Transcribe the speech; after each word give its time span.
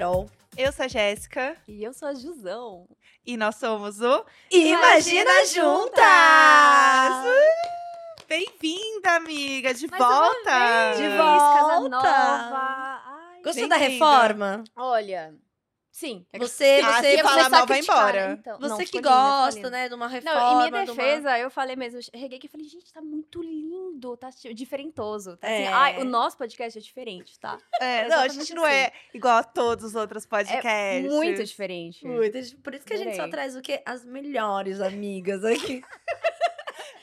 Carol. 0.00 0.30
Eu 0.56 0.72
sou 0.72 0.86
a 0.86 0.88
Jéssica 0.88 1.54
E 1.68 1.84
eu 1.84 1.92
sou 1.92 2.08
a 2.08 2.14
Jusão. 2.14 2.88
e 3.26 3.36
nós 3.36 3.56
somos 3.56 4.00
o 4.00 4.24
Imagina 4.50 5.44
Juntas! 5.44 6.00
Uh! 7.26 8.26
Bem-vinda, 8.26 9.16
amiga, 9.16 9.74
de 9.74 9.86
Mais 9.88 10.00
uma 10.02 10.08
volta! 10.20 10.94
vez, 10.94 10.96
De 10.96 11.18
Casa 11.18 11.80
volta. 11.80 11.88
nova. 11.90 13.02
Ai, 13.04 13.42
Gostou 13.44 13.68
da 13.68 13.76
reforma? 13.76 14.64
Olha, 14.74 15.34
sim. 16.00 16.26
é 16.32 16.38
que- 16.38 16.46
Você, 16.46 16.80
Ah, 16.82 17.00
você, 17.02 17.16
se 17.16 17.22
falar 17.22 17.50
mal, 17.50 17.66
vai 17.66 17.80
embora. 17.80 18.36
Então, 18.40 18.58
você 18.58 18.68
não, 18.68 18.76
que 18.78 18.82
lindo, 18.84 18.96
ficou 18.96 19.02
gosta, 19.12 19.56
lindo. 19.58 19.70
né, 19.70 19.88
de 19.88 19.94
uma 19.94 20.08
reforma. 20.08 20.40
Não, 20.40 20.66
em 20.66 20.70
minha 20.70 20.84
de 20.84 20.90
uma- 20.92 20.96
defesa, 21.02 21.38
eu 21.38 21.50
falei 21.50 21.76
mesmo, 21.76 22.00
eu 22.12 22.20
reguei 22.20 22.38
que 22.38 22.48
falei, 22.48 22.66
gente, 22.66 22.92
tá 22.92 23.02
muito 23.02 23.42
lindo, 23.42 24.16
tá 24.16 24.30
tipo, 24.32 24.54
diferentoso. 24.54 25.36
Tá 25.36 25.46
assim, 25.46 25.62
É. 25.64 25.68
ai, 25.68 26.00
o 26.00 26.04
nosso 26.04 26.36
podcast 26.38 26.78
é 26.78 26.82
diferente, 26.82 27.38
tá? 27.38 27.58
É, 27.80 28.08
não, 28.08 28.20
a 28.20 28.28
gente 28.28 28.54
não 28.54 28.66
é 28.66 28.90
igual 29.12 29.36
a 29.38 29.44
todos 29.44 29.84
os 29.84 29.94
outros 29.94 30.24
É 30.24 30.28
podcasts. 30.28 31.12
muito 31.12 31.44
diferente. 31.44 32.06
Muito. 32.06 32.38
Por 32.62 32.74
isso 32.74 32.86
que 32.86 32.94
a 32.94 32.96
gente 32.96 33.16
só 33.16 33.28
traz 33.28 33.54
o 33.56 33.60
quê? 33.60 33.82
As 33.84 34.04
melhores 34.04 34.80
amigas 34.80 35.44
aqui. 35.44 35.82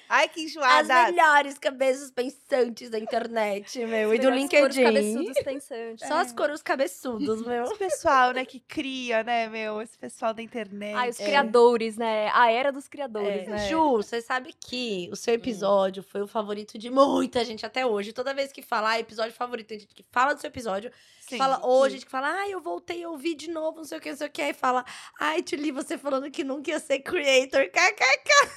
Ai, 0.10 0.28
que 0.30 0.40
As 0.46 0.52
enjoada! 0.52 1.04
melhores 1.12 1.58
cabeças 1.58 2.12
pensantes 2.12 2.90
da 2.90 2.98
internet, 3.00 3.78
meu. 3.86 4.14
E 4.14 4.20
do 4.20 4.30
LinkedIn. 4.30 4.84
cabeçudos 4.84 5.38
pensantes. 5.44 6.08
Só 6.08 6.16
as 6.16 6.32
coros 6.32 6.62
cabeçudos, 6.62 7.46
meu. 7.46 7.64
Esse 7.66 7.76
pessoal, 7.76 8.32
né, 8.32 8.46
que 8.46 8.60
cria, 8.60 9.24
né, 9.24 9.48
meu? 9.50 9.82
Esse 9.82 9.98
pessoal 9.98 10.34
da 10.34 10.42
internet. 10.42 10.96
Ai, 10.96 11.10
os 11.10 11.20
É. 11.20 11.26
criadores, 11.26 11.98
né? 11.98 12.30
A 12.34 12.52
era 12.52 12.72
dos 12.72 12.88
criadores, 12.88 13.48
É, 13.48 13.50
né? 13.50 13.68
Ju, 13.70 13.98
você 13.98 14.22
sabe 14.22 14.54
que 14.60 15.10
o 15.12 15.16
seu 15.16 15.34
episódio 15.34 16.04
foi 16.04 16.22
o 16.22 16.28
favorito 16.28 16.78
de 16.78 16.90
muita 16.90 17.44
gente 17.44 17.66
até 17.66 17.86
hoje. 17.86 18.14
Toda 18.14 18.34
vez 18.34 18.52
que 18.52 18.62
fala 18.62 18.92
ah, 18.92 19.00
episódio 19.00 19.34
favorito, 19.34 19.68
tem 19.68 19.80
gente 19.80 19.94
que 19.94 20.06
fala 20.12 20.34
do 20.34 20.40
seu 20.42 20.48
episódio, 20.48 20.92
Sim. 21.22 21.38
fala 21.38 21.66
hoje, 21.66 21.96
gente 21.96 22.06
que 22.06 22.12
fala, 22.12 22.30
ah, 22.32 22.50
eu 22.50 22.62
voltei 22.62 23.04
a 23.04 23.10
ouvir 23.10 23.36
de 23.36 23.50
novo, 23.50 23.78
não 23.78 23.84
sei 23.84 23.98
o 23.98 24.02
que, 24.02 24.10
não 24.12 24.18
sei 24.18 24.28
o 24.28 24.30
que, 24.32 24.42
aí 24.42 24.54
fala, 24.54 24.86
ai, 25.20 25.42
Tuli, 25.44 25.72
você 25.72 25.98
falando 25.98 26.32
que 26.32 26.44
nunca 26.44 26.72
ia 26.72 26.80
ser 26.80 27.00
creator, 27.00 27.68
kkk. 27.70 28.50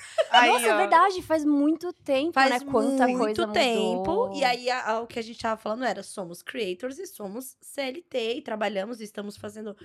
Nossa, 0.47 0.67
é 0.67 0.77
verdade, 0.77 1.23
faz 1.23 1.40
muito 1.45 1.93
tempo, 1.93 2.33
Faz 2.33 2.51
né? 2.51 2.71
Quanta 2.71 3.07
muito 3.09 3.19
coisa 3.43 3.53
tempo. 3.53 3.97
mudou. 3.99 4.35
E 4.37 4.45
aí, 4.45 4.69
a- 4.71 4.87
a- 4.93 5.01
o 5.01 5.07
que 5.07 5.19
a 5.19 5.23
gente 5.23 5.39
tava 5.41 5.61
falando 5.61 5.85
era, 5.85 6.03
somos 6.03 6.43
creators 6.43 6.99
e 6.99 7.07
somos 7.07 7.57
CLT, 7.61 8.35
e 8.37 8.43
trabalhamos 8.43 9.01
e 9.01 9.05
estamos 9.05 9.37
fazendo 9.37 9.77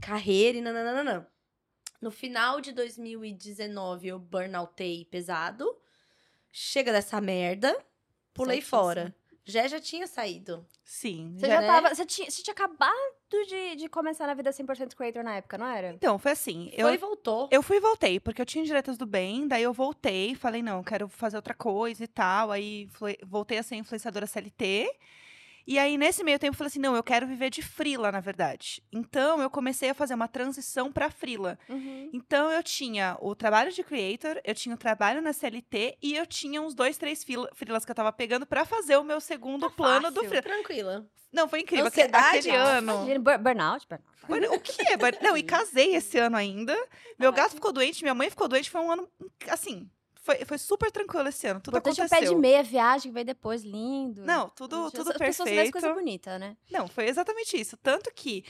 carreira 0.00 0.58
e 0.58 0.60
nananana. 0.60 1.26
No 2.00 2.10
final 2.10 2.60
de 2.60 2.72
2019, 2.72 4.08
eu 4.08 4.18
burnoutei 4.18 5.04
pesado. 5.06 5.66
Chega 6.52 6.92
dessa 6.92 7.20
merda, 7.20 7.76
pulei 8.32 8.56
Certíssimo. 8.56 8.80
fora. 8.82 9.14
Já 9.44 9.66
já 9.68 9.78
tinha 9.78 10.06
saído. 10.06 10.66
Sim. 10.84 11.34
Você 11.38 11.46
já- 11.46 11.60
né? 11.60 11.66
tava. 11.66 11.94
Você 11.94 12.04
tinha, 12.06 12.30
você 12.30 12.42
tinha 12.42 12.52
acabado 12.52 12.92
de, 13.48 13.76
de 13.76 13.88
começar 13.88 14.26
na 14.26 14.34
vida 14.34 14.50
100% 14.50 14.94
creator 14.96 15.22
na 15.22 15.36
época, 15.36 15.58
não 15.58 15.66
era? 15.66 15.90
Então, 15.90 16.18
foi 16.18 16.32
assim. 16.32 16.70
Eu, 16.72 16.86
Foi 16.86 16.94
e 16.94 16.98
voltou. 16.98 17.48
Eu 17.50 17.62
fui 17.62 17.76
e 17.76 17.80
voltei, 17.80 18.18
porque 18.18 18.40
eu 18.40 18.46
tinha 18.46 18.64
diretas 18.64 18.96
do 18.96 19.04
bem, 19.06 19.46
daí 19.46 19.62
eu 19.62 19.72
voltei, 19.72 20.34
falei, 20.34 20.62
não, 20.62 20.82
quero 20.82 21.08
fazer 21.08 21.36
outra 21.36 21.52
coisa 21.54 22.02
e 22.04 22.06
tal. 22.08 22.50
Aí 22.50 22.88
flui- 22.92 23.18
voltei 23.24 23.58
a 23.58 23.62
ser 23.62 23.76
influenciadora 23.76 24.26
CLT. 24.26 24.90
E 25.66 25.78
aí, 25.78 25.96
nesse 25.96 26.22
meio 26.22 26.38
tempo, 26.38 26.54
eu 26.54 26.58
falei 26.58 26.68
assim: 26.68 26.78
não, 26.78 26.94
eu 26.94 27.02
quero 27.02 27.26
viver 27.26 27.50
de 27.50 27.62
frila, 27.62 28.12
na 28.12 28.20
verdade. 28.20 28.82
Então, 28.92 29.40
eu 29.40 29.48
comecei 29.48 29.90
a 29.90 29.94
fazer 29.94 30.14
uma 30.14 30.28
transição 30.28 30.92
pra 30.92 31.10
frila. 31.10 31.58
Uhum. 31.68 32.10
Então, 32.12 32.50
eu 32.50 32.62
tinha 32.62 33.16
o 33.20 33.34
trabalho 33.34 33.72
de 33.72 33.82
creator, 33.82 34.40
eu 34.44 34.54
tinha 34.54 34.74
o 34.74 34.78
trabalho 34.78 35.22
na 35.22 35.32
CLT 35.32 35.96
e 36.02 36.14
eu 36.14 36.26
tinha 36.26 36.60
uns 36.60 36.74
dois, 36.74 36.98
três 36.98 37.24
frilas 37.54 37.84
que 37.84 37.90
eu 37.90 37.94
tava 37.94 38.12
pegando 38.12 38.44
pra 38.46 38.64
fazer 38.64 38.96
o 38.96 39.04
meu 39.04 39.20
segundo 39.20 39.68
Tá 39.68 39.74
plano 39.74 40.10
do 40.10 40.16
fácil. 40.16 40.28
frila. 40.28 40.42
Tranquila. 40.42 41.06
Não, 41.32 41.48
foi 41.48 41.60
incrível. 41.60 41.86
Ansiedade? 41.86 42.38
Aquele 42.38 42.56
Nossa, 42.58 42.70
ano. 42.70 43.20
Burnout, 43.20 43.86
burnout. 44.28 44.56
O 44.56 44.60
que 44.60 44.82
é? 44.82 44.96
Não, 45.20 45.36
e 45.36 45.42
casei 45.42 45.96
esse 45.96 46.16
ano 46.16 46.36
ainda. 46.36 46.76
Meu 47.18 47.32
gato 47.32 47.54
ficou 47.54 47.72
doente, 47.72 48.04
minha 48.04 48.14
mãe 48.14 48.30
ficou 48.30 48.46
doente. 48.46 48.70
Foi 48.70 48.80
um 48.80 48.92
ano, 48.92 49.08
assim, 49.48 49.90
foi, 50.24 50.42
foi 50.46 50.56
super 50.56 50.90
tranquilo 50.90 51.28
esse 51.28 51.46
ano. 51.46 51.60
Tudo 51.60 51.76
Importante 51.76 52.00
o 52.00 52.04
aconteceu. 52.04 52.28
pé 52.30 52.34
de 52.34 52.40
meia, 52.40 52.62
viagem 52.62 53.10
que 53.10 53.14
veio 53.14 53.26
depois, 53.26 53.62
lindo. 53.62 54.22
Não, 54.24 54.48
tudo, 54.48 54.90
tudo 54.90 55.10
as 55.10 55.18
pessoas 55.18 55.50
fazem 55.50 55.70
coisa 55.70 55.86
perfeito. 55.88 55.94
bonita, 55.94 56.38
né? 56.38 56.56
Não, 56.70 56.88
foi 56.88 57.06
exatamente 57.06 57.60
isso. 57.60 57.76
Tanto 57.76 58.10
que, 58.14 58.42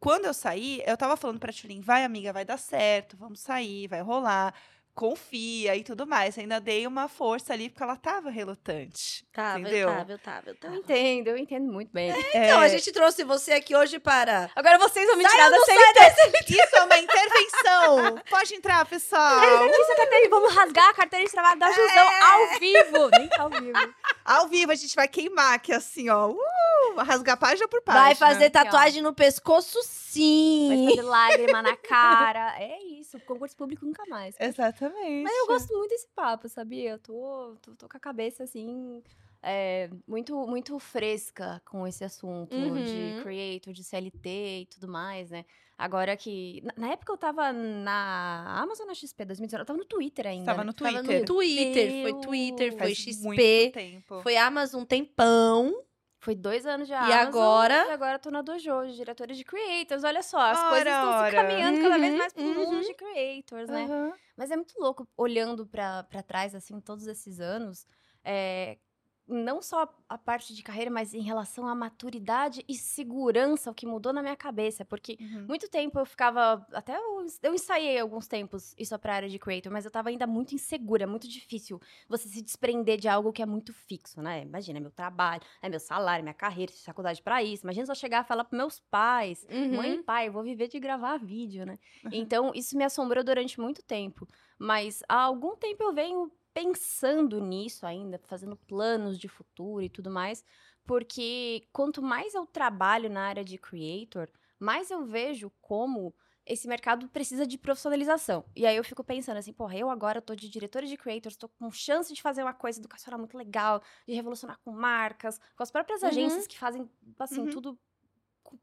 quando 0.00 0.24
eu 0.24 0.32
saí, 0.32 0.82
eu 0.86 0.96
tava 0.96 1.18
falando 1.18 1.38
pra 1.38 1.52
Tulin, 1.52 1.82
vai 1.82 2.02
amiga, 2.02 2.32
vai 2.32 2.46
dar 2.46 2.56
certo, 2.56 3.14
vamos 3.18 3.40
sair, 3.40 3.86
vai 3.88 4.00
rolar. 4.00 4.54
Confia 4.98 5.76
e 5.76 5.84
tudo 5.84 6.06
mais. 6.06 6.36
Ainda 6.36 6.60
dei 6.60 6.86
uma 6.86 7.06
força 7.08 7.52
ali, 7.52 7.68
porque 7.70 7.82
ela 7.84 7.96
tava 7.96 8.30
relutante. 8.30 9.24
Tava, 9.32 9.60
entendeu? 9.60 9.88
eu 9.88 9.94
tava, 9.94 10.12
eu 10.12 10.18
tava, 10.18 10.50
eu 10.50 10.54
tava. 10.56 10.74
entendo, 10.76 11.28
eu 11.28 11.36
entendo 11.38 11.70
muito 11.72 11.92
bem. 11.92 12.10
Então, 12.10 12.60
É, 12.60 12.66
a 12.66 12.68
gente 12.68 12.90
trouxe 12.90 13.22
você 13.22 13.52
aqui 13.52 13.76
hoje 13.76 13.98
para... 13.98 14.50
Agora 14.56 14.76
vocês 14.78 15.06
vão 15.06 15.16
me 15.16 15.22
Sai 15.22 15.32
tirar 15.32 15.50
da 15.50 15.60
CLT. 15.60 16.44
Isso 16.52 16.76
é 16.76 16.82
uma 16.82 16.98
intervenção! 16.98 18.18
Pode 18.28 18.54
entrar, 18.54 18.84
pessoal! 18.86 19.40
Isso, 19.68 19.96
carteira, 19.96 20.28
vamos 20.28 20.52
rasgar 20.54 20.88
a 20.90 20.94
carteira 20.94 21.24
de 21.24 21.30
trabalho 21.30 21.60
da 21.60 21.70
Jusão 21.70 21.86
É. 21.86 22.20
ao 22.22 22.58
vivo. 22.58 23.10
Nem 23.18 23.28
tá 23.28 23.42
ao 23.42 23.50
vivo. 23.50 23.94
Ao 24.24 24.48
vivo, 24.48 24.72
a 24.72 24.74
gente 24.74 24.94
vai 24.96 25.06
queimar 25.08 25.54
aqui, 25.54 25.72
assim, 25.72 26.08
ó. 26.10 26.28
Uh, 26.30 26.96
rasgar 26.98 27.36
página 27.38 27.68
por 27.68 27.80
página. 27.82 28.04
Vai 28.04 28.14
fazer 28.14 28.50
tatuagem 28.50 29.02
no 29.02 29.14
pescoço, 29.14 29.78
Vai 29.78 29.84
sim. 29.86 30.86
fazer 30.90 31.02
lágrima 31.02 31.62
na 31.62 31.76
cara. 31.76 32.54
É 32.58 32.82
isso, 32.82 33.18
concurso 33.20 33.56
público 33.56 33.84
nunca 33.86 34.04
mais. 34.06 34.34
Exatamente. 34.38 34.87
Mas 35.22 35.36
eu 35.38 35.46
gosto 35.46 35.76
muito 35.76 35.90
desse 35.90 36.08
papo, 36.14 36.48
sabia? 36.48 36.90
Eu 36.92 36.98
tô, 36.98 37.56
tô, 37.62 37.74
tô 37.74 37.88
com 37.88 37.96
a 37.96 38.00
cabeça 38.00 38.44
assim. 38.44 39.02
é, 39.42 39.88
muito, 40.06 40.34
muito 40.46 40.78
fresca 40.78 41.62
com 41.64 41.86
esse 41.86 42.02
assunto 42.04 42.54
Uhum. 42.56 42.82
de 42.82 43.22
creator, 43.22 43.72
de 43.72 43.84
CLT 43.84 44.28
e 44.62 44.66
tudo 44.66 44.88
mais, 44.88 45.30
né? 45.30 45.44
Agora 45.76 46.16
que. 46.16 46.60
Na, 46.76 46.88
época 46.90 47.12
eu 47.12 47.16
tava 47.16 47.52
na 47.52 48.60
Amazon 48.60 48.86
na 48.88 48.94
XP 48.94 49.24
2019, 49.24 49.62
eu 49.62 49.66
tava 49.66 49.78
no 49.78 49.84
Twitter 49.84 50.26
ainda. 50.26 50.44
Tava 50.46 50.58
né? 50.62 50.64
no 50.66 50.72
Tava 50.72 50.90
Twitter. 51.04 51.20
no 51.20 51.24
Twitter, 51.24 51.90
foi 52.02 52.12
Meu, 52.12 52.20
Twitter, 52.20 52.70
foi 52.72 52.78
Faz 52.80 52.98
XP, 52.98 53.22
muito 53.22 53.72
tempo. 53.72 54.20
foi 54.22 54.36
Amazon 54.36 54.82
tempão. 54.84 55.84
Foi 56.20 56.34
dois 56.34 56.66
anos 56.66 56.88
de 56.88 56.94
E 57.00 57.12
Amazon. 57.14 57.52
agora? 57.52 57.80
E 57.84 57.88
agora 57.88 58.16
eu 58.16 58.18
tô 58.20 58.30
na 58.30 58.42
Dojo, 58.42 58.86
de 58.86 58.96
diretora 58.96 59.34
de 59.34 59.44
creators. 59.44 60.02
Olha 60.04 60.22
só, 60.22 60.38
as 60.40 60.62
Ora, 60.62 60.64
coisas 60.64 60.94
estão 60.94 61.12
se 61.12 61.24
caminhando 61.24 61.78
cada 61.78 61.98
vez 61.98 62.14
Uhum, 62.14 62.18
mais 62.18 62.32
pro 62.32 62.48
mundo 62.50 62.80
uhum. 62.80 62.84
de 62.84 62.94
creators, 62.94 63.70
né? 63.70 63.90
Aham. 63.90 64.18
Mas 64.36 64.50
é 64.50 64.56
muito 64.56 64.74
louco 64.80 65.08
olhando 65.16 65.66
pra 65.66 66.04
trás, 66.26 66.54
assim, 66.54 66.80
todos 66.80 67.06
esses 67.06 67.40
anos. 67.40 67.86
é, 68.24 68.78
não 69.28 69.60
só 69.60 69.86
a 70.08 70.16
parte 70.18 70.54
de 70.54 70.62
carreira, 70.62 70.90
mas 70.90 71.12
em 71.14 71.20
relação 71.20 71.66
à 71.68 71.74
maturidade 71.74 72.64
e 72.68 72.74
segurança, 72.74 73.70
o 73.70 73.74
que 73.74 73.86
mudou 73.86 74.12
na 74.12 74.22
minha 74.22 74.36
cabeça. 74.36 74.84
Porque 74.84 75.16
Uhum. 75.20 75.46
muito 75.48 75.68
tempo 75.68 75.98
eu 75.98 76.06
ficava. 76.06 76.66
Até 76.72 76.96
eu, 76.96 77.26
eu 77.42 77.54
ensaiei 77.54 77.98
alguns 77.98 78.26
tempos 78.26 78.74
isso 78.78 78.98
pra 78.98 79.14
área 79.14 79.28
de 79.28 79.38
creator, 79.38 79.70
mas 79.72 79.84
eu 79.84 79.90
tava 79.90 80.08
ainda 80.08 80.26
muito 80.26 80.54
insegura, 80.54 81.06
muito 81.06 81.28
difícil 81.28 81.80
você 82.08 82.28
se 82.28 82.42
desprender 82.42 82.98
de 82.98 83.08
algo 83.08 83.32
que 83.32 83.42
é 83.42 83.46
muito 83.46 83.72
fixo, 83.72 84.20
né? 84.22 84.42
Imagina, 84.42 84.78
é 84.78 84.80
meu 84.80 84.90
trabalho, 84.90 85.42
é 85.62 85.68
meu 85.68 85.80
salário, 85.80 86.22
minha 86.24 86.34
carreira, 86.34 86.72
faculdade 86.84 87.22
pra 87.22 87.42
isso. 87.42 87.64
Imagina 87.64 87.86
se 87.86 87.92
eu 87.92 87.96
chegar 87.96 88.24
e 88.24 88.26
falar 88.28 88.44
pros 88.44 88.58
meus 88.58 88.80
pais. 88.90 89.46
Mãe 89.76 89.94
e 89.94 90.02
pai, 90.02 90.28
eu 90.28 90.32
vou 90.32 90.42
viver 90.42 90.68
de 90.68 90.78
gravar 90.80 91.18
vídeo, 91.18 91.66
né? 91.66 91.78
Uhum. 92.04 92.10
Então, 92.12 92.52
isso 92.54 92.76
me 92.76 92.84
assombrou 92.84 93.22
durante 93.22 93.60
muito 93.60 93.82
tempo. 93.82 94.26
Mas 94.58 95.02
há 95.08 95.20
algum 95.22 95.54
tempo 95.56 95.82
eu 95.84 95.92
venho 95.92 96.32
pensando 96.58 97.40
nisso 97.40 97.86
ainda, 97.86 98.20
fazendo 98.26 98.56
planos 98.56 99.16
de 99.18 99.28
futuro 99.28 99.82
e 99.84 99.88
tudo 99.88 100.10
mais, 100.10 100.44
porque 100.84 101.68
quanto 101.72 102.02
mais 102.02 102.34
eu 102.34 102.46
trabalho 102.46 103.08
na 103.08 103.28
área 103.28 103.44
de 103.44 103.56
creator, 103.58 104.28
mais 104.58 104.90
eu 104.90 105.04
vejo 105.04 105.50
como 105.60 106.12
esse 106.44 106.66
mercado 106.66 107.08
precisa 107.10 107.46
de 107.46 107.58
profissionalização. 107.58 108.44
E 108.56 108.66
aí 108.66 108.76
eu 108.76 108.82
fico 108.82 109.04
pensando 109.04 109.36
assim, 109.36 109.52
porra, 109.52 109.76
eu 109.76 109.88
agora 109.90 110.20
tô 110.20 110.34
de 110.34 110.48
diretora 110.48 110.86
de 110.86 110.96
creators, 110.96 111.36
tô 111.36 111.48
com 111.48 111.70
chance 111.70 112.12
de 112.12 112.22
fazer 112.22 112.42
uma 112.42 112.54
coisa 112.54 112.80
educacional 112.80 113.18
muito 113.20 113.36
legal, 113.36 113.80
de 114.06 114.14
revolucionar 114.14 114.58
com 114.64 114.72
marcas, 114.72 115.38
com 115.54 115.62
as 115.62 115.70
próprias 115.70 116.02
Uhum. 116.02 116.42
agências 116.42 116.46
que 116.46 116.58
fazem, 116.58 116.90
assim, 117.20 117.46
Uhum. 117.46 117.46
tudo 117.46 117.78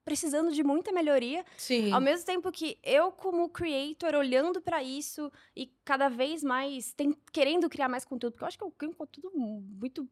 precisando 0.04 0.52
de 0.52 0.64
muita 0.64 0.92
melhoria. 0.92 1.46
Sim. 1.58 1.92
Ao 1.92 2.02
mesmo 2.02 2.26
tempo 2.26 2.52
que 2.52 2.78
eu, 2.84 3.12
como 3.12 3.50
creator, 3.50 4.16
olhando 4.16 4.62
pra 4.62 4.84
isso 4.84 5.32
e 5.56 5.68
cada 5.84 6.10
vez 6.10 6.44
mais 6.44 6.94
tem, 6.94 7.16
querendo 7.32 7.70
criar 7.70 7.90
mais 7.90 8.06
conteúdo, 8.06 8.34
porque 8.34 8.44
eu 8.44 8.48
acho 8.48 8.58
que 8.58 8.64
eu 8.64 8.72
crio 8.72 8.96
conteúdo 8.96 9.32
muito, 9.36 10.08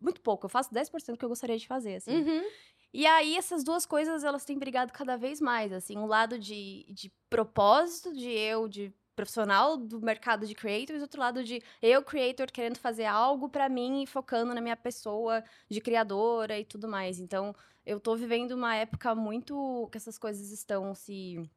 muito 0.00 0.20
pouco. 0.20 0.46
Eu 0.46 0.50
faço 0.50 0.72
10% 0.72 1.12
do 1.12 1.18
que 1.18 1.24
eu 1.24 1.28
gostaria 1.28 1.58
de 1.58 1.66
fazer, 1.66 1.96
assim. 1.96 2.22
Uhum. 2.22 2.44
E 2.92 3.06
aí, 3.06 3.36
essas 3.36 3.62
duas 3.62 3.84
coisas, 3.84 4.24
elas 4.24 4.44
têm 4.44 4.58
brigado 4.58 4.92
cada 4.92 5.16
vez 5.16 5.40
mais, 5.40 5.72
assim. 5.72 5.98
Um 5.98 6.06
lado 6.06 6.38
de, 6.38 6.86
de 6.88 7.12
propósito, 7.28 8.12
de 8.12 8.30
eu, 8.30 8.68
de 8.68 8.92
profissional 9.16 9.76
do 9.78 10.00
mercado 10.00 10.46
de 10.46 10.54
creators, 10.54 11.00
outro 11.00 11.20
lado 11.20 11.42
de 11.42 11.62
eu, 11.80 12.02
creator, 12.02 12.46
querendo 12.52 12.78
fazer 12.78 13.06
algo 13.06 13.48
pra 13.48 13.68
mim 13.68 14.02
e 14.02 14.06
focando 14.06 14.54
na 14.54 14.60
minha 14.60 14.76
pessoa 14.76 15.42
de 15.68 15.80
criadora 15.80 16.58
e 16.58 16.64
tudo 16.64 16.86
mais. 16.86 17.18
Então, 17.18 17.54
eu 17.84 17.98
tô 17.98 18.14
vivendo 18.14 18.52
uma 18.52 18.76
época 18.76 19.14
muito 19.14 19.88
que 19.90 19.96
essas 19.96 20.18
coisas 20.18 20.50
estão 20.50 20.94
se. 20.94 21.50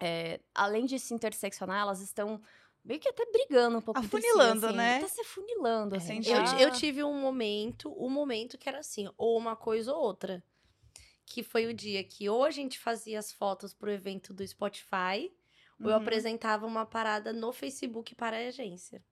é, 0.00 0.40
além 0.54 0.86
de 0.86 0.98
se 0.98 1.12
interseccionar, 1.12 1.80
elas 1.82 2.00
estão 2.00 2.40
meio 2.84 3.00
que 3.00 3.08
até 3.08 3.26
brigando 3.30 3.78
um 3.78 3.80
pouco. 3.82 4.00
entre 4.02 4.20
si, 4.22 4.28
Afunilando, 4.28 4.66
assim. 4.68 4.76
né? 4.76 5.00
Tá 5.00 5.08
se 5.08 5.20
afunilando, 5.20 5.96
assim. 5.96 6.16
Entendi. 6.18 6.30
Eu, 6.62 6.68
eu 6.68 6.70
tive 6.72 7.02
um 7.04 7.20
momento, 7.20 7.92
um 8.02 8.08
momento 8.08 8.56
que 8.56 8.68
era 8.68 8.78
assim, 8.78 9.08
ou 9.18 9.36
uma 9.36 9.56
coisa 9.56 9.92
ou 9.92 10.00
outra. 10.00 10.42
que 11.26 11.42
foi 11.42 11.66
o 11.66 11.74
dia 11.74 12.02
que 12.02 12.28
ou 12.28 12.44
a 12.44 12.50
gente 12.50 12.78
fazia 12.78 13.18
as 13.18 13.32
fotos 13.32 13.72
pro 13.74 13.90
evento 13.90 14.32
do 14.34 14.46
Spotify, 14.46 15.30
ou 15.82 15.90
eu 15.90 15.96
Uhum. 15.96 16.02
apresentava 16.02 16.66
uma 16.66 16.84
parada 16.86 17.32
no 17.32 17.52
Facebook 17.52 18.14
para 18.14 18.36
a 18.36 18.48
agência. 18.48 19.02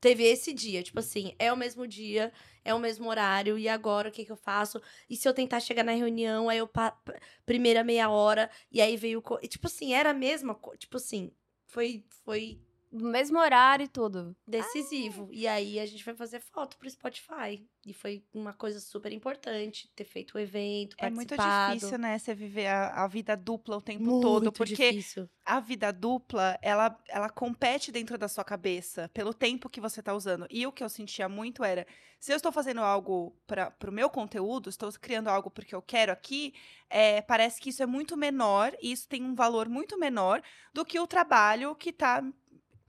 Teve 0.00 0.24
esse 0.24 0.54
dia, 0.54 0.82
tipo 0.82 0.98
assim, 0.98 1.34
é 1.38 1.52
o 1.52 1.56
mesmo 1.56 1.86
dia, 1.86 2.32
é 2.64 2.72
o 2.72 2.78
mesmo 2.78 3.06
horário, 3.08 3.58
e 3.58 3.68
agora 3.68 4.08
o 4.08 4.12
que 4.12 4.24
que 4.24 4.32
eu 4.32 4.36
faço? 4.36 4.80
E 5.10 5.14
se 5.16 5.28
eu 5.28 5.34
tentar 5.34 5.60
chegar 5.60 5.84
na 5.84 5.92
reunião, 5.92 6.48
aí 6.48 6.56
eu 6.56 6.66
pa- 6.66 6.98
primeira 7.44 7.84
meia 7.84 8.08
hora, 8.08 8.50
e 8.72 8.80
aí 8.80 8.96
veio. 8.96 9.20
co- 9.20 9.38
e, 9.42 9.48
Tipo 9.48 9.66
assim, 9.66 9.92
era 9.92 10.10
a 10.10 10.14
mesma 10.14 10.54
coisa. 10.54 10.78
Tipo 10.78 10.96
assim, 10.96 11.30
foi, 11.66 12.02
foi 12.24 12.58
No 12.92 13.10
mesmo 13.10 13.38
horário 13.38 13.84
e 13.84 13.88
tudo. 13.88 14.36
decisivo. 14.46 15.28
E 15.32 15.46
aí 15.46 15.78
a 15.78 15.86
gente 15.86 16.02
foi 16.02 16.14
fazer 16.14 16.40
foto 16.40 16.76
pro 16.76 16.90
Spotify. 16.90 17.64
E 17.86 17.94
foi 17.94 18.22
uma 18.34 18.52
coisa 18.52 18.78
super 18.78 19.10
importante 19.12 19.90
ter 19.96 20.04
feito 20.04 20.34
o 20.34 20.38
evento, 20.38 20.96
É 20.98 21.08
muito 21.08 21.34
difícil, 21.34 21.98
né, 21.98 22.18
você 22.18 22.34
viver 22.34 22.66
a, 22.66 23.04
a 23.04 23.06
vida 23.06 23.34
dupla 23.34 23.78
o 23.78 23.80
tempo 23.80 24.04
Muito 24.04 24.20
todo, 24.20 24.52
porque 24.52 24.92
difícil. 24.92 25.28
a 25.46 25.60
vida 25.60 25.90
dupla, 25.90 26.58
ela, 26.60 26.94
ela 27.08 27.30
compete 27.30 27.90
dentro 27.90 28.18
da 28.18 28.28
sua 28.28 28.44
cabeça 28.44 29.08
pelo 29.14 29.32
tempo 29.32 29.70
que 29.70 29.80
você 29.80 30.02
tá 30.02 30.12
usando. 30.12 30.46
E 30.50 30.66
o 30.66 30.72
que 30.72 30.84
eu 30.84 30.90
sentia 30.90 31.26
muito 31.26 31.64
era, 31.64 31.86
se 32.18 32.32
eu 32.32 32.36
estou 32.36 32.52
fazendo 32.52 32.82
algo 32.82 33.34
para 33.46 33.72
o 33.88 33.92
meu 33.92 34.10
conteúdo, 34.10 34.68
estou 34.68 34.92
criando 35.00 35.28
algo 35.28 35.50
porque 35.50 35.74
eu 35.74 35.80
quero 35.80 36.12
aqui, 36.12 36.52
é, 36.90 37.22
parece 37.22 37.60
que 37.60 37.70
isso 37.70 37.82
é 37.82 37.86
muito 37.86 38.14
menor 38.14 38.76
e 38.82 38.92
isso 38.92 39.08
tem 39.08 39.24
um 39.24 39.34
valor 39.34 39.70
muito 39.70 39.98
menor 39.98 40.42
do 40.74 40.84
que 40.84 41.00
o 41.00 41.06
trabalho 41.06 41.74
que 41.74 41.92
tá 41.94 42.22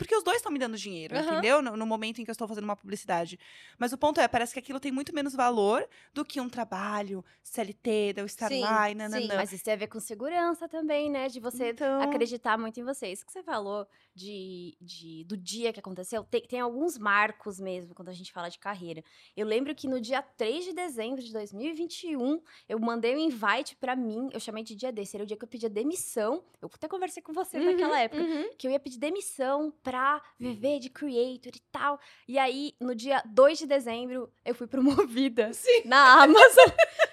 porque 0.01 0.15
os 0.15 0.23
dois 0.23 0.37
estão 0.37 0.51
me 0.51 0.57
dando 0.57 0.75
dinheiro, 0.75 1.15
Aham. 1.15 1.31
entendeu? 1.33 1.61
No, 1.61 1.77
no 1.77 1.85
momento 1.85 2.19
em 2.19 2.23
que 2.23 2.31
eu 2.31 2.33
estou 2.33 2.47
fazendo 2.47 2.63
uma 2.63 2.75
publicidade. 2.75 3.39
Mas 3.77 3.93
o 3.93 3.97
ponto 3.97 4.19
é, 4.19 4.27
parece 4.27 4.51
que 4.53 4.59
aquilo 4.59 4.79
tem 4.79 4.91
muito 4.91 5.13
menos 5.13 5.33
valor 5.35 5.87
do 6.11 6.25
que 6.25 6.41
um 6.41 6.49
trabalho 6.49 7.23
CLT, 7.43 8.13
de 8.13 8.21
eu 8.21 8.25
estar 8.25 8.47
Sim, 8.47 8.61
lá 8.61 8.89
e 8.89 8.93
sim. 8.93 8.97
nananã. 8.97 9.35
Mas 9.35 9.51
isso 9.51 9.63
tem 9.63 9.73
a 9.75 9.77
ver 9.77 9.87
com 9.87 9.99
segurança 9.99 10.67
também, 10.67 11.09
né? 11.09 11.27
De 11.27 11.39
você 11.39 11.69
Então- 11.69 12.01
acreditar 12.01 12.57
muito 12.57 12.79
em 12.79 12.83
você. 12.83 13.07
Isso 13.11 13.23
que 13.25 13.31
você 13.31 13.43
falou 13.43 13.87
de, 14.15 14.75
de- 14.81 15.23
do 15.25 15.37
dia 15.37 15.71
que 15.71 15.79
aconteceu, 15.79 16.23
tem, 16.23 16.41
tem 16.41 16.59
alguns 16.59 16.97
marcos 16.97 17.59
mesmo 17.59 17.93
quando 17.95 18.09
a 18.09 18.13
gente 18.13 18.31
fala 18.31 18.49
de 18.49 18.59
carreira. 18.59 19.03
Eu 19.35 19.45
lembro 19.47 19.73
que 19.73 19.87
no 19.87 19.99
dia 20.01 20.21
3 20.21 20.65
de 20.65 20.73
dezembro 20.73 21.21
de 21.21 21.31
2021, 21.33 22.41
eu 22.67 22.79
mandei 22.79 23.15
um 23.15 23.19
invite 23.19 23.75
pra 23.77 23.95
mim, 23.95 24.29
eu 24.33 24.39
chamei 24.39 24.63
de 24.63 24.75
dia 24.75 24.91
desse, 24.91 25.15
era 25.15 25.23
o 25.23 25.27
dia 25.27 25.37
que 25.37 25.43
eu 25.43 25.47
pedia 25.47 25.69
demissão. 25.69 26.43
Eu 26.61 26.69
até 26.73 26.87
conversei 26.87 27.21
com 27.23 27.33
você 27.33 27.57
naquela 27.59 27.99
época. 27.99 28.21
Uhum. 28.21 28.49
que 28.57 28.67
eu 28.67 28.71
ia 28.71 28.79
pedir 28.79 28.99
demissão 28.99 29.73
pra 29.83 30.21
viver 30.39 30.79
de 30.79 30.89
creator 30.89 31.51
e 31.55 31.59
tal. 31.71 31.99
E 32.27 32.37
aí, 32.37 32.73
no 32.79 32.93
dia 32.93 33.21
2 33.25 33.59
de 33.59 33.65
dezembro, 33.67 34.31
eu 34.45 34.53
fui 34.53 34.67
promovida 34.67 35.51
na 35.85 36.23
Amazon. 36.23 36.69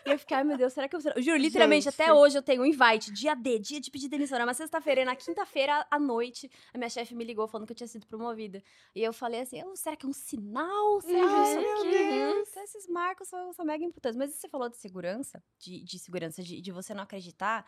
e 0.06 0.10
eu 0.10 0.18
fiquei, 0.18 0.36
ai 0.36 0.44
meu 0.44 0.56
Deus, 0.56 0.72
será 0.72 0.88
que 0.88 0.96
eu. 0.96 1.00
Eu 1.16 1.22
juro, 1.22 1.36
literalmente, 1.36 1.84
Gente. 1.84 1.94
até 2.00 2.12
hoje 2.12 2.36
eu 2.36 2.42
tenho 2.42 2.62
um 2.62 2.66
invite, 2.66 3.12
dia 3.12 3.34
D, 3.34 3.58
dia 3.58 3.80
de 3.80 3.90
pedir 3.90 4.08
demissão. 4.08 4.36
Era 4.36 4.44
uma 4.44 4.54
sexta-feira, 4.54 5.02
e 5.02 5.04
na 5.04 5.16
quinta-feira 5.16 5.86
à 5.90 5.98
noite, 5.98 6.50
a 6.74 6.78
minha 6.78 6.87
chefe 6.88 7.14
me 7.14 7.24
ligou 7.24 7.46
falando 7.48 7.66
que 7.66 7.72
eu 7.72 7.76
tinha 7.76 7.86
sido 7.88 8.06
promovida. 8.06 8.62
E 8.94 9.02
eu 9.02 9.12
falei 9.12 9.40
assim: 9.40 9.62
"Oh, 9.64 9.76
será 9.76 9.96
que 9.96 10.06
é 10.06 10.08
um 10.08 10.12
sinal? 10.12 11.00
Será 11.00 11.20
que 11.20 11.26
Uhum, 11.26 11.38
não 11.38 11.44
sei 11.44 11.62
meu 11.62 11.72
o 11.72 11.74
quê?" 11.74 12.04
Deus. 12.08 12.48
Então, 12.50 12.62
esses 12.64 12.88
marcos 12.88 13.28
são, 13.28 13.52
são 13.52 13.64
mega 13.64 13.84
importantes. 13.84 14.16
Mas 14.16 14.34
você 14.34 14.48
falou 14.48 14.68
de 14.68 14.76
segurança, 14.76 15.42
de, 15.58 15.82
de 15.82 15.98
segurança, 15.98 16.42
de, 16.42 16.60
de 16.60 16.72
você 16.72 16.94
não 16.94 17.02
acreditar. 17.04 17.66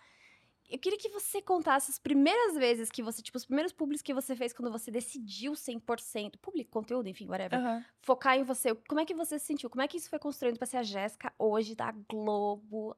Eu 0.69 0.79
queria 0.79 0.99
que 0.99 1.09
você 1.09 1.43
contasse 1.43 1.91
as 1.91 1.99
primeiras 1.99 2.55
vezes 2.55 2.91
que 2.93 3.03
você, 3.03 3.21
tipo, 3.21 3.37
os 3.37 3.45
primeiros 3.45 3.73
públicos 3.73 4.03
que 4.03 4.15
você 4.15 4.37
fez 4.37 4.53
quando 4.53 4.71
você 4.71 4.89
decidiu 4.91 5.57
100%, 5.57 6.39
público, 6.39 6.71
conteúdo, 6.71 7.09
enfim, 7.09 7.27
whatever, 7.29 7.59
Aham. 7.59 7.85
focar 8.01 8.39
em 8.39 8.45
você. 8.45 8.73
Como 8.89 9.01
é 9.01 9.05
que 9.05 9.13
você 9.15 9.37
se 9.39 9.47
sentiu? 9.47 9.69
Como 9.69 9.83
é 9.83 9.89
que 9.89 9.97
isso 9.97 10.09
foi 10.09 10.21
construindo 10.21 10.59
pra 10.59 10.67
ser 10.67 10.77
a 10.77 10.83
Jéssica 10.85 11.33
hoje 11.37 11.75
da 11.75 11.91
Globo? 11.91 12.97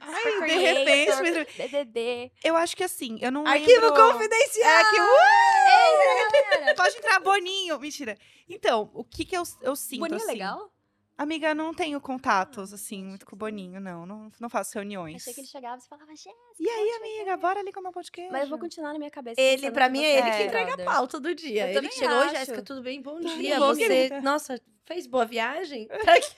Ai, 0.00 0.48
de 0.48 0.58
repente, 0.58 1.22
me- 1.22 1.44
DDD. 1.68 2.32
eu 2.42 2.56
acho 2.56 2.76
que 2.76 2.82
assim, 2.84 3.18
eu 3.20 3.30
não 3.30 3.46
Arquivo 3.46 3.80
lembro... 3.80 3.94
confidencial! 3.94 4.68
É, 4.70 4.84
que, 4.90 4.96
galera! 4.96 6.74
Pode 6.76 6.96
entrar, 6.96 7.20
Boninho. 7.20 7.78
Mentira. 7.78 8.16
Então, 8.48 8.90
o 8.94 9.04
que 9.04 9.24
que 9.24 9.36
eu, 9.36 9.42
eu 9.62 9.76
sinto, 9.76 10.00
Boninho 10.00 10.18
é 10.18 10.22
assim? 10.22 10.32
legal? 10.32 10.72
Amiga, 11.18 11.54
não 11.54 11.74
tenho 11.74 12.00
contatos, 12.00 12.72
assim, 12.72 13.04
muito 13.04 13.26
com 13.26 13.34
o 13.36 13.38
Boninho, 13.38 13.78
não. 13.78 14.06
Não, 14.06 14.32
não 14.40 14.48
faço 14.48 14.72
reuniões. 14.76 15.16
Achei 15.20 15.34
que 15.34 15.40
ele 15.40 15.46
chegava 15.46 15.76
e 15.78 15.86
falava, 15.86 16.10
Jéssica. 16.12 16.34
E 16.58 16.66
aí, 16.66 16.90
amiga, 16.96 17.36
bora 17.36 17.60
ali 17.60 17.70
comer 17.70 17.88
um 17.90 17.92
podcast. 17.92 18.32
Mas 18.32 18.44
eu 18.44 18.48
vou 18.48 18.58
continuar 18.58 18.94
na 18.94 18.98
minha 18.98 19.10
cabeça. 19.10 19.38
Ele, 19.38 19.70
pra 19.70 19.84
que 19.84 19.92
mim, 19.92 20.02
é 20.02 20.16
ele 20.16 20.30
que 20.30 20.36
é 20.36 20.46
entrega 20.46 20.74
a 20.74 20.84
pauta 20.84 21.20
do 21.20 21.34
dia. 21.34 21.64
Eu 21.64 21.66
ele 21.66 21.74
também 21.74 21.90
que 21.90 21.96
chegou, 21.96 22.16
"Oi, 22.16 22.24
acho. 22.24 22.36
Jéssica, 22.36 22.62
tudo 22.62 22.82
bem? 22.82 23.02
Bom 23.02 23.16
Tudo 23.20 23.36
dia. 23.36 23.58
bom, 23.58 23.66
Você, 23.74 23.80
querida?" 23.86 24.20
nossa, 24.22 24.58
fez 24.86 25.06
boa 25.06 25.26
viagem? 25.26 25.86
Tá 26.06 26.14
aqui. 26.14 26.34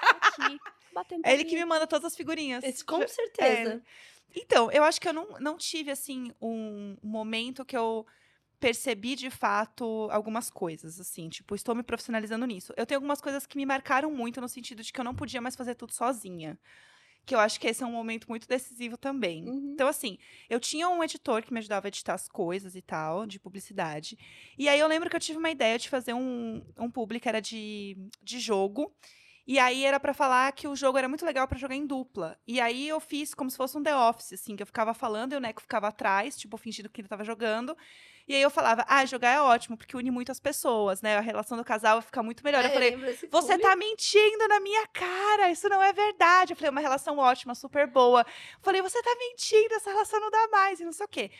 Aqui, 0.00 0.58
batendo 0.94 1.26
É 1.26 1.34
ele 1.34 1.44
que 1.44 1.54
me 1.54 1.64
manda 1.64 1.86
todas 1.86 2.06
as 2.06 2.16
figurinhas. 2.16 2.64
Esse, 2.64 2.84
com 2.84 3.06
certeza. 3.06 3.82
Então, 4.34 4.70
eu 4.72 4.82
acho 4.82 5.00
que 5.00 5.08
eu 5.08 5.12
não, 5.12 5.28
não 5.38 5.56
tive, 5.56 5.90
assim, 5.90 6.32
um 6.40 6.96
momento 7.02 7.64
que 7.64 7.76
eu 7.76 8.06
percebi 8.58 9.14
de 9.14 9.28
fato 9.30 10.08
algumas 10.10 10.48
coisas, 10.48 10.98
assim, 10.98 11.28
tipo, 11.28 11.54
estou 11.54 11.74
me 11.74 11.82
profissionalizando 11.82 12.46
nisso. 12.46 12.72
Eu 12.76 12.86
tenho 12.86 12.98
algumas 12.98 13.20
coisas 13.20 13.46
que 13.46 13.56
me 13.56 13.66
marcaram 13.66 14.10
muito 14.10 14.40
no 14.40 14.48
sentido 14.48 14.82
de 14.82 14.92
que 14.92 14.98
eu 14.98 15.04
não 15.04 15.14
podia 15.14 15.40
mais 15.40 15.54
fazer 15.54 15.74
tudo 15.74 15.92
sozinha. 15.92 16.58
Que 17.26 17.34
eu 17.34 17.38
acho 17.38 17.58
que 17.58 17.66
esse 17.66 17.82
é 17.82 17.86
um 17.86 17.92
momento 17.92 18.26
muito 18.28 18.46
decisivo 18.48 18.96
também. 18.96 19.48
Uhum. 19.48 19.72
Então, 19.72 19.86
assim, 19.88 20.18
eu 20.48 20.58
tinha 20.58 20.88
um 20.88 21.02
editor 21.02 21.42
que 21.42 21.52
me 21.52 21.58
ajudava 21.58 21.86
a 21.86 21.88
editar 21.88 22.14
as 22.14 22.28
coisas 22.28 22.74
e 22.74 22.82
tal, 22.82 23.26
de 23.26 23.38
publicidade. 23.38 24.18
E 24.58 24.68
aí 24.68 24.80
eu 24.80 24.88
lembro 24.88 25.08
que 25.08 25.16
eu 25.16 25.20
tive 25.20 25.38
uma 25.38 25.50
ideia 25.50 25.78
de 25.78 25.88
fazer 25.88 26.12
um, 26.12 26.62
um 26.78 26.90
publi 26.90 27.20
que 27.20 27.28
era 27.28 27.40
de, 27.40 27.96
de 28.22 28.38
jogo. 28.40 28.94
E 29.46 29.58
aí 29.58 29.84
era 29.84 30.00
pra 30.00 30.14
falar 30.14 30.50
que 30.52 30.66
o 30.66 30.74
jogo 30.74 30.96
era 30.96 31.08
muito 31.08 31.24
legal 31.24 31.46
pra 31.46 31.58
jogar 31.58 31.74
em 31.74 31.86
dupla. 31.86 32.38
E 32.46 32.60
aí 32.60 32.88
eu 32.88 32.98
fiz 32.98 33.34
como 33.34 33.50
se 33.50 33.56
fosse 33.56 33.76
um 33.76 33.82
The 33.82 33.94
Office, 33.94 34.32
assim, 34.32 34.56
que 34.56 34.62
eu 34.62 34.66
ficava 34.66 34.94
falando 34.94 35.34
e 35.34 35.36
o 35.36 35.40
Neco 35.40 35.60
ficava 35.60 35.88
atrás, 35.88 36.36
tipo, 36.36 36.56
fingindo 36.56 36.88
que 36.88 37.00
ele 37.02 37.08
tava 37.08 37.24
jogando. 37.24 37.76
E 38.26 38.34
aí 38.34 38.40
eu 38.40 38.48
falava, 38.50 38.86
ah, 38.88 39.04
jogar 39.04 39.32
é 39.32 39.40
ótimo, 39.42 39.76
porque 39.76 39.94
une 39.98 40.10
muito 40.10 40.32
as 40.32 40.40
pessoas, 40.40 41.02
né? 41.02 41.18
A 41.18 41.20
relação 41.20 41.58
do 41.58 41.64
casal 41.64 42.00
fica 42.00 42.22
muito 42.22 42.42
melhor. 42.42 42.64
eu 42.64 42.70
É, 42.70 42.72
falei, 42.72 42.90
lembro 42.92 43.04
desse 43.04 43.26
você 43.26 43.48
filme. 43.48 43.62
tá 43.62 43.76
mentindo 43.76 44.48
na 44.48 44.60
minha 44.60 44.86
cara, 44.86 45.50
isso 45.50 45.68
não 45.68 45.82
é 45.82 45.92
verdade. 45.92 46.54
Eu 46.54 46.56
falei, 46.56 46.70
uma 46.70 46.80
relação 46.80 47.18
ótima, 47.18 47.54
super 47.54 47.86
boa. 47.86 48.20
Eu 48.22 48.60
falei, 48.62 48.80
você 48.80 49.02
tá 49.02 49.14
mentindo, 49.18 49.74
essa 49.74 49.90
relação 49.90 50.18
não 50.20 50.30
dá 50.30 50.48
mais, 50.50 50.80
e 50.80 50.86
não 50.86 50.92
sei 50.92 51.04
o 51.04 51.08
quê. 51.08 51.30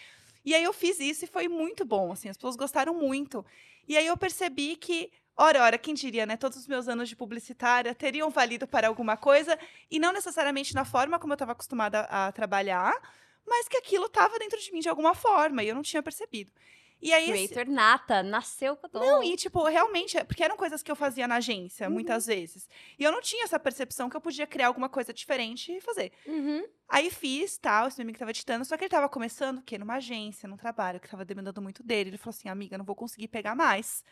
E 0.45 0.55
aí 0.55 0.63
eu 0.63 0.75
fiz 0.75 1.01
isso 1.01 1.25
e 1.25 1.27
foi 1.27 1.49
muito 1.49 1.87
bom, 1.87 2.13
assim, 2.13 2.29
as 2.29 2.37
pessoas 2.37 2.55
gostaram 2.55 2.93
muito. 2.93 3.47
E 3.89 3.97
aí 3.97 4.07
eu 4.07 4.17
percebi 4.19 4.77
que, 4.77 5.11
ora, 5.37 5.63
ora, 5.63 5.79
quem 5.79 5.95
diria, 5.95 6.27
né? 6.27 6.37
Todos 6.37 6.59
os 6.59 6.67
meus 6.67 6.89
anos 6.89 7.09
de 7.09 7.17
publicitária 7.17 7.95
teriam 7.95 8.31
valido 8.31 8.67
para 8.67 8.89
alguma 8.89 9.17
coisa, 9.17 9.59
e 9.91 9.99
não 9.99 10.13
necessariamente 10.13 10.75
na 10.75 10.85
forma 10.85 11.19
como 11.19 11.33
eu 11.33 11.37
estava 11.37 11.53
acostumada 11.53 12.01
a 12.03 12.33
trabalhar, 12.33 12.93
mas 13.47 13.69
que 13.69 13.77
aquilo 13.77 14.07
estava 14.07 14.39
dentro 14.39 14.59
de 14.61 14.73
mim 14.73 14.81
de 14.81 14.89
alguma 14.89 15.15
forma, 15.15 15.63
e 15.63 15.69
eu 15.69 15.75
não 15.75 15.83
tinha 15.83 16.03
percebido. 16.03 16.53
E 17.03 17.13
aí, 17.13 17.31
esse- 17.31 17.49
Creator 17.49 17.69
nata, 17.69 18.23
nasceu 18.23 18.77
com 18.77 18.89
não, 18.99 19.23
e 19.23 19.37
tipo, 19.37 19.63
realmente, 19.65 20.23
porque 20.25 20.43
eram 20.43 20.57
coisas 20.57 20.83
que 20.83 20.91
eu 20.91 20.97
fazia 20.97 21.29
na 21.29 21.37
agência, 21.37 21.89
Uhum. 21.89 21.93
muitas 21.93 22.27
vezes. 22.27 22.67
E 22.99 23.05
eu 23.05 23.13
não 23.13 23.21
tinha 23.21 23.45
essa 23.45 23.59
percepção 23.61 24.09
que 24.09 24.17
eu 24.17 24.21
podia 24.21 24.47
criar 24.47 24.69
alguma 24.69 24.89
coisa 24.89 25.13
diferente 25.13 25.73
e 25.73 25.81
fazer. 25.81 26.13
Uhum. 26.27 26.65
Aí 26.89 27.11
fiz, 27.11 27.59
tal, 27.59 27.89
esse 27.89 27.99
meu 27.99 28.05
amigo 28.05 28.19
tava 28.19 28.31
editando, 28.31 28.65
só 28.65 28.77
que 28.77 28.85
ele 28.85 28.89
tava 28.91 29.09
começando, 29.09 29.59
o 29.59 29.63
quê? 29.63 29.77
Numa 29.77 29.97
agência, 29.97 30.49
num 30.49 30.57
trabalho, 30.57 31.01
que 31.01 31.09
tava 31.09 31.25
demandando 31.25 31.61
muito 31.61 31.83
dele. 31.83 32.11
Ele 32.11 32.19
falou 32.19 32.31
assim, 32.31 32.49
amiga, 32.49 32.79
não 32.79 32.85
vou 32.85 32.95
conseguir 32.97 33.29
pegar 33.29 33.55
mais. 33.55 34.05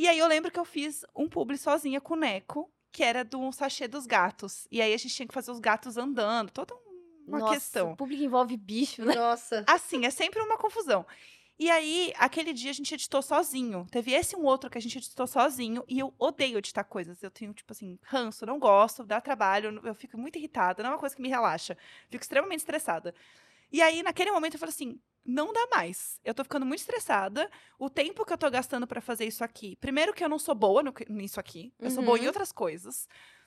E 0.00 0.08
aí 0.08 0.18
eu 0.18 0.26
lembro 0.26 0.50
que 0.50 0.58
eu 0.58 0.64
fiz 0.64 1.04
um 1.14 1.28
publi 1.28 1.58
sozinha 1.58 2.00
com 2.00 2.14
o 2.14 2.16
Neco, 2.16 2.72
que 2.90 3.04
era 3.04 3.22
do 3.22 3.52
sachê 3.52 3.86
dos 3.86 4.06
gatos. 4.06 4.66
E 4.70 4.80
aí 4.80 4.94
a 4.94 4.96
gente 4.96 5.14
tinha 5.14 5.28
que 5.28 5.34
fazer 5.34 5.50
os 5.50 5.60
gatos 5.60 5.98
andando, 5.98 6.50
toda 6.50 6.74
um- 6.74 7.24
uma 7.28 7.38
Nossa, 7.40 7.52
questão. 7.52 7.92
O 7.92 7.96
público 7.98 8.22
envolve 8.22 8.56
bicho, 8.56 9.04
né? 9.04 9.14
Nossa. 9.14 9.62
Assim, 9.68 10.06
é 10.06 10.10
sempre 10.10 10.40
uma 10.40 10.56
confusão. 10.56 11.04
E 11.58 11.70
aí, 11.70 12.14
aquele 12.16 12.54
dia 12.54 12.70
a 12.70 12.72
gente 12.72 12.94
editou 12.94 13.20
sozinho. 13.20 13.86
Teve 13.90 14.12
esse 14.12 14.34
e 14.34 14.38
um 14.38 14.44
outro 14.44 14.70
que 14.70 14.78
a 14.78 14.80
gente 14.80 14.96
editou 14.96 15.26
sozinho. 15.26 15.84
E 15.86 15.98
eu 15.98 16.14
odeio 16.18 16.56
editar 16.56 16.82
coisas. 16.84 17.22
Eu 17.22 17.30
tenho, 17.30 17.52
tipo 17.52 17.70
assim, 17.70 17.98
ranço, 18.02 18.46
não 18.46 18.58
gosto, 18.58 19.04
dá 19.04 19.20
trabalho, 19.20 19.78
eu 19.84 19.94
fico 19.94 20.16
muito 20.16 20.38
irritada. 20.38 20.82
Não 20.82 20.88
é 20.88 20.92
uma 20.94 20.98
coisa 20.98 21.14
que 21.14 21.20
me 21.20 21.28
relaxa. 21.28 21.76
Fico 22.08 22.22
extremamente 22.22 22.60
estressada. 22.60 23.14
E 23.72 23.80
aí, 23.82 24.02
naquele 24.02 24.30
momento, 24.32 24.54
eu 24.54 24.60
falei 24.60 24.72
assim: 24.72 25.00
não 25.24 25.52
dá 25.52 25.66
mais. 25.70 26.20
Eu 26.24 26.34
tô 26.34 26.42
ficando 26.44 26.66
muito 26.66 26.80
estressada. 26.80 27.50
O 27.78 27.88
tempo 27.90 28.24
que 28.24 28.32
eu 28.32 28.38
tô 28.38 28.50
gastando 28.50 28.86
pra 28.86 29.00
fazer 29.00 29.26
isso 29.26 29.44
aqui. 29.44 29.76
Primeiro, 29.76 30.12
que 30.12 30.24
eu 30.24 30.28
não 30.28 30.38
sou 30.38 30.54
boa 30.54 30.82
no 30.82 30.92
nisso 31.08 31.38
aqui. 31.40 31.72
Eu 31.80 31.90
sou 31.90 32.02
boa 32.02 32.18
em 32.18 32.22
Uhum. 32.22 32.26
outras 32.26 32.52
coisas. 32.52 33.06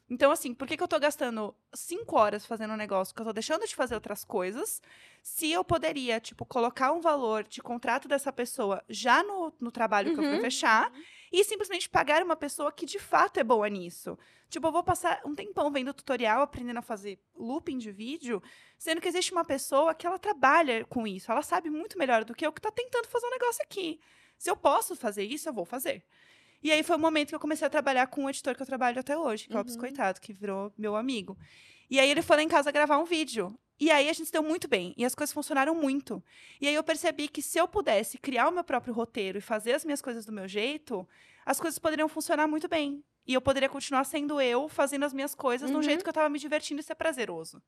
Então, 0.09 0.31
assim, 0.31 0.53
por 0.53 0.67
que, 0.67 0.75
que 0.75 0.83
eu 0.83 0.87
tô 0.87 0.99
gastando 0.99 1.55
cinco 1.73 2.17
horas 2.17 2.45
fazendo 2.45 2.73
um 2.73 2.77
negócio 2.77 3.15
que 3.15 3.21
eu 3.21 3.25
tô 3.25 3.33
deixando 3.33 3.65
de 3.65 3.73
fazer 3.75 3.95
outras 3.95 4.23
coisas? 4.25 4.81
Se 5.21 5.49
eu 5.51 5.63
poderia, 5.63 6.19
tipo, 6.19 6.45
colocar 6.45 6.91
um 6.91 6.99
valor 6.99 7.43
de 7.45 7.61
contrato 7.61 8.07
dessa 8.07 8.31
pessoa 8.31 8.83
já 8.89 9.23
no, 9.23 9.53
no 9.59 9.71
trabalho 9.71 10.11
que 10.11 10.19
eu 10.19 10.23
Uhum. 10.23 10.29
fui 10.29 10.37
fechar 10.37 10.91
e 11.33 11.43
simplesmente 11.43 11.89
pagar 11.89 12.21
uma 12.21 12.35
pessoa 12.35 12.71
que 12.71 12.85
de 12.85 12.99
fato 12.99 13.39
é 13.39 13.43
boa 13.43 13.67
nisso. 13.67 14.15
Tipo, 14.47 14.67
eu 14.67 14.71
vou 14.71 14.83
passar 14.83 15.19
um 15.25 15.33
tempão 15.33 15.71
vendo 15.71 15.91
tutorial, 15.91 16.43
aprendendo 16.43 16.77
a 16.77 16.83
fazer 16.83 17.19
looping 17.35 17.79
de 17.79 17.91
vídeo, 17.91 18.39
sendo 18.77 19.01
que 19.01 19.07
existe 19.07 19.31
uma 19.31 19.43
pessoa 19.43 19.95
que 19.95 20.05
ela 20.05 20.19
trabalha 20.19 20.85
com 20.85 21.07
isso, 21.07 21.31
ela 21.31 21.41
sabe 21.41 21.71
muito 21.71 21.97
melhor 21.97 22.23
do 22.23 22.35
que 22.35 22.45
eu 22.45 22.53
que 22.53 22.61
tá 22.61 22.69
tentando 22.69 23.07
fazer 23.07 23.25
um 23.25 23.31
negócio 23.31 23.63
aqui. 23.63 23.99
Se 24.37 24.47
eu 24.47 24.55
posso 24.55 24.95
fazer 24.95 25.23
isso, 25.23 25.49
eu 25.49 25.53
vou 25.53 25.65
fazer. 25.65 26.05
E 26.61 26.71
aí 26.71 26.83
foi 26.83 26.95
o 26.95 26.99
momento 26.99 27.29
que 27.29 27.35
eu 27.35 27.39
comecei 27.39 27.65
a 27.65 27.69
trabalhar 27.69 28.05
com 28.07 28.25
o 28.25 28.29
editor 28.29 28.55
que 28.55 28.61
eu 28.61 28.67
trabalho 28.67 28.99
até 28.99 29.17
hoje, 29.17 29.47
que 29.47 29.53
é 29.53 29.55
o 29.55 29.59
Uhum. 29.59 29.65
Biscoitado, 29.65 30.21
que 30.21 30.31
virou 30.31 30.71
meu 30.77 30.95
amigo. 30.95 31.35
E 31.89 31.99
aí 31.99 32.11
ele 32.11 32.21
foi 32.21 32.35
lá 32.37 32.43
em 32.43 32.47
casa 32.47 32.71
gravar 32.71 32.99
um 32.99 33.05
vídeo. 33.05 33.57
E 33.83 33.91
aí 33.91 34.07
a 34.09 34.13
gente 34.13 34.27
se 34.27 34.31
deu 34.31 34.41
muito 34.41 34.65
bem. 34.65 34.93
E 34.95 35.03
as 35.03 35.13
coisas 35.13 35.33
funcionaram 35.33 35.75
muito. 35.75 36.23
E 36.61 36.67
aí 36.69 36.73
eu 36.73 36.83
percebi 36.83 37.27
que 37.27 37.41
se 37.41 37.57
eu 37.59 37.67
pudesse 37.67 38.17
criar 38.17 38.47
o 38.47 38.51
meu 38.51 38.63
próprio 38.63 38.93
roteiro 38.93 39.37
e 39.39 39.41
fazer 39.41 39.73
as 39.73 39.83
minhas 39.83 40.01
coisas 40.01 40.25
do 40.25 40.31
meu 40.31 40.47
jeito, 40.47 41.05
as 41.45 41.59
coisas 41.59 41.77
poderiam 41.77 42.07
funcionar 42.07 42.47
muito 42.47 42.69
bem. 42.69 43.03
E 43.27 43.33
eu 43.33 43.41
poderia 43.41 43.67
continuar 43.67 44.05
sendo 44.05 44.39
eu, 44.39 44.69
fazendo 44.69 45.03
as 45.03 45.11
minhas 45.13 45.35
coisas 45.35 45.69
de 45.69 45.75
um 45.75 45.79
Uhum. 45.79 45.83
jeito 45.83 46.01
que 46.01 46.09
eu 46.09 46.13
tava 46.13 46.29
me 46.29 46.39
divertindo 46.39 46.79
e 46.79 46.83
ser 46.83 46.95
prazeroso. 46.95 47.61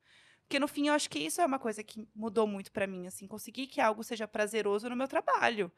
Porque 0.44 0.58
no 0.58 0.70
fim 0.70 0.88
eu 0.88 0.94
acho 0.94 1.10
que 1.10 1.20
isso 1.20 1.42
é 1.42 1.46
uma 1.46 1.60
coisa 1.60 1.84
que 1.84 2.08
mudou 2.16 2.48
muito 2.48 2.72
pra 2.72 2.88
mim, 2.88 3.08
assim, 3.08 3.28
conseguir 3.28 3.68
que 3.68 3.82
algo 3.82 4.02
seja 4.02 4.26
prazeroso 4.26 4.88
no 4.90 4.96
meu 4.96 5.10
trabalho. 5.10 5.70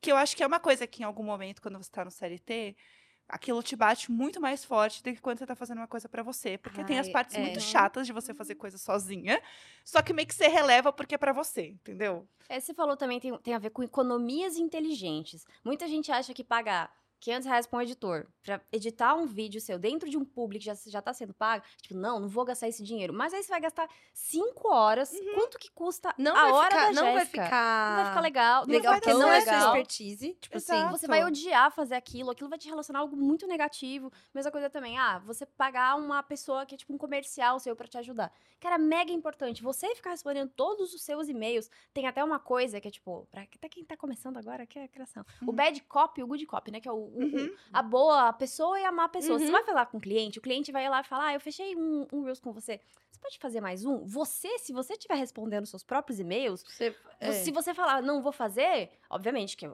Que 0.00 0.10
eu 0.10 0.16
acho 0.16 0.34
que 0.34 0.42
é 0.42 0.46
uma 0.46 0.60
coisa 0.60 0.86
que 0.86 1.02
em 1.02 1.04
algum 1.04 1.22
momento, 1.24 1.60
quando 1.60 1.76
você 1.76 1.90
tá 1.90 2.04
no 2.04 2.10
CLT, 2.10 2.74
aquilo 3.28 3.62
te 3.62 3.74
bate 3.76 4.10
muito 4.10 4.40
mais 4.40 4.64
forte 4.64 5.02
do 5.02 5.12
que 5.12 5.20
quando 5.20 5.38
você 5.38 5.46
tá 5.46 5.54
fazendo 5.54 5.78
uma 5.78 5.88
coisa 5.88 6.08
pra 6.08 6.22
você. 6.22 6.58
Porque 6.58 6.84
tem 6.84 6.98
as 6.98 7.06
Ai, 7.06 7.12
partes 7.12 7.36
é. 7.36 7.40
muito 7.40 7.60
chatas 7.60 8.06
de 8.06 8.12
você 8.12 8.34
fazer 8.34 8.54
coisa 8.54 8.78
sozinha, 8.78 9.40
só 9.84 10.02
que 10.02 10.12
meio 10.12 10.28
que 10.28 10.34
você 10.34 10.48
releva 10.48 10.92
porque 10.92 11.14
é 11.14 11.18
pra 11.18 11.32
você, 11.32 11.68
entendeu? 11.68 12.28
É, 12.48 12.60
você 12.60 12.74
falou 12.74 12.96
também 12.96 13.18
tem, 13.18 13.36
tem 13.38 13.54
a 13.54 13.58
ver 13.58 13.70
com 13.70 13.82
economias 13.82 14.56
inteligentes. 14.56 15.44
Muita 15.64 15.88
gente 15.88 16.12
acha 16.12 16.34
que 16.34 16.44
pagar 16.44 16.92
500 17.24 17.46
reais 17.48 17.66
pra 17.66 17.78
um 17.78 17.82
editor 17.82 18.26
pra 18.42 18.60
editar 18.70 19.14
um 19.14 19.24
vídeo 19.24 19.58
seu 19.60 19.78
dentro 19.78 20.10
de 20.10 20.18
um 20.18 20.24
público 20.26 20.60
que 20.62 20.66
já, 20.66 20.74
já 20.86 21.00
tá 21.00 21.14
sendo 21.14 21.32
pago, 21.32 21.64
tipo, 21.80 21.94
não, 21.94 22.20
não 22.20 22.28
vou 22.28 22.44
gastar 22.44 22.68
esse 22.68 22.82
dinheiro. 22.84 23.14
Mas 23.14 23.32
aí 23.32 23.42
você 23.42 23.48
vai 23.48 23.60
gastar 23.62 23.88
5 24.12 24.68
horas. 24.68 25.10
Quanto 25.34 25.58
que 25.58 25.70
custa 25.70 26.14
Não 26.18 26.36
a 26.36 26.42
vai 26.42 26.52
hora 26.52 26.68
ficar, 26.70 26.84
da 26.86 26.92
não 26.92 27.02
vai 27.04 27.18
Jéssica? 27.20 27.44
ficar 27.44 27.88
Não 27.88 27.96
vai 28.02 28.06
ficar 28.12 28.20
legal. 28.20 28.64
legal, 28.66 28.92
vai 28.92 29.00
porque 29.00 29.14
não 29.18 29.32
é 29.32 29.40
sua 29.40 29.56
expertise. 29.58 30.34
Tipo 30.40 30.56
Exato. 30.56 30.80
assim, 30.82 30.90
Você 30.90 31.06
vai 31.06 31.24
odiar 31.24 31.70
fazer 31.72 31.94
aquilo, 31.94 32.30
aquilo 32.30 32.50
vai 32.50 32.58
te 32.58 32.68
relacionar 32.68 32.98
a 32.98 33.02
algo 33.02 33.16
muito 33.16 33.46
negativo. 33.46 34.12
Mesma 34.34 34.50
coisa 34.50 34.68
também, 34.68 34.98
ah, 34.98 35.18
você 35.20 35.46
pagar 35.46 35.96
uma 35.96 36.22
pessoa 36.22 36.66
que 36.66 36.74
é 36.74 36.78
tipo 36.78 36.92
um 36.92 36.98
comercial 36.98 37.58
seu 37.58 37.74
pra 37.74 37.88
te 37.88 37.96
ajudar. 37.96 38.30
Cara, 38.60 38.76
mega 38.78 39.12
importante. 39.12 39.62
Você 39.62 39.94
ficar 39.94 40.10
respondendo 40.10 40.50
todos 40.54 40.92
os 40.92 41.02
seus 41.02 41.28
e-mails. 41.28 41.70
Tem 41.92 42.06
até 42.06 42.22
uma 42.22 42.38
coisa 42.38 42.80
que 42.80 42.88
é 42.88 42.90
tipo, 42.90 43.26
pra 43.30 43.42
até 43.42 43.68
quem 43.68 43.84
tá 43.84 43.96
começando 43.96 44.36
agora, 44.36 44.66
que 44.66 44.78
é 44.78 44.84
a 44.84 44.88
criação. 44.88 45.24
O 45.42 45.46
Uhum. 45.50 45.52
bad 45.54 45.80
copy 45.84 46.20
e 46.20 46.24
o 46.24 46.26
good 46.26 46.44
copy, 46.46 46.70
né? 46.70 46.80
Que 46.80 46.88
é 46.88 46.92
o, 46.92 46.96
o- 46.96 47.13
o- 47.13 47.13
Uhum. 47.14 47.54
a 47.72 47.82
boa 47.82 48.32
pessoa 48.32 48.78
e 48.78 48.84
a 48.84 48.92
má 48.92 49.08
pessoa. 49.08 49.38
Você 49.38 49.46
Uhum. 49.46 49.52
vai 49.52 49.64
falar 49.64 49.86
com 49.86 49.98
o 49.98 50.00
cliente, 50.00 50.38
o 50.38 50.42
cliente 50.42 50.72
vai 50.72 50.88
lá 50.88 51.00
e 51.00 51.04
falar: 51.04 51.26
Ah, 51.28 51.34
eu 51.34 51.40
fechei 51.40 51.76
um, 51.76 52.06
um 52.12 52.22
Reels 52.22 52.40
com 52.40 52.52
você. 52.52 52.80
Você 53.10 53.20
pode 53.20 53.38
fazer 53.38 53.60
mais 53.60 53.84
um? 53.84 54.04
Você, 54.04 54.58
se 54.58 54.72
você 54.72 54.94
estiver 54.94 55.14
respondendo 55.14 55.66
seus 55.66 55.82
próprios 55.82 56.18
e-mails, 56.20 56.62
você, 56.62 56.94
é. 57.20 57.32
se 57.32 57.50
você 57.50 57.72
falar, 57.72 58.02
não 58.02 58.20
vou 58.20 58.32
fazer, 58.32 58.90
obviamente 59.08 59.56
que 59.56 59.70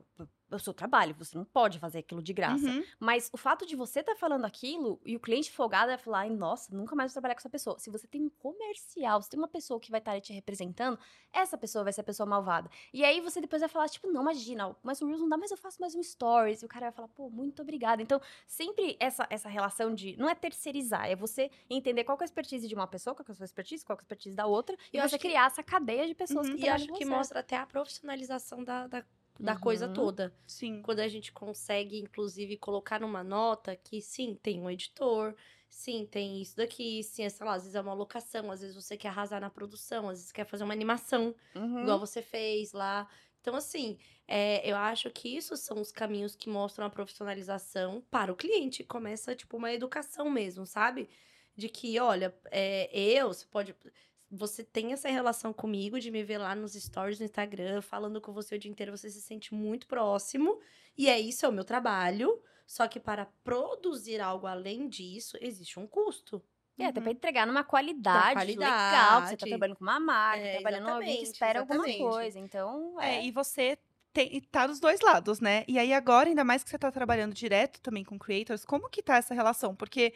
é 0.50 0.57
o 0.57 0.59
seu 0.59 0.75
trabalho, 0.75 1.14
você 1.19 1.37
não 1.37 1.45
pode 1.45 1.78
fazer 1.78 1.99
aquilo 1.99 2.23
de 2.23 2.33
graça. 2.33 2.66
Uhum. 2.66 2.85
Mas 2.99 3.30
o 3.33 3.37
fato 3.37 3.64
de 3.66 3.76
você 3.76 4.00
estar 4.00 4.16
falando 4.16 4.45
aquilo 4.45 5.00
e 5.04 5.16
o 5.16 5.21
cliente 5.21 5.50
folgado 5.52 5.88
vai 5.88 5.99
falar, 5.99 6.28
nossa, 6.30 6.75
nunca 6.75 6.95
mais 6.97 7.11
vou 7.11 7.14
trabalhar 7.14 7.35
com 7.35 7.40
essa 7.40 7.50
pessoa. 7.50 7.78
Se 7.78 7.90
você 7.90 8.07
tem 8.07 8.23
um 8.23 8.28
comercial, 8.30 9.23
se 9.23 9.28
tem 9.30 9.38
uma 9.38 9.49
pessoa 9.49 9.78
que 9.80 9.90
vai 9.90 9.99
estar 10.00 10.12
ali 10.12 10.21
te 10.21 10.33
representando, 10.33 10.99
essa 11.33 11.57
pessoa 11.57 11.85
vai 11.85 11.92
ser 11.92 12.00
a 12.00 12.04
pessoa 12.04 12.26
malvada. 12.26 12.71
E 12.92 13.04
aí 13.04 13.21
você 13.21 13.40
depois 13.40 13.61
vai 13.61 13.69
falar, 13.69 13.88
tipo, 13.88 14.09
não, 14.11 14.23
imagina, 14.23 14.75
mas 14.83 15.00
o 15.00 15.07
Reels 15.07 15.21
não 15.21 15.28
dá, 15.28 15.37
mas 15.37 15.50
eu 15.50 15.57
faço 15.57 15.80
mais 15.80 15.95
um 15.95 16.02
stories. 16.02 16.62
E 16.62 16.64
o 16.64 16.69
cara 16.69 16.87
vai 16.87 16.92
falar, 16.92 17.09
pô, 17.09 17.30
muito 17.30 17.62
obrigada. 17.62 18.02
Então, 18.02 18.21
sempre 18.47 18.97
essa, 19.00 19.26
essa 19.30 19.49
relação 19.49 19.95
de, 19.95 20.16
não 20.16 20.28
é 20.28 20.35
terceirizar, 20.35 21.07
é 21.09 21.14
você 21.16 21.50
entender 21.69 22.04
qual 22.04 22.19
é 22.21 22.23
a 22.23 22.25
expertise 22.25 22.66
de 22.69 22.75
uma 22.75 22.87
pessoa, 22.87 23.14
qual 23.14 23.25
é 23.28 23.33
a 23.33 23.35
sua 23.35 23.45
expertise, 23.45 23.85
qual 23.85 23.97
é 23.97 24.00
a 24.00 24.02
expertise 24.02 24.35
da 24.37 24.47
outra, 24.47 24.76
e 24.92 24.97
Eu 24.97 25.02
você 25.02 25.14
acho 25.14 25.19
que- 25.19 25.28
criar 25.28 25.47
essa 25.47 25.62
cadeia 25.62 26.07
de 26.07 26.14
pessoas 26.14 26.49
Uhum. 26.49 26.57
que 26.57 26.64
E 26.64 26.69
acho 26.69 26.87
que 26.92 27.04
mostra 27.04 27.40
até 27.40 27.57
a 27.57 27.66
profissionalização 27.66 28.62
da, 28.64 28.87
da, 28.87 29.04
da 29.42 29.56
coisa 29.56 29.88
Uhum. 29.88 29.88
toda. 29.88 30.37
Sim. 30.47 30.82
Quando 30.82 31.00
a 31.00 31.09
gente 31.09 31.32
consegue, 31.32 31.99
inclusive, 32.00 32.56
colocar 32.56 33.00
numa 33.00 33.23
nota 33.25 33.76
que 33.76 34.00
sim, 34.00 34.35
tem 34.42 34.61
um 34.61 34.70
editor, 34.70 35.35
sim, 35.68 36.06
tem 36.06 36.40
isso 36.40 36.56
daqui, 36.56 37.02
sim, 37.04 37.28
sei 37.28 37.47
lá, 37.47 37.54
às 37.54 37.62
vezes 37.64 37.75
é 37.76 37.80
uma 37.80 37.92
locação, 37.94 38.50
às 38.50 38.61
vezes 38.62 38.75
você 38.76 38.97
quer 38.97 39.09
arrasar 39.09 39.40
na 39.40 39.50
produção, 39.50 40.09
às 40.09 40.18
vezes 40.18 40.32
quer 40.32 40.47
fazer 40.47 40.64
uma 40.64 40.73
animação, 40.75 41.35
Uhum. 41.54 41.80
igual 41.80 41.99
você 41.99 42.23
fez 42.23 42.73
lá. 42.73 43.09
Então, 43.40 43.54
assim, 43.54 43.99
é, 44.28 44.68
eu 44.70 44.76
acho 44.76 45.11
que 45.11 45.35
isso 45.37 45.56
são 45.56 45.80
os 45.80 45.90
caminhos 45.92 46.35
que 46.37 46.49
mostram 46.49 46.87
a 46.87 46.90
profissionalização 46.90 48.02
para 48.11 48.32
o 48.32 48.37
cliente. 48.37 48.85
Começa, 48.85 49.35
tipo, 49.35 49.56
uma 49.56 49.73
educação 49.73 50.30
mesmo, 50.30 50.66
sabe? 50.66 51.09
De 51.56 51.68
que, 51.68 51.99
olha, 51.99 52.35
é, 52.50 52.88
eu, 52.92 53.28
você 53.28 53.47
pode. 53.47 53.75
Você 54.31 54.63
tem 54.63 54.93
essa 54.93 55.09
relação 55.09 55.53
comigo 55.53 55.99
de 55.99 56.11
me 56.11 56.23
ver 56.23 56.39
lá 56.39 56.55
nos 56.55 56.75
stories 56.75 57.19
no 57.19 57.25
Instagram, 57.25 57.83
falando 57.83 58.21
com 58.21 58.33
você 58.33 58.55
o 58.55 58.59
dia 58.59 58.71
inteiro, 58.71 58.97
você 58.97 59.11
se 59.11 59.21
sente 59.21 59.53
muito 59.55 59.87
próximo. 59.89 60.61
E 60.97 61.09
é 61.09 61.19
isso, 61.19 61.45
é 61.45 61.49
o 61.49 61.53
meu 61.53 61.65
trabalho. 61.65 62.41
Só 62.67 62.87
que 62.87 63.01
para 63.01 63.27
produzir 63.43 64.21
algo 64.21 64.47
além 64.47 64.89
disso, 64.89 65.37
existe 65.41 65.81
um 65.81 65.87
custo. 65.87 66.45
É, 66.79 66.87
até 66.87 67.01
Uhum. 67.01 67.03
pra 67.03 67.13
entregar 67.13 67.47
numa 67.47 67.65
qualidade, 67.65 68.31
qualidade. 68.33 68.57
legal, 68.57 69.21
você 69.27 69.37
tá 69.37 69.47
trabalhando 69.47 69.77
com 69.77 69.85
uma 69.85 70.01
marca, 70.01 70.47
É, 70.47 70.53
trabalhando 70.53 70.85
com 70.85 70.91
alguém 70.93 71.17
que 71.17 71.25
exatamente, 71.25 71.25
espera 71.25 71.61
alguma 71.61 71.89
exatamente. 71.89 71.99
coisa. 71.99 72.39
Então, 72.39 73.01
É, 73.01 73.17
é. 73.17 73.25
e 73.25 73.31
você 73.33 73.79
tem, 74.13 74.41
tá 74.51 74.67
dos 74.67 74.81
dois 74.81 75.01
lados, 75.01 75.41
né? 75.41 75.65
E 75.69 75.79
aí 75.79 75.93
agora, 75.93 76.29
ainda 76.29 76.45
mais 76.45 76.63
que 76.65 76.71
você 76.71 76.79
tá 76.79 76.91
trabalhando 76.93 77.35
direto 77.35 77.81
também 77.81 78.05
com 78.05 78.19
creators, 78.19 78.65
como 78.65 78.89
que 78.91 79.03
tá 79.03 79.17
essa 79.17 79.35
relação? 79.35 79.75
Porque 79.77 80.15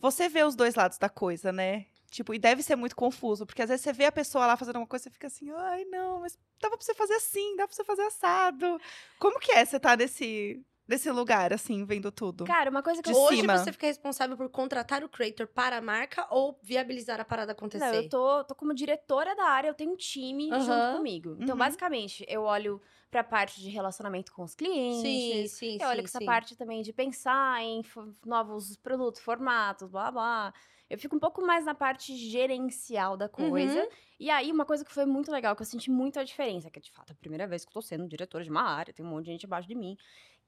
você 0.00 0.28
vê 0.28 0.42
os 0.44 0.56
dois 0.56 0.74
lados 0.74 0.98
da 0.98 1.08
coisa, 1.08 1.52
né? 1.52 1.86
Tipo, 2.10 2.34
e 2.34 2.38
deve 2.38 2.62
ser 2.62 2.76
muito 2.76 2.96
confuso, 2.96 3.44
porque 3.46 3.62
às 3.62 3.68
vezes 3.68 3.82
você 3.84 3.92
vê 3.92 4.04
a 4.06 4.12
pessoa 4.12 4.46
lá 4.46 4.56
fazendo 4.56 4.76
uma 4.76 4.86
coisa 4.86 5.02
e 5.02 5.04
você 5.04 5.10
fica 5.10 5.26
assim, 5.26 5.50
ai, 5.50 5.84
não, 5.86 6.20
mas 6.20 6.38
dava 6.60 6.76
pra 6.76 6.84
você 6.84 6.94
fazer 6.94 7.14
assim, 7.14 7.56
dá 7.56 7.66
pra 7.66 7.74
você 7.76 7.84
fazer 7.84 8.02
assado. 8.02 8.78
Como 9.18 9.38
que 9.40 9.52
é 9.52 9.64
você 9.64 9.78
tá 9.80 9.96
nesse, 9.96 10.64
nesse 10.88 11.10
lugar, 11.10 11.52
assim, 11.52 11.84
vendo 11.84 12.10
tudo? 12.12 12.52
Cara, 12.52 12.70
uma 12.70 12.82
coisa 12.82 13.02
que 13.02 13.08
De 13.08 13.12
eu. 13.12 13.16
Hoje 13.16 13.46
cima. 13.46 13.58
você 13.58 13.72
fica 13.72 13.86
responsável 13.88 14.36
por 14.38 14.48
contratar 14.48 15.02
o 15.04 15.08
creator 15.08 15.46
para 15.48 15.76
a 15.78 15.80
marca 15.82 16.26
ou 16.30 16.58
viabilizar 16.62 17.20
a 17.20 17.24
parada 17.26 17.52
acontecer? 17.52 17.74
Não, 17.74 17.92
eu 17.94 18.02
tô, 18.04 18.44
tô 18.44 18.54
como 18.54 18.72
diretora 18.72 19.34
da 19.36 19.44
área, 19.44 19.68
eu 19.68 19.74
tenho 19.74 19.92
um 19.92 19.96
time 19.96 20.58
junto 20.58 20.88
Aham. 20.88 20.88
comigo. 20.88 21.36
Então, 21.38 21.56
Uhum. 21.56 21.56
basicamente, 21.56 22.24
eu 22.28 22.42
olho 22.42 22.80
pra 23.10 23.22
parte 23.22 23.60
de 23.60 23.68
relacionamento 23.68 24.32
com 24.32 24.42
os 24.44 24.54
clientes. 24.54 25.28
Sim, 25.28 25.46
sim, 25.48 25.78
Eu 25.78 25.88
olho 25.88 26.02
sim, 26.02 26.04
com 26.04 26.08
essa 26.08 26.20
sim. 26.20 26.22
parte 26.22 26.56
também 26.56 26.80
de 26.82 26.92
pensar 26.92 27.60
em 27.62 27.82
novos 28.24 28.76
produtos, 28.78 29.20
formatos, 29.20 29.88
blá 29.90 30.10
blá. 30.10 30.54
Eu 30.88 30.98
fico 30.98 31.16
um 31.16 31.18
pouco 31.18 31.44
mais 31.44 31.64
na 31.64 31.74
parte 31.74 32.16
gerencial 32.16 33.16
da 33.16 33.28
coisa. 33.28 33.80
Uhum. 33.80 33.88
E 34.18 34.30
aí, 34.30 34.50
uma 34.50 34.64
coisa 34.64 34.84
que 34.84 34.92
foi 34.92 35.04
muito 35.04 35.30
legal, 35.30 35.54
que 35.54 35.62
eu 35.62 35.66
senti 35.66 35.90
muito 35.90 36.18
a 36.18 36.24
diferença, 36.24 36.70
que 36.70 36.78
é 36.78 36.82
de 36.82 36.90
fato 36.90 37.12
a 37.12 37.16
primeira 37.16 37.46
vez 37.46 37.64
que 37.64 37.70
eu 37.70 37.74
tô 37.74 37.82
sendo 37.82 38.08
diretora 38.08 38.44
de 38.44 38.50
uma 38.50 38.62
área, 38.62 38.94
tem 38.94 39.04
um 39.04 39.08
monte 39.08 39.26
de 39.26 39.32
gente 39.32 39.46
abaixo 39.46 39.68
de 39.68 39.74
mim, 39.74 39.96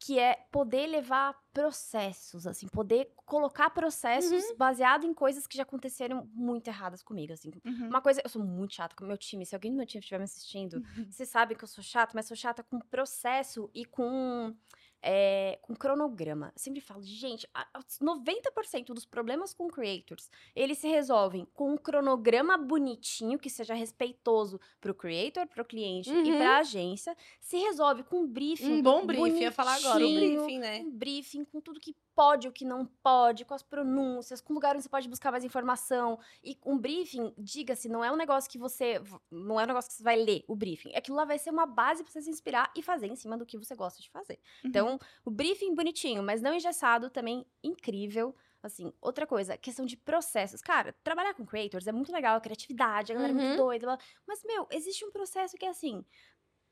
que 0.01 0.19
é 0.19 0.47
poder 0.53 0.87
levar 0.87 1.35
processos, 1.53 2.47
assim, 2.47 2.69
poder 2.69 3.13
colocar 3.27 3.69
processos 3.71 4.45
baseado 4.57 5.05
em 5.05 5.13
coisas 5.13 5.47
que 5.47 5.57
já 5.57 5.65
aconteceram 5.65 6.29
muito 6.33 6.69
erradas 6.69 7.03
comigo, 7.03 7.33
assim. 7.33 7.51
Uhum. 7.65 7.89
Uma 7.89 8.01
coisa, 8.01 8.21
eu 8.23 8.31
sou 8.31 8.43
muito 8.43 8.75
chata 8.75 8.95
com 8.95 9.05
o 9.05 9.09
meu 9.09 9.19
time. 9.19 9.45
Se 9.45 9.57
alguém 9.57 9.73
do 9.73 9.77
meu 9.77 9.87
time 9.87 10.01
estiver 10.01 10.19
me 10.19 10.25
assistindo, 10.25 10.81
vocês 11.11 11.29
sabem 11.29 11.57
que 11.57 11.65
eu 11.65 11.69
sou 11.69 11.83
chata, 11.83 12.13
mas 12.15 12.27
sou 12.27 12.37
chata 12.37 12.63
com 12.63 12.79
processo 12.79 13.69
e 13.75 13.85
com, 13.85 14.55
é, 15.03 15.59
com 15.63 15.75
cronograma. 15.75 16.47
Eu 16.55 16.59
sempre 16.59 16.81
falo, 16.81 17.03
gente, 17.03 17.49
a- 17.55 17.67
a- 17.75 17.83
90% 18.01 18.93
dos 18.95 19.05
problemas 19.05 19.55
com 19.55 19.69
creators, 19.69 20.29
eles 20.55 20.79
se 20.79 20.89
resolvem 20.89 21.47
com 21.55 21.73
um 21.73 21.77
cronograma 21.77 22.57
bonitinho, 22.59 23.39
que 23.39 23.49
seja 23.51 23.75
respeitoso 23.75 24.61
pro 24.81 24.95
creator, 24.95 25.47
pro 25.47 25.65
cliente 25.65 26.11
e 26.11 26.13
Uhum. 26.33 26.39
pra 26.39 26.59
agência. 26.59 27.17
Se 27.41 27.57
resolve 27.59 28.03
com 28.03 28.23
um 28.23 28.27
briefing 28.27 28.75
Um 28.79 28.83
bom 28.83 29.07
briefing, 29.07 29.41
ia 29.41 29.53
falar 29.53 29.77
agora, 29.77 30.05
um 30.05 30.15
briefing, 30.15 30.59
né? 30.59 30.81
um 30.81 30.91
briefing 30.91 31.45
com 31.45 31.61
tudo 31.61 31.79
que 31.81 31.95
pode, 32.21 32.49
o 32.49 32.53
que 32.53 32.65
não 32.65 32.85
pode, 32.85 33.45
com 33.45 33.55
as 33.55 33.63
pronúncias, 33.63 34.41
com 34.41 34.53
lugar 34.53 34.75
onde 34.75 34.83
você 34.83 34.89
pode 34.89 35.09
buscar 35.09 35.31
mais 35.31 35.45
informação. 35.45 36.19
E 36.43 36.59
um 36.67 36.77
briefing, 36.77 37.33
diga-se, 37.39 37.89
não 37.89 38.03
é 38.05 38.11
um 38.11 38.17
negócio 38.17 38.51
que 38.51 38.59
você. 38.59 39.01
Não 39.31 39.61
é 39.61 39.65
um 39.65 39.67
negócio 39.69 39.89
que 39.91 39.97
você 39.97 40.03
vai 40.03 40.17
ler, 40.17 40.45
o 40.49 40.57
briefing. 40.57 40.93
Aquilo 40.97 41.17
lá 41.17 41.25
vai 41.25 41.39
ser 41.39 41.51
uma 41.51 41.67
base 41.67 42.03
pra 42.03 42.11
você 42.13 42.21
se 42.23 42.31
inspirar 42.31 42.73
e 42.77 42.83
fazer 42.83 43.07
em 43.07 43.15
cima 43.17 43.39
do 43.39 43.47
que 43.47 43.57
você 43.57 43.77
gosta 43.77 44.03
de 44.03 44.11
fazer. 44.11 44.41
Uhum. 44.65 44.69
Então, 44.71 44.99
o 45.25 45.31
briefing 45.31 45.75
bonitinho, 45.77 46.23
mas 46.23 46.43
não 46.43 46.53
engessado, 46.55 47.09
também 47.09 47.47
incrível. 47.63 48.35
Assim, 48.61 48.93
outra 49.01 49.25
coisa, 49.25 49.57
questão 49.57 49.87
de 49.87 49.97
processos. 49.97 50.61
Cara, 50.61 50.93
trabalhar 51.05 51.33
com 51.35 51.47
creators 51.47 51.87
é 51.87 51.93
muito 51.93 52.11
legal, 52.11 52.37
a 52.37 52.41
criatividade, 52.41 53.13
a 53.13 53.15
galera 53.15 53.33
é 53.33 53.37
Uhum. 53.37 53.43
muito 53.45 53.57
doida. 53.57 53.87
blá- 53.87 53.99
Mas, 54.27 54.43
meu, 54.45 54.67
existe 54.73 55.05
um 55.05 55.13
processo 55.13 55.57
que 55.57 55.65
é 55.65 55.69
assim. 55.69 56.05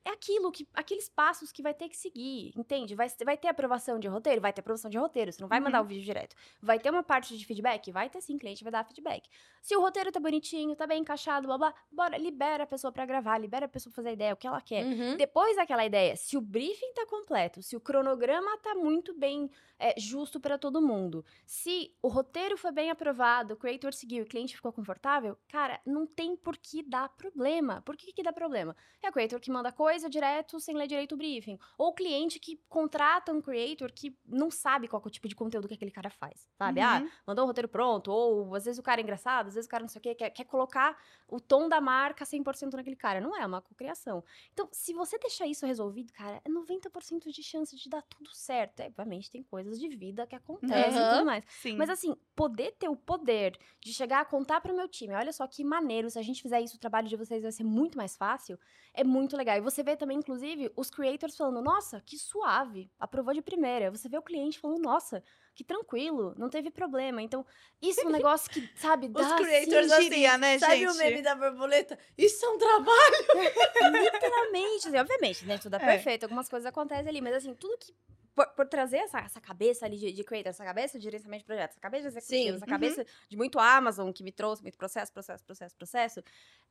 É 0.06 0.10
aquilo 0.10 0.52
que. 0.52 0.68
Aqueles 0.72 1.08
passos 1.08 1.50
que 1.50 1.60
vai 1.60 1.75
ter 1.75 1.88
que 1.88 1.96
seguir, 1.96 2.52
entende? 2.56 2.94
Vai, 2.94 3.08
vai 3.25 3.36
ter 3.36 3.48
aprovação 3.48 3.98
de 3.98 4.06
roteiro? 4.06 4.40
Vai 4.40 4.52
ter 4.52 4.60
aprovação 4.60 4.88
de 4.88 4.96
roteiro. 4.96 5.32
Você 5.32 5.40
não 5.42 5.48
vai 5.48 5.58
mandar 5.58 5.80
Uhum. 5.80 5.84
o 5.84 5.88
vídeo 5.88 6.04
direto. 6.04 6.36
Vai 6.62 6.78
ter 6.78 6.90
uma 6.90 7.02
parte 7.02 7.36
de 7.36 7.44
feedback? 7.44 7.90
Vai 7.90 8.08
ter 8.08 8.20
sim, 8.20 8.38
cliente 8.38 8.62
vai 8.62 8.70
dar 8.70 8.84
feedback. 8.84 9.28
Se 9.60 9.75
o 9.76 9.80
roteiro 9.80 10.12
tá 10.12 10.20
bonitinho, 10.20 10.76
tá 10.76 10.86
bem 10.86 11.00
encaixado, 11.00 11.48
blá 11.48 11.58
blá, 11.58 11.75
bora, 11.90 12.16
libera 12.16 12.62
a 12.62 12.66
pessoa 12.68 12.92
pra 12.92 13.04
gravar, 13.04 13.36
libera 13.38 13.66
a 13.66 13.68
pessoa 13.68 13.92
pra 13.92 13.96
fazer 13.96 14.10
a 14.10 14.12
ideia, 14.12 14.32
o 14.32 14.36
que 14.36 14.46
ela 14.46 14.60
quer. 14.60 14.84
Uhum. 14.86 15.16
Depois 15.16 15.56
daquela 15.56 15.84
ideia, 15.84 16.14
se 16.14 16.36
o 16.36 16.40
briefing 16.40 16.92
tá 16.94 17.04
completo, 17.06 17.60
se 17.60 17.75
o 17.76 17.80
cronograma 17.80 18.56
tá 18.58 18.76
muito 18.76 19.12
bem 19.12 19.50
é, 19.78 19.98
justo 19.98 20.38
pra 20.38 20.56
todo 20.56 20.80
mundo, 20.80 21.25
se 21.44 21.92
o 22.00 22.06
roteiro 22.08 22.56
foi 22.56 22.70
bem 22.70 22.90
aprovado, 22.90 23.54
o 23.54 23.56
creator 23.56 23.92
seguiu 23.92 24.20
e 24.20 24.22
o 24.22 24.26
cliente 24.28 24.54
ficou 24.54 24.72
confortável, 24.72 25.36
cara, 25.48 25.80
não 25.84 26.06
tem 26.06 26.36
por 26.36 26.56
que 26.56 26.82
dar 26.82 27.08
problema. 27.08 27.82
Por 27.82 27.96
que 27.96 28.12
que 28.12 28.22
dá 28.22 28.32
problema? 28.32 28.76
É 29.02 29.08
o 29.08 29.12
creator 29.12 29.40
que 29.40 29.50
manda 29.50 29.72
coisa, 29.72 29.96
coisa 29.97 30.11
direto 30.11 30.61
sem 30.61 30.75
ler 30.76 30.87
direito 30.87 31.12
o 31.12 31.17
briefing. 31.17 31.59
Ou 31.79 31.95
cliente 31.95 32.38
que 32.38 32.61
contrata 32.69 33.33
um 33.33 33.41
creator 33.41 33.91
que 33.93 34.17
não 34.26 34.50
sabe 34.50 34.88
qual 34.88 35.03
é 35.05 35.09
o 35.09 35.11
tipo 35.11 35.26
de 35.29 35.35
conteúdo 35.35 35.67
que 35.69 35.75
aquele 35.75 35.91
cara 35.91 36.11
faz, 36.11 36.49
sabe? 36.55 36.81
Ah, 36.81 37.03
Uhum. 37.03 37.12
mandou 37.26 37.45
um 37.45 37.49
roteiro 37.49 37.69
pronto, 37.69 38.11
ou 38.11 38.55
às 38.55 38.65
vezes 38.65 38.79
o 38.79 38.83
cara 38.83 39.00
é 39.00 39.03
engraçado, 39.03 39.49
às 39.49 39.55
vezes 39.55 39.67
o 39.67 39.71
cara 39.71 39.83
não 39.83 39.88
sei 39.88 39.99
o 39.99 40.03
quê, 40.03 40.15
quer, 40.15 40.31
quer 40.31 40.45
colocar 40.45 40.97
o 41.29 41.41
tom 41.41 41.69
da 41.69 41.81
marca 41.81 42.25
100% 42.25 42.76
naquele 42.76 42.97
cara. 42.97 43.21
Não 43.21 43.37
é 43.37 43.45
uma 43.47 43.61
cocriação. 43.62 44.23
Então, 44.53 44.69
se 44.73 44.93
você 44.93 45.19
deixar 45.19 45.47
isso 45.47 45.67
resolvido, 45.67 46.12
cara, 46.12 46.41
é 46.45 46.49
90% 46.49 47.31
de 47.33 47.43
chance 47.43 47.75
de 47.76 47.88
dar 47.88 48.03
tudo 48.03 48.31
certo. 48.35 48.81
É, 48.81 48.87
obviamente, 48.87 49.31
tem 49.31 49.43
coisas 49.43 49.79
de 49.79 49.88
vida 49.88 50.26
que 50.26 50.35
acontecem 50.37 51.05
e 51.05 51.07
Aham. 51.07 51.07
tudo 51.07 51.25
mais. 51.25 51.45
Sim. 51.47 51.76
Mas 51.76 51.91
assim, 51.91 52.15
poder 52.35 52.73
ter 52.73 52.88
o 52.88 52.97
poder 52.97 53.59
de 53.81 53.93
chegar 53.93 54.21
a 54.21 54.25
contar 54.25 54.61
pro 54.61 54.75
meu 54.75 54.88
time, 54.88 55.15
olha 55.15 55.33
só 55.33 55.47
que 55.47 55.65
maneiro, 55.65 56.11
se 56.11 56.19
a 56.19 56.23
gente 56.23 56.43
fizer 56.43 56.61
isso, 56.61 56.76
o 56.76 56.81
trabalho 56.81 57.09
de 57.09 57.17
vocês 57.17 57.43
vai 57.43 57.53
ser 57.53 57.65
muito 57.65 57.97
mais 57.97 58.17
fácil, 58.17 58.59
é 58.97 59.05
muito 59.05 59.37
legal. 59.37 59.57
E 59.57 59.61
você 59.61 59.83
vê 59.83 59.95
também, 59.95 60.19
inclusive, 60.19 60.73
os 60.75 60.91
creators 60.91 61.37
falando, 61.37 61.61
nossa, 61.62 62.00
que 62.00 62.19
suave, 62.19 62.91
aprovou 62.99 63.35
de 63.35 63.43
primeira. 63.43 63.91
Você 63.91 64.09
vê 64.09 64.17
o 64.17 64.23
cliente 64.23 64.59
falando, 64.59 64.83
nossa, 64.83 65.23
que 65.55 65.62
tranquilo, 65.62 66.35
não 66.38 66.49
teve 66.49 66.71
problema. 66.71 67.21
Então, 67.21 67.45
isso 67.81 68.00
é 68.00 68.07
um 68.07 68.11
negócio 68.11 68.50
que, 68.50 68.69
sabe, 68.75 69.09
dá 69.09 69.21
Os 69.21 69.26
assim, 69.26 69.45
creators, 69.45 69.93
assim, 69.93 70.09
diria, 70.09 70.38
né, 70.38 70.59
sabe 70.59 70.79
gente? 70.79 70.91
o 70.91 70.95
meme 70.97 71.23
da 71.23 71.35
borboleta? 71.35 71.99
Isso 72.17 72.45
é 72.45 72.49
um 72.49 72.59
trabalho! 72.59 73.17
literalmente, 74.03 74.88
assim, 74.88 74.99
obviamente, 74.99 75.45
né, 75.45 75.59
tudo 75.59 75.76
é, 75.76 75.83
É. 75.83 75.87
perfeito, 75.87 76.25
algumas 76.25 76.49
coisas 76.49 76.67
acontecem 76.67 77.09
ali, 77.09 77.21
mas 77.21 77.35
assim, 77.35 77.55
tudo 77.55 77.76
que 77.79 77.95
por, 78.35 78.47
por 78.49 78.67
trazer 78.67 78.99
essa, 78.99 79.19
essa 79.21 79.41
cabeça 79.41 79.87
ali 79.87 79.97
de, 79.97 80.12
de 80.12 80.23
creator, 80.23 80.50
essa 80.50 80.62
cabeça 80.62 80.99
de 80.99 81.05
gerenciamento 81.05 81.41
de 81.41 81.47
projetos, 81.47 81.75
essa 81.75 81.81
cabeça 81.81 82.03
de 82.03 82.09
executivo, 82.09 82.43
Sim, 82.43 82.57
essa 82.57 82.67
uhum. 82.67 82.71
cabeça 82.71 83.07
de 83.31 83.37
muito 83.37 83.59
Amazon, 83.59 84.12
que 84.12 84.23
me 84.23 84.31
trouxe 84.31 84.62
muito 84.62 84.76
processo, 84.76 85.11
processo, 85.11 85.43
processo, 85.43 85.75
processo, 85.75 86.23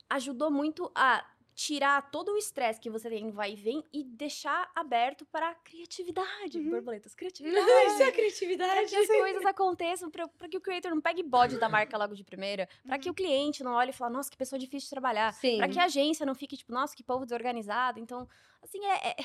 ajudou 0.07 0.51
muito 0.51 0.91
a 0.93 1.25
tirar 1.55 2.11
todo 2.11 2.33
o 2.33 2.37
estresse 2.37 2.79
que 2.81 2.89
você 2.89 3.09
tem 3.09 3.23
no 3.25 3.31
vai 3.31 3.53
e 3.53 3.55
vem 3.55 3.81
e 3.93 4.03
deixar 4.03 4.69
aberto 4.75 5.25
para 5.25 5.49
a 5.49 5.55
criatividade, 5.55 6.59
Uhum. 6.59 6.69
borboletas, 6.69 7.15
criatividade. 7.15 7.85
Isso 7.87 8.03
é 8.03 8.11
criatividade. 8.11 8.89
que 8.89 8.95
as 8.97 9.07
coisas 9.07 9.45
aconteçam, 9.45 10.11
pra 10.11 10.27
que 10.49 10.57
o 10.57 10.61
creator 10.61 10.91
não 10.91 10.99
pegue 10.99 11.23
bode 11.23 11.57
da 11.57 11.69
marca 11.69 11.97
logo 11.97 12.13
de 12.13 12.23
primeira, 12.25 12.67
pra 12.85 12.99
que 12.99 13.09
o 13.09 13.13
cliente 13.13 13.63
não 13.63 13.71
olhe 13.73 13.91
e 13.91 13.93
fale, 13.93 14.13
nossa, 14.13 14.29
que 14.29 14.35
pessoa 14.37 14.59
difícil 14.59 14.87
de 14.87 14.89
trabalhar. 14.89 15.33
Pra 15.57 15.69
que 15.69 15.79
a 15.79 15.85
agência 15.85 16.25
não 16.25 16.35
fique 16.35 16.57
tipo, 16.57 16.73
nossa, 16.73 16.93
que 16.95 17.01
povo 17.03 17.25
desorganizado. 17.25 17.99
Então, 18.01 18.27
assim, 18.61 18.83
é, 18.85 19.09
é, 19.11 19.15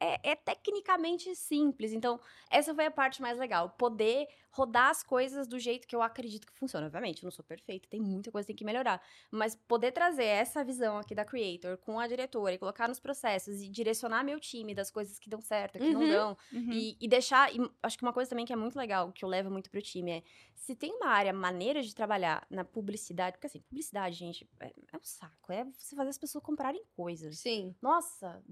é- 0.00 0.20
é 0.30 0.34
tecnicamente 0.34 1.34
simples. 1.36 1.92
Então, 1.92 2.18
essa 2.50 2.74
foi 2.74 2.86
a 2.86 2.90
parte 2.90 3.20
mais 3.20 3.38
legal. 3.38 3.68
Poder 3.70 4.26
rodar 4.56 4.90
as 4.90 5.02
coisas 5.02 5.46
do 5.46 5.58
jeito 5.58 5.86
que 5.86 5.94
eu 5.94 6.02
acredito 6.02 6.46
que 6.46 6.52
funciona. 6.52 6.86
Obviamente, 6.86 7.22
eu 7.22 7.26
não 7.26 7.30
sou 7.30 7.44
perfeita, 7.44 7.88
tem 7.88 8.00
muita 8.00 8.30
coisa 8.32 8.46
que 8.46 8.52
tem 8.52 8.56
que 8.56 8.64
melhorar. 8.64 9.02
Mas 9.30 9.54
poder 9.54 9.92
trazer 9.92 10.24
essa 10.24 10.64
visão 10.64 10.98
aqui 10.98 11.14
da 11.14 11.24
Creator 11.24 11.76
com 11.78 11.98
a 12.00 12.06
diretora 12.06 12.54
e 12.54 12.58
colocar 12.58 12.88
nos 12.88 12.98
processos 13.00 13.60
e 13.62 13.68
direcionar 13.68 14.24
meu 14.24 14.40
time 14.40 14.74
das 14.74 14.90
coisas 14.90 15.18
que 15.18 15.28
dão 15.28 15.40
certo, 15.40 15.78
que 15.78 15.90
não 15.92 16.02
Uhum. 16.02 16.08
dão, 16.08 16.36
Uhum. 16.52 16.72
e, 16.72 16.96
e 17.00 17.08
deixar. 17.08 17.54
e 17.54 17.58
acho 17.82 17.98
que 17.98 18.04
uma 18.04 18.12
coisa 18.12 18.28
também 18.30 18.44
que 18.46 18.52
é 18.52 18.56
muito 18.56 18.76
legal, 18.76 19.12
que 19.12 19.24
eu 19.24 19.28
levo 19.28 19.50
muito 19.50 19.70
pro 19.70 19.82
time, 19.82 20.10
é 20.10 20.22
se 20.54 20.74
tem 20.74 20.92
uma 20.94 21.08
área 21.08 21.32
maneira 21.32 21.82
de 21.82 21.94
trabalhar 21.94 22.46
na 22.50 22.64
publicidade, 22.64 23.36
porque 23.36 23.46
assim, 23.46 23.60
publicidade, 23.60 24.16
gente, 24.16 24.48
é, 24.60 24.66
é 24.92 24.96
um 24.96 25.00
saco. 25.04 25.52
É 25.52 25.64
você 25.64 25.94
fazer 25.94 26.10
as 26.10 26.18
pessoas 26.18 26.42
comprarem 26.42 26.82
coisas. 26.96 27.36
Sim. 27.38 27.74
Nossa, 27.80 28.42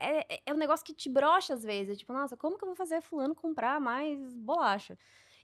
é, 0.00 0.34
é, 0.36 0.42
é 0.46 0.54
um 0.54 0.56
negócio 0.56 0.84
que 0.84 0.94
te 0.94 1.08
brocha 1.08 1.54
às 1.54 1.62
vezes. 1.62 1.94
É 1.94 1.96
tipo, 1.96 2.12
nossa, 2.12 2.36
como 2.36 2.56
que 2.56 2.64
eu 2.64 2.68
vou 2.68 2.76
fazer 2.76 3.00
fulano 3.00 3.34
comprar 3.34 3.80
mais 3.80 4.34
bolacha? 4.36 4.89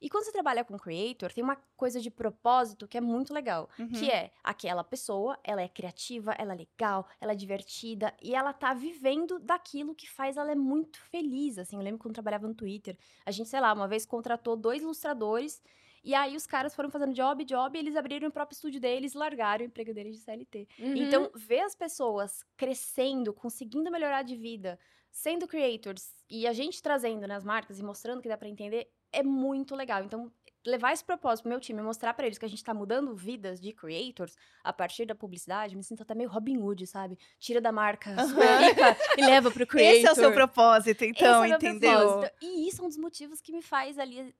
E 0.00 0.10
quando 0.10 0.24
você 0.24 0.32
trabalha 0.32 0.64
com 0.64 0.78
creator, 0.78 1.32
tem 1.32 1.42
uma 1.42 1.56
coisa 1.76 2.00
de 2.00 2.10
propósito 2.10 2.86
que 2.86 2.98
é 2.98 3.00
muito 3.00 3.32
legal. 3.32 3.68
Uhum. 3.78 3.88
Que 3.88 4.10
é 4.10 4.30
aquela 4.44 4.84
pessoa, 4.84 5.38
ela 5.42 5.62
é 5.62 5.68
criativa, 5.68 6.32
ela 6.38 6.52
é 6.52 6.56
legal, 6.56 7.08
ela 7.20 7.32
é 7.32 7.34
divertida 7.34 8.12
e 8.22 8.34
ela 8.34 8.52
tá 8.52 8.74
vivendo 8.74 9.38
daquilo 9.38 9.94
que 9.94 10.08
faz 10.08 10.36
ela 10.36 10.52
é 10.52 10.54
muito 10.54 11.00
feliz. 11.00 11.58
Assim, 11.58 11.76
eu 11.76 11.82
lembro 11.82 11.98
quando 11.98 12.10
eu 12.10 12.14
trabalhava 12.14 12.46
no 12.46 12.54
Twitter, 12.54 12.96
a 13.24 13.30
gente, 13.30 13.48
sei 13.48 13.60
lá, 13.60 13.72
uma 13.72 13.88
vez 13.88 14.04
contratou 14.04 14.56
dois 14.56 14.82
ilustradores 14.82 15.62
e 16.06 16.14
aí 16.14 16.36
os 16.36 16.46
caras 16.46 16.72
foram 16.72 16.88
fazendo 16.88 17.12
job, 17.12 17.44
job, 17.44 17.76
e 17.76 17.80
eles 17.80 17.96
abriram 17.96 18.28
o 18.28 18.32
próprio 18.32 18.54
estúdio 18.54 18.80
deles 18.80 19.14
e 19.14 19.18
largaram 19.18 19.64
o 19.64 19.66
emprego 19.66 19.92
deles 19.92 20.14
de 20.14 20.22
CLT. 20.22 20.68
Uhum. 20.78 20.96
Então, 20.96 21.30
ver 21.34 21.62
as 21.62 21.74
pessoas 21.74 22.44
crescendo, 22.56 23.32
conseguindo 23.32 23.90
melhorar 23.90 24.22
de 24.22 24.36
vida, 24.36 24.78
sendo 25.10 25.48
creators 25.48 26.12
e 26.30 26.46
a 26.46 26.52
gente 26.52 26.80
trazendo 26.80 27.26
nas 27.26 27.42
marcas 27.42 27.80
e 27.80 27.82
mostrando 27.82 28.22
que 28.22 28.28
dá 28.28 28.36
pra 28.36 28.48
entender 28.48 28.88
é 29.12 29.22
muito 29.22 29.74
legal. 29.74 30.04
Então, 30.04 30.30
levar 30.66 30.92
esse 30.92 31.04
propósito 31.04 31.44
pro 31.44 31.50
meu 31.50 31.60
time 31.60 31.80
e 31.80 31.82
mostrar 31.82 32.12
pra 32.12 32.26
eles 32.26 32.38
que 32.38 32.44
a 32.44 32.48
gente 32.48 32.62
tá 32.62 32.74
mudando 32.74 33.14
vidas 33.14 33.60
de 33.60 33.72
creators 33.72 34.36
a 34.64 34.72
partir 34.72 35.06
da 35.06 35.14
publicidade, 35.14 35.76
me 35.76 35.84
sinto 35.84 36.02
até 36.02 36.14
meio 36.14 36.28
Robin 36.28 36.58
Hood, 36.58 36.86
sabe? 36.86 37.18
Tira 37.38 37.60
da 37.60 37.70
marca 37.70 38.10
rica 38.14 38.96
e 39.16 39.24
leva 39.24 39.50
pro 39.50 39.66
creator. 39.66 39.96
Esse 39.96 40.06
é 40.06 40.12
o 40.12 40.14
seu 40.14 40.32
propósito, 40.32 41.04
então, 41.04 41.44
Esse 41.44 41.52
é 41.52 41.56
entendeu? 41.56 42.00
propósito. 42.00 42.34
E 42.42 42.68
isso 42.68 42.82
é 42.82 42.84
um 42.84 42.88
dos 42.88 42.98
motivos 42.98 43.40
que 43.40 43.52
me 43.52 43.62
faz 43.62 43.98
ali 43.98 44.34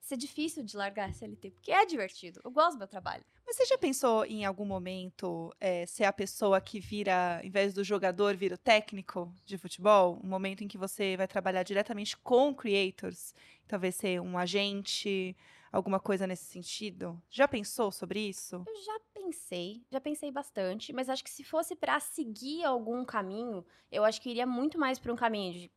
ser 0.00 0.16
difícil 0.16 0.62
de 0.62 0.76
largar 0.76 1.08
a 1.08 1.12
CLT, 1.12 1.50
porque 1.50 1.72
é 1.72 1.84
divertido. 1.84 2.40
Eu 2.44 2.50
gosto 2.50 2.72
do 2.72 2.78
meu 2.78 2.88
trabalho. 2.88 3.24
Mas 3.46 3.56
você 3.56 3.66
já 3.66 3.78
pensou 3.78 4.24
em 4.24 4.44
algum 4.44 4.64
momento 4.64 5.54
eh, 5.60 5.86
ser 5.86 6.04
a 6.04 6.12
pessoa 6.12 6.60
que 6.60 6.80
vira, 6.80 7.40
em 7.44 7.50
vez 7.50 7.72
do 7.72 7.84
jogador, 7.84 8.36
vira 8.36 8.56
o 8.56 8.58
técnico 8.58 9.32
de 9.44 9.56
futebol? 9.56 10.20
Um 10.22 10.28
momento 10.28 10.64
em 10.64 10.68
que 10.68 10.76
você 10.76 11.16
vai 11.16 11.28
trabalhar 11.28 11.62
diretamente 11.62 12.16
com 12.16 12.54
creators? 12.54 13.34
Talvez 13.68 13.94
ser 13.94 14.20
um 14.20 14.36
agente, 14.36 15.36
alguma 15.70 16.00
coisa 16.00 16.26
nesse 16.26 16.44
sentido? 16.44 17.20
Já 17.30 17.46
pensou 17.46 17.92
sobre 17.92 18.20
isso? 18.20 18.64
Eu 18.66 18.82
já 18.84 19.00
pensei, 19.14 19.82
já 19.90 20.00
pensei 20.00 20.30
bastante, 20.30 20.92
mas 20.92 21.08
acho 21.08 21.22
que 21.22 21.30
se 21.30 21.44
fosse 21.44 21.74
pra 21.76 22.00
seguir 22.00 22.64
algum 22.64 23.04
caminho, 23.04 23.64
eu 23.90 24.04
acho 24.04 24.20
que 24.20 24.30
iria 24.30 24.46
muito 24.46 24.78
mais 24.78 24.98
pra 24.98 25.12
um 25.12 25.16
caminho 25.16 25.52
de, 25.52 25.72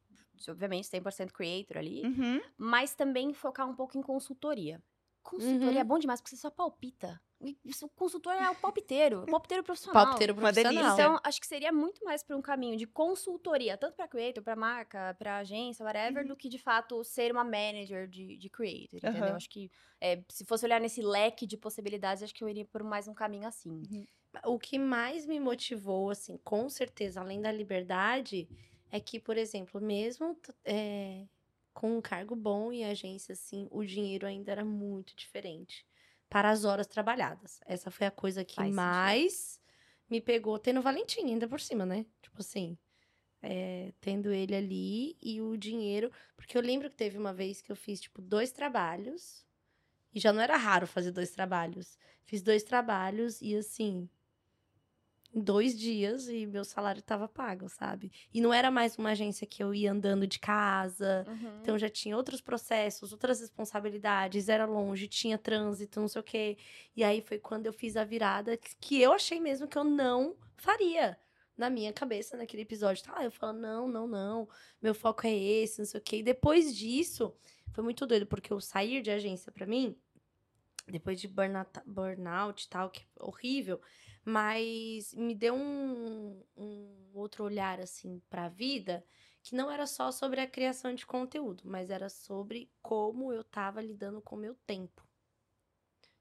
obviamente, 0.48 0.88
100% 0.88 1.32
creator 1.34 1.78
ali, 1.78 2.04
Uhum. 2.04 2.40
mas 2.58 2.96
também 2.96 3.34
focar 3.34 3.68
um 3.68 3.76
pouco 3.76 3.98
em 3.98 4.02
consultoria. 4.02 4.82
Consultoria 5.22 5.74
Uhum. 5.74 5.80
é 5.80 5.84
bom 5.84 6.00
demais, 6.00 6.22
porque 6.22 6.36
você 6.36 6.42
só 6.42 6.50
palpita. 6.50 7.20
O 7.42 7.90
consultor 7.96 8.34
é 8.34 8.50
o 8.50 8.56
palpiteiro, 8.56 9.24
o 9.24 9.26
palpiteiro 9.26 9.64
profissional. 9.64 10.04
Palpiteiro 10.04 10.36
profissional. 10.36 10.94
Então, 10.94 11.20
acho 11.24 11.40
que 11.40 11.48
seria 11.48 11.72
muito 11.72 12.04
mais 12.04 12.22
para 12.22 12.36
um 12.36 12.42
caminho 12.42 12.76
de 12.76 12.86
consultoria, 12.86 13.78
tanto 13.78 13.96
para 13.96 14.08
creator, 14.10 14.44
para 14.44 14.58
marca, 14.58 15.16
para 15.18 15.38
agência, 15.38 15.86
whatever, 15.86 16.28
do 16.28 16.36
que 16.36 16.50
de 16.50 16.58
fato 16.58 17.02
ser 17.04 17.32
uma 17.32 17.44
manager 17.46 18.08
de, 18.10 18.38
de 18.38 18.50
creator, 18.50 18.98
entendeu? 18.98 19.24
Aham. 19.24 19.36
Acho 19.38 19.50
que 19.50 19.72
é, 20.02 20.22
se 20.30 20.44
fosse 20.44 20.66
olhar 20.66 20.82
nesse 20.82 21.02
leque 21.02 21.46
de 21.48 21.56
possibilidades, 21.58 22.24
acho 22.24 22.34
que 22.34 22.44
eu 22.44 22.50
iria 22.50 22.66
por 22.66 22.84
mais 22.84 23.08
um 23.08 23.14
caminho 23.14 23.48
assim. 23.48 23.84
o 24.46 24.60
que 24.60 24.78
mais 24.78 25.26
me 25.26 25.40
motivou, 25.40 26.10
assim, 26.10 26.38
com 26.44 26.68
certeza, 26.70 27.22
além 27.22 27.40
da 27.42 27.52
liberdade, 27.52 28.50
é 28.92 29.00
que, 29.00 29.20
por 29.20 29.38
exemplo, 29.38 29.80
mesmo 29.82 30.40
é, 30.66 31.28
com 31.74 31.98
um 31.98 32.02
cargo 32.02 32.36
bom 32.36 32.72
e 32.74 32.84
agência, 32.84 33.34
assim, 33.34 33.68
o 33.72 33.84
dinheiro 33.86 34.28
ainda 34.28 34.52
era 34.52 34.66
muito 34.66 35.16
diferente 35.16 35.86
para 36.30 36.50
as 36.50 36.66
horas 36.66 36.88
trabalhadas. 36.88 37.60
Essa 37.66 37.92
foi 37.92 38.08
a 38.08 38.12
coisa 38.12 38.46
que 38.46 38.62
Faz 38.62 38.76
sentido. 38.76 39.20
mais 39.22 39.60
me 40.10 40.22
pegou, 40.22 40.58
tendo 40.60 40.80
o 40.80 40.84
Valentim 40.84 41.22
ainda 41.22 41.48
por 41.48 41.60
cima, 41.62 41.86
né? 41.86 42.06
Tipo 42.22 42.40
assim, 42.42 42.78
é, 43.42 43.94
tendo 44.02 44.32
ele 44.34 44.56
ali 44.56 45.18
e 45.22 45.42
o 45.42 45.58
dinheiro. 45.58 46.12
Porque 46.38 46.58
eu 46.58 46.62
lembro 46.62 46.90
que 46.90 46.98
teve 46.98 47.18
uma 47.18 47.34
vez 47.34 47.62
que 47.62 47.72
eu 47.72 47.76
fiz, 47.76 48.02
tipo, 48.02 48.22
dois 48.22 48.52
trabalhos. 48.52 49.46
E 50.14 50.20
já 50.20 50.34
não 50.34 50.42
era 50.42 50.58
raro 50.58 50.88
fazer 50.88 51.12
dois 51.12 51.32
trabalhos. 51.32 51.98
Fiz 52.26 52.42
dois 52.42 52.64
trabalhos 52.64 53.42
e 53.42 53.56
assim. 53.56 54.10
Em 55.32 55.42
dois 55.42 55.78
dias 55.78 56.28
e 56.28 56.48
meu 56.48 56.64
salário 56.66 57.04
tava 57.04 57.28
pago, 57.28 57.70
sabe? 57.70 58.12
E 58.34 58.42
não 58.42 58.52
era 58.52 58.72
mais 58.72 58.98
uma 58.98 59.12
agência 59.12 59.46
que 59.46 59.62
eu 59.62 59.74
ia 59.76 59.92
andando 59.92 60.26
de 60.26 60.40
casa. 60.40 61.24
Uhum. 61.28 61.60
Então 61.62 61.78
já 61.78 61.88
tinha 61.88 62.18
outros 62.18 62.42
processos, 62.42 63.12
outras 63.12 63.40
responsabilidades, 63.40 64.50
era 64.50 64.66
longe, 64.66 65.08
tinha 65.08 65.38
trânsito, 65.38 66.00
não 66.00 66.08
sei 66.08 66.20
o 66.20 66.24
quê. 66.24 66.58
E 66.96 67.04
aí 67.04 67.22
foi 67.22 67.38
quando 67.38 67.68
eu 67.68 67.74
fiz 67.74 67.96
a 67.96 68.04
virada 68.04 68.58
que- 68.58 69.00
eu 69.00 69.14
achei 69.14 69.40
mesmo 69.40 69.68
que 69.68 69.78
eu 69.78 69.84
não 69.84 70.36
faria. 70.58 71.16
Na 71.56 71.70
minha 71.70 71.92
cabeça, 71.94 72.36
naquele 72.38 72.64
episódio, 72.64 73.04
tá? 73.04 73.24
Eu 73.24 73.30
falo, 73.32 73.54
não, 73.54 73.88
não, 73.88 74.08
não. 74.08 74.50
Meu 74.82 74.96
foco 74.96 75.28
é 75.28 75.36
esse, 75.36 75.78
não 75.80 75.86
sei 75.86 76.00
o 76.00 76.04
quê. 76.04 76.18
E 76.20 76.24
depois 76.24 76.76
disso, 76.76 77.34
foi 77.74 77.84
muito 77.84 78.08
doido, 78.08 78.26
porque 78.26 78.52
eu 78.52 78.60
sair 78.62 79.02
de 79.02 79.12
agência 79.12 79.52
pra 79.52 79.68
mim, 79.68 79.96
depois 80.88 81.20
de 81.20 81.28
burnout, 81.28 81.70
burnout 81.86 82.66
e 82.66 82.70
tal, 82.70 82.90
que 82.90 83.02
é 83.02 83.24
horrível, 83.24 83.80
mas 84.30 85.14
me 85.14 85.34
deu 85.36 85.56
um, 85.56 86.44
um 86.56 87.12
outro 87.14 87.44
olhar, 87.44 87.80
assim, 87.80 88.22
pra 88.30 88.50
vida, 88.50 89.04
que 89.42 89.56
não 89.56 89.72
era 89.72 89.88
só 89.88 90.12
sobre 90.12 90.40
a 90.42 90.48
criação 90.48 90.94
de 90.94 91.06
conteúdo, 91.06 91.64
mas 91.66 91.90
era 91.90 92.10
sobre 92.10 92.72
como 92.82 93.34
eu 93.34 93.44
tava 93.44 93.82
lidando 93.82 94.22
com 94.22 94.36
o 94.36 94.40
meu 94.40 94.56
tempo. 94.68 95.08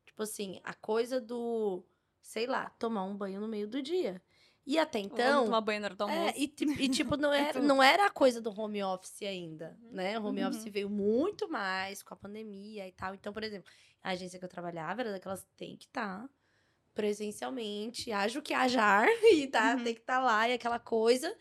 Tipo 0.04 0.22
assim, 0.22 0.60
a 0.64 0.74
coisa 0.74 1.20
do, 1.20 1.84
sei 2.20 2.46
lá, 2.46 2.70
tomar 2.70 3.04
um 3.04 3.16
banho 3.16 3.40
no 3.40 3.48
meio 3.48 3.68
do 3.68 3.82
dia. 3.82 4.22
E 4.66 4.78
até 4.78 4.98
então. 4.98 5.44
banho 5.62 5.80
na 5.80 5.86
hora 5.86 5.94
do 5.96 6.04
É, 6.08 6.38
e, 6.38 6.48
ti- 6.48 6.64
e, 6.78 6.88
tipo, 6.88 7.16
não 7.16 7.32
era, 7.32 7.60
não 7.60 7.82
era 7.82 8.06
a 8.06 8.10
coisa 8.10 8.40
do 8.40 8.50
home 8.50 8.82
office 8.82 9.22
ainda, 9.22 9.78
né? 9.90 10.18
O 10.18 10.24
home 10.24 10.40
Uhum. 10.40 10.48
office 10.48 10.64
veio 10.72 10.90
muito 10.90 11.48
mais 11.48 12.02
com 12.02 12.14
a 12.14 12.16
pandemia 12.16 12.86
e 12.86 12.92
tal. 12.92 13.14
Então, 13.14 13.32
por 13.32 13.42
exemplo, 13.44 13.70
a 14.02 14.10
agência 14.10 14.38
que 14.38 14.44
eu 14.44 14.48
trabalhava 14.48 15.00
era 15.02 15.12
daquelas 15.12 15.46
tem 15.56 15.76
que 15.76 15.86
estar 15.86 16.28
presencialmente, 16.98 18.10
haja 18.10 18.40
o 18.40 18.42
que 18.42 18.52
hajar, 18.52 19.06
e 19.32 19.46
tá, 19.46 19.76
Uhum. 19.76 19.84
tem 19.84 19.94
que 19.94 20.00
estar 20.00 20.18
lá 20.18 20.48
e 20.48 20.52
aquela 20.54 20.80
coisa. 20.80 21.32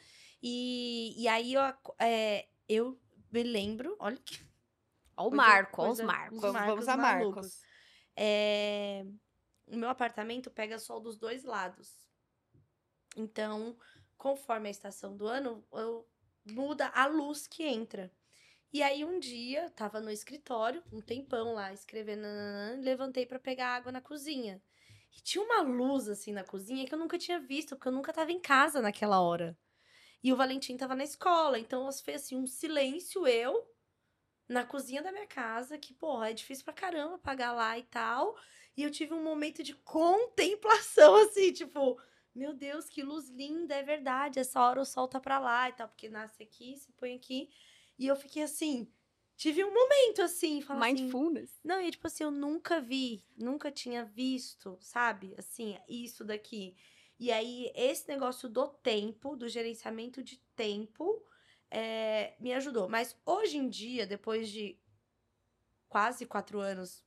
E, 0.42 1.20
e 1.20 1.28
aí 1.28 1.56
eu, 1.56 1.62
é, 2.00 2.48
eu 2.70 3.02
me 3.32 3.42
lembro, 3.42 3.96
olha 4.00 4.18
que 4.18 4.40
Ó 5.18 5.30
o 5.30 5.32
Marco, 5.32 5.82
ó 5.82 5.90
os 5.90 6.00
Marcos. 6.00 6.38
os 6.38 6.42
Vamos, 6.42 6.54
marcos 6.54 6.86
vamos 6.86 6.88
a 6.88 6.96
malucos. 6.96 7.36
Marcos. 7.36 7.62
É, 8.16 9.04
o 9.66 9.76
meu 9.76 9.90
apartamento 9.90 10.52
pega 10.52 10.78
sol 10.78 11.00
dos 11.02 11.18
dois 11.18 11.44
lados. 11.44 12.08
Então, 13.16 13.76
conforme 14.16 14.68
a 14.68 14.72
estação 14.72 15.18
do 15.18 15.26
ano, 15.26 15.66
eu, 15.74 16.08
muda 16.46 16.88
a 16.90 17.08
luz 17.08 17.48
que 17.48 17.64
entra. 17.64 18.12
E 18.72 18.84
aí, 18.84 19.04
um 19.04 19.18
dia, 19.18 19.72
tava 19.72 20.00
no 20.00 20.12
escritório, 20.12 20.84
um 20.94 21.02
tempão 21.02 21.54
lá, 21.54 21.74
escrevendo, 21.74 22.28
levantei 22.82 23.26
pra 23.26 23.40
pegar 23.40 23.70
água 23.70 23.92
na 23.92 24.02
cozinha. 24.02 24.62
E 25.18 25.22
tinha 25.22 25.44
uma 25.44 25.62
luz, 25.64 26.08
assim, 26.08 26.32
na 26.32 26.44
cozinha 26.44 26.86
que 26.86 26.94
eu 26.94 27.00
nunca 27.00 27.18
tinha 27.18 27.40
visto, 27.40 27.76
porque 27.76 27.88
eu 27.88 27.92
nunca 27.92 28.14
tava 28.14 28.32
em 28.32 28.40
casa 28.40 28.82
naquela 28.82 29.20
hora. 29.20 29.58
E 30.24 30.34
o 30.34 30.36
Valentim 30.38 30.78
tava 30.78 30.96
na 30.96 31.04
escola, 31.04 31.60
então 31.60 31.90
foi 32.04 32.16
assim, 32.16 32.36
um 32.38 32.48
silêncio, 32.48 33.28
eu, 33.28 33.68
na 34.50 34.66
cozinha 34.66 35.02
da 35.04 35.12
minha 35.12 35.28
casa, 35.28 35.78
que, 35.78 35.94
porra, 35.94 36.32
é 36.32 36.34
difícil 36.34 36.66
pra 36.66 36.74
caramba 36.74 37.16
apagar 37.16 37.56
lá 37.56 37.78
e 37.78 37.84
tal. 37.84 38.36
E 38.78 38.84
eu 38.84 38.92
tive 38.92 39.14
um 39.14 39.24
momento 39.24 39.64
de 39.64 39.76
contemplação, 39.76 41.16
assim, 41.26 41.54
tipo, 41.54 42.00
meu 42.36 42.54
Deus, 42.54 42.90
que 42.90 43.04
luz 43.04 43.30
linda, 43.30 43.76
é 43.76 43.84
verdade. 43.84 44.40
Essa 44.40 44.62
hora 44.62 44.82
o 44.82 44.86
sol 44.86 45.08
tá 45.08 45.20
pra 45.20 45.40
lá 45.40 45.70
e 45.70 45.74
tal, 45.74 45.88
porque 45.90 46.10
nasce 46.10 46.44
aqui, 46.44 46.78
se 46.78 46.92
põe 46.94 47.16
aqui. 47.16 47.50
E 48.00 48.08
eu 48.08 48.16
fiquei 48.16 48.44
assim, 48.44 48.92
tive 49.38 49.64
um 49.64 49.74
momento 49.74 50.22
assim, 50.24 50.62
falar 50.62 50.88
assim, 50.88 51.04
Mindfulness. 51.04 51.60
não, 51.64 51.80
e 51.80 51.92
tipo 51.92 52.08
assim, 52.08 52.24
eu 52.24 52.32
nunca 52.32 52.82
vi, 52.82 53.24
nunca 53.38 53.72
tinha 53.72 54.04
visto, 54.04 54.78
sabe? 54.82 55.36
Assim, 55.38 55.78
isso 55.88 56.26
daqui. 56.26 56.76
E 57.20 57.32
aí, 57.32 57.72
esse 57.76 58.08
negócio 58.08 58.50
do 58.50 58.68
tempo, 58.68 59.36
do 59.36 59.48
gerenciamento 59.48 60.24
de 60.24 60.38
tempo, 60.56 61.24
é, 61.70 62.36
me 62.40 62.52
ajudou. 62.54 62.90
Mas 62.90 63.16
hoje 63.26 63.58
em 63.58 63.70
dia, 63.70 64.06
depois 64.06 64.50
de 64.50 64.80
quase 65.88 66.26
quatro 66.26 66.60
anos 66.60 67.06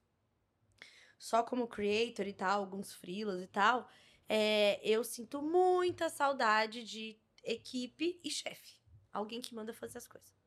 só 1.19 1.43
como 1.43 1.69
creator 1.69 2.27
e 2.27 2.33
tal, 2.33 2.61
alguns 2.61 2.95
freelas 2.95 3.43
e 3.43 3.47
tal, 3.47 3.89
é, 4.29 4.81
eu 4.83 5.05
sinto 5.05 5.43
muita 5.43 6.09
saudade 6.09 6.83
de 6.83 7.21
equipe 7.45 8.21
e 8.25 8.31
chefe. 8.31 8.81
Alguém 9.13 9.41
que 9.41 9.55
manda 9.55 9.75
fazer 9.75 9.99
as 9.99 10.07
coisas. 10.07 10.40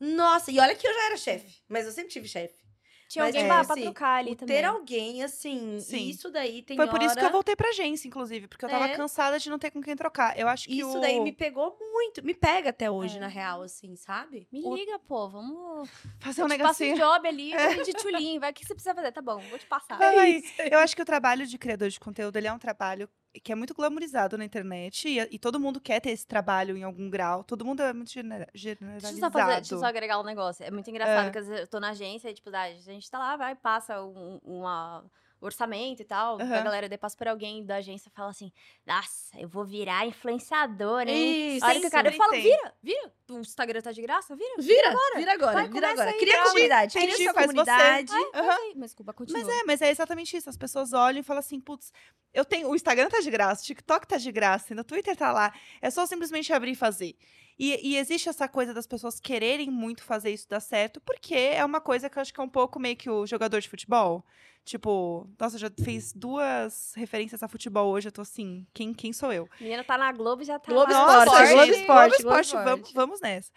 Nossa, 0.00 0.50
e 0.50 0.58
olha 0.58 0.74
que 0.74 0.86
eu 0.86 0.92
já 0.94 1.06
era 1.06 1.16
chefe, 1.16 1.62
mas 1.68 1.86
eu 1.86 1.92
sempre 1.92 2.10
tive 2.12 2.28
chefe. 2.28 2.62
Tinha 3.06 3.26
Mas 3.26 3.34
alguém 3.36 3.44
é, 3.44 3.52
pra, 3.52 3.60
assim, 3.74 3.82
trocar 3.82 4.16
ali 4.18 4.34
também. 4.34 4.56
ter 4.56 4.64
alguém, 4.64 5.22
assim, 5.22 5.78
Sim. 5.78 6.08
isso 6.08 6.30
daí 6.30 6.62
tem 6.62 6.74
Foi 6.74 6.88
por 6.88 7.00
isso 7.02 7.14
que 7.14 7.20
eu 7.20 7.24
hora- 7.24 7.32
voltei 7.32 7.54
pra 7.54 7.68
agência, 7.68 8.08
inclusive, 8.08 8.48
porque 8.48 8.64
eu 8.64 8.68
tava 8.68 8.86
É. 8.88 8.96
cansada 8.96 9.38
de 9.38 9.48
não 9.50 9.58
ter 9.58 9.70
com 9.70 9.80
quem 9.82 9.94
trocar. 9.94 10.36
Eu 10.38 10.48
acho 10.48 10.66
que 10.66 10.78
Isso 10.80 10.96
o... 10.96 11.00
daí 11.00 11.20
me 11.20 11.30
pegou 11.30 11.76
muito. 11.78 12.24
Me 12.24 12.34
pega 12.34 12.70
até 12.70 12.90
hoje, 12.90 13.18
É. 13.18 13.20
na 13.20 13.28
real, 13.28 13.62
assim, 13.62 13.94
sabe? 13.94 14.48
Me 14.50 14.62
O- 14.64 14.74
liga, 14.74 14.98
pô, 14.98 15.28
vamos. 15.28 15.88
fazer 16.18 16.42
um 16.42 16.46
eu 16.46 16.50
te 16.56 16.58
passo 16.62 16.82
um 16.82 16.86
negocinho. 16.86 16.96
job 16.96 17.28
ali 17.28 17.52
de 17.86 17.92
tchulinho, 17.92 18.40
vai. 18.40 18.50
O 18.50 18.54
que 18.54 18.64
você 18.66 18.74
precisa 18.74 18.94
fazer? 18.94 19.12
Tá 19.12 19.22
bom, 19.22 19.38
vou 19.38 19.58
te 19.58 19.66
passar. 19.66 20.00
Aí. 20.02 20.42
Eu 20.72 20.78
acho 20.78 20.96
que 20.96 21.02
o 21.02 21.06
trabalho 21.06 21.46
de 21.46 21.58
criador 21.58 21.90
de 21.90 22.00
conteúdo 22.00 22.36
ele 22.36 22.48
é 22.48 22.52
um 22.52 22.58
trabalho 22.58 23.08
que 23.42 23.50
é 23.52 23.54
muito 23.54 23.74
glamorizado 23.74 24.38
na 24.38 24.44
internet 24.44 25.08
e, 25.08 25.18
e 25.34 25.38
todo 25.38 25.58
mundo 25.58 25.80
quer 25.80 26.00
ter 26.00 26.10
esse 26.10 26.26
trabalho 26.26 26.76
em 26.76 26.82
algum 26.82 27.10
grau. 27.10 27.42
Todo 27.42 27.64
mundo 27.64 27.82
é 27.82 27.92
muito 27.92 28.10
genera- 28.12 28.46
Deixa 28.52 28.70
eu, 28.70 28.76
generalizado. 28.76 29.18
só 29.18 29.30
fazer, 29.30 29.54
deixa 29.56 29.74
eu 29.74 29.78
só 29.78 29.86
agregar 29.86 30.20
um 30.20 30.24
negócio. 30.24 30.64
É 30.64 30.70
muito 30.70 30.88
engraçado, 30.88 31.20
É. 31.20 31.24
porque 31.24 31.38
às 31.38 31.46
vezes 31.46 31.60
eu 31.62 31.66
tô 31.68 31.80
na 31.80 31.90
agência 31.90 32.28
e, 32.30 32.34
tipo, 32.34 32.48
a 32.54 32.70
gente 32.72 33.10
tá 33.10 33.18
lá, 33.18 33.36
vai, 33.36 33.54
passa 33.54 34.02
um, 34.02 34.38
uma 34.44 35.04
orçamento 35.46 36.00
e 36.02 36.04
tal, 36.04 36.36
pra 36.36 36.46
Aham. 36.46 36.64
galera, 36.64 36.98
passa 36.98 37.16
por 37.16 37.28
alguém 37.28 37.64
da 37.64 37.76
agência 37.76 38.08
e 38.08 38.12
fala 38.12 38.30
assim, 38.30 38.52
nossa, 38.86 39.38
eu 39.38 39.48
vou 39.48 39.64
virar 39.64 40.06
influenciadora, 40.06 41.10
hein? 41.10 41.56
Isso, 41.56 41.64
A 41.64 41.68
hora 41.68 41.80
que 41.80 41.86
o 41.86 41.90
cara 41.90 42.12
fala, 42.12 42.30
tem. 42.32 42.42
vira, 42.42 42.74
vira, 42.82 43.12
o 43.30 43.38
Instagram 43.38 43.80
tá 43.80 43.92
de 43.92 44.02
graça, 44.02 44.34
vira. 44.36 44.54
Vira 44.58 44.88
agora. 44.90 45.16
Vira 45.16 45.32
agora, 45.32 45.52
Vai, 45.54 45.68
vira 45.68 45.90
agora. 45.90 46.10
aí, 46.10 46.18
Cria 46.18 46.32
grava. 46.32 46.48
comunidade. 46.48 46.98
A 46.98 47.00
Cria 47.00 47.16
sua 47.16 47.32
você. 47.32 47.40
comunidade. 47.40 48.12
Mas, 48.12 48.48
aí, 48.48 48.72
mas 48.76 48.84
desculpa, 48.90 49.12
continua. 49.12 49.40
Mas 49.44 49.48
é, 49.60 49.64
mas 49.64 49.82
é 49.82 49.90
exatamente 49.90 50.36
isso. 50.36 50.48
As 50.50 50.56
pessoas 50.56 50.92
olham 50.92 51.20
e 51.20 51.22
falam 51.22 51.40
assim, 51.40 51.60
putz, 51.60 51.92
eu 52.32 52.44
tenho. 52.44 52.68
O 52.68 52.74
Instagram 52.74 53.08
tá 53.08 53.20
de 53.20 53.30
graça, 53.30 53.62
o 53.62 53.66
TikTok 53.66 54.06
tá 54.06 54.16
de 54.16 54.32
graça, 54.32 54.72
ainda 54.72 54.82
o 54.82 54.84
Twitter 54.84 55.16
tá 55.16 55.32
lá. 55.32 55.52
É 55.80 55.90
só 55.90 56.04
simplesmente 56.06 56.52
abrir 56.52 56.72
e 56.72 56.76
fazer. 56.76 57.16
E, 57.58 57.92
e 57.92 57.96
existe 57.96 58.28
essa 58.28 58.48
coisa 58.48 58.74
das 58.74 58.86
pessoas 58.86 59.20
quererem 59.20 59.70
muito 59.70 60.02
fazer 60.02 60.30
isso 60.30 60.48
dar 60.48 60.60
certo, 60.60 61.00
porque 61.00 61.34
é 61.34 61.64
uma 61.64 61.80
coisa 61.80 62.10
que 62.10 62.18
eu 62.18 62.20
acho 62.22 62.34
que 62.34 62.40
é 62.40 62.42
um 62.42 62.48
pouco 62.48 62.80
meio 62.80 62.96
que 62.96 63.08
o 63.08 63.26
jogador 63.26 63.60
de 63.60 63.68
futebol. 63.68 64.24
Tipo, 64.64 65.28
nossa, 65.38 65.58
já 65.58 65.70
fiz 65.82 66.12
duas 66.14 66.94
referências 66.96 67.42
a 67.42 67.48
futebol 67.48 67.92
hoje, 67.92 68.08
eu 68.08 68.12
tô 68.12 68.22
assim, 68.22 68.66
quem, 68.72 68.94
quem 68.94 69.12
sou 69.12 69.30
eu? 69.30 69.46
A 69.60 69.62
menina 69.62 69.84
tá 69.84 69.98
na 69.98 70.10
Globo 70.10 70.42
e 70.42 70.46
já 70.46 70.58
tá 70.58 70.72
Globo 70.72 70.90
lá. 70.90 71.00
Esporte, 71.00 71.26
Nossa, 71.26 71.52
Globo 71.52 71.62
Esporte, 71.62 71.76
Globo 71.76 71.86
Globo 71.86 72.14
Esporte, 72.14 72.46
Esporte. 72.46 72.64
vamos, 72.64 72.92
vamos 72.92 73.20
nessa. 73.20 73.52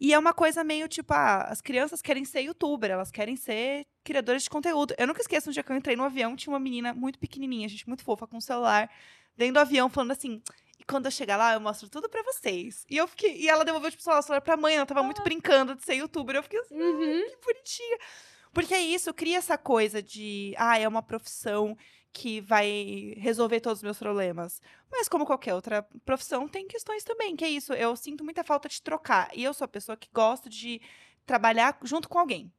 E 0.00 0.12
é 0.12 0.18
uma 0.18 0.32
coisa 0.32 0.62
meio 0.62 0.88
tipo, 0.88 1.12
ah, 1.12 1.42
as 1.42 1.60
crianças 1.60 2.00
querem 2.00 2.24
ser 2.24 2.42
youtuber, 2.42 2.90
elas 2.90 3.10
querem 3.10 3.36
ser 3.36 3.86
criadoras 4.04 4.42
de 4.44 4.50
conteúdo. 4.50 4.94
Eu 4.96 5.06
nunca 5.06 5.20
esqueço 5.20 5.50
um 5.50 5.52
dia 5.52 5.62
que 5.62 5.70
eu 5.72 5.76
entrei 5.76 5.96
no 5.96 6.04
avião, 6.04 6.36
tinha 6.36 6.52
uma 6.52 6.60
menina 6.60 6.94
muito 6.94 7.18
pequenininha, 7.18 7.68
gente, 7.68 7.86
muito 7.88 8.04
fofa, 8.04 8.26
com 8.26 8.36
um 8.36 8.40
celular, 8.40 8.90
dentro 9.36 9.54
do 9.54 9.60
avião, 9.60 9.88
falando 9.88 10.12
assim, 10.12 10.40
quando 10.86 11.06
eu 11.06 11.10
chegar 11.10 11.36
lá, 11.36 11.54
eu 11.54 11.60
mostro 11.60 11.88
tudo 11.88 12.08
pra 12.08 12.22
vocês. 12.22 12.84
E 12.90 12.96
eu 12.96 13.06
fiquei, 13.08 13.36
e 13.36 13.48
ela 13.48 13.64
devolveu, 13.64 13.90
tipo, 13.90 14.02
o 14.02 14.22
celular 14.22 14.40
pra 14.40 14.56
mãe, 14.56 14.76
ela 14.76 14.86
tava 14.86 15.02
muito 15.02 15.22
brincando 15.22 15.74
de 15.74 15.82
ser 15.84 15.94
youtuber. 15.94 16.36
Eu 16.36 16.42
fiquei 16.42 16.60
assim, 16.60 16.74
Uhum. 16.80 17.24
que 17.30 17.38
bonitinha. 17.44 17.98
Porque 18.52 18.74
é 18.74 18.80
isso, 18.80 19.12
cria 19.12 19.38
essa 19.38 19.58
coisa 19.58 20.02
de, 20.02 20.54
ah, 20.56 20.78
é 20.78 20.86
uma 20.86 21.02
profissão 21.02 21.76
que 22.12 22.40
vai 22.40 23.14
resolver 23.16 23.60
todos 23.60 23.80
os 23.80 23.82
meus 23.82 23.98
problemas. 23.98 24.60
Mas 24.90 25.08
como 25.08 25.26
qualquer 25.26 25.54
outra 25.54 25.82
profissão, 26.04 26.46
tem 26.46 26.68
questões 26.68 27.02
também, 27.02 27.34
que 27.34 27.44
é 27.44 27.48
isso. 27.48 27.72
Eu 27.72 27.96
sinto 27.96 28.22
muita 28.22 28.44
falta 28.44 28.68
de 28.68 28.80
trocar. 28.80 29.28
E 29.34 29.42
eu 29.42 29.52
sou 29.52 29.64
a 29.64 29.68
pessoa 29.68 29.96
que 29.96 30.08
gosto 30.12 30.48
de 30.48 30.80
trabalhar 31.26 31.76
junto 31.82 32.08
com 32.08 32.18
alguém. 32.18 32.52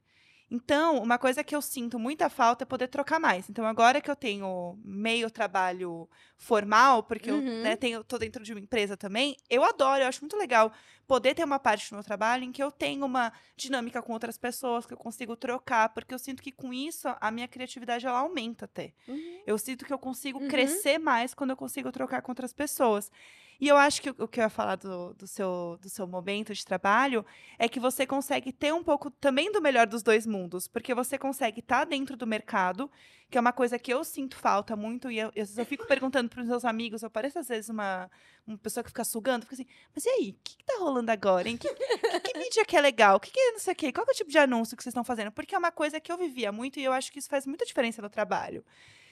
Então, 0.50 1.02
uma 1.02 1.18
coisa 1.18 1.44
que 1.44 1.56
eu 1.56 1.62
sinto 1.62 1.98
muita 2.00 2.30
falta 2.30 2.64
é 2.64 2.66
poder 2.66 2.88
trocar 2.88 3.20
mais. 3.20 3.50
Então, 3.50 3.66
agora 3.66 4.00
que 4.00 4.10
eu 4.12 4.16
tenho 4.16 4.80
meio 4.84 5.30
trabalho 5.32 6.08
formal, 6.38 7.04
porque 7.04 7.32
eu 7.32 7.44
Uhum. 7.44 7.60
né, 7.60 7.76
tenho, 7.76 8.04
tô 8.04 8.18
dentro 8.18 8.44
de 8.44 8.54
uma 8.54 8.60
empresa 8.60 8.96
também, 8.96 9.36
eu 9.50 9.64
adoro, 9.64 10.04
eu 10.04 10.08
acho 10.08 10.22
muito 10.22 10.38
legal 10.38 10.72
poder 11.08 11.36
ter 11.36 11.44
uma 11.44 11.60
parte 11.60 11.90
do 11.90 11.96
meu 11.96 12.04
trabalho 12.04 12.44
em 12.44 12.52
que 12.52 12.62
eu 12.64 12.72
tenho 12.72 13.06
uma 13.06 13.32
dinâmica 13.56 14.02
com 14.02 14.14
outras 14.14 14.38
pessoas, 14.38 14.86
que 14.86 14.94
eu 14.94 14.98
consigo 14.98 15.36
trocar, 15.36 15.90
porque 15.90 16.14
eu 16.14 16.20
sinto 16.20 16.42
que 16.42 16.52
com 16.52 16.74
isso 16.74 17.08
a 17.22 17.32
minha 17.32 17.48
criatividade 17.48 18.06
ela 18.06 18.20
aumenta 18.20 18.66
até. 18.66 18.94
Uhum. 19.08 19.42
Eu 19.46 19.58
sinto 19.58 19.86
que 19.86 19.94
eu 19.94 20.00
consigo 20.00 20.40
Uhum. 20.40 20.48
crescer 20.48 20.98
mais 20.98 21.34
quando 21.34 21.52
eu 21.52 21.58
consigo 21.58 21.92
trocar 21.92 22.22
com 22.22 22.32
outras 22.32 22.54
pessoas. 22.54 23.12
E 23.60 23.70
eu 23.70 23.78
acho 23.78 24.02
que 24.02 24.10
o 24.10 24.28
que 24.28 24.42
eu 24.42 24.44
ia 24.44 24.50
falar 24.50 24.76
do, 24.76 25.14
do, 25.14 25.26
seu, 25.26 25.78
do 25.82 25.88
seu 25.90 26.06
momento 26.06 26.54
de 26.54 26.66
trabalho 26.66 27.26
é 27.58 27.70
que 27.70 27.80
você 27.80 28.06
consegue 28.06 28.52
ter 28.52 28.74
um 28.74 28.84
pouco 28.84 29.10
também 29.10 29.50
do 29.50 29.62
melhor 29.62 29.88
dos 29.88 30.04
dois 30.04 30.26
mundos, 30.26 30.68
porque 30.68 30.94
você 30.94 31.18
consegue 31.18 31.62
estar 31.62 31.86
dentro 31.86 32.18
do 32.18 32.28
mercado, 32.28 32.92
que 33.32 33.38
é 33.38 33.42
uma 33.42 33.54
coisa 33.54 33.80
que 33.80 33.94
eu 33.94 34.04
sinto 34.04 34.36
falta 34.36 34.76
muito, 34.76 35.10
e 35.10 35.20
eu, 35.20 35.28
às 35.30 35.34
vezes 35.34 35.58
eu 35.58 35.66
fico 35.66 35.88
perguntando 35.88 36.30
para 36.30 36.42
os 36.42 36.48
meus 36.50 36.66
amigos, 36.66 37.02
eu 37.02 37.10
pareço 37.10 37.40
às 37.40 37.48
vezes 37.48 37.70
uma, 37.70 38.12
uma 38.46 38.58
pessoa 38.58 38.84
que 38.84 38.90
fica 38.90 39.06
sugando, 39.06 39.44
fica 39.44 39.56
assim, 39.56 39.66
mas 39.96 40.06
e 40.06 40.10
aí, 40.10 40.30
o 40.32 40.44
que, 40.44 40.58
que 40.58 40.66
tá 40.66 40.76
rolando 40.78 40.95
agora, 41.10 41.48
hein? 41.50 41.58
Que, 41.58 41.68
que, 41.74 42.20
que 42.20 42.38
mídia 42.40 42.66
que 42.66 42.76
é 42.78 42.82
legal? 42.82 43.18
O 43.18 43.20
que, 43.20 43.32
que 43.32 43.40
é 43.40 43.52
não 43.52 43.60
sei 43.60 43.74
o 43.74 43.76
quê? 43.76 43.92
Qual 43.92 44.06
que 44.06 44.12
é 44.12 44.14
o 44.14 44.18
tipo 44.18 44.30
de 44.32 44.38
anúncio 44.38 44.76
que 44.78 44.84
vocês 44.84 44.92
estão 44.92 45.04
fazendo? 45.04 45.32
Porque 45.32 45.56
é 45.56 45.58
uma 45.58 45.72
coisa 45.72 46.00
que 46.00 46.12
eu 46.12 46.18
vivia 46.18 46.52
muito 46.52 46.80
e 46.80 46.84
eu 46.84 46.94
acho 46.94 47.12
que 47.12 47.20
isso 47.20 47.30
faz 47.30 47.46
muita 47.46 47.66
diferença 47.66 48.02
no 48.02 48.10
trabalho. 48.10 48.64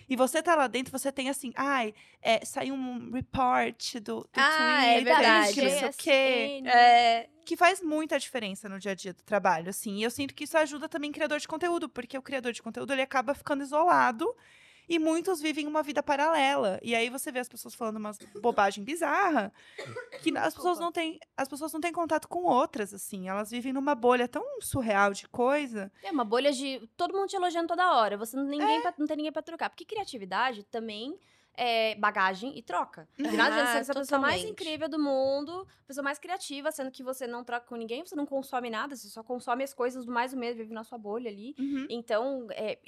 E 0.09 0.15
você 0.17 0.43
tá 0.43 0.53
lá 0.53 0.67
dentro, 0.67 0.91
você 0.91 1.11
tem 1.11 1.29
assim, 1.29 1.53
ai, 1.55 1.93
é, 2.21 2.43
saiu 2.43 2.73
um 2.75 3.09
report 3.11 3.95
do, 3.95 4.21
do 4.21 4.29
Ah, 4.35 4.85
é 4.85 4.95
Twitter, 4.95 5.15
verdade. 5.15 5.53
que 5.53 5.61
não 5.61 5.69
sei 5.69 5.89
o 5.89 5.93
quê. 5.93 6.61
É, 6.65 7.29
que 7.45 7.55
faz 7.55 7.81
muita 7.81 8.19
diferença 8.19 8.67
no 8.67 8.77
dia 8.79 8.91
a 8.91 8.95
dia 8.95 9.13
do 9.13 9.23
trabalho, 9.23 9.69
assim. 9.69 9.97
E 9.99 10.03
eu 10.03 10.11
sinto 10.11 10.33
que 10.33 10.43
isso 10.43 10.57
ajuda 10.57 10.89
também 10.89 11.09
o 11.09 11.13
criador 11.13 11.39
de 11.39 11.47
conteúdo, 11.47 11.87
porque 11.87 12.17
o 12.17 12.21
criador 12.21 12.51
de 12.51 12.61
conteúdo 12.61 12.91
ele 12.91 13.01
acaba 13.01 13.33
ficando 13.33 13.63
isolado 13.63 14.33
e 14.87 14.99
muitos 14.99 15.41
vivem 15.41 15.67
uma 15.67 15.81
vida 15.83 16.01
paralela. 16.03 16.79
E 16.83 16.93
aí 16.95 17.09
você 17.09 17.31
vê 17.31 17.39
as 17.39 17.49
pessoas 17.49 17.73
falando 17.75 17.97
umas 17.97 18.17
bobagem 18.41 18.83
bizarra, 18.83 19.51
que 20.21 20.35
as 20.37 20.53
pessoas 20.53 20.79
não 20.79 20.91
têm, 20.91 21.19
as 21.37 21.47
pessoas 21.47 21.71
não 21.73 21.81
têm 21.81 21.91
contato 21.91 22.27
com 22.27 22.43
outras, 22.43 22.93
assim. 22.93 23.27
Elas 23.29 23.49
vivem 23.51 23.73
numa 23.73 23.95
bolha 23.95 24.27
tão 24.27 24.43
surreal 24.61 25.13
de 25.13 25.27
coisa. 25.27 25.91
É 26.03 26.11
uma 26.11 26.25
bolha 26.25 26.51
de 26.51 26.87
todo 26.97 27.13
mundo 27.13 27.27
te 27.27 27.35
elogiando 27.35 27.67
toda 27.67 27.93
hora. 27.95 28.17
Você 28.17 28.35
não, 28.35 28.45
É. 28.45 28.49
ninguém 28.49 28.81
pra- 28.81 28.93
não 28.97 29.07
tem 29.07 29.17
ninguém 29.17 29.31
pra 29.31 29.41
trocar. 29.41 29.69
Porque 29.69 29.85
criatividade 29.85 30.63
também 30.63 31.17
é 31.55 31.93
bagagem 31.95 32.57
e 32.57 32.63
troca. 32.63 33.07
De 33.15 33.29
nada 33.37 33.53
adianta 33.55 33.79
Ah, 33.79 33.83
ser 33.83 33.91
a 33.91 33.95
pessoa 33.95 34.19
mais 34.19 34.43
incrível 34.43 34.89
do 34.89 34.97
mundo, 34.97 35.67
a 35.83 35.87
pessoa 35.87 36.03
mais 36.03 36.17
criativa, 36.17 36.71
sendo 36.71 36.89
que 36.89 37.03
você 37.03 37.27
não 37.27 37.43
troca 37.43 37.67
com 37.67 37.75
ninguém, 37.75 38.03
você 38.03 38.15
não 38.15 38.25
consome 38.25 38.71
nada, 38.71 38.95
você 38.95 39.07
só 39.07 39.21
consome 39.21 39.63
as 39.63 39.71
coisas 39.71 40.03
do 40.03 40.11
mais 40.11 40.31
do 40.31 40.37
mesmo, 40.37 40.57
vive 40.57 40.73
na 40.73 40.83
sua 40.83 40.97
bolha 40.97 41.29
ali. 41.29 41.53
Uhum. 41.59 41.85
Então, 41.91 42.47
é, 42.49 42.79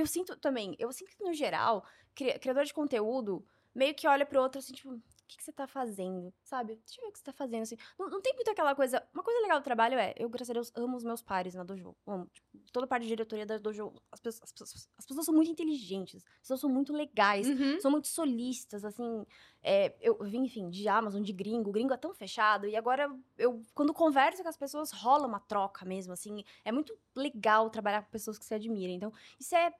eu 0.00 0.06
sinto 0.06 0.36
também, 0.36 0.74
eu 0.78 0.92
sinto 0.92 1.16
que 1.16 1.24
no 1.24 1.32
geral, 1.32 1.84
cri- 2.14 2.38
criador 2.38 2.64
de 2.64 2.74
conteúdo 2.74 3.44
meio 3.74 3.94
que 3.94 4.06
olha 4.06 4.26
pro 4.26 4.40
outro 4.40 4.58
assim, 4.58 4.72
tipo, 4.72 5.00
o 5.24 5.26
que, 5.26 5.38
que 5.38 5.44
você 5.44 5.52
tá 5.52 5.66
fazendo, 5.66 6.32
sabe? 6.42 6.76
Deixa 6.84 7.00
eu 7.00 7.04
ver 7.04 7.08
o 7.08 7.12
que 7.12 7.18
você 7.18 7.24
tá 7.24 7.32
fazendo, 7.32 7.62
assim. 7.62 7.76
Não, 7.98 8.08
não 8.10 8.20
tem 8.20 8.34
muito 8.34 8.50
aquela 8.50 8.74
coisa... 8.74 9.02
Uma 9.12 9.22
coisa 9.22 9.40
legal 9.40 9.58
do 9.58 9.64
trabalho 9.64 9.98
é, 9.98 10.14
eu, 10.18 10.28
graças 10.28 10.50
a 10.50 10.52
Deus, 10.52 10.70
amo 10.76 10.96
os 10.96 11.02
meus 11.04 11.22
pares 11.22 11.54
na 11.54 11.64
dojo. 11.64 11.96
Amo, 12.06 12.26
tipo, 12.32 12.46
toda 12.72 12.84
a 12.84 12.88
parte 12.88 13.02
de 13.04 13.08
diretoria 13.08 13.46
da 13.46 13.56
dojo, 13.58 13.92
as 14.12 14.20
pessoas, 14.20 14.42
as, 14.44 14.52
pessoas, 14.52 14.88
as 14.98 15.06
pessoas 15.06 15.26
são 15.26 15.34
muito 15.34 15.50
inteligentes, 15.50 16.22
as 16.24 16.40
pessoas 16.40 16.60
são 16.60 16.70
muito 16.70 16.92
legais, 16.92 17.48
Uhum. 17.48 17.80
são 17.80 17.90
muito 17.90 18.08
solistas, 18.08 18.84
assim. 18.84 19.24
é, 19.62 19.94
eu 20.00 20.18
vim, 20.22 20.44
enfim, 20.44 20.68
de 20.68 20.86
Amazon, 20.88 21.22
de 21.22 21.32
gringo. 21.32 21.70
O 21.70 21.72
gringo 21.72 21.94
é 21.94 21.96
tão 21.96 22.12
fechado. 22.12 22.66
E 22.66 22.76
agora, 22.76 23.10
eu, 23.38 23.62
quando 23.74 23.94
converso 23.94 24.42
com 24.42 24.48
as 24.48 24.56
pessoas, 24.58 24.90
rola 24.92 25.26
uma 25.26 25.40
troca 25.40 25.84
mesmo, 25.86 26.12
assim. 26.12 26.44
É 26.64 26.70
muito 26.70 26.94
legal 27.16 27.70
trabalhar 27.70 28.02
com 28.02 28.10
pessoas 28.10 28.38
que 28.38 28.44
você 28.44 28.54
admira. 28.56 28.92
Então, 28.92 29.10
isso 29.40 29.54
é. 29.56 29.72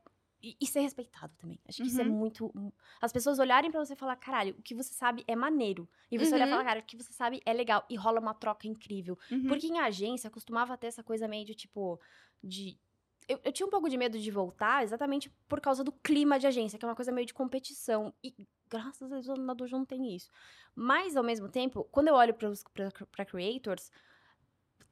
E, 0.44 0.57
e 0.61 0.66
ser 0.66 0.80
respeitado 0.80 1.33
também. 1.38 1.59
Acho 1.66 1.80
que 1.83 1.88
isso 1.88 2.00
é 2.02 2.04
Uhum. 2.04 2.11
muito. 2.12 2.52
As 3.00 3.11
pessoas 3.11 3.38
olharem 3.38 3.70
pra 3.70 3.83
você 3.83 3.94
e 3.94 3.96
falar, 3.96 4.14
caralho, 4.16 4.54
o 4.59 4.62
que 4.62 4.74
você 4.74 4.92
sabe 4.92 5.24
é 5.26 5.35
maneiro. 5.35 5.88
E 6.11 6.18
você 6.18 6.35
olhar 6.35 6.44
e 6.46 6.50
Uhum. 6.50 6.59
falar, 6.59 6.64
cara, 6.64 6.80
o 6.80 6.83
que 6.83 6.96
você 6.98 7.12
sabe 7.14 7.40
é 7.46 7.52
legal. 7.54 7.87
E 7.88 7.96
rola 7.96 8.20
uma 8.20 8.35
troca 8.35 8.68
incrível. 8.68 9.18
Uhum. 9.30 9.46
Porque 9.48 9.66
em 9.68 9.78
agência 9.80 10.28
costumava 10.30 10.76
ter 10.76 10.88
essa 10.88 11.02
coisa 11.02 11.26
meio 11.26 11.46
de 11.46 11.54
tipo. 11.54 11.98
De. 12.42 12.78
Eu, 13.26 13.40
eu 13.42 13.52
tinha 13.52 13.66
um 13.66 13.70
pouco 13.70 13.88
de 13.88 13.96
medo 13.96 14.18
de 14.18 14.30
voltar 14.30 14.83
exatamente 14.83 15.30
por 15.48 15.59
causa 15.59 15.83
do 15.83 15.90
clima 15.90 16.38
de 16.38 16.46
agência, 16.46 16.78
que 16.78 16.85
é 16.85 16.88
uma 16.88 16.94
coisa 16.94 17.11
meio 17.11 17.26
de 17.26 17.33
competição. 17.33 18.12
E 18.22 18.46
graças 18.68 19.11
a 19.11 19.18
Deus 19.18 19.38
na 19.38 19.54
Dojo 19.54 19.78
não 19.78 19.87
tem 19.87 20.14
isso. 20.14 20.28
Mas, 20.74 21.16
ao 21.16 21.24
mesmo 21.24 21.48
tempo, 21.48 21.85
quando 21.90 22.09
eu 22.09 22.14
olho 22.14 22.35
pra 22.35 23.24
creators, 23.24 23.90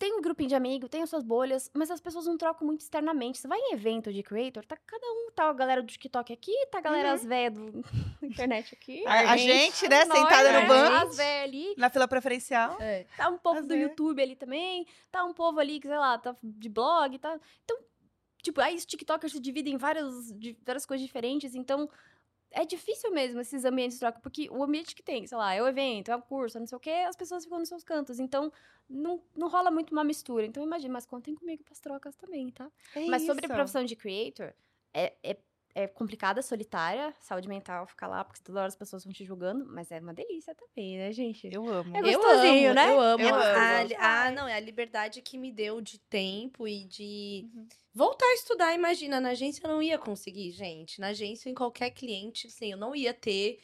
tem 0.02 0.12
um 0.14 0.20
grupinho 0.20 0.48
de 0.48 0.54
amigo, 0.56 0.88
tem 0.88 1.00
as 1.00 1.08
suas 1.08 1.22
bolhas, 1.22 1.70
mas 1.72 1.88
as 1.88 2.00
pessoas 2.00 2.26
não 2.26 2.36
trocam 2.36 2.66
muito 2.66 2.80
externamente. 2.80 3.38
Você 3.38 3.46
vai 3.46 3.56
em 3.56 3.72
evento 3.72 4.12
de 4.12 4.20
creator, 4.20 4.64
tá 4.66 4.76
cada 4.84 5.06
um, 5.06 5.30
tá 5.32 5.48
a 5.48 5.52
galera 5.52 5.80
do 5.80 5.86
TikTok 5.86 6.32
aqui, 6.32 6.52
tá 6.72 6.78
a 6.78 6.80
galera 6.80 7.10
Uhum. 7.10 7.14
as 7.14 7.22
do 7.22 7.82
da 8.20 8.26
internet 8.26 8.74
aqui. 8.74 9.06
A, 9.06 9.30
a 9.30 9.36
gente, 9.36 9.88
né, 9.88 10.04
nós, 10.04 10.18
sentada 10.18 10.50
né, 10.50 10.60
no 10.62 10.66
banco, 10.66 11.06
As 11.06 11.16
véias 11.16 11.44
ali. 11.44 11.74
na 11.78 11.88
fila 11.88 12.08
preferencial. 12.08 12.78
É. 12.80 13.06
Tá 13.16 13.28
um 13.28 13.38
povo 13.38 13.60
Mas 13.60 13.68
do 13.68 13.74
é. 13.74 13.82
YouTube 13.82 14.20
ali 14.20 14.34
também. 14.34 14.84
Tá 15.08 15.22
um 15.24 15.32
povo 15.32 15.60
ali 15.60 15.78
que, 15.78 15.86
sei 15.86 15.96
lá, 15.96 16.18
tá 16.18 16.34
de 16.42 16.68
blog, 16.68 17.16
tá. 17.20 17.38
Então, 17.64 17.78
tipo, 18.42 18.60
aí 18.60 18.74
os 18.74 18.84
TikTokers 18.84 19.32
se 19.32 19.38
dividem 19.38 19.74
em 19.74 19.78
várias, 19.78 20.32
várias 20.66 20.84
coisas 20.84 21.06
diferentes. 21.06 21.54
Então, 21.54 21.88
é 22.52 22.64
difícil 22.64 23.10
mesmo 23.12 23.40
esses 23.40 23.64
ambientes 23.64 23.96
de 23.96 24.00
troca, 24.00 24.20
porque 24.20 24.48
o 24.50 24.62
ambiente 24.62 24.94
que 24.94 25.02
tem, 25.02 25.26
sei 25.26 25.36
lá, 25.38 25.54
é 25.54 25.62
o 25.62 25.66
evento, 25.68 26.10
é 26.10 26.16
o 26.16 26.22
curso, 26.22 26.58
é 26.58 26.60
não 26.60 26.66
sei 26.66 26.76
o 26.76 26.80
quê, 26.80 26.90
as 27.08 27.16
pessoas 27.16 27.44
ficam 27.44 27.58
nos 27.58 27.68
seus 27.68 27.84
cantos. 27.84 28.18
Então, 28.20 28.52
não, 28.88 29.22
não 29.34 29.48
rola 29.48 29.70
muito 29.70 29.92
uma 29.92 30.04
mistura. 30.04 30.44
Então, 30.46 30.62
imagina, 30.62 30.92
mas 30.92 31.06
contem 31.06 31.34
comigo 31.34 31.62
pras 31.64 31.80
trocas 31.80 32.14
também, 32.16 32.50
tá? 32.50 32.70
É 32.94 33.06
Mas 33.08 33.22
sobre 33.22 33.44
a 33.46 33.48
isso. 33.48 33.54
profissão 33.54 33.84
de 33.84 33.96
creator, 33.96 34.52
é, 34.94 35.14
é, 35.22 35.36
é 35.74 35.86
complicada, 35.88 36.42
solitária, 36.42 37.14
saúde 37.20 37.48
mental 37.48 37.86
ficar 37.86 38.06
lá, 38.08 38.22
porque 38.24 38.42
toda 38.42 38.58
hora 38.60 38.68
as 38.68 38.76
pessoas 38.76 39.04
vão 39.04 39.12
te 39.12 39.24
julgando, 39.24 39.64
mas 39.66 39.90
é 39.90 39.98
uma 40.00 40.12
delícia 40.12 40.54
também, 40.54 40.98
né, 40.98 41.10
gente? 41.12 41.48
Eu 41.50 41.66
amo. 41.70 41.96
É 41.96 42.00
Eu 42.00 42.20
gostosinho, 42.20 42.66
amo, 42.66 42.74
né? 42.74 42.88
Eu 42.90 43.00
amo. 43.00 43.22
Eu 43.24 43.34
A 43.34 43.78
amo. 43.78 43.88
li- 43.88 43.96
ah, 43.98 44.30
não, 44.30 44.46
é 44.46 44.54
a 44.54 44.60
liberdade 44.60 45.22
que 45.22 45.38
me 45.38 45.50
deu 45.50 45.80
de 45.80 45.98
tempo 45.98 46.68
e 46.68 46.84
de 46.84 47.48
Uhum. 47.54 47.66
Voltar 47.94 48.26
a 48.26 48.34
estudar. 48.34 48.74
Imagina, 48.74 49.20
na 49.20 49.30
agência 49.30 49.60
eu 49.64 49.70
não 49.70 49.82
ia 49.82 49.98
conseguir, 49.98 50.50
gente. 50.52 51.00
Na 51.00 51.08
agência, 51.08 51.48
em 51.50 51.54
qualquer 51.54 51.90
cliente, 51.90 52.46
assim, 52.46 52.72
eu 52.72 52.78
não 52.78 52.94
ia 52.94 53.14
ter 53.14 53.60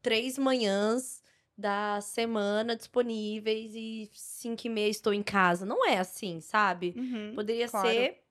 três 0.00 0.38
manhãs 0.38 1.22
da 1.56 2.00
semana 2.00 2.74
disponíveis 2.74 3.74
e 3.74 4.10
cinco 4.14 4.66
e 4.66 4.70
meia 4.70 4.88
estou 4.88 5.12
em 5.12 5.22
casa. 5.22 5.66
Não 5.66 5.86
é 5.86 5.98
assim, 5.98 6.40
sabe? 6.40 6.94
Uhum. 6.96 7.32
Poderia 7.34 7.68
claro. 7.68 7.88
ser. 7.88 8.21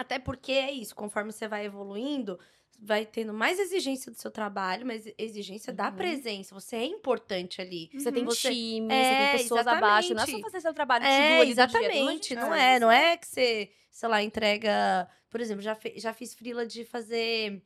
Até 0.00 0.18
porque 0.18 0.52
é 0.52 0.70
isso, 0.70 0.94
conforme 0.94 1.32
você 1.32 1.48
vai 1.48 1.64
evoluindo, 1.66 2.38
vai 2.80 3.04
tendo 3.04 3.34
mais 3.34 3.58
exigência 3.58 4.12
do 4.12 4.16
seu 4.18 4.30
trabalho, 4.30 4.86
mas 4.86 5.04
exigência 5.18 5.72
da 5.72 5.88
Uhum. 5.88 5.96
presença. 5.96 6.54
Você 6.54 6.76
é 6.76 6.84
importante 6.84 7.60
ali. 7.60 7.90
Você 7.92 8.12
tem 8.12 8.24
Você- 8.24 8.50
time, 8.50 8.94
É, 8.94 9.02
você 9.02 9.30
tem 9.32 9.38
pessoas 9.42 9.66
abaixo. 9.66 10.14
Não 10.14 10.22
é 10.22 10.26
só 10.26 10.30
exatamente. 10.30 10.42
fazer 10.42 10.60
seu 10.60 10.72
trabalho 10.74 11.04
de 11.04 11.10
É, 11.10 11.38
do 11.38 11.42
dia. 11.44 11.52
exatamente. 11.52 12.34
Não, 12.34 12.42
Não 12.48 12.54
é, 12.54 12.58
faz 12.68 12.80
não 12.80 12.90
é 12.92 13.16
que 13.16 13.26
você, 13.26 13.72
sei 13.90 14.08
lá, 14.08 14.22
entrega. 14.22 15.08
Por 15.28 15.40
exemplo, 15.40 15.62
já, 15.62 15.74
fe- 15.74 15.94
já 15.98 16.12
fiz 16.12 16.32
frila 16.34 16.64
de 16.64 16.84
fazer 16.84 17.62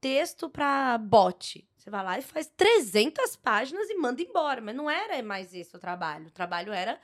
texto 0.00 0.50
pra 0.50 0.98
bot. 0.98 1.66
Você 1.76 1.88
vai 1.88 2.02
lá 2.04 2.18
e 2.18 2.22
faz 2.22 2.48
300 2.48 3.36
páginas 3.36 3.88
e 3.88 3.94
manda 3.94 4.20
embora. 4.20 4.60
Mas 4.60 4.74
não 4.74 4.90
era 4.90 5.22
mais 5.22 5.54
esse 5.54 5.74
o 5.76 5.78
trabalho. 5.78 6.26
O 6.26 6.30
trabalho 6.32 6.72
era 6.72 6.98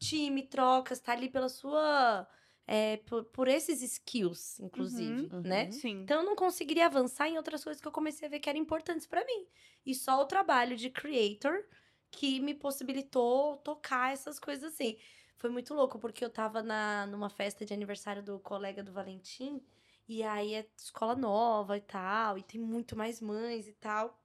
time, 0.00 0.42
trocas, 0.42 0.98
tá 0.98 1.12
ali 1.12 1.28
pela 1.28 1.48
sua. 1.48 2.26
É, 2.66 2.96
por, 2.98 3.24
por 3.26 3.48
esses 3.48 3.80
skills, 3.82 4.58
inclusive, 4.60 5.28
Uhum. 5.32 5.42
né? 5.42 5.70
Sim. 5.70 6.02
Então 6.02 6.20
eu 6.20 6.26
não 6.26 6.34
conseguiria 6.34 6.86
avançar 6.86 7.28
em 7.28 7.36
outras 7.36 7.62
coisas 7.62 7.80
que 7.80 7.86
eu 7.86 7.92
comecei 7.92 8.26
a 8.26 8.30
ver 8.30 8.40
que 8.40 8.48
eram 8.50 8.58
importantes 8.58 9.06
pra 9.06 9.24
mim. 9.24 9.46
E 9.84 9.94
só 9.94 10.20
o 10.20 10.26
trabalho 10.26 10.76
de 10.76 10.90
creator 10.90 11.64
que 12.10 12.40
me 12.40 12.54
possibilitou 12.54 13.56
tocar 13.58 14.12
essas 14.12 14.38
coisas 14.38 14.72
assim. 14.72 14.98
Foi 15.36 15.50
muito 15.50 15.74
louco, 15.74 15.98
porque 15.98 16.24
eu 16.24 16.30
tava 16.30 16.62
na, 16.62 17.06
numa 17.06 17.28
festa 17.28 17.64
de 17.64 17.74
aniversário 17.74 18.22
do 18.22 18.38
colega 18.40 18.82
do 18.82 18.92
Valentim, 18.92 19.62
e 20.08 20.22
aí 20.22 20.54
é 20.54 20.66
escola 20.76 21.14
nova 21.14 21.76
e 21.76 21.80
tal, 21.80 22.38
e 22.38 22.42
tem 22.42 22.60
muito 22.60 22.96
mais 22.96 23.20
mães 23.20 23.68
e 23.68 23.72
tal. 23.74 24.18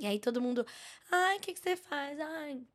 E 0.00 0.06
aí 0.06 0.18
todo 0.18 0.40
mundo, 0.40 0.64
ai, 1.10 1.36
o 1.36 1.40
que, 1.40 1.52
que 1.52 1.60
você 1.60 1.76
faz? 1.76 2.18
Ai, 2.18 2.66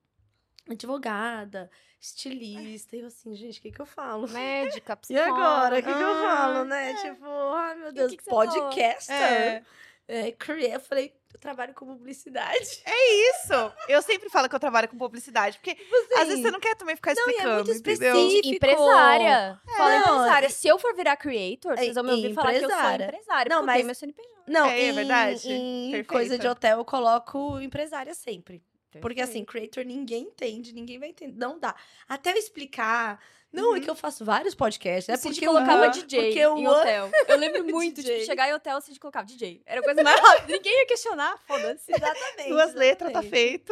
advogada, 0.74 1.70
estilista. 2.00 2.96
E 2.96 3.00
eu 3.02 3.08
assim, 3.08 3.36
gente, 3.36 3.60
o 3.60 3.62
que, 3.62 3.72
que 3.72 3.82
eu 3.82 3.86
falo? 3.86 4.28
Médica, 4.30 4.94
E 4.98 4.98
psicóloga. 4.98 5.32
agora? 5.34 5.80
O 5.80 5.84
que, 5.84 5.94
que 5.94 6.02
eu 6.02 6.14
Ah, 6.14 6.38
falo, 6.38 6.64
né? 6.66 6.94
Tipo, 6.96 7.26
ai 7.54 7.76
meu 7.76 7.92
Deus, 7.92 8.12
que 8.12 8.18
que 8.18 8.24
podcaster. 8.26 9.16
É. 9.16 9.64
É, 10.10 10.30
eu 10.74 10.80
falei, 10.80 11.14
eu 11.34 11.38
trabalho 11.40 11.74
com 11.74 11.86
publicidade. 11.86 12.82
Isso! 12.88 13.74
Eu 13.90 14.02
sempre 14.02 14.30
falo 14.30 14.48
que 14.48 14.56
eu 14.56 14.60
trabalho 14.60 14.88
com 14.88 14.98
publicidade, 14.98 15.58
porque 15.60 15.78
às 16.18 16.30
vezes 16.30 16.42
você 16.46 16.50
não 16.50 16.62
quer 16.62 16.76
também 16.78 16.96
ficar 16.96 17.14
Não, 17.14 17.24
e 17.24 17.26
é 17.26 17.32
explicando, 17.34 17.56
muito 17.66 17.72
entendeu? 17.78 18.16
específico. 18.16 18.56
Empresária. 18.56 19.62
Fala 19.76 19.90
Não, 19.90 20.00
empresária. 20.00 20.50
Se 20.50 20.66
eu 20.66 20.80
for 20.80 20.96
virar 20.96 21.18
creator, 21.18 21.76
vocês 21.78 21.94
vão 21.94 22.06
me 22.06 22.12
ouvir 22.12 22.34
falar 22.34 22.52
que 22.52 22.56
eu 22.56 22.62
sou 22.62 22.70
empresária. 22.70 23.04
empresária. 23.06 23.50
Não, 23.50 23.58
Não, 23.60 23.66
mas- 23.66 23.86
meu 23.86 23.96
CNPJ. 23.96 24.30
Não, 24.48 24.66
É, 24.68 24.80
é 24.80 24.84
em, 24.88 24.94
verdade. 24.94 25.52
em 25.52 25.86
Perfeita. 25.92 26.14
coisa 26.14 26.38
de 26.38 26.48
hotel 26.48 26.78
eu 26.78 26.86
coloco 26.86 27.60
empresária 27.60 28.14
sempre. 28.14 28.64
Porque 28.98 29.22
assim, 29.22 29.44
Perfeito. 29.46 29.74
creator 29.74 29.86
ninguém 29.86 30.24
entende, 30.24 30.74
ninguém 30.74 31.00
vai 31.00 31.10
entender. 31.10 31.38
Não 31.38 31.58
dá. 31.60 31.76
Até 32.08 32.32
eu 32.34 32.38
explicar. 32.38 33.20
Não, 33.52 33.74
é 33.74 33.78
Uhum. 33.78 33.84
que 33.84 33.90
eu 33.90 33.96
faço 33.96 34.26
vários 34.26 34.54
podcasts. 34.54 35.08
É 35.08 35.18
porque 35.18 35.46
colocava 35.46 35.86
eu, 35.86 35.92
DJ 35.92 36.22
porque 36.26 36.40
eu 36.40 36.58
em 36.58 36.68
hotel. 36.68 37.10
Eu 37.30 37.38
lembro 37.38 37.64
muito, 37.74 37.96
DJ. 38.02 38.16
tipo, 38.16 38.26
chegar 38.26 38.50
em 38.50 38.54
hotel, 38.54 38.80
Cid 38.82 39.00
colocava 39.00 39.26
DJ. 39.26 39.62
Era 39.66 39.82
coisa 39.82 40.04
mais 40.04 40.20
rápida. 40.20 40.48
Ninguém 40.58 40.80
ia 40.80 40.86
questionar, 40.86 41.38
foda-se. 41.48 41.92
Exatamente. 41.92 42.50
Duas 42.50 42.74
letras, 42.74 43.14
tá 43.14 43.24
feito. 43.24 43.72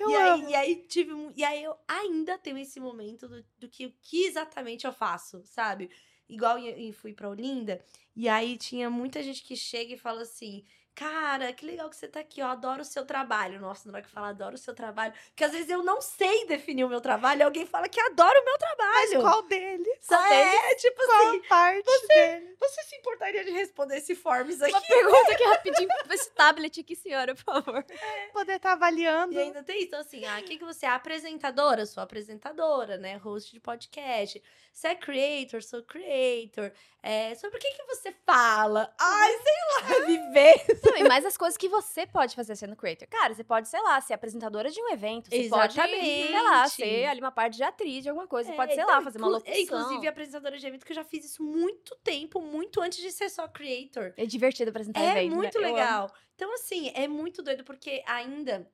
Eu 0.00 0.10
e, 0.10 0.14
amo. 0.16 0.44
aí, 0.46 0.50
e 0.50 0.54
aí 0.56 0.74
tive 0.88 1.12
e 1.36 1.44
aí 1.44 1.62
eu 1.62 1.76
ainda 1.86 2.36
tenho 2.36 2.58
esse 2.58 2.80
momento 2.80 3.28
do, 3.28 3.44
do 3.58 3.68
que, 3.68 3.94
que 4.02 4.24
exatamente 4.26 4.86
eu 4.86 4.92
faço, 4.92 5.40
sabe? 5.44 5.88
Igual 6.28 6.58
eu, 6.58 6.76
eu 6.76 6.92
fui 6.92 7.12
pra 7.12 7.28
Olinda, 7.28 7.80
e 8.16 8.28
aí 8.28 8.56
tinha 8.56 8.88
muita 8.90 9.22
gente 9.22 9.42
que 9.42 9.54
chega 9.54 9.94
e 9.94 9.98
fala 9.98 10.22
assim: 10.22 10.64
Cara, 10.94 11.52
que 11.54 11.64
legal 11.64 11.88
que 11.88 11.96
você 11.96 12.06
tá 12.06 12.20
aqui, 12.20 12.40
eu 12.40 12.46
adoro 12.46 12.82
o 12.82 12.84
seu 12.84 13.06
trabalho. 13.06 13.58
Nossa, 13.58 13.88
na 13.90 13.94
hora 13.96 14.02
que 14.04 14.10
fala 14.10 14.28
adoro 14.28 14.54
o 14.56 14.58
seu 14.58 14.74
trabalho, 14.74 15.12
porque 15.30 15.42
às 15.42 15.50
vezes 15.52 15.70
eu 15.70 15.82
não 15.82 16.00
sei 16.02 16.46
definir 16.46 16.84
o 16.84 16.88
meu 16.88 17.00
trabalho, 17.00 17.40
e 17.40 17.42
alguém 17.44 17.64
fala 17.66 17.88
que 17.88 17.98
adora 17.98 18.38
o 18.40 18.44
meu 18.44 18.54
Mas 18.60 18.76
trabalho. 19.10 19.20
qual 19.22 19.42
deles? 19.44 19.98
Sabe? 20.02 20.34
É, 20.34 20.74
tipo 20.74 21.02
Qual 21.04 21.28
assim, 21.28 21.42
parte 21.48 22.06
dele? 22.08 22.56
você 22.60 22.82
se 22.82 22.96
importaria 22.96 23.42
de 23.44 23.50
responder 23.52 23.96
esse 23.96 24.14
forms 24.14 24.60
aqui? 24.60 24.70
Uma 24.72 24.80
pergunta 24.82 25.32
aqui 25.32 25.44
rapidinho. 25.48 25.88
Esse 26.10 26.30
tablet 26.32 26.80
aqui, 26.80 26.94
senhora, 26.94 27.34
por 27.34 27.42
favor. 27.44 27.84
Poder 28.32 28.56
estar 28.56 28.72
avaliando. 28.72 29.32
E 29.32 29.38
ainda 29.38 29.62
tem 29.62 29.78
isso, 29.78 29.86
então 29.86 30.00
assim, 30.00 30.24
ah, 30.26 30.38
o 30.40 30.44
que, 30.44 30.58
que 30.58 30.64
você 30.64 30.84
é? 30.84 30.90
Apresentadora? 30.90 31.86
Sou 31.86 32.02
apresentadora, 32.02 32.98
né? 32.98 33.16
Host 33.16 33.50
de 33.52 33.60
podcast. 33.60 34.42
Você 34.72 34.88
é 34.88 34.94
creator? 34.94 35.62
Sou 35.62 35.82
creator. 35.82 36.70
É, 37.02 37.34
sobre 37.34 37.58
o 37.58 37.60
que, 37.60 37.70
que 37.72 37.84
você 37.84 38.14
fala? 38.24 38.94
Ai, 38.98 39.32
sei 39.32 39.54
lá, 40.00 40.06
viver. 40.06 40.80
Não, 40.84 40.96
e 40.96 41.04
mais 41.08 41.24
as 41.24 41.36
coisas 41.36 41.56
que 41.56 41.68
você 41.68 42.06
pode 42.06 42.34
fazer 42.34 42.56
sendo 42.56 42.74
creator. 42.76 43.06
Cara, 43.08 43.34
você 43.34 43.44
pode, 43.44 43.68
sei 43.68 43.80
lá, 43.82 44.00
ser 44.00 44.14
apresentadora 44.14 44.70
de 44.70 44.80
um 44.80 44.88
evento. 44.90 45.30
Você 45.30 45.48
pode, 45.48 45.74
sei 45.74 45.82
lá, 45.82 45.86
Exatamente. 45.86 46.70
ser 46.70 47.06
ali 47.06 47.20
uma 47.20 47.30
parte 47.32 47.56
de 47.56 47.62
atriz 47.62 48.02
de 48.02 48.08
alguma 48.08 48.26
coisa. 48.26 48.48
Você 48.48 48.54
É, 48.54 48.56
pode, 48.56 48.74
sei 48.74 48.82
então, 48.82 48.94
lá, 48.94 49.02
fazer 49.02 49.18
uma 49.18 49.26
inclu- 49.28 49.38
locução. 49.38 49.54
é, 49.54 49.60
Inclusive, 49.60 50.08
apresentadora 50.08 50.58
de 50.58 50.66
evento, 50.66 50.84
que 50.84 50.92
eu 50.92 50.96
já 50.96 51.04
fiz 51.04 51.24
isso 51.24 51.42
muito 51.42 51.94
tempo, 52.02 52.40
muito 52.40 52.80
antes 52.80 52.98
de 53.00 53.10
ser 53.12 53.28
só 53.28 53.46
creator. 53.48 54.12
É 54.16 54.26
divertido 54.26 54.70
apresentar 54.70 55.00
É 55.00 55.10
evento, 55.10 55.30
né? 55.30 55.36
muito 55.36 55.58
amo. 55.58 55.66
legal. 55.66 56.12
Então, 56.34 56.52
assim, 56.54 56.90
é 56.94 57.06
muito 57.06 57.42
doido, 57.42 57.62
porque 57.64 58.02
ainda 58.06 58.68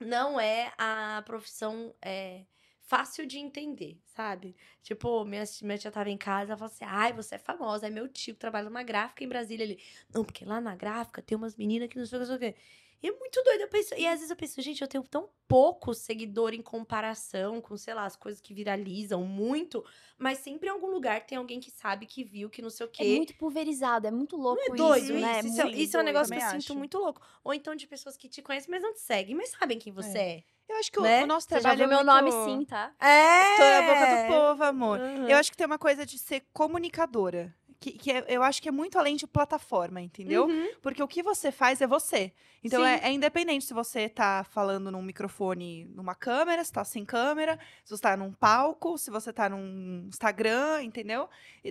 não 0.00 0.38
é 0.38 0.72
a 0.78 1.22
profissão 1.26 1.94
é, 2.02 2.44
fácil 2.92 3.24
de 3.26 3.38
entender, 3.38 3.98
sabe? 4.04 4.54
Tipo, 4.82 5.24
minha, 5.24 5.44
minha 5.62 5.78
tia 5.78 5.90
tava 5.90 6.10
em 6.10 6.18
casa, 6.18 6.52
ela 6.52 6.58
falou 6.58 6.70
assim: 6.70 6.84
ai, 6.86 7.10
você 7.14 7.36
é 7.36 7.38
famosa. 7.38 7.86
Aí 7.86 7.92
meu 7.92 8.06
tio 8.06 8.34
trabalha 8.34 8.66
numa 8.68 8.82
gráfica 8.82 9.24
em 9.24 9.28
Brasília, 9.28 9.64
ele, 9.64 9.82
não, 10.12 10.22
porque 10.22 10.44
lá 10.44 10.60
na 10.60 10.76
gráfica 10.76 11.22
tem 11.22 11.34
umas 11.38 11.56
meninas 11.56 11.88
que 11.88 11.96
não 11.98 12.04
sei 12.04 12.18
o 12.18 12.22
que, 12.22 12.28
não 12.28 12.38
sei 12.38 12.50
o 12.50 12.52
que. 12.52 12.60
E 13.02 13.08
é 13.08 13.12
muito 13.12 13.42
doido. 13.42 13.62
Eu 13.62 13.68
penso, 13.68 13.94
e 13.94 14.06
às 14.06 14.14
vezes 14.14 14.30
eu 14.30 14.36
penso, 14.36 14.60
gente, 14.62 14.80
eu 14.80 14.88
tenho 14.88 15.02
tão 15.04 15.28
pouco 15.48 15.92
seguidor 15.92 16.54
em 16.54 16.62
comparação 16.62 17.60
com, 17.60 17.76
sei 17.76 17.94
lá, 17.94 18.04
as 18.04 18.14
coisas 18.16 18.40
que 18.40 18.54
viralizam 18.54 19.24
muito. 19.24 19.84
Mas 20.16 20.38
sempre 20.38 20.68
em 20.68 20.70
algum 20.70 20.86
lugar 20.88 21.26
tem 21.26 21.36
alguém 21.36 21.58
que 21.58 21.70
sabe, 21.70 22.06
que 22.06 22.22
viu, 22.22 22.48
que 22.48 22.62
não 22.62 22.70
sei 22.70 22.86
o 22.86 22.88
quê. 22.88 23.02
É 23.02 23.16
muito 23.16 23.34
pulverizado, 23.36 24.06
é 24.06 24.10
muito 24.10 24.36
louco 24.36 24.62
Não 24.68 24.74
é 24.74 24.76
doido 24.76 25.04
isso, 25.04 25.12
né? 25.14 25.38
isso? 25.40 25.48
Isso, 25.48 25.60
é, 25.62 25.70
isso 25.70 25.96
é 25.96 26.00
um 26.00 26.04
negócio 26.04 26.32
que 26.32 26.38
eu 26.38 26.40
também 26.42 26.60
sinto 26.60 26.70
acho. 26.72 26.78
muito 26.78 26.98
louco. 26.98 27.20
Ou 27.42 27.52
então 27.52 27.74
de 27.74 27.86
pessoas 27.86 28.16
que 28.16 28.28
te 28.28 28.40
conhecem, 28.40 28.70
mas 28.70 28.82
não 28.82 28.94
te 28.94 29.00
seguem, 29.00 29.34
mas 29.34 29.50
sabem 29.50 29.78
quem 29.78 29.92
você 29.92 30.18
é. 30.18 30.44
Eu 30.68 30.76
acho 30.76 30.90
que 30.92 30.98
o- 31.00 31.02
Né? 31.02 31.24
o 31.24 31.26
nosso 31.26 31.48
Você 31.48 31.56
já 31.56 31.60
trabalho 31.60 31.78
viu 31.78 31.84
é 31.84 32.04
meu 32.04 32.14
muito... 32.14 32.30
nome 32.30 32.60
sim, 32.60 32.64
tá? 32.64 32.94
É! 33.00 33.56
Tô 33.56 33.62
na 33.62 33.82
boca 33.94 34.06
do 34.06 34.32
povo, 34.32 34.64
amor. 34.64 35.00
Uhum. 35.00 35.28
Eu 35.28 35.36
acho 35.36 35.50
que 35.50 35.56
tem 35.56 35.66
uma 35.66 35.78
coisa 35.78 36.06
de 36.06 36.18
ser 36.18 36.42
comunicadora. 36.52 37.54
Que, 37.82 37.92
que 37.98 38.12
é- 38.12 38.24
eu 38.28 38.42
acho 38.44 38.62
que 38.62 38.68
é 38.68 38.72
muito 38.72 38.96
além 38.98 39.16
de 39.16 39.26
plataforma, 39.26 40.00
entendeu? 40.00 40.46
Uhum. 40.46 40.68
Porque 40.80 41.02
o 41.02 41.08
que 41.08 41.22
você 41.22 41.50
faz 41.50 41.80
é 41.80 41.86
você. 41.86 42.32
Então 42.64 42.84
é, 42.86 43.00
é 43.08 43.12
independente 43.12 43.64
se 43.64 43.74
você 43.74 44.08
tá 44.08 44.46
falando 44.48 44.88
num 44.88 45.02
microfone, 45.02 45.84
numa 45.86 46.14
câmera, 46.14 46.62
se 46.62 46.72
tá 46.72 46.84
sem 46.84 47.04
câmera, 47.04 47.58
se 47.84 47.90
você 47.90 48.00
tá 48.00 48.16
num 48.16 48.32
palco, 48.32 48.96
se 48.96 49.10
você 49.10 49.32
tá 49.32 49.48
num 49.48 50.04
Instagram, 50.06 50.80
entendeu? 50.84 51.28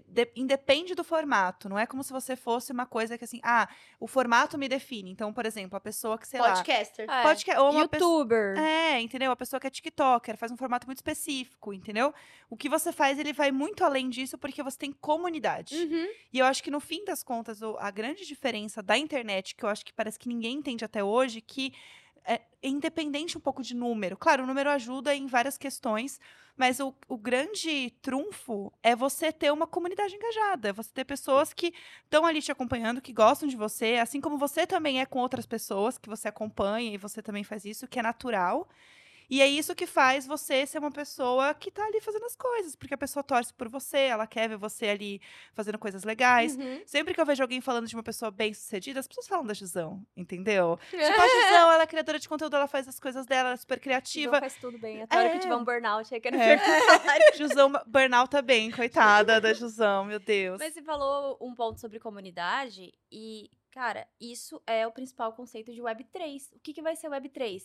De- 0.10 0.30
independe 0.36 0.94
do 0.94 1.02
formato. 1.04 1.70
Não 1.70 1.80
é 1.80 1.86
como 1.86 2.04
se 2.04 2.12
você 2.12 2.36
fosse 2.36 2.74
uma 2.74 2.86
coisa 2.86 3.18
que 3.18 3.24
assim, 3.24 3.40
ah, 3.42 3.70
o 4.02 4.06
formato 4.08 4.58
me 4.58 4.68
define. 4.68 5.10
Então, 5.12 5.32
por 5.32 5.46
exemplo, 5.46 5.78
a 5.78 5.80
pessoa 5.80 6.18
que, 6.18 6.28
sei 6.28 6.42
lá. 6.42 6.56
Podcaster. 6.56 7.10
É. 7.10 7.24
Ou 7.62 7.72
uma. 7.72 7.82
Youtuber. 7.84 8.58
É, 8.60 9.00
entendeu? 9.00 9.32
A 9.32 9.36
pessoa 9.38 9.62
que 9.62 9.68
é 9.68 9.70
TikToker 9.70 10.36
faz 10.36 10.52
um 10.52 10.58
formato 10.58 10.86
muito 10.88 10.98
específico, 10.98 11.74
entendeu? 11.74 12.14
O 12.50 12.58
que 12.58 12.68
você 12.68 12.92
faz, 12.92 13.18
ele 13.18 13.32
vai 13.32 13.50
muito 13.50 13.86
além 13.86 14.10
disso 14.10 14.38
porque 14.38 14.62
você 14.62 14.78
tem 14.78 14.92
comunidade. 14.92 15.76
Uhum. 15.76 16.01
E 16.32 16.40
eu 16.40 16.46
acho 16.46 16.64
que 16.64 16.72
no 16.72 16.80
fim 16.80 17.04
das 17.06 17.24
contas, 17.24 17.62
a 17.62 17.92
grande 17.92 18.26
diferença 18.26 18.82
da 18.82 18.98
internet, 18.98 19.56
que 19.56 19.64
eu 19.64 19.70
acho 19.70 19.86
que 19.86 19.94
parece 19.94 20.20
que 20.20 20.28
ninguém 20.28 20.58
entende 20.58 20.86
até 20.86 21.04
hoje, 21.04 21.42
que 21.42 21.74
é 22.26 22.42
independente 22.64 23.38
um 23.38 23.42
pouco 23.42 23.64
de 23.64 23.76
número. 23.76 24.16
Claro, 24.18 24.44
o 24.44 24.48
número 24.48 24.70
ajuda 24.70 25.16
em 25.16 25.26
várias 25.26 25.58
questões, 25.58 26.20
mas 26.56 26.80
o, 26.80 26.94
o 27.08 27.18
grande 27.18 27.92
trunfo 28.02 28.72
é 28.84 28.96
você 28.96 29.32
ter 29.32 29.52
uma 29.52 29.66
comunidade 29.66 30.16
engajada, 30.16 30.70
é 30.70 30.74
você 30.74 30.92
ter 30.94 31.06
pessoas 31.06 31.54
que 31.54 31.74
estão 32.04 32.26
ali 32.26 32.42
te 32.42 32.52
acompanhando, 32.52 33.02
que 33.02 33.14
gostam 33.14 33.48
de 33.50 33.56
você, 33.56 33.96
assim 33.96 34.22
como 34.22 34.38
você 34.38 34.68
também 34.68 35.02
é 35.02 35.06
com 35.06 35.20
outras 35.20 35.46
pessoas 35.46 35.98
que 35.98 36.10
você 36.10 36.28
acompanha 36.28 36.94
e 36.94 36.98
você 36.98 37.22
também 37.22 37.44
faz 37.44 37.66
isso, 37.66 37.88
que 37.88 38.00
é 38.00 38.04
natural. 38.04 38.70
E 39.32 39.42
é 39.42 39.48
isso 39.48 39.74
que 39.74 39.88
faz 39.88 40.28
você 40.28 40.66
ser 40.68 40.80
uma 40.80 40.92
pessoa 40.92 41.54
que 41.54 41.72
tá 41.72 41.86
ali 41.86 42.02
fazendo 42.02 42.26
as 42.26 42.36
coisas, 42.36 42.76
porque 42.76 42.94
a 42.94 42.98
pessoa 42.98 43.24
torce 43.24 43.54
por 43.54 43.70
você, 43.70 43.98
ela 44.00 44.28
quer 44.28 44.50
ver 44.50 44.58
você 44.58 44.88
ali 44.90 45.22
fazendo 45.54 45.80
coisas 45.80 46.04
legais. 46.04 46.58
Uhum. 46.58 46.82
Sempre 46.86 47.14
que 47.14 47.22
eu 47.22 47.26
vejo 47.26 47.42
alguém 47.42 47.62
falando 47.62 47.88
de 47.88 47.96
uma 47.96 48.04
pessoa 48.04 48.30
bem 48.30 48.54
sucedida, 48.54 49.00
as 49.00 49.08
pessoas 49.08 49.28
falam 49.30 49.46
da 49.46 49.54
Gisão, 49.54 50.06
entendeu? 50.18 50.78
Tipo, 50.92 51.22
a 51.22 51.28
Gisão, 51.28 51.72
ela 51.72 51.84
é 51.84 51.88
criadora 51.88 52.20
de 52.20 52.28
conteúdo, 52.28 52.58
ela 52.58 52.68
faz 52.68 52.90
as 52.90 53.00
coisas 53.00 53.26
dela, 53.26 53.50
ela 53.50 53.54
é 53.54 53.58
super 53.58 53.76
Gisão 53.78 53.84
criativa. 53.84 54.40
faz 54.42 54.56
tudo 54.56 54.78
bem. 54.78 55.02
Até 55.02 55.16
a 55.16 55.20
hora 55.20 55.30
que 55.30 55.38
É. 55.38 55.40
tiver 55.40 55.56
um 55.56 55.64
burnout, 55.64 56.14
aí 56.14 56.20
quero 56.20 56.36
É. 56.36 56.58
ver. 56.58 57.38
Jusão 57.38 57.72
burnout 57.88 58.30
tá 58.30 58.42
bem, 58.42 58.70
coitada 58.70 59.40
da 59.40 59.54
Jusão, 59.54 60.04
meu 60.04 60.20
Deus. 60.20 60.60
Mas 60.60 60.74
você 60.74 60.82
falou 60.82 61.38
um 61.40 61.56
ponto 61.56 61.80
sobre 61.80 62.00
comunidade 62.00 62.94
e, 63.10 63.50
cara, 63.72 64.06
isso 64.20 64.62
é 64.68 64.86
o 64.86 64.92
principal 64.92 65.32
conceito 65.32 65.74
de 65.74 65.82
Web3. 65.82 66.50
O 66.54 66.60
que, 66.60 66.74
que 66.74 66.82
vai 66.82 66.98
ser 66.98 67.08
Web3? 67.10 67.64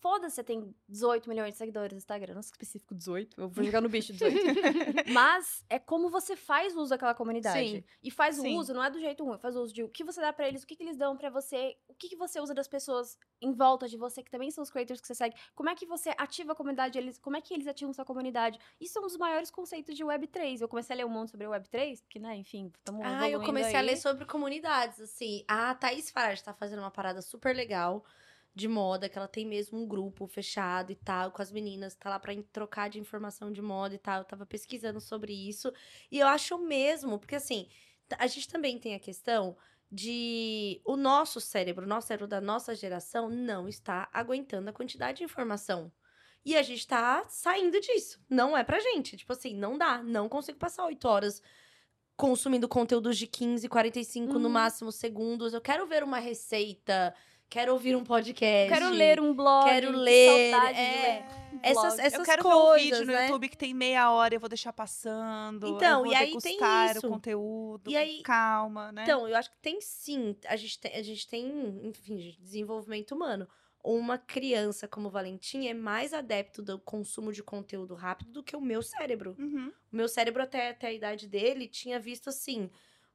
Foda-se, 0.00 0.36
você 0.36 0.44
tem 0.44 0.74
18 0.88 1.28
milhões 1.28 1.52
de 1.52 1.58
seguidores 1.58 1.92
no 1.92 1.98
Instagram. 1.98 2.32
Não 2.32 2.40
específico 2.40 2.94
18, 2.94 3.38
eu 3.38 3.48
vou 3.50 3.62
jogar 3.62 3.82
no 3.82 3.88
bicho 3.88 4.14
18. 4.14 4.34
Mas 5.12 5.62
é 5.68 5.78
como 5.78 6.08
você 6.08 6.34
faz 6.34 6.74
uso 6.74 6.88
daquela 6.88 7.14
comunidade. 7.14 7.58
Sim. 7.58 7.84
E 8.02 8.10
faz 8.10 8.38
o 8.38 8.46
uso, 8.46 8.72
não 8.72 8.82
é 8.82 8.90
do 8.90 8.98
jeito 8.98 9.22
ruim, 9.22 9.38
faz 9.38 9.54
o 9.56 9.62
uso 9.62 9.74
de 9.74 9.82
o 9.82 9.88
que 9.90 10.02
você 10.02 10.18
dá 10.18 10.32
pra 10.32 10.48
eles, 10.48 10.62
o 10.62 10.66
que, 10.66 10.74
que 10.74 10.82
eles 10.82 10.96
dão 10.96 11.18
pra 11.18 11.28
você, 11.28 11.76
o 11.86 11.94
que, 11.94 12.08
que 12.08 12.16
você 12.16 12.40
usa 12.40 12.54
das 12.54 12.66
pessoas 12.66 13.18
em 13.42 13.52
volta 13.52 13.86
de 13.86 13.98
você, 13.98 14.22
que 14.22 14.30
também 14.30 14.50
são 14.50 14.62
os 14.62 14.70
creators 14.70 15.02
que 15.02 15.06
você 15.06 15.14
segue. 15.14 15.36
Como 15.54 15.68
é 15.68 15.74
que 15.74 15.84
você 15.84 16.14
ativa 16.16 16.52
a 16.52 16.56
comunidade, 16.56 16.96
eles, 16.96 17.18
como 17.18 17.36
é 17.36 17.42
que 17.42 17.52
eles 17.52 17.66
ativam 17.66 17.92
sua 17.92 18.04
comunidade. 18.04 18.58
Isso 18.80 18.98
é 18.98 19.00
um 19.02 19.04
dos 19.04 19.18
maiores 19.18 19.50
conceitos 19.50 19.94
de 19.94 20.02
Web3. 20.02 20.62
Eu 20.62 20.68
comecei 20.68 20.94
a 20.94 20.96
ler 20.96 21.04
um 21.04 21.10
monte 21.10 21.32
sobre 21.32 21.46
Web3, 21.46 22.00
porque, 22.00 22.18
né, 22.18 22.36
enfim, 22.36 22.72
estamos 22.78 23.04
Ah, 23.04 23.28
eu 23.28 23.42
comecei 23.42 23.76
a 23.76 23.82
ler 23.82 23.96
sobre 23.96 24.24
comunidades, 24.24 24.98
assim. 24.98 25.44
A 25.46 25.74
Thaís 25.74 26.10
Farage 26.10 26.42
tá 26.42 26.54
fazendo 26.54 26.78
uma 26.78 26.90
parada 26.90 27.20
super 27.20 27.54
legal 27.54 28.02
de 28.54 28.66
moda, 28.68 29.08
que 29.08 29.16
ela 29.16 29.28
tem 29.28 29.46
mesmo 29.46 29.78
um 29.80 29.86
grupo 29.86 30.26
fechado 30.26 30.90
e 30.92 30.96
tal, 30.96 31.30
com 31.30 31.40
as 31.40 31.52
meninas, 31.52 31.94
tá 31.94 32.10
lá 32.10 32.18
pra 32.18 32.32
in- 32.32 32.42
trocar 32.52 32.90
de 32.90 32.98
informação 32.98 33.52
de 33.52 33.62
moda 33.62 33.94
e 33.94 33.98
tal. 33.98 34.18
Eu 34.20 34.24
tava 34.24 34.44
pesquisando 34.44 35.00
sobre 35.00 35.32
isso. 35.32 35.72
E 36.10 36.18
eu 36.18 36.26
acho 36.26 36.58
mesmo, 36.58 37.18
porque 37.18 37.36
assim, 37.36 37.68
a 38.18 38.26
gente 38.26 38.48
também 38.48 38.78
tem 38.78 38.94
a 38.94 38.98
questão 39.00 39.56
de 39.90 40.80
o 40.84 40.96
nosso 40.96 41.40
cérebro, 41.40 41.84
o 41.84 41.88
nosso 41.88 42.08
cérebro 42.08 42.26
da 42.28 42.40
nossa 42.40 42.74
geração 42.74 43.28
não 43.28 43.68
está 43.68 44.08
aguentando 44.12 44.70
a 44.70 44.72
quantidade 44.72 45.18
de 45.18 45.24
informação. 45.24 45.90
E 46.44 46.56
a 46.56 46.62
gente 46.62 46.86
tá 46.86 47.24
saindo 47.28 47.78
disso. 47.80 48.18
Não 48.28 48.56
é 48.56 48.64
pra 48.64 48.80
gente. 48.80 49.16
Tipo 49.16 49.32
assim, 49.32 49.54
não 49.54 49.76
dá. 49.76 50.02
Não 50.02 50.28
consigo 50.28 50.58
passar 50.58 50.86
oito 50.86 51.06
horas 51.06 51.42
consumindo 52.16 52.68
conteúdos 52.68 53.16
de 53.18 53.26
15, 53.26 53.68
45 53.68 54.38
no 54.38 54.46
Uhum. 54.46 54.48
máximo 54.54 54.90
segundos. 54.92 55.52
Eu 55.52 55.60
quero 55.60 55.86
ver 55.86 56.02
uma 56.02 56.18
receita, 56.18 57.14
quero 57.50 57.72
ouvir 57.72 57.94
um 57.96 58.04
podcast. 58.04 58.72
Quero 58.72 58.90
ler 58.90 59.20
um 59.20 59.34
blog. 59.34 59.68
Quero 59.68 59.90
que 59.92 59.96
ler, 59.98 60.50
saudade 60.52 60.74
de 60.74 60.80
é. 60.80 61.02
ler 61.02 61.40
um 61.52 61.58
Essas, 61.62 61.98
essas 61.98 62.18
eu 62.20 62.24
quero 62.24 62.42
coisas, 62.44 62.58
ver 62.88 62.94
um 62.94 62.98
vídeo 62.98 63.06
no 63.06 63.12
né? 63.12 63.22
YouTube 63.26 63.48
que 63.48 63.58
tem 63.58 63.74
meia 63.74 64.10
hora, 64.10 64.34
eu 64.34 64.40
vou 64.40 64.48
deixar 64.48 64.72
passando. 64.72 65.66
Então, 65.66 65.98
eu 65.98 66.04
vou 66.04 66.12
e 66.12 66.16
aí 66.16 66.38
tem 66.38 66.56
isso. 66.56 67.06
o 67.06 67.10
conteúdo, 67.10 67.90
E 67.90 67.92
com 67.92 67.98
aí- 67.98 68.22
calma, 68.22 68.92
né? 68.92 69.02
Então, 69.02 69.28
eu 69.28 69.36
acho 69.36 69.50
que 69.50 69.58
tem 69.58 69.80
sim. 69.80 70.34
A 70.46 70.56
gente 70.56 70.78
tem, 70.78 70.94
a 70.94 71.02
gente 71.02 71.26
tem 71.28 71.80
enfim, 71.84 72.16
de 72.16 72.38
desenvolvimento 72.40 73.14
humano. 73.14 73.46
Uma 73.82 74.18
criança 74.18 74.86
como 74.86 75.08
o 75.08 75.10
Valentim 75.10 75.66
é 75.66 75.72
mais 75.74 76.12
adepto 76.12 76.62
do 76.62 76.78
consumo 76.78 77.32
de 77.32 77.42
conteúdo 77.42 77.94
rápido 77.94 78.30
do 78.30 78.42
que 78.42 78.54
o 78.54 78.60
meu 78.60 78.82
cérebro. 78.82 79.34
Uhum. 79.38 79.72
O 79.90 79.96
meu 79.96 80.06
cérebro, 80.06 80.42
até, 80.42 80.68
até 80.68 80.88
a 80.88 80.92
idade 80.92 81.26
dele, 81.26 81.66
tinha 81.66 81.98
visto 81.98 82.28
assim. 82.28 82.70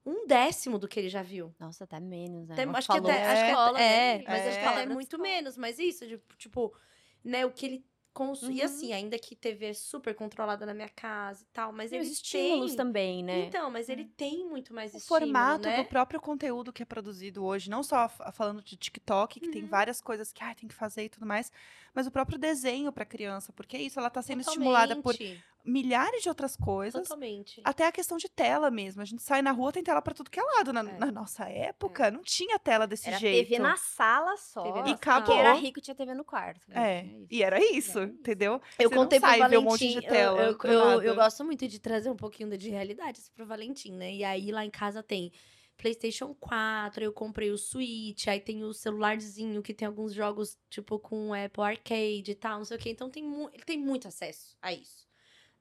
Um 0.05 0.27
décimo 0.27 0.77
do 0.77 0.87
que 0.87 0.99
ele 0.99 1.09
já 1.09 1.21
viu. 1.23 1.53
Nossa, 1.59 1.83
até 1.85 1.99
menos, 1.99 2.47
né? 2.47 2.61
Até- 2.61 2.69
acho 2.77 2.89
que 2.89 2.97
até, 2.97 3.23
na 3.23 3.33
acho 3.33 3.43
que 3.43 3.51
escola, 3.51 3.79
até- 3.79 3.81
né? 3.83 4.19
é, 4.19 4.23
mas 4.27 4.45
acho 4.45 4.59
que 4.59 4.65
É. 4.65 4.65
até 4.65 4.85
muito 4.85 5.17
menos, 5.19 5.57
mas 5.57 5.79
isso, 5.79 6.05
tipo, 6.37 6.77
né, 7.23 7.45
o 7.45 7.51
que 7.51 7.65
ele 7.65 7.85
consome. 8.13 8.57
E 8.57 8.61
Uhum. 8.61 8.65
assim, 8.65 8.93
ainda 8.93 9.17
que 9.19 9.35
TV 9.35 9.65
é 9.67 9.73
super 9.73 10.13
controlada 10.15 10.65
na 10.65 10.73
minha 10.73 10.89
casa 10.89 11.43
e 11.43 11.47
tal, 11.47 11.71
mas 11.73 11.91
E 11.91 11.97
ele 11.97 12.03
os 12.03 12.11
estímulos 12.11 12.75
tem... 12.75 12.75
também, 12.75 13.23
né? 13.23 13.55
Então, 13.55 13.71
mas 13.71 13.89
ele 13.89 14.05
tem 14.05 14.45
muito 14.47 14.73
mais 14.73 14.93
O 14.93 14.97
estímulo, 14.97 15.57
formato 15.57 15.63
né? 15.63 15.77
do 15.77 15.85
próprio 15.85 16.21
conteúdo 16.21 16.71
que 16.71 16.81
é 16.81 16.85
produzido 16.85 17.43
hoje, 17.43 17.69
não 17.69 17.83
só 17.83 18.07
fa- 18.07 18.31
falando 18.31 18.61
de 18.63 18.77
TikTok, 18.77 19.41
que 19.41 19.49
tem 19.49 19.61
Uhum. 19.61 19.67
várias 19.67 19.75
várias 19.99 20.01
coisas 20.01 20.31
que 20.31 20.41
ah, 20.43 20.55
tem 20.55 20.69
que 20.69 20.73
fazer 20.75 21.03
e 21.05 21.09
tudo 21.09 21.25
mais, 21.25 21.51
mas 21.93 22.07
o 22.07 22.11
próprio 22.11 22.37
desenho 22.39 22.93
para 22.93 23.05
criança, 23.05 23.51
porque 23.53 23.75
é 23.75 23.81
isso, 23.81 23.99
ela 23.99 24.07
está 24.07 24.21
sendo 24.21 24.39
estimulada 24.41 24.95
por 24.95 25.17
Totalmente, 25.17 25.45
milhares 25.65 26.21
de 26.21 26.29
outras 26.29 26.55
coisas. 26.55 27.01
Totalmente. 27.03 27.59
Até 27.63 27.87
a 27.87 27.91
questão 27.91 28.17
de 28.17 28.29
tela 28.29 28.69
mesmo. 28.69 29.01
A 29.01 29.05
gente 29.05 29.23
sai 29.23 29.41
na 29.41 29.51
rua, 29.51 29.71
tem 29.71 29.83
tela 29.83 30.01
pra 30.01 30.13
tudo 30.13 30.29
que 30.29 30.39
é 30.39 30.43
lado. 30.43 30.71
Na, 30.71 30.81
É. 30.81 30.97
na 30.97 31.11
nossa 31.11 31.49
época, 31.49 32.11
não 32.11 32.21
tinha 32.21 32.59
tela 32.59 32.85
desse 32.85 33.07
Era 33.09 33.17
jeito. 33.17 33.49
TV 33.49 33.61
na 33.61 33.75
sala 33.77 34.37
só. 34.37 34.61
TV 34.63 34.81
na 34.81 34.89
E 34.89 34.91
acabou. 34.93 35.25
Quem 35.33 35.39
era 35.39 35.53
rico 35.53 35.81
tinha 35.81 35.95
TV 35.95 36.13
no 36.13 36.23
quarto. 36.23 36.61
né? 36.69 36.99
É, 36.99 37.03
isso. 37.05 37.27
e 37.31 37.43
era 37.43 37.59
isso, 37.59 37.65
Era 37.65 37.77
isso. 37.77 38.01
entendeu? 38.19 38.61
Eu 38.79 38.89
Você 38.89 38.95
não 38.95 39.03
contei 39.03 39.19
pro 39.19 39.29
sai 39.29 39.37
ver 39.37 39.43
Valentim, 39.43 39.65
um 39.65 39.69
monte 39.69 39.87
de 39.89 39.95
eu- 39.95 40.01
tela 40.11 40.41
eu, 40.41 40.57
eu, 40.63 40.79
nada. 40.85 41.03
eu 41.03 41.15
gosto 41.15 41.43
muito 41.43 41.67
de 41.67 41.79
trazer 41.79 42.09
um 42.09 42.15
pouquinho 42.15 42.55
de 42.57 42.69
realidade 42.69 43.19
isso 43.19 43.31
pro 43.31 43.45
Valentim, 43.45 43.91
né? 43.93 44.13
E 44.13 44.23
aí 44.23 44.51
lá 44.51 44.63
em 44.65 44.69
casa 44.71 45.01
tem 45.01 45.31
PlayStation 45.77 46.33
4, 46.39 47.03
eu 47.03 47.11
comprei 47.11 47.51
o 47.51 47.57
Switch, 47.57 48.27
aí 48.27 48.39
tem 48.39 48.63
o 48.63 48.73
celularzinho 48.73 49.61
que 49.61 49.73
tem 49.73 49.85
alguns 49.85 50.13
jogos 50.13 50.57
tipo 50.69 50.97
com 50.97 51.33
Apple 51.33 51.63
Arcade 51.63 52.31
e 52.31 52.35
tal, 52.35 52.59
não 52.59 52.65
sei 52.65 52.77
o 52.77 52.79
quê. 52.79 52.89
Então 52.91 53.09
tem 53.09 53.23
mu- 53.23 53.49
ele 53.53 53.63
tem 53.63 53.77
muito 53.77 54.07
acesso 54.07 54.55
a 54.61 54.71
isso. 54.71 55.04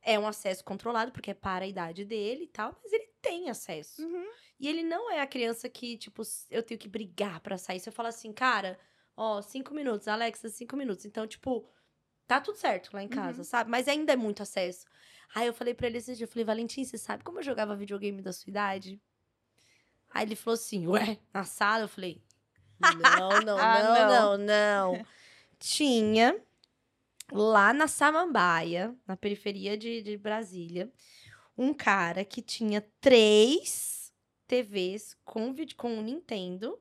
É 0.06 0.18
um 0.18 0.26
acesso 0.26 0.62
controlado 0.62 1.10
porque 1.12 1.30
é 1.30 1.34
para 1.34 1.64
a 1.64 1.68
idade 1.68 2.04
dele 2.04 2.44
e 2.44 2.48
tal, 2.48 2.78
mas 2.82 2.92
ele 2.92 3.08
tem 3.22 3.48
acesso. 3.48 4.02
Uhum. 4.02 4.26
E 4.60 4.68
ele 4.68 4.82
não 4.82 5.10
é 5.10 5.20
a 5.20 5.26
criança 5.26 5.68
que, 5.68 5.96
tipo, 5.96 6.22
eu 6.50 6.62
tenho 6.62 6.78
que 6.78 6.88
brigar 6.88 7.40
pra 7.40 7.56
sair. 7.56 7.80
Se 7.80 7.88
eu 7.88 7.92
falar 7.92 8.10
assim, 8.10 8.32
cara, 8.32 8.78
ó, 9.16 9.40
cinco 9.40 9.72
minutos, 9.72 10.06
Alexa, 10.06 10.48
cinco 10.50 10.76
minutos. 10.76 11.06
Então, 11.06 11.26
tipo, 11.26 11.66
tá 12.26 12.38
tudo 12.40 12.56
certo 12.58 12.90
lá 12.92 13.02
em 13.02 13.08
casa, 13.08 13.38
Uhum. 13.38 13.44
sabe? 13.44 13.70
Mas 13.70 13.88
ainda 13.88 14.12
é 14.12 14.16
muito 14.16 14.42
acesso. 14.42 14.84
Aí 15.34 15.46
eu 15.46 15.54
falei 15.54 15.72
pra 15.74 15.86
ele 15.86 15.98
esse 15.98 16.14
dia, 16.14 16.24
eu 16.24 16.28
falei, 16.28 16.44
Valentim, 16.44 16.84
você 16.84 16.98
sabe 16.98 17.24
como 17.24 17.38
eu 17.38 17.42
jogava 17.42 17.74
videogame 17.74 18.20
da 18.20 18.32
sua 18.32 18.50
idade? 18.50 19.00
Aí 20.10 20.24
ele 20.26 20.36
falou 20.36 20.54
assim, 20.54 20.86
ué, 20.86 21.18
na 21.32 21.44
sala? 21.44 21.84
Eu 21.84 21.88
falei, 21.88 22.22
não, 22.78 23.40
não, 23.40 23.58
Ah, 23.58 23.82
não, 23.82 24.38
não, 24.38 24.38
não. 24.94 25.06
Tinha 25.58 26.38
lá 27.32 27.72
na 27.72 27.88
Samambaia, 27.88 28.94
na 29.06 29.16
periferia 29.16 29.76
de, 29.76 30.02
de 30.02 30.16
Brasília, 30.16 30.92
um 31.56 31.72
cara 31.72 32.24
que 32.24 32.42
tinha 32.42 32.84
três 33.00 34.12
TVs 34.46 35.16
com, 35.24 35.54
com 35.76 36.02
Nintendo 36.02 36.78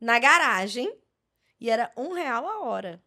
na 0.00 0.18
garagem 0.18 0.92
e 1.60 1.70
era 1.70 1.90
um 1.96 2.12
real 2.12 2.46
a 2.46 2.60
hora. 2.60 3.02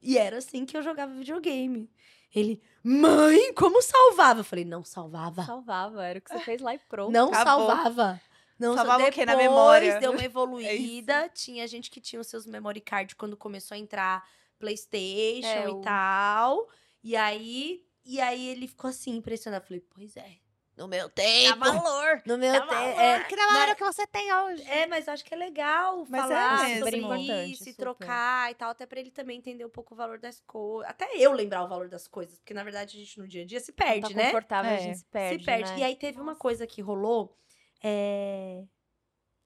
E 0.00 0.18
era 0.18 0.38
assim 0.38 0.64
que 0.66 0.76
eu 0.76 0.82
jogava 0.82 1.14
videogame. 1.14 1.90
Ele, 2.34 2.60
mãe, 2.82 3.54
como 3.54 3.80
salvava? 3.80 4.40
Eu 4.40 4.44
falei, 4.44 4.64
não 4.64 4.84
salvava. 4.84 5.44
Salvava, 5.44 6.04
era 6.04 6.18
o 6.18 6.22
que 6.22 6.30
você 6.30 6.40
fez 6.40 6.60
lá 6.60 6.74
e 6.74 6.78
pronto. 6.78 7.12
Não 7.12 7.28
acabou. 7.28 7.68
salvava. 7.68 8.20
Não, 8.58 8.74
Salvava 8.76 9.02
o 9.02 9.06
depois 9.06 9.14
quê? 9.14 9.26
Na 9.26 9.36
memória? 9.36 9.98
deu 9.98 10.12
uma 10.12 10.22
evoluída. 10.24 11.28
tinha 11.28 11.66
gente 11.66 11.90
que 11.90 12.00
tinha 12.00 12.20
os 12.20 12.26
seus 12.28 12.46
memory 12.46 12.80
card 12.80 13.16
quando 13.16 13.36
começou 13.36 13.74
a 13.74 13.78
entrar 13.78 14.24
PlayStation 14.58 15.46
É, 15.46 15.64
e 15.64 15.68
o- 15.68 15.80
tal. 15.80 16.68
E 17.02 17.14
aí, 17.16 17.82
e 18.04 18.20
aí 18.20 18.48
ele 18.48 18.66
ficou 18.68 18.90
assim, 18.90 19.16
impressionado. 19.16 19.62
Eu 19.62 19.66
falei, 19.66 19.80
pois 19.94 20.16
é. 20.16 20.36
No 20.76 20.88
meu 20.88 21.08
tempo. 21.08 21.58
valor! 21.60 22.20
No 22.26 22.36
meu 22.36 22.52
Dá 22.52 22.60
tempo. 22.62 22.72
valor, 22.74 23.00
É, 23.00 23.22
Que 23.24 23.36
da 23.36 23.42
hora 23.44 23.66
mas- 23.68 23.74
que 23.76 23.84
você 23.84 24.06
tem 24.08 24.34
hoje. 24.34 24.62
é, 24.64 24.86
mas 24.88 25.06
acho 25.06 25.24
que 25.24 25.32
é 25.32 25.36
legal 25.36 26.04
Mas 26.08 26.24
é 26.24 26.28
falar 26.34 26.62
mesmo. 26.68 26.84
sobre 26.84 26.96
importante, 26.98 27.52
isso 27.52 27.62
e 27.62 27.66
super. 27.72 27.76
trocar 27.76 28.50
e 28.50 28.54
tal, 28.56 28.70
até 28.70 28.84
pra 28.84 28.98
ele 28.98 29.12
também 29.12 29.38
entender 29.38 29.64
um 29.64 29.70
pouco 29.70 29.94
o 29.94 29.96
valor 29.96 30.18
das 30.18 30.40
coisas. 30.40 30.90
Até 30.90 31.08
eu 31.16 31.32
lembrar 31.32 31.62
o 31.62 31.68
valor 31.68 31.88
das 31.88 32.08
coisas, 32.08 32.38
porque 32.40 32.52
na 32.52 32.64
verdade 32.64 32.96
a 32.96 33.00
gente 33.00 33.18
no 33.20 33.28
dia 33.28 33.42
a 33.42 33.46
dia 33.46 33.60
se 33.60 33.72
Tá 33.72 33.84
perde, 33.84 34.14
né? 34.16 34.24
confortável, 34.26 34.70
a 34.72 34.74
É, 34.74 34.78
gente 34.78 34.98
se 34.98 35.04
perde, 35.06 35.38
se 35.38 35.46
perde. 35.46 35.70
né? 35.70 35.78
E 35.78 35.84
aí 35.84 35.94
teve 35.94 36.20
uma 36.20 36.34
coisa 36.34 36.66
que 36.66 36.82
rolou, 36.82 37.36
é... 37.80 38.64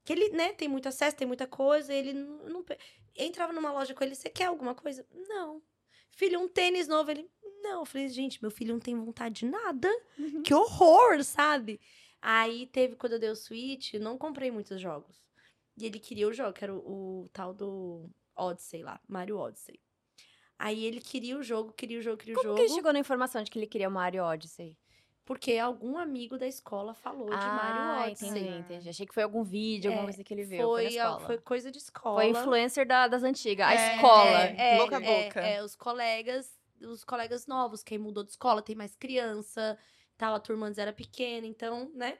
que 0.09 0.12
ele, 0.14 0.30
né, 0.30 0.54
tem 0.54 0.68
muito 0.68 0.88
acesso, 0.88 1.14
tem 1.14 1.26
muita 1.26 1.46
coisa, 1.46 1.92
ele 1.92 2.14
não, 2.14 2.48
não 2.48 2.64
entrava 3.14 3.52
numa 3.52 3.70
loja 3.70 3.92
com 3.92 4.02
ele, 4.02 4.14
você 4.14 4.30
quer 4.30 4.46
alguma 4.46 4.74
coisa? 4.74 5.06
Não. 5.12 5.62
Filho, 6.12 6.40
um 6.40 6.48
tênis 6.48 6.88
novo, 6.88 7.11
ele, 7.11 7.30
não. 7.62 7.80
Eu 7.80 7.84
falei, 7.84 8.09
gente, 8.09 8.40
meu 8.40 8.50
filho 8.50 8.72
não 8.72 8.80
tem 8.80 8.98
vontade 8.98 9.40
de 9.40 9.44
nada. 9.44 9.86
Uhum. 10.18 10.42
Que 10.42 10.54
horror, 10.54 11.22
sabe? 11.22 11.78
Aí 12.22 12.66
teve, 12.68 12.96
quando 12.96 13.12
eu 13.12 13.18
dei 13.18 13.28
o 13.28 13.36
Switch, 13.36 13.92
eu 13.92 14.00
não 14.00 14.16
comprei 14.16 14.50
muitos 14.50 14.80
jogos. 14.80 15.22
E 15.76 15.84
ele 15.84 15.98
queria 15.98 16.26
o 16.26 16.32
jogo, 16.32 16.54
que 16.54 16.64
era 16.64 16.74
o, 16.74 17.24
o 17.24 17.28
tal 17.30 17.52
do 17.52 18.09
Odyssey 18.34 18.82
lá, 18.82 18.98
Mario 19.06 19.36
Odyssey. 19.36 19.78
Aí 20.59 20.86
ele 20.86 21.02
queria 21.02 21.36
o 21.36 21.42
jogo, 21.42 21.70
queria 21.74 21.98
o 21.98 22.02
jogo, 22.02 22.16
queria 22.16 22.32
o 22.32 22.36
Como 22.36 22.48
jogo. 22.48 22.56
que 22.56 22.62
ele 22.62 22.74
chegou 22.74 22.94
na 22.94 22.98
informação 22.98 23.42
de 23.42 23.50
que 23.50 23.59
ele 23.59 23.66
queria 23.66 23.90
o 23.90 23.92
Mario 23.92 24.24
Odyssey? 24.24 24.74
Porque 25.28 25.58
algum 25.58 25.98
amigo 25.98 26.38
da 26.38 26.46
escola 26.46 26.94
falou 26.94 27.28
de 27.28 27.34
ah, 27.34 27.52
Mario 27.52 28.06
Odyssey. 28.06 28.28
entendi, 28.30 28.58
entendi. 28.60 28.88
Achei 28.88 29.06
que 29.06 29.12
foi 29.12 29.22
algum 29.22 29.42
vídeo, 29.44 29.90
alguma 29.90 30.04
É, 30.04 30.06
coisa 30.06 30.24
que 30.24 30.32
ele 30.32 30.44
viu. 30.44 30.66
Foi, 30.66 30.66
Foi, 30.66 30.82
na 30.84 30.88
a- 30.88 30.90
escola. 31.10 31.26
foi 31.26 31.38
coisa 31.38 31.70
de 31.70 31.76
escola. 31.78 32.14
Foi 32.22 32.30
influencer 32.30 32.86
da- 32.86 33.06
das 33.08 33.22
antigas. 33.22 33.66
A 33.68 33.74
É, 33.74 33.94
escola. 33.94 34.42
É, 34.42 34.74
é, 34.74 34.76
Boca 34.78 34.96
a 34.96 35.02
é, 35.02 35.24
boca. 35.24 35.40
é, 35.46 35.62
os 35.62 35.76
colegas, 35.76 36.58
os 36.80 37.04
colegas 37.04 37.46
novos, 37.46 37.82
quem 37.84 37.98
mudou 37.98 38.24
de 38.24 38.30
escola, 38.30 38.62
tem 38.62 38.74
mais 38.74 38.96
criança, 38.96 39.78
tal, 40.16 40.34
a 40.34 40.40
turma 40.40 40.66
antes 40.66 40.78
era 40.78 40.94
pequena, 40.94 41.46
então, 41.46 41.92
né? 41.94 42.16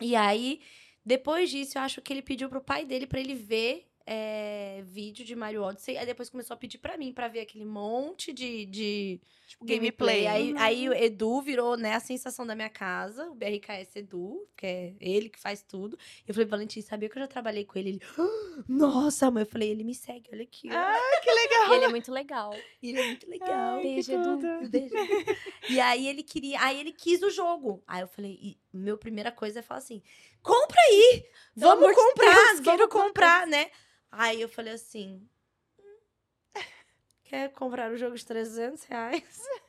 E 0.00 0.16
aí, 0.16 0.62
depois 1.04 1.50
disso, 1.50 1.76
eu 1.76 1.82
acho 1.82 2.00
que 2.00 2.14
ele 2.14 2.22
pediu 2.22 2.48
pro 2.48 2.62
pai 2.62 2.86
dele 2.86 3.06
pra 3.06 3.20
ele 3.20 3.34
ver 3.34 3.91
é, 4.06 4.82
vídeo 4.84 5.24
de 5.24 5.34
Mario 5.36 5.62
Odyssey, 5.62 5.96
aí 5.96 6.06
depois 6.06 6.28
começou 6.30 6.54
a 6.54 6.56
pedir 6.56 6.78
pra 6.78 6.96
mim, 6.96 7.12
pra 7.12 7.28
ver 7.28 7.40
aquele 7.40 7.64
monte 7.64 8.32
de, 8.32 8.66
de 8.66 9.20
Tipo, 9.46 9.64
gameplay. 9.66 10.22
gameplay. 10.24 10.26
Aí, 10.26 10.52
Uhum. 10.52 10.58
aí 10.58 10.88
o 10.88 10.94
Edu 10.94 11.40
virou, 11.42 11.76
né, 11.76 11.94
a 11.94 12.00
sensação 12.00 12.46
da 12.46 12.54
minha 12.54 12.70
casa, 12.70 13.26
o 13.30 13.34
BRKS 13.34 13.96
Edu, 13.96 14.48
que 14.56 14.66
é 14.66 14.94
ele 15.00 15.28
que 15.28 15.38
faz 15.38 15.62
tudo. 15.62 15.98
Eu 16.26 16.32
falei, 16.34 16.48
Valentim, 16.48 16.80
sabia 16.80 17.08
que 17.08 17.16
eu 17.18 17.22
já 17.22 17.28
trabalhei 17.28 17.64
com 17.64 17.78
ele? 17.78 17.90
Ele, 17.90 18.00
"Ah, 18.18 18.62
nossa, 18.68 19.30
mãe. 19.30 19.42
Eu 19.42 19.46
falei, 19.46 19.70
ele 19.70 19.84
me 19.84 19.94
segue, 19.94 20.30
olha 20.32 20.42
aqui. 20.44 20.68
ó." 20.70 20.74
Ah, 20.74 21.20
que 21.22 21.30
legal. 21.30 21.74
Ele 21.74 21.84
é 21.84 21.88
muito 21.88 22.10
legal. 22.12 22.54
Ele 22.82 22.98
é 23.00 23.06
muito 23.06 23.28
legal. 23.28 23.76
Ai, 23.76 23.82
Beijo, 23.82 24.12
Edu. 24.12 24.38
Beijo. 24.70 24.94
E 25.68 25.78
aí 25.80 26.08
ele 26.08 26.22
queria, 26.22 26.60
aí 26.62 26.80
ele 26.80 26.92
quis 26.92 27.22
o 27.22 27.30
jogo. 27.30 27.82
Aí 27.86 28.00
eu 28.00 28.08
falei, 28.08 28.38
e 28.42 28.58
meu 28.72 28.96
primeira 28.96 29.30
coisa 29.30 29.58
é 29.58 29.62
falar 29.62 29.78
assim: 29.78 30.02
compra 30.42 30.80
aí! 30.80 31.24
Vamos 31.54 31.94
comprar, 31.94 32.34
Deus, 32.54 32.60
quero 32.60 32.88
vamos 32.88 32.92
comprar, 32.92 33.46
né? 33.46 33.70
Aí 34.12 34.40
eu 34.40 34.48
falei 34.48 34.74
assim: 34.74 35.28
"Hum, 35.78 35.98
quer 37.24 37.50
comprar 37.52 37.90
o 37.90 37.96
jogo 37.96 38.16
de 38.16 38.24
300 38.24 38.84
reais? 38.84 39.22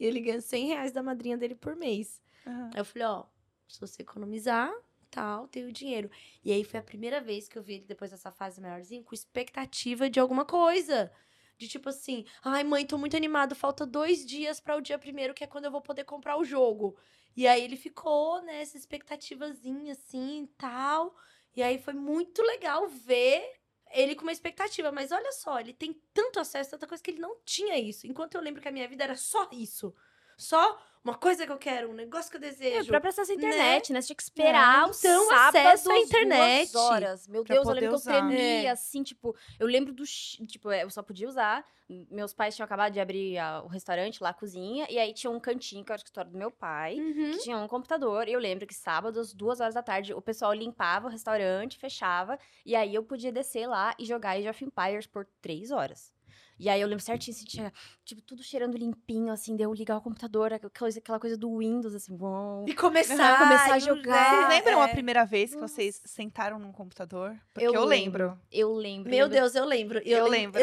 E 0.00 0.06
ele 0.06 0.20
ganha 0.20 0.40
100 0.40 0.68
reais 0.68 0.92
da 0.92 1.02
madrinha 1.02 1.36
dele 1.36 1.54
por 1.54 1.76
mês. 1.76 2.22
Aham. 2.46 2.70
Aí 2.72 2.80
eu 2.80 2.84
falei: 2.84 3.06
ó, 3.06 3.24
se 3.68 3.78
você 3.80 4.02
economizar, 4.02 4.72
tal, 5.10 5.46
tem 5.48 5.66
o 5.66 5.72
dinheiro. 5.72 6.10
E 6.42 6.50
aí 6.52 6.64
foi 6.64 6.80
a 6.80 6.82
primeira 6.82 7.20
vez 7.20 7.46
que 7.48 7.58
eu 7.58 7.62
vi 7.62 7.74
ele 7.74 7.84
depois 7.84 8.10
dessa 8.10 8.30
fase 8.32 8.60
maiorzinha 8.60 9.02
com 9.04 9.14
expectativa 9.14 10.08
de 10.08 10.18
alguma 10.18 10.44
coisa. 10.46 11.12
De 11.58 11.68
tipo 11.68 11.90
assim, 11.90 12.24
ai 12.42 12.64
mãe, 12.64 12.86
tô 12.86 12.96
muito 12.96 13.16
animado, 13.16 13.54
falta 13.54 13.84
dois 13.86 14.24
dias 14.24 14.58
para 14.60 14.76
o 14.76 14.80
dia 14.80 14.98
primeiro, 14.98 15.34
que 15.34 15.44
é 15.44 15.46
quando 15.46 15.66
eu 15.66 15.70
vou 15.70 15.82
poder 15.82 16.04
comprar 16.04 16.38
o 16.38 16.44
jogo. 16.44 16.96
E 17.36 17.46
aí 17.46 17.62
ele 17.62 17.76
ficou 17.76 18.40
nessa 18.42 18.78
expectativazinha 18.78 19.92
assim 19.92 20.44
e 20.44 20.46
tal. 20.56 21.14
E 21.54 21.62
aí 21.62 21.78
foi 21.78 21.92
muito 21.92 22.40
legal 22.42 22.88
ver 22.88 23.59
ele 23.92 24.14
com 24.14 24.22
uma 24.22 24.32
expectativa. 24.32 24.92
Mas 24.92 25.12
olha 25.12 25.32
só, 25.32 25.60
ele 25.60 25.72
tem 25.72 26.00
tanto 26.12 26.40
acesso, 26.40 26.70
tanta 26.70 26.86
coisa 26.86 27.02
que 27.02 27.10
ele 27.10 27.20
não 27.20 27.36
tinha 27.44 27.78
isso. 27.78 28.06
Enquanto 28.06 28.34
eu 28.34 28.40
lembro 28.40 28.60
que 28.60 28.68
a 28.68 28.72
minha 28.72 28.88
vida 28.88 29.04
era 29.04 29.16
só 29.16 29.48
isso. 29.52 29.94
Só 30.36 30.80
uma 31.02 31.14
coisa 31.14 31.46
que 31.46 31.52
eu 31.52 31.56
quero, 31.58 31.90
um 31.90 31.94
negócio 31.94 32.30
que 32.30 32.36
eu 32.36 32.40
É, 32.42 32.50
desejo. 32.50 32.88
pra 32.88 33.08
acesso 33.08 33.32
à 33.32 33.34
internet, 33.34 33.92
né? 33.92 34.00
Você 34.00 34.08
tinha 34.08 34.16
que 34.16 34.22
esperar 34.22 34.86
o 34.86 34.90
Então, 34.90 35.28
sábado 35.28 35.56
acesso 35.56 35.90
à 35.90 35.94
duas 35.94 36.08
internet. 36.08 36.76
horas. 36.76 37.26
Meu 37.28 37.42
Deus, 37.44 37.66
eu 37.66 37.72
lembro 37.72 37.88
que 37.88 37.94
eu 37.94 37.94
usar. 37.94 38.12
tremia, 38.28 38.68
É. 38.68 38.68
assim, 38.70 39.02
tipo... 39.02 39.34
Eu 39.58 39.66
lembro 39.66 39.92
do... 39.92 40.04
Tipo, 40.04 40.70
é, 40.70 40.84
eu 40.84 40.90
só 40.90 41.02
podia 41.02 41.26
usar. 41.28 41.64
Meus 42.08 42.32
pais 42.32 42.54
tinham 42.54 42.64
acabado 42.66 42.92
de 42.92 43.00
abrir 43.00 43.36
a- 43.38 43.62
o 43.62 43.66
restaurante 43.66 44.22
lá, 44.22 44.28
a 44.28 44.34
cozinha. 44.34 44.86
E 44.88 44.98
aí 44.98 45.12
tinha 45.12 45.30
um 45.30 45.40
cantinho, 45.40 45.84
que 45.84 45.90
era 45.90 45.98
o 45.98 46.02
escritório 46.02 46.30
do 46.30 46.38
meu 46.38 46.50
pai. 46.50 46.96
Uhum. 47.00 47.32
que 47.32 47.38
tinha 47.38 47.56
um 47.56 47.66
computador. 47.66 48.28
E 48.28 48.32
eu 48.32 48.38
lembro 48.38 48.66
que 48.66 48.74
sábado, 48.74 49.18
às 49.18 49.32
duas 49.32 49.58
horas 49.60 49.74
da 49.74 49.82
tarde, 49.82 50.14
o 50.14 50.20
pessoal 50.20 50.52
limpava 50.52 51.08
o 51.08 51.10
restaurante, 51.10 51.78
fechava. 51.78 52.38
E 52.64 52.76
aí 52.76 52.94
eu 52.94 53.02
podia 53.02 53.32
descer 53.32 53.66
lá 53.66 53.94
e 53.98 54.04
jogar 54.04 54.36
Age 54.36 54.48
of 54.48 54.64
Empires 54.64 55.06
por 55.06 55.26
três 55.40 55.70
horas. 55.72 56.12
E 56.60 56.68
aí 56.68 56.78
eu 56.80 56.86
lembro 56.86 57.02
certinho, 57.02 57.34
assim, 57.34 57.46
tinha, 57.46 57.72
tipo, 58.04 58.20
tudo 58.20 58.42
cheirando 58.42 58.76
limpinho, 58.76 59.32
assim, 59.32 59.56
deu 59.56 59.72
ligar 59.72 59.96
o 59.96 60.00
computador, 60.02 60.52
aquela 60.52 60.70
coisa, 60.70 60.98
aquela 60.98 61.18
coisa 61.18 61.36
do 61.36 61.56
Windows, 61.56 61.94
assim, 61.94 62.14
bom. 62.14 62.66
E 62.68 62.74
começar, 62.74 63.38
Começar 63.38 63.72
a 63.72 63.78
jogar. 63.78 64.36
Vocês 64.36 64.48
lembram 64.50 64.82
é. 64.82 64.84
a 64.84 64.88
primeira 64.88 65.24
vez 65.24 65.54
que 65.54 65.60
vocês 65.60 66.02
sentaram 66.04 66.58
num 66.58 66.70
computador? 66.70 67.34
Porque 67.54 67.66
Eu 67.66 67.72
eu, 67.72 67.84
lembro. 67.86 68.24
lembro. 68.26 68.40
Eu 68.52 68.72
lembro. 68.74 69.10
Meu 69.10 69.24
lembro- 69.26 69.40
Deus, 69.40 69.54
eu 69.54 69.64
lembro. 69.64 69.98
Eu, 70.04 70.24
lem- 70.26 70.50
lembro. 70.50 70.60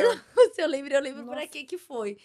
Se 0.54 0.62
eu 0.62 0.68
lembro, 0.68 0.94
eu 0.94 1.02
lembro 1.02 1.24
pra 1.26 1.36
Nossa. 1.36 1.48
que 1.48 1.64
que 1.64 1.78
foi. 1.80 2.18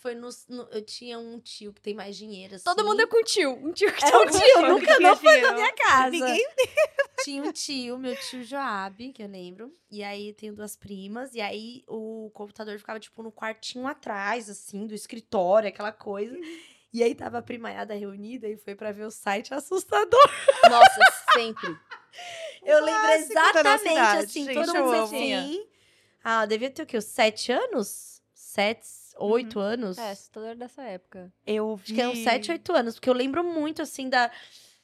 Foi 0.00 0.16
no, 0.16 0.28
no- 0.48 0.68
Eu 0.72 0.82
tinha 0.84 1.16
um 1.18 1.38
tio 1.38 1.72
que 1.72 1.80
tem 1.80 1.94
mais 1.94 2.16
dinheiro, 2.16 2.56
assim. 2.56 2.64
Todo 2.64 2.84
mundo 2.84 3.00
é 3.02 3.06
com 3.06 3.22
tio. 3.22 3.52
Um 3.52 3.72
tio 3.72 3.92
que 3.92 4.04
É 4.04 4.08
tinha 4.08 4.18
um 4.20 4.26
tio, 4.26 4.68
nunca 4.68 4.98
não 4.98 5.16
foi 5.16 5.28
dinheiro. 5.34 5.46
na 5.48 5.54
minha 5.54 5.72
casa. 5.74 6.10
Ninguém 6.10 6.44
Tinha 7.24 7.42
um 7.42 7.52
tio, 7.52 7.98
meu 7.98 8.16
tio 8.16 8.42
Joab, 8.42 9.12
que 9.12 9.22
eu 9.22 9.28
lembro. 9.28 9.72
E 9.90 10.02
aí 10.02 10.32
tenho 10.32 10.54
duas 10.54 10.76
primas. 10.76 11.34
E 11.34 11.40
aí 11.40 11.82
o 11.86 12.30
computador 12.34 12.78
ficava, 12.78 12.98
tipo, 13.00 13.22
no 13.22 13.32
quartinho 13.32 13.86
atrás, 13.86 14.48
assim, 14.48 14.86
do 14.86 14.94
escritório, 14.94 15.68
aquela 15.68 15.92
coisa. 15.92 16.36
E 16.92 17.02
aí 17.02 17.14
tava 17.14 17.38
a 17.38 17.42
primaiada 17.42 17.94
reunida 17.94 18.46
e 18.48 18.56
foi 18.56 18.74
pra 18.74 18.92
ver 18.92 19.04
o 19.04 19.10
site 19.10 19.54
assustador. 19.54 20.30
Nossa, 20.68 21.00
sempre. 21.32 21.76
Eu 22.62 22.84
lembro 22.84 23.10
exatamente, 23.12 23.68
assim, 23.68 23.92
idade, 23.92 24.54
todo 24.54 24.66
gente, 24.66 24.78
mundo 24.78 24.94
assim. 25.02 25.66
Ah, 26.22 26.46
devia 26.46 26.70
ter 26.70 26.82
o 26.82 26.86
quê? 26.86 26.98
Uns 26.98 27.06
sete 27.06 27.50
anos? 27.50 28.22
Sete, 28.34 28.86
oito 29.16 29.58
anos? 29.58 29.98
É, 29.98 30.10
assustador 30.10 30.54
dessa 30.54 30.82
época. 30.82 31.32
Eu 31.46 31.74
vi. 31.76 31.82
Acho 31.82 31.94
que 31.94 32.00
é 32.00 32.08
uns 32.08 32.18
sete, 32.22 32.50
oito 32.52 32.72
anos. 32.72 32.94
Porque 32.94 33.08
eu 33.08 33.14
lembro 33.14 33.42
muito, 33.42 33.82
assim, 33.82 34.08
da 34.08 34.30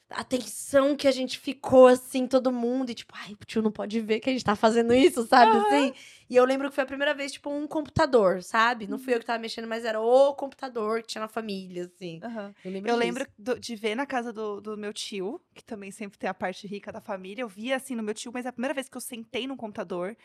atenção 0.09 0.95
que 0.95 1.07
a 1.07 1.11
gente 1.11 1.39
ficou, 1.39 1.87
assim, 1.87 2.27
todo 2.27 2.51
mundo. 2.51 2.89
E 2.91 2.95
tipo, 2.95 3.13
ai, 3.15 3.33
o 3.33 3.45
tio 3.45 3.61
não 3.61 3.71
pode 3.71 3.99
ver 4.01 4.19
que 4.19 4.29
a 4.29 4.33
gente 4.33 4.43
tá 4.43 4.55
fazendo 4.55 4.93
isso, 4.93 5.25
sabe? 5.27 5.51
Assim. 5.57 5.93
E 6.29 6.35
eu 6.35 6.45
lembro 6.45 6.69
que 6.69 6.75
foi 6.75 6.83
a 6.83 6.87
primeira 6.87 7.13
vez, 7.13 7.31
tipo, 7.31 7.49
um 7.49 7.67
computador, 7.67 8.43
sabe? 8.43 8.85
Não 8.87 8.99
fui 8.99 9.13
eu 9.15 9.19
que 9.19 9.25
tava 9.25 9.39
mexendo, 9.39 9.67
mas 9.67 9.83
era 9.85 9.99
o 9.99 10.33
computador 10.35 11.01
que 11.01 11.07
tinha 11.07 11.21
na 11.21 11.27
família, 11.27 11.85
assim. 11.85 12.19
Aham. 12.23 12.53
Eu 12.63 12.71
lembro 12.71 12.91
Eu 12.91 12.95
lembro 12.95 13.27
do- 13.37 13.59
de 13.59 13.75
ver 13.75 13.95
na 13.95 14.05
casa 14.05 14.31
do, 14.33 14.61
do 14.61 14.77
meu 14.77 14.93
tio, 14.93 15.41
que 15.55 15.63
também 15.63 15.91
sempre 15.91 16.17
tem 16.19 16.29
a 16.29 16.33
parte 16.33 16.67
rica 16.67 16.91
da 16.91 17.01
família. 17.01 17.41
Eu 17.41 17.47
via 17.47 17.75
assim 17.75 17.95
no 17.95 18.03
meu 18.03 18.13
tio, 18.13 18.31
mas 18.33 18.45
é 18.45 18.49
a 18.49 18.53
primeira 18.53 18.73
vez 18.73 18.87
que 18.89 18.97
eu 18.97 19.01
sentei 19.01 19.47
num 19.47 19.57
computador. 19.57 20.15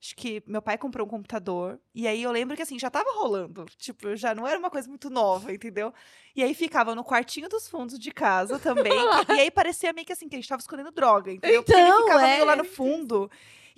Acho 0.00 0.14
que 0.14 0.42
meu 0.46 0.62
pai 0.62 0.78
comprou 0.78 1.06
um 1.06 1.10
computador. 1.10 1.78
E 1.94 2.06
aí 2.06 2.22
eu 2.22 2.30
lembro 2.30 2.54
que 2.56 2.62
assim, 2.62 2.78
já 2.78 2.88
tava 2.88 3.10
rolando. 3.16 3.66
Tipo, 3.76 4.14
já 4.14 4.32
não 4.34 4.46
era 4.46 4.58
uma 4.58 4.70
coisa 4.70 4.88
muito 4.88 5.10
nova, 5.10 5.52
entendeu? 5.52 5.92
E 6.36 6.42
aí 6.42 6.54
ficava 6.54 6.94
no 6.94 7.02
quartinho 7.02 7.48
dos 7.48 7.68
fundos 7.68 7.98
de 7.98 8.12
casa 8.12 8.58
também. 8.60 8.92
e 9.28 9.40
aí 9.40 9.50
parecia 9.50 9.92
meio 9.92 10.06
que 10.06 10.12
assim, 10.12 10.28
que 10.28 10.36
a 10.36 10.38
gente 10.38 10.48
tava 10.48 10.60
escondendo 10.60 10.92
droga, 10.92 11.32
entendeu? 11.32 11.62
Porque 11.64 11.76
ele 11.78 11.88
Então, 11.88 12.02
ficava 12.04 12.26
é. 12.28 12.34
meio 12.34 12.44
lá 12.46 12.54
no 12.54 12.64
fundo. 12.64 13.28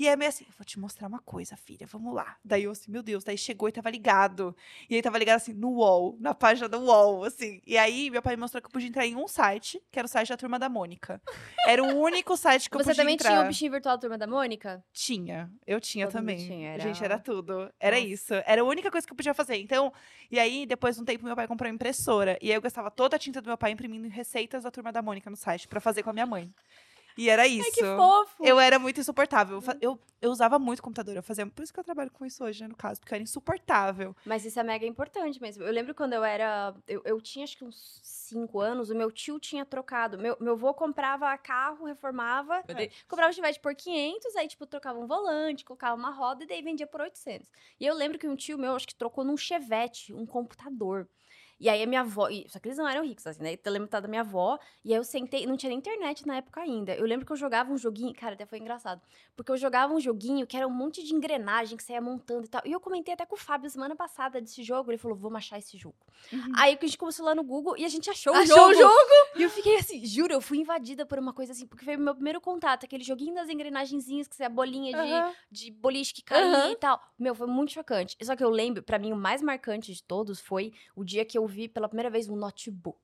E 0.01 0.09
aí 0.09 0.17
meio 0.17 0.31
assim, 0.31 0.47
vou 0.57 0.65
te 0.65 0.81
mostrar 0.81 1.07
uma 1.09 1.19
coisa, 1.19 1.59
filha, 1.59 1.87
vamos 1.87 2.15
lá. 2.15 2.35
Daí 2.43 2.65
eu 2.65 2.71
assim, 2.71 2.91
meu 2.91 3.03
Deus, 3.03 3.23
daí 3.23 3.37
chegou 3.37 3.69
e 3.69 3.73
tava 3.73 3.91
ligado. 3.91 4.57
E 4.89 4.95
aí 4.95 5.03
tava 5.03 5.19
ligado 5.19 5.37
assim, 5.37 5.53
no 5.53 5.69
UOL, 5.73 6.17
na 6.19 6.35
página 6.35 6.71
do 6.71 6.79
UOL, 6.81 7.23
assim. 7.25 7.61
E 7.67 7.77
aí 7.77 8.09
meu 8.09 8.23
pai 8.23 8.35
me 8.35 8.41
mostrou 8.41 8.63
que 8.63 8.67
eu 8.67 8.71
podia 8.73 8.89
entrar 8.89 9.07
em 9.07 9.15
um 9.15 9.29
site, 9.29 9.79
que 9.93 9.99
era 9.99 10.07
o 10.07 10.09
site 10.09 10.31
da 10.31 10.39
Turma 10.39 10.59
da 10.59 10.71
Mônica. 10.71 11.21
Era 11.67 11.85
o 11.85 11.99
único 11.99 12.35
site 12.35 12.71
que 12.71 12.77
eu 12.77 12.81
Você 12.81 12.89
podia 12.93 13.03
também 13.03 13.15
entrar. 13.15 13.29
tinha 13.29 13.43
o 13.43 13.47
bichinho 13.47 13.73
virtual 13.73 13.97
da 13.97 14.01
Turma 14.01 14.17
da 14.17 14.27
Mônica? 14.27 14.83
Tinha, 14.91 15.51
eu 15.67 15.79
tinha 15.79 16.07
Todo 16.07 16.15
também. 16.15 16.39
tinha, 16.39 16.71
era- 16.71 16.83
Gente, 16.83 17.05
era 17.05 17.19
tudo. 17.19 17.71
Era 17.79 17.97
Nossa. 17.97 18.09
isso. 18.09 18.33
Era 18.47 18.63
a 18.63 18.65
única 18.65 18.91
coisa 18.91 19.07
que 19.07 19.13
eu 19.13 19.17
podia 19.17 19.35
fazer. 19.35 19.57
Então, 19.57 19.93
e 20.31 20.39
aí, 20.41 20.65
depois 20.65 20.97
de 20.97 21.03
um 21.03 21.05
tempo, 21.05 21.27
meu 21.27 21.37
pai 21.37 21.47
comprou 21.47 21.69
uma 21.69 21.75
impressora. 21.75 22.39
E 22.41 22.49
aí 22.49 22.57
eu 22.57 22.63
gastava 22.63 22.91
toda 22.91 23.17
a 23.17 23.19
tinta 23.19 23.43
do 23.43 23.49
meu 23.49 23.59
pai 23.59 23.73
imprimindo 23.73 24.09
receitas 24.09 24.63
da 24.65 24.71
Turma 24.71 24.91
da 24.91 25.03
Mônica 25.03 25.29
no 25.29 25.37
site 25.37 25.69
pra 25.69 25.79
fazer 25.79 26.03
com 26.03 26.09
a 26.09 26.13
minha 26.15 26.27
mãe. 26.27 26.51
E 27.17 27.29
era 27.29 27.47
isso. 27.47 27.65
Ai, 27.67 27.71
que 27.73 27.85
fofo. 27.97 28.45
Eu 28.45 28.59
era 28.59 28.79
muito 28.79 29.01
insuportável. 29.01 29.57
Eu, 29.57 29.61
fa- 29.63 29.77
eu, 29.81 29.99
eu 30.21 30.31
usava 30.31 30.59
muito 30.59 30.83
computador. 30.83 31.17
Eu 31.17 31.23
fazia. 31.23 31.47
Por 31.47 31.63
isso 31.63 31.73
que 31.73 31.81
eu 31.81 31.85
trabalho 31.85 32.11
com 32.11 32.25
isso 32.25 32.43
hoje, 32.45 32.63
né, 32.63 32.69
no 32.69 32.77
caso, 32.77 33.01
porque 33.01 33.13
eu 33.13 33.17
era 33.17 33.23
insuportável. 33.23 34.15
Mas 34.25 34.45
isso 34.45 34.59
é 34.59 34.63
mega 34.63 34.87
importante 34.87 35.41
mesmo. 35.41 35.63
Eu 35.65 35.73
lembro 35.73 35.95
quando 35.95 36.13
eu 36.13 36.25
era. 36.25 36.75
Eu, 36.87 37.03
eu 37.05 37.21
tinha 37.21 37.45
acho 37.45 37.57
que 37.57 37.65
uns 37.65 38.01
5 38.03 38.61
anos, 38.61 38.91
o 38.91 38.95
meu 38.95 39.11
tio 39.11 39.39
tinha 39.41 39.65
trocado. 39.65 40.19
Meu, 40.19 40.37
meu 40.41 40.53
avô 40.55 40.73
comprava 40.73 41.37
carro, 41.39 41.85
reformava. 41.87 42.63
É. 42.69 42.91
Comprava 43.09 43.33
chivete 43.33 43.61
por 43.61 43.75
500, 43.75 44.37
aí, 44.37 44.49
tipo, 44.49 44.67
trocava 44.67 44.99
um 44.99 45.07
volante, 45.07 45.65
colocava 45.65 45.95
uma 45.97 46.11
roda 46.11 46.45
e 46.45 46.47
daí 46.47 46.63
vendia 46.63 46.87
por 46.87 47.01
800. 47.01 47.49
E 47.79 47.87
eu 47.87 47.95
lembro 47.95 48.19
que 48.19 48.29
um 48.29 48.37
tio 48.37 48.59
meu, 48.59 48.75
acho 48.75 48.87
que 48.87 48.95
trocou 48.95 49.25
num 49.25 49.37
chevette, 49.37 50.13
um 50.13 50.25
computador. 50.27 51.09
E 51.61 51.69
aí 51.69 51.83
a 51.83 51.87
minha 51.87 52.01
avó. 52.01 52.29
Só 52.49 52.59
que 52.59 52.69
eles 52.69 52.79
não 52.79 52.89
eram 52.89 53.05
ricos, 53.05 53.27
assim, 53.27 53.43
né? 53.43 53.59
Eu 53.63 53.73
lembro 53.73 53.89
da 53.89 54.09
minha 54.09 54.23
avó. 54.23 54.59
E 54.83 54.93
aí 54.93 54.99
eu 54.99 55.05
sentei. 55.05 55.47
Não 55.47 55.57
tinha 55.57 55.69
nem 55.69 55.79
internet 55.79 56.27
na 56.27 56.37
época 56.37 56.63
ainda. 56.63 56.95
Eu 56.95 57.05
lembro 57.05 57.27
que 57.27 57.33
eu 57.33 57.37
jogava 57.37 57.71
um 57.73 57.77
joguinho. 57.77 58.15
Cara, 58.15 58.33
até 58.35 58.47
foi 58.47 58.59
engraçado. 58.59 59.03
Porque 59.37 59.53
eu 59.53 59.57
jogava 59.57 59.93
um 59.93 60.01
joguinho 60.01 60.47
que 60.47 60.57
era 60.57 60.67
um 60.67 60.71
monte 60.71 61.05
de 61.05 61.15
engrenagem 61.15 61.77
que 61.77 61.83
você 61.85 61.93
ia 61.93 62.01
montando 62.01 62.47
e 62.47 62.49
tal. 62.49 62.63
E 62.65 62.73
eu 62.73 62.81
comentei 62.81 63.13
até 63.13 63.27
com 63.27 63.35
o 63.35 63.39
Fábio 63.39 63.69
semana 63.69 63.95
passada 63.95 64.41
desse 64.41 64.63
jogo. 64.63 64.91
Ele 64.91 64.99
falou: 64.99 65.17
vamos 65.17 65.37
achar 65.39 65.59
esse 65.59 65.77
jogo. 65.77 65.97
Aí 66.57 66.77
que 66.77 66.85
a 66.87 66.89
gente 66.89 66.99
começou 66.99 67.27
lá 67.27 67.35
no 67.35 67.43
Google 67.43 67.77
e 67.77 67.85
a 67.85 67.89
gente 67.89 68.09
achou, 68.09 68.35
Achou 68.35 68.69
o 68.69 68.71
o 68.71 68.75
jogo. 68.75 69.11
E 69.37 69.43
eu 69.43 69.51
fiquei 69.51 69.77
assim, 69.77 70.05
juro, 70.05 70.33
eu 70.33 70.41
fui 70.41 70.59
invadida 70.59 71.05
por 71.07 71.19
uma 71.19 71.33
coisa 71.33 71.53
assim, 71.53 71.67
porque 71.67 71.85
foi 71.85 71.97
o 71.97 72.01
meu 72.01 72.15
primeiro 72.15 72.41
contato, 72.41 72.85
aquele 72.85 73.05
joguinho 73.05 73.35
das 73.35 73.49
engrenagenzinhas, 73.49 74.27
que 74.29 74.37
você 74.37 74.45
é 74.45 74.47
a 74.47 74.51
bolinha 74.51 74.93
de, 74.93 74.99
Aham. 74.99 75.33
de 75.51 75.71
boliche 75.71 76.15
que 76.15 76.23
caía 76.23 76.45
Aham. 76.45 76.71
e 76.73 76.77
tal. 76.77 77.01
Meu, 77.19 77.35
foi 77.35 77.47
muito 77.47 77.73
chocante. 77.73 78.17
Só 78.23 78.35
que 78.37 78.45
eu 78.45 78.51
lembro, 78.51 78.83
pra 78.83 78.99
mim, 78.99 79.13
o 79.13 79.17
mais 79.17 79.43
marcante 79.43 79.93
de 79.93 80.03
todos 80.03 80.41
foi 80.41 80.73
o 80.95 81.05
dia 81.05 81.25
que 81.25 81.37
eu 81.37 81.47
vi 81.51 81.69
pela 81.69 81.89
primeira 81.89 82.09
vez 82.09 82.29
um 82.29 82.37
notebook. 82.37 82.99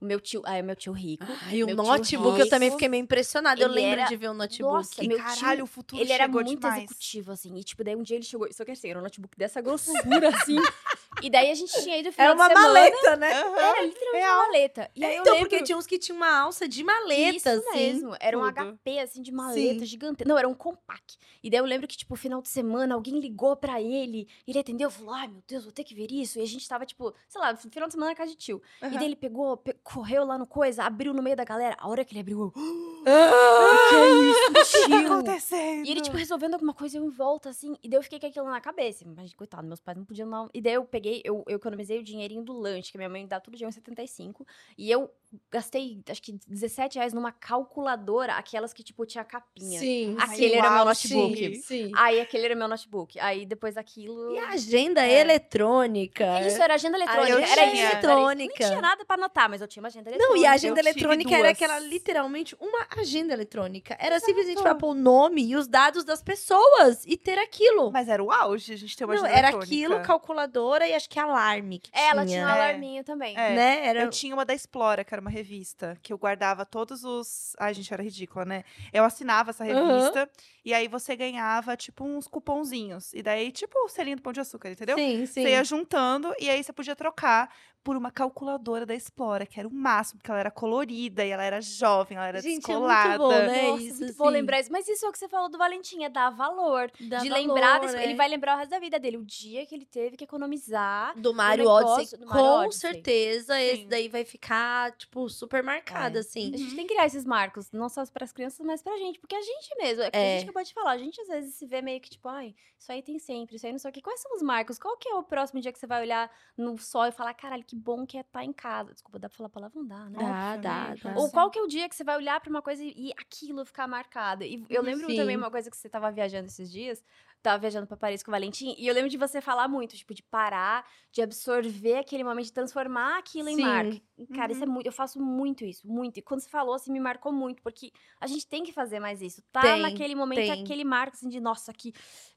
O 0.00 0.04
meu 0.04 0.20
tio, 0.20 0.42
ah, 0.44 0.56
é 0.56 0.60
o 0.60 0.64
meu 0.64 0.76
tio 0.76 0.92
rico. 0.92 1.24
Ai, 1.46 1.62
o 1.62 1.66
meu 1.66 1.76
tio 1.76 1.84
notebook 1.84 2.38
eu 2.40 2.48
também 2.48 2.70
fiquei 2.70 2.88
meio 2.88 3.02
impressionada. 3.02 3.60
Eu 3.62 3.68
Ele 3.68 3.74
lembro 3.76 4.00
era- 4.00 4.08
de 4.08 4.16
ver 4.16 4.28
um 4.28 4.34
notebook. 4.34 4.74
Nossa, 4.74 5.02
E 5.04 5.08
meu 5.08 5.16
tio, 5.16 5.24
caralho, 5.24 5.64
o 5.64 5.66
futuro 5.66 6.02
Ele 6.02 6.12
era 6.12 6.24
chegou 6.24 6.42
muito 6.42 6.60
demais. 6.60 6.82
executivo, 6.84 7.32
assim. 7.32 7.56
E, 7.56 7.64
tipo, 7.64 7.82
daí 7.84 7.96
um 7.96 8.02
dia 8.02 8.16
ele 8.16 8.24
chegou. 8.24 8.52
Só 8.52 8.64
que 8.64 8.72
assim, 8.72 8.88
era 8.90 8.98
um 8.98 9.02
notebook 9.02 9.38
dessa 9.38 9.60
grossura, 9.62 10.28
assim. 10.28 10.56
e 11.22 11.30
daí 11.30 11.50
a 11.50 11.54
gente 11.54 11.72
tinha 11.82 11.96
ido 11.98 12.12
final 12.12 12.28
Era 12.32 12.34
uma 12.36 12.48
de 12.48 12.54
semana. 12.54 12.72
maleta, 12.74 13.16
né? 13.16 13.30
Era 13.32 13.82
literalmente 13.82 14.12
Real. 14.24 14.36
uma 14.38 14.46
maleta. 14.46 14.90
E 14.94 15.04
aí 15.04 15.16
eu 15.16 15.20
então, 15.22 15.34
lembro... 15.34 15.48
porque 15.48 15.64
tinha 15.64 15.78
uns 15.78 15.86
que 15.86 15.98
tinham 15.98 16.16
uma 16.16 16.38
alça 16.40 16.68
de 16.68 16.82
maleta, 16.84 17.36
Isso 17.36 17.48
assim. 17.48 17.70
mesmo. 17.76 18.16
Era 18.20 18.38
um 18.38 18.42
tudo. 18.52 18.54
HP, 18.78 18.98
assim, 18.98 19.22
de 19.22 19.32
maleta 19.32 19.80
Sim. 19.80 19.84
gigante. 19.86 20.24
Não, 20.26 20.36
era 20.38 20.48
um 20.48 20.54
compact. 20.54 21.16
E 21.42 21.50
daí 21.50 21.60
eu 21.60 21.64
lembro 21.64 21.86
que, 21.86 21.96
tipo, 21.96 22.14
final 22.16 22.40
de 22.42 22.48
semana, 22.48 22.94
alguém 22.94 23.18
ligou 23.20 23.54
pra 23.56 23.80
ele. 23.80 24.26
Ele 24.46 24.58
atendeu, 24.58 24.90
falou, 24.90 25.12
ai, 25.14 25.28
meu 25.28 25.42
Deus, 25.46 25.64
vou 25.64 25.72
ter 25.72 25.84
que 25.84 25.94
ver 25.94 26.08
isso. 26.10 26.38
E 26.38 26.42
a 26.42 26.46
gente 26.46 26.66
tava, 26.68 26.84
tipo, 26.86 27.14
sei 27.28 27.40
lá, 27.40 27.54
final 27.56 27.86
de 27.88 27.92
semana 27.94 28.10
na 28.12 28.16
casa 28.16 28.30
de 28.30 28.36
tio. 28.36 28.62
E 28.82 28.86
Aham. 28.86 28.94
daí 28.96 29.04
ele 29.04 29.16
pegou, 29.16 29.56
pe- 29.56 29.76
correu 29.82 30.24
lá 30.24 30.36
no 30.38 30.46
coisa, 30.46 30.84
abriu 30.84 31.12
no 31.12 31.22
meio 31.22 31.36
da 31.36 31.44
galera. 31.44 31.76
A 31.78 31.88
hora 31.88 32.04
que 32.04 32.12
ele 32.12 32.20
abriu, 32.20 32.40
eu, 32.40 32.52
Ah! 33.06 33.88
que 33.90 33.94
é 33.96 34.10
isso, 34.10 34.40
O 34.40 34.52
que 34.52 34.90
tá 34.90 34.98
tio? 34.98 35.12
acontecendo? 35.12 35.86
E 35.86 35.90
ele, 35.90 36.00
tipo, 36.00 36.16
resolvendo 36.16 36.54
alguma 36.54 36.72
coisa, 36.74 36.96
eu 36.98 37.04
em 37.04 37.10
volta, 37.10 37.50
assim. 37.50 37.76
E 37.82 37.88
daí 37.88 37.98
eu 37.98 38.02
fiquei 38.02 38.18
com 38.18 38.26
aquilo 38.26 38.46
na 38.46 38.60
cabeça. 38.60 39.04
Mas, 39.16 39.34
coitado, 39.34 39.66
meus 39.66 39.80
pais 39.80 39.98
não 39.98 40.04
podiam 40.04 40.28
dar. 40.28 40.42
um- 40.44 40.48
E 40.54 40.60
daí 40.60 40.74
eu 40.74 40.84
peguei, 40.84 41.03
eu, 41.24 41.44
eu 41.48 41.56
economizei 41.56 41.98
o 41.98 42.02
dinheirinho 42.02 42.42
do 42.42 42.52
lanche, 42.52 42.90
que 42.92 42.98
minha 42.98 43.08
mãe 43.08 43.26
dá 43.26 43.40
todo 43.40 43.56
dia 43.56 43.66
1,75. 43.68 44.46
E 44.78 44.90
eu 44.90 45.10
gastei, 45.50 46.00
acho 46.08 46.22
que 46.22 46.32
17 46.46 46.96
reais 46.98 47.12
numa 47.12 47.32
calculadora, 47.32 48.34
aquelas 48.34 48.72
que, 48.72 48.82
tipo, 48.82 49.04
tinha 49.04 49.24
capinha. 49.24 49.78
Sim. 49.80 50.16
Aquele 50.18 50.54
Ai, 50.54 50.58
era 50.60 50.70
meu 50.70 50.84
notebook. 50.84 51.36
sim. 51.36 51.62
Sim. 51.62 51.92
Aí 51.96 52.20
aquele 52.20 52.44
era 52.44 52.54
meu 52.54 52.68
notebook. 52.68 53.18
Aí 53.18 53.44
depois 53.44 53.74
daquilo. 53.74 54.34
E 54.34 54.38
a 54.38 54.48
agenda 54.50 55.04
É. 55.04 55.20
eletrônica. 55.20 56.24
Isso 56.46 56.62
era 56.62 56.74
agenda 56.74 56.96
eletrônica. 56.96 57.32
eu 57.32 57.38
era 57.38 57.70
tinha. 57.70 57.90
Eletrônica. 57.92 58.34
Nem 58.36 58.48
tinha 58.70 58.80
nada 58.80 59.04
pra 59.04 59.16
anotar, 59.16 59.48
mas 59.50 59.60
eu 59.60 59.66
tinha 59.68 59.82
uma 59.82 59.88
agenda 59.88 60.10
Não, 60.10 60.16
eletrônica. 60.16 60.44
e 60.44 60.46
a 60.46 60.52
agenda 60.52 60.80
Eu 60.80 60.84
eletrônica 60.84 61.34
era 61.36 61.50
aquela 61.50 61.78
literalmente 61.80 62.56
uma 62.60 62.86
agenda 62.96 63.32
eletrônica. 63.32 63.96
Era 63.98 64.20
simplesmente 64.20 64.62
pra 64.62 64.74
pôr 64.74 64.90
o 64.90 64.94
nome 64.94 65.42
e 65.44 65.56
os 65.56 65.66
dados 65.66 66.04
das 66.04 66.22
pessoas 66.22 67.04
e 67.06 67.16
ter 67.16 67.38
aquilo. 67.38 67.90
Mas 67.90 68.08
era 68.08 68.22
o 68.22 68.30
auge, 68.30 68.72
a 68.72 68.76
gente 68.76 68.96
tem 68.96 69.06
uma 69.06 69.14
Não, 69.14 69.22
agenda 69.24 69.36
era 69.38 69.48
eletrônica. 69.48 69.74
aquilo, 69.74 70.00
calculadora 70.06 70.86
e 70.86 70.93
acho 70.94 71.08
que 71.08 71.18
alarme 71.18 71.78
que 71.78 71.90
É, 71.92 72.08
ela 72.08 72.24
tinha 72.24 72.44
um 72.44 72.48
É. 72.48 72.52
alarminho 72.52 73.04
também. 73.04 73.36
É. 73.36 73.54
Né? 73.54 73.86
Era... 73.86 74.02
Eu 74.02 74.10
tinha 74.10 74.34
uma 74.34 74.44
da 74.44 74.54
Explora, 74.54 75.04
que 75.04 75.14
era 75.14 75.20
uma 75.20 75.30
revista, 75.30 75.98
que 76.02 76.12
eu 76.12 76.18
guardava 76.18 76.64
todos 76.64 77.04
os. 77.04 77.54
Ai, 77.58 77.74
gente, 77.74 77.92
era 77.92 78.02
ridícula, 78.02 78.44
né? 78.44 78.64
Eu 78.92 79.04
assinava 79.04 79.50
essa 79.50 79.64
revista 79.64 80.28
e 80.64 80.72
aí 80.72 80.88
você 80.88 81.14
ganhava, 81.16 81.76
tipo, 81.76 82.04
uns 82.04 82.26
cupomzinhos. 82.26 83.12
E 83.12 83.22
daí, 83.22 83.52
tipo, 83.52 83.78
o 83.84 83.88
selinho 83.88 84.16
do 84.16 84.22
Pão 84.22 84.32
de 84.32 84.40
Açúcar, 84.40 84.70
entendeu? 84.70 84.96
Sim, 84.96 85.26
sim. 85.26 85.42
Você 85.42 85.50
ia 85.50 85.64
juntando 85.64 86.34
e 86.38 86.48
aí 86.48 86.62
você 86.62 86.72
podia 86.72 86.96
trocar 86.96 87.50
por 87.84 87.96
uma 87.96 88.10
calculadora 88.10 88.86
da 88.86 88.94
Explora, 88.94 89.44
que 89.44 89.60
era 89.60 89.68
o 89.68 89.72
máximo, 89.72 90.18
porque 90.18 90.30
ela 90.30 90.40
era 90.40 90.50
colorida 90.50 91.24
e 91.24 91.30
ela 91.30 91.44
era 91.44 91.60
jovem, 91.60 92.16
ela 92.16 92.26
era 92.28 92.40
Gente, 92.40 92.70
é 92.70 92.74
muito 92.78 92.88
descolada. 92.88 93.18
bom, 93.18 93.28
né? 93.28 93.62
Nossa, 93.68 93.82
isso, 93.82 94.00
muito 94.00 94.16
bom 94.16 94.24
assim. 94.24 94.32
lembrar 94.32 94.60
isso. 94.60 94.72
Mas 94.72 94.88
isso 94.88 95.04
é 95.04 95.08
o 95.08 95.12
que 95.12 95.18
você 95.18 95.28
falou 95.28 95.50
do 95.50 95.58
Valentim, 95.58 96.02
é 96.02 96.08
dar 96.08 96.30
valor. 96.30 96.90
Dá 96.98 97.18
de 97.18 97.28
valor, 97.28 97.46
lembrar, 97.46 97.80
desse- 97.80 97.94
né? 97.94 98.04
ele 98.04 98.14
vai 98.14 98.26
lembrar 98.28 98.54
o 98.54 98.58
resto 98.58 98.70
da 98.70 98.78
vida 98.78 98.98
dele. 98.98 99.18
O 99.18 99.24
dia 99.24 99.66
que 99.66 99.74
ele 99.74 99.84
teve 99.84 100.16
que 100.16 100.24
economizar. 100.24 101.18
Do 101.18 101.34
Mario 101.34 101.64
negócio 101.64 101.94
Odyssey, 101.94 102.18
do 102.18 102.26
Mario 102.26 102.42
com 102.42 102.50
Odyssey. 102.60 102.80
certeza, 102.92 103.60
esse 103.60 103.82
Sim. 103.82 103.88
daí 103.88 104.08
vai 104.08 104.24
ficar, 104.24 104.92
tipo, 104.92 105.28
super 105.28 105.62
marcado, 105.62 106.16
É. 106.16 106.20
assim. 106.20 106.52
A 106.54 106.56
gente 106.56 106.74
tem 106.74 106.86
que 106.86 106.94
criar 106.94 107.06
esses 107.06 107.24
marcos, 107.24 107.70
não 107.70 107.88
só 107.90 108.02
para 108.06 108.24
as 108.24 108.32
crianças, 108.32 108.64
mas 108.64 108.82
pra 108.82 108.96
gente. 108.96 109.18
Porque 109.20 109.34
a 109.34 109.42
gente 109.42 109.76
mesmo, 109.76 110.02
é 110.04 110.10
que 110.10 110.16
a 110.16 110.20
É. 110.20 110.38
gente 110.38 110.44
acabou 110.48 110.62
de 110.64 110.72
falar, 110.72 110.92
a 110.92 110.98
gente 110.98 111.20
às 111.20 111.28
vezes 111.28 111.54
se 111.54 111.66
vê 111.66 111.82
meio 111.82 112.00
que 112.00 112.08
tipo, 112.10 112.28
ai, 112.28 112.54
isso 112.78 112.90
aí 112.90 113.02
tem 113.02 113.18
sempre, 113.18 113.56
isso 113.56 113.66
aí 113.66 113.72
não 113.72 113.78
sei 113.78 113.90
o 113.90 113.92
quê. 113.92 114.00
Quais 114.00 114.20
são 114.20 114.34
os 114.36 114.42
marcos? 114.42 114.78
Qual 114.78 114.96
que 114.96 115.08
é 115.08 115.14
o 115.14 115.22
próximo 115.22 115.60
dia 115.60 115.72
que 115.72 115.78
você 115.78 115.86
vai 115.86 116.02
olhar 116.02 116.30
no 116.56 116.78
sol 116.78 117.06
e 117.06 117.12
falar, 117.12 117.34
caralho, 117.34 117.64
que 117.64 117.73
bom 117.74 118.06
que 118.06 118.16
é 118.18 118.20
estar 118.22 118.44
em 118.44 118.52
casa? 118.52 118.92
Desculpa, 118.92 119.18
dá 119.18 119.28
pra 119.28 119.36
falar 119.36 119.48
palavrão? 119.50 119.86
Dá, 119.86 120.08
né? 120.10 120.18
Dá, 120.18 120.56
dá, 120.56 120.94
dá. 120.96 121.14
Ou 121.14 121.30
qual 121.30 121.50
que 121.50 121.58
é 121.58 121.62
o 121.62 121.66
dia 121.66 121.88
que 121.88 121.94
você 121.96 122.04
vai 122.04 122.16
olhar 122.16 122.40
pra 122.40 122.50
uma 122.50 122.62
coisa 122.62 122.82
e, 122.84 123.12
aquilo 123.18 123.64
ficar 123.64 123.88
marcado? 123.88 124.44
E 124.44 124.64
eu 124.70 124.82
lembro 124.82 125.06
Sim. 125.06 125.14
também 125.14 125.36
uma 125.36 125.50
coisa 125.50 125.70
que 125.70 125.76
você 125.76 125.88
tava 125.88 126.10
viajando 126.12 126.46
esses 126.46 126.70
dias, 126.70 127.02
tava 127.42 127.58
viajando 127.58 127.86
pra 127.86 127.96
Paris 127.96 128.22
com 128.22 128.30
o 128.30 128.32
Valentim, 128.32 128.74
e 128.78 128.86
eu 128.86 128.94
lembro 128.94 129.10
de 129.10 129.16
você 129.18 129.40
falar 129.40 129.68
muito, 129.68 129.96
tipo, 129.96 130.14
de 130.14 130.22
parar, 130.22 130.86
de 131.12 131.22
absorver 131.22 131.98
aquele 131.98 132.24
momento, 132.24 132.46
de 132.46 132.52
transformar 132.52 133.18
aquilo 133.18 133.48
em 133.48 133.56
Sim. 133.56 133.56
marca. 133.56 134.00
E, 134.18 134.26
Cara, 134.28 134.52
isso 134.52 134.64
é 134.64 134.66
Uhum. 134.66 134.74
muito, 134.74 134.86
eu 134.86 134.92
faço 134.92 135.20
muito 135.20 135.64
isso, 135.64 135.86
muito. 135.86 136.18
E 136.18 136.22
quando 136.22 136.40
você 136.40 136.48
falou, 136.48 136.74
assim, 136.74 136.92
me 136.92 137.00
marcou 137.00 137.32
muito, 137.32 137.62
porque 137.62 137.92
a 138.20 138.26
gente 138.26 138.46
tem 138.48 138.64
que 138.64 138.72
fazer 138.72 139.00
mais 139.00 139.20
isso. 139.22 139.42
Tá 139.52 139.76
Tem, 139.76 139.78
naquele 139.78 140.14
momento, 140.14 140.50
tem. 140.50 140.50
aquele 140.50 140.84
marco, 140.84 141.16
assim, 141.16 141.28
de, 141.28 141.40
nossa, 141.40 141.72
que, 141.72 141.92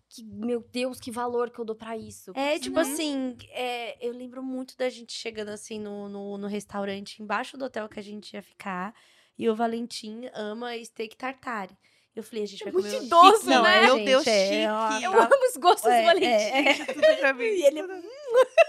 que, 0.09 0.23
meu 0.23 0.61
Deus, 0.71 0.99
que 0.99 1.11
valor 1.11 1.49
que 1.49 1.59
eu 1.59 1.65
dou 1.65 1.75
pra 1.75 1.97
isso. 1.97 2.31
É, 2.35 2.57
tipo 2.59 2.81
senão- 2.83 2.93
assim, 2.93 3.37
é, 3.49 3.97
eu 4.05 4.13
lembro 4.13 4.41
muito 4.41 4.75
da 4.77 4.89
gente 4.89 5.13
chegando 5.13 5.49
assim 5.49 5.79
no, 5.79 6.07
no, 6.09 6.37
no 6.37 6.47
restaurante 6.47 7.21
embaixo 7.21 7.57
do 7.57 7.65
hotel 7.65 7.87
que 7.89 7.99
a 7.99 8.03
gente 8.03 8.33
ia 8.33 8.41
ficar. 8.41 8.93
E 9.37 9.47
o 9.49 9.55
Valentim 9.55 10.29
ama 10.33 10.71
steak 10.83 11.15
tartare. 11.15 11.77
Eu 12.15 12.23
falei, 12.23 12.43
a 12.43 12.47
gente 12.47 12.63
vai 12.63 12.73
Muito 12.73 12.85
comer. 12.87 12.99
um 12.99 13.03
idoso, 13.05 13.37
chique, 13.41 13.49
não, 13.49 13.61
né? 13.61 13.77
é, 13.77 13.81
Meu 13.85 13.95
gente, 13.97 14.05
Deus, 14.05 14.27
é, 14.27 14.47
chique. 14.47 14.67
ó, 14.67 14.99
Eu 14.99 15.11
tá- 15.11 15.25
amo 15.25 15.45
os 15.51 15.57
gostos 15.57 15.85
É, 15.91 15.99
do 15.99 16.05
Valentim. 16.05 16.25
é, 16.25 16.69
é. 16.69 16.85
Tudo 16.85 17.17
pra 17.19 17.33
mim. 17.33 17.43
E 17.45 17.65
ele- 17.67 17.81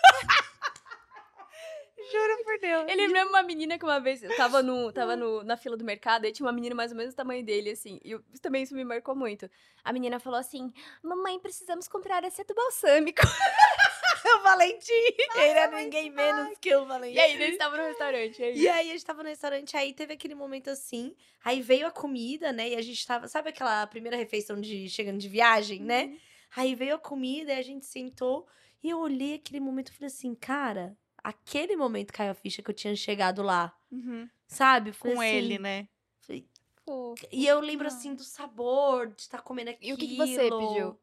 Juro 2.10 2.44
por 2.44 2.58
Deus. 2.60 2.84
Ele 2.88 3.06
lembra 3.08 3.28
uma 3.28 3.42
menina 3.42 3.78
que 3.78 3.84
uma 3.84 3.98
vez 4.00 4.22
eu 4.22 4.34
tava, 4.36 4.62
no, 4.62 4.92
tava 4.92 5.16
no, 5.16 5.42
na 5.42 5.56
fila 5.56 5.76
do 5.76 5.84
mercado 5.84 6.26
e 6.26 6.32
tinha 6.32 6.46
uma 6.46 6.52
menina 6.52 6.74
mais 6.74 6.90
ou 6.90 6.96
menos 6.96 7.14
do 7.14 7.16
tamanho 7.16 7.44
dele, 7.44 7.70
assim. 7.70 8.00
E 8.04 8.12
eu- 8.12 8.22
também 8.40 8.62
isso 8.62 8.74
me 8.74 8.84
marcou 8.84 9.14
muito. 9.14 9.48
A 9.84 9.92
menina 9.92 10.18
falou 10.18 10.38
assim: 10.38 10.72
Mamãe, 11.02 11.38
precisamos 11.38 11.88
comprar 11.88 12.24
aceto 12.24 12.54
balsâmico. 12.54 13.20
o 14.38 14.42
Valentim. 14.42 14.92
ele 15.36 15.58
é 15.58 15.68
ninguém 15.68 16.10
menos 16.10 16.58
que 16.58 16.74
o 16.74 16.84
Valentim. 16.86 17.16
E 17.16 17.20
aí, 17.20 17.32
eles 17.34 17.52
estavam 17.52 17.78
no 17.78 17.84
restaurante. 17.84 18.40
E 18.40 18.44
aí? 18.44 18.58
E 18.58 18.68
aí 18.68 18.90
a 18.90 18.92
gente 18.92 19.04
tava 19.04 19.22
no 19.22 19.28
restaurante, 19.28 19.76
aí 19.76 19.92
teve 19.92 20.14
aquele 20.14 20.34
momento 20.34 20.68
assim, 20.70 21.14
aí 21.44 21.60
veio 21.62 21.86
a 21.86 21.90
comida, 21.90 22.52
né? 22.52 22.70
E 22.70 22.76
a 22.76 22.82
gente 22.82 23.06
tava, 23.06 23.28
sabe 23.28 23.50
aquela 23.50 23.86
primeira 23.86 24.16
refeição 24.16 24.60
de 24.60 24.88
chegando 24.88 25.18
de 25.18 25.28
viagem, 25.28 25.80
né? 25.82 26.16
Aí 26.56 26.74
veio 26.74 26.94
a 26.94 26.98
comida 26.98 27.52
e 27.52 27.58
a 27.58 27.62
gente 27.62 27.86
sentou 27.86 28.46
e 28.82 28.90
eu 28.90 28.98
olhei 28.98 29.34
aquele 29.34 29.60
momento 29.60 29.88
e 29.88 29.92
falei 29.94 30.06
assim, 30.06 30.34
cara, 30.34 30.96
aquele 31.22 31.76
momento 31.76 32.12
caiu 32.12 32.30
a 32.30 32.34
ficha 32.34 32.62
que 32.62 32.70
eu 32.70 32.74
tinha 32.74 32.94
chegado 32.96 33.42
lá, 33.42 33.74
Uhum. 33.90 34.28
sabe? 34.46 34.90
Eu 34.90 34.94
falei 34.94 35.14
Com 35.16 35.22
assim, 35.22 35.30
ele, 35.30 35.58
né? 35.58 35.88
falei- 36.20 36.46
Fofo. 36.84 37.26
E 37.30 37.46
eu 37.46 37.60
lembro 37.60 37.86
assim 37.86 38.14
do 38.14 38.24
sabor, 38.24 39.08
de 39.08 39.20
estar 39.22 39.42
comendo 39.42 39.70
aquilo. 39.70 39.90
E 39.90 39.92
o 39.94 39.96
que 39.98 40.08
que 40.08 40.16
você 40.16 40.50
pediu? 40.50 40.98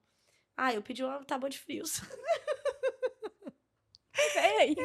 Ah, 0.58 0.74
eu 0.74 0.82
pedi 0.82 1.04
uma 1.04 1.24
tábua 1.24 1.50
de 1.50 1.60
frios. 1.60 2.02
É 4.38 4.62
aí. 4.62 4.76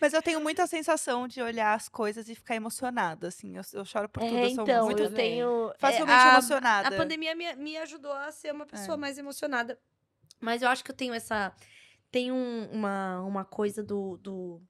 Mas 0.00 0.12
eu 0.12 0.22
tenho 0.22 0.40
muita 0.40 0.64
sensação 0.66 1.26
de 1.26 1.42
olhar 1.42 1.74
as 1.74 1.88
coisas 1.88 2.28
e 2.28 2.34
ficar 2.36 2.54
emocionada, 2.54 3.26
assim. 3.28 3.56
Eu, 3.56 3.62
eu 3.72 3.84
choro 3.84 4.08
por 4.08 4.22
tudo, 4.22 4.36
É, 4.36 4.44
eu 4.46 4.50
sou 4.50 4.62
então, 4.64 4.84
muito 4.86 5.02
eu 5.02 5.12
tenho... 5.12 5.70
é, 5.72 5.78
facilmente 5.78 6.22
a- 6.22 6.28
emocionada. 6.28 6.88
A 6.88 6.92
pandemia 6.92 7.34
me, 7.34 7.52
me 7.56 7.76
ajudou 7.78 8.12
a 8.12 8.30
ser 8.30 8.52
uma 8.54 8.66
pessoa 8.66 8.94
É. 8.94 8.98
mais 8.98 9.18
emocionada. 9.18 9.78
Mas 10.38 10.62
eu 10.62 10.68
acho 10.68 10.84
que 10.84 10.90
eu 10.90 10.94
tenho 10.96 11.12
essa. 11.12 11.52
Tem 12.10 12.30
um- 12.32 12.68
uma, 12.72 13.20
uma 13.22 13.44
coisa 13.44 13.82
do, 13.82 14.16
do. 14.18 14.62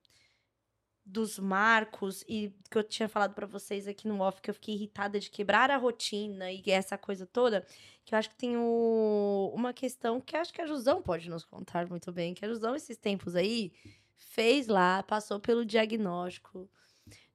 Dos 1.03 1.39
marcos, 1.41 2.23
e 2.29 2.55
que 2.71 2.79
eu 2.79 2.85
tinha 2.85 3.09
falado 3.09 3.35
pra 3.35 3.47
vocês 3.47 3.89
aqui 3.89 4.07
no 4.07 4.21
off, 4.21 4.41
que 4.41 4.49
eu 4.49 4.55
fiquei 4.55 4.75
irritada 4.77 5.19
de 5.19 5.29
quebrar 5.29 5.69
a 5.69 5.77
rotina 5.77 6.53
e 6.53 6.63
essa 6.71 6.97
coisa 6.97 7.27
toda, 7.27 7.67
que 8.05 8.15
eu 8.15 8.19
acho 8.19 8.31
que 8.31 8.37
tem 8.37 8.57
o- 8.57 9.51
uma 9.53 9.73
questão 9.73 10.21
que 10.21 10.37
acho 10.37 10.53
que 10.53 10.61
a 10.63 10.67
Jusão 10.67 11.03
pode 11.03 11.29
nos 11.29 11.45
contar 11.45 11.89
muito 11.89 12.13
bem, 12.13 12.33
que 12.33 12.45
a 12.45 12.49
Jusão, 12.49 12.77
esses 12.77 12.97
tempos 12.97 13.35
aí, 13.35 13.73
fez 14.15 14.69
lá, 14.69 15.03
passou 15.03 15.41
pelo 15.41 15.65
diagnóstico 15.65 16.71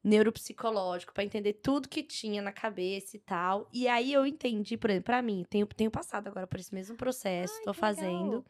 neuropsicológico, 0.01 1.11
pra 1.13 1.23
entender 1.23 1.53
tudo 1.53 1.89
que 1.89 2.03
tinha 2.03 2.41
na 2.41 2.53
cabeça 2.53 3.17
e 3.17 3.19
tal. 3.19 3.67
E 3.73 3.87
aí 3.87 4.13
eu 4.13 4.25
entendi, 4.25 4.77
por 4.77 4.89
exemplo, 4.91 5.05
pra 5.05 5.21
mim, 5.21 5.43
tenho, 5.49 5.65
tenho 5.65 5.89
passado 5.91 6.27
agora 6.27 6.45
por 6.47 6.59
esse 6.59 6.73
mesmo 6.73 6.95
processo, 6.95 7.59
que 7.73 7.73
fazendo. 7.73 8.25
legal. 8.37 8.45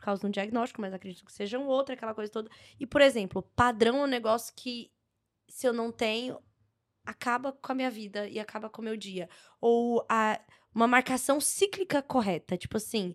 Por 0.00 0.06
causa 0.06 0.22
de 0.22 0.26
um 0.28 0.30
diagnóstico, 0.30 0.80
mas 0.80 0.94
acredito 0.94 1.26
que 1.26 1.30
seja 1.30 1.58
um 1.58 1.66
outro, 1.66 1.92
aquela 1.92 2.14
coisa 2.14 2.32
toda. 2.32 2.50
E, 2.78 2.86
por 2.86 3.02
exemplo, 3.02 3.42
padrão 3.54 3.98
é 3.98 4.04
um 4.04 4.06
negócio 4.06 4.54
que, 4.56 4.90
se 5.46 5.66
eu 5.68 5.74
não 5.74 5.92
tenho, 5.92 6.38
acaba 7.04 7.52
com 7.52 7.70
a 7.72 7.74
minha 7.74 7.90
vida 7.90 8.26
e 8.26 8.40
acaba 8.40 8.70
com 8.70 8.80
o 8.80 8.84
meu 8.86 8.96
dia. 8.96 9.28
Ou 9.60 10.06
a, 10.08 10.40
uma 10.74 10.86
marcação 10.86 11.38
cíclica 11.38 12.00
correta. 12.00 12.56
Tipo 12.56 12.78
assim, 12.78 13.14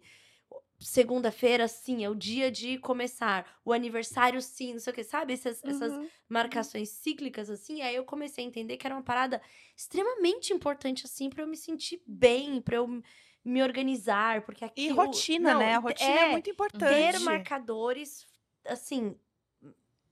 segunda-feira, 0.79 1.67
sim, 1.67 2.03
é 2.03 2.09
o 2.09 2.13
dia 2.13 2.51
de 2.51 2.77
começar. 2.77 3.59
O 3.65 3.73
aniversário, 3.73 4.39
sim, 4.39 4.73
não 4.73 4.79
sei 4.79 4.93
o 4.93 4.95
que, 4.95 5.03
sabe? 5.03 5.33
Essas, 5.33 5.63
essas 5.63 5.91
Uhum. 5.91 6.07
marcações 6.29 6.89
cíclicas, 6.89 7.49
assim. 7.49 7.81
Aí 7.81 7.95
eu 7.95 8.05
comecei 8.05 8.45
a 8.45 8.47
entender 8.47 8.77
que 8.77 8.85
era 8.85 8.95
uma 8.95 9.01
parada 9.03 9.41
extremamente 9.75 10.53
importante, 10.53 11.03
assim, 11.05 11.31
pra 11.31 11.41
eu 11.41 11.47
me 11.47 11.57
sentir 11.57 11.99
bem, 12.05 12.61
pra 12.61 12.75
eu 12.75 13.01
me 13.45 13.61
organizar. 13.61 14.41
Porque 14.41 14.65
E 14.65 14.67
aquilo... 14.67 14.95
rotina, 14.95 15.53
não, 15.53 15.59
né? 15.59 15.75
A 15.75 15.79
rotina 15.79 16.09
é, 16.09 16.31
muito 16.31 16.49
importante. 16.49 16.89
Ter 16.89 17.19
marcadores, 17.19 18.25
assim, 18.65 19.15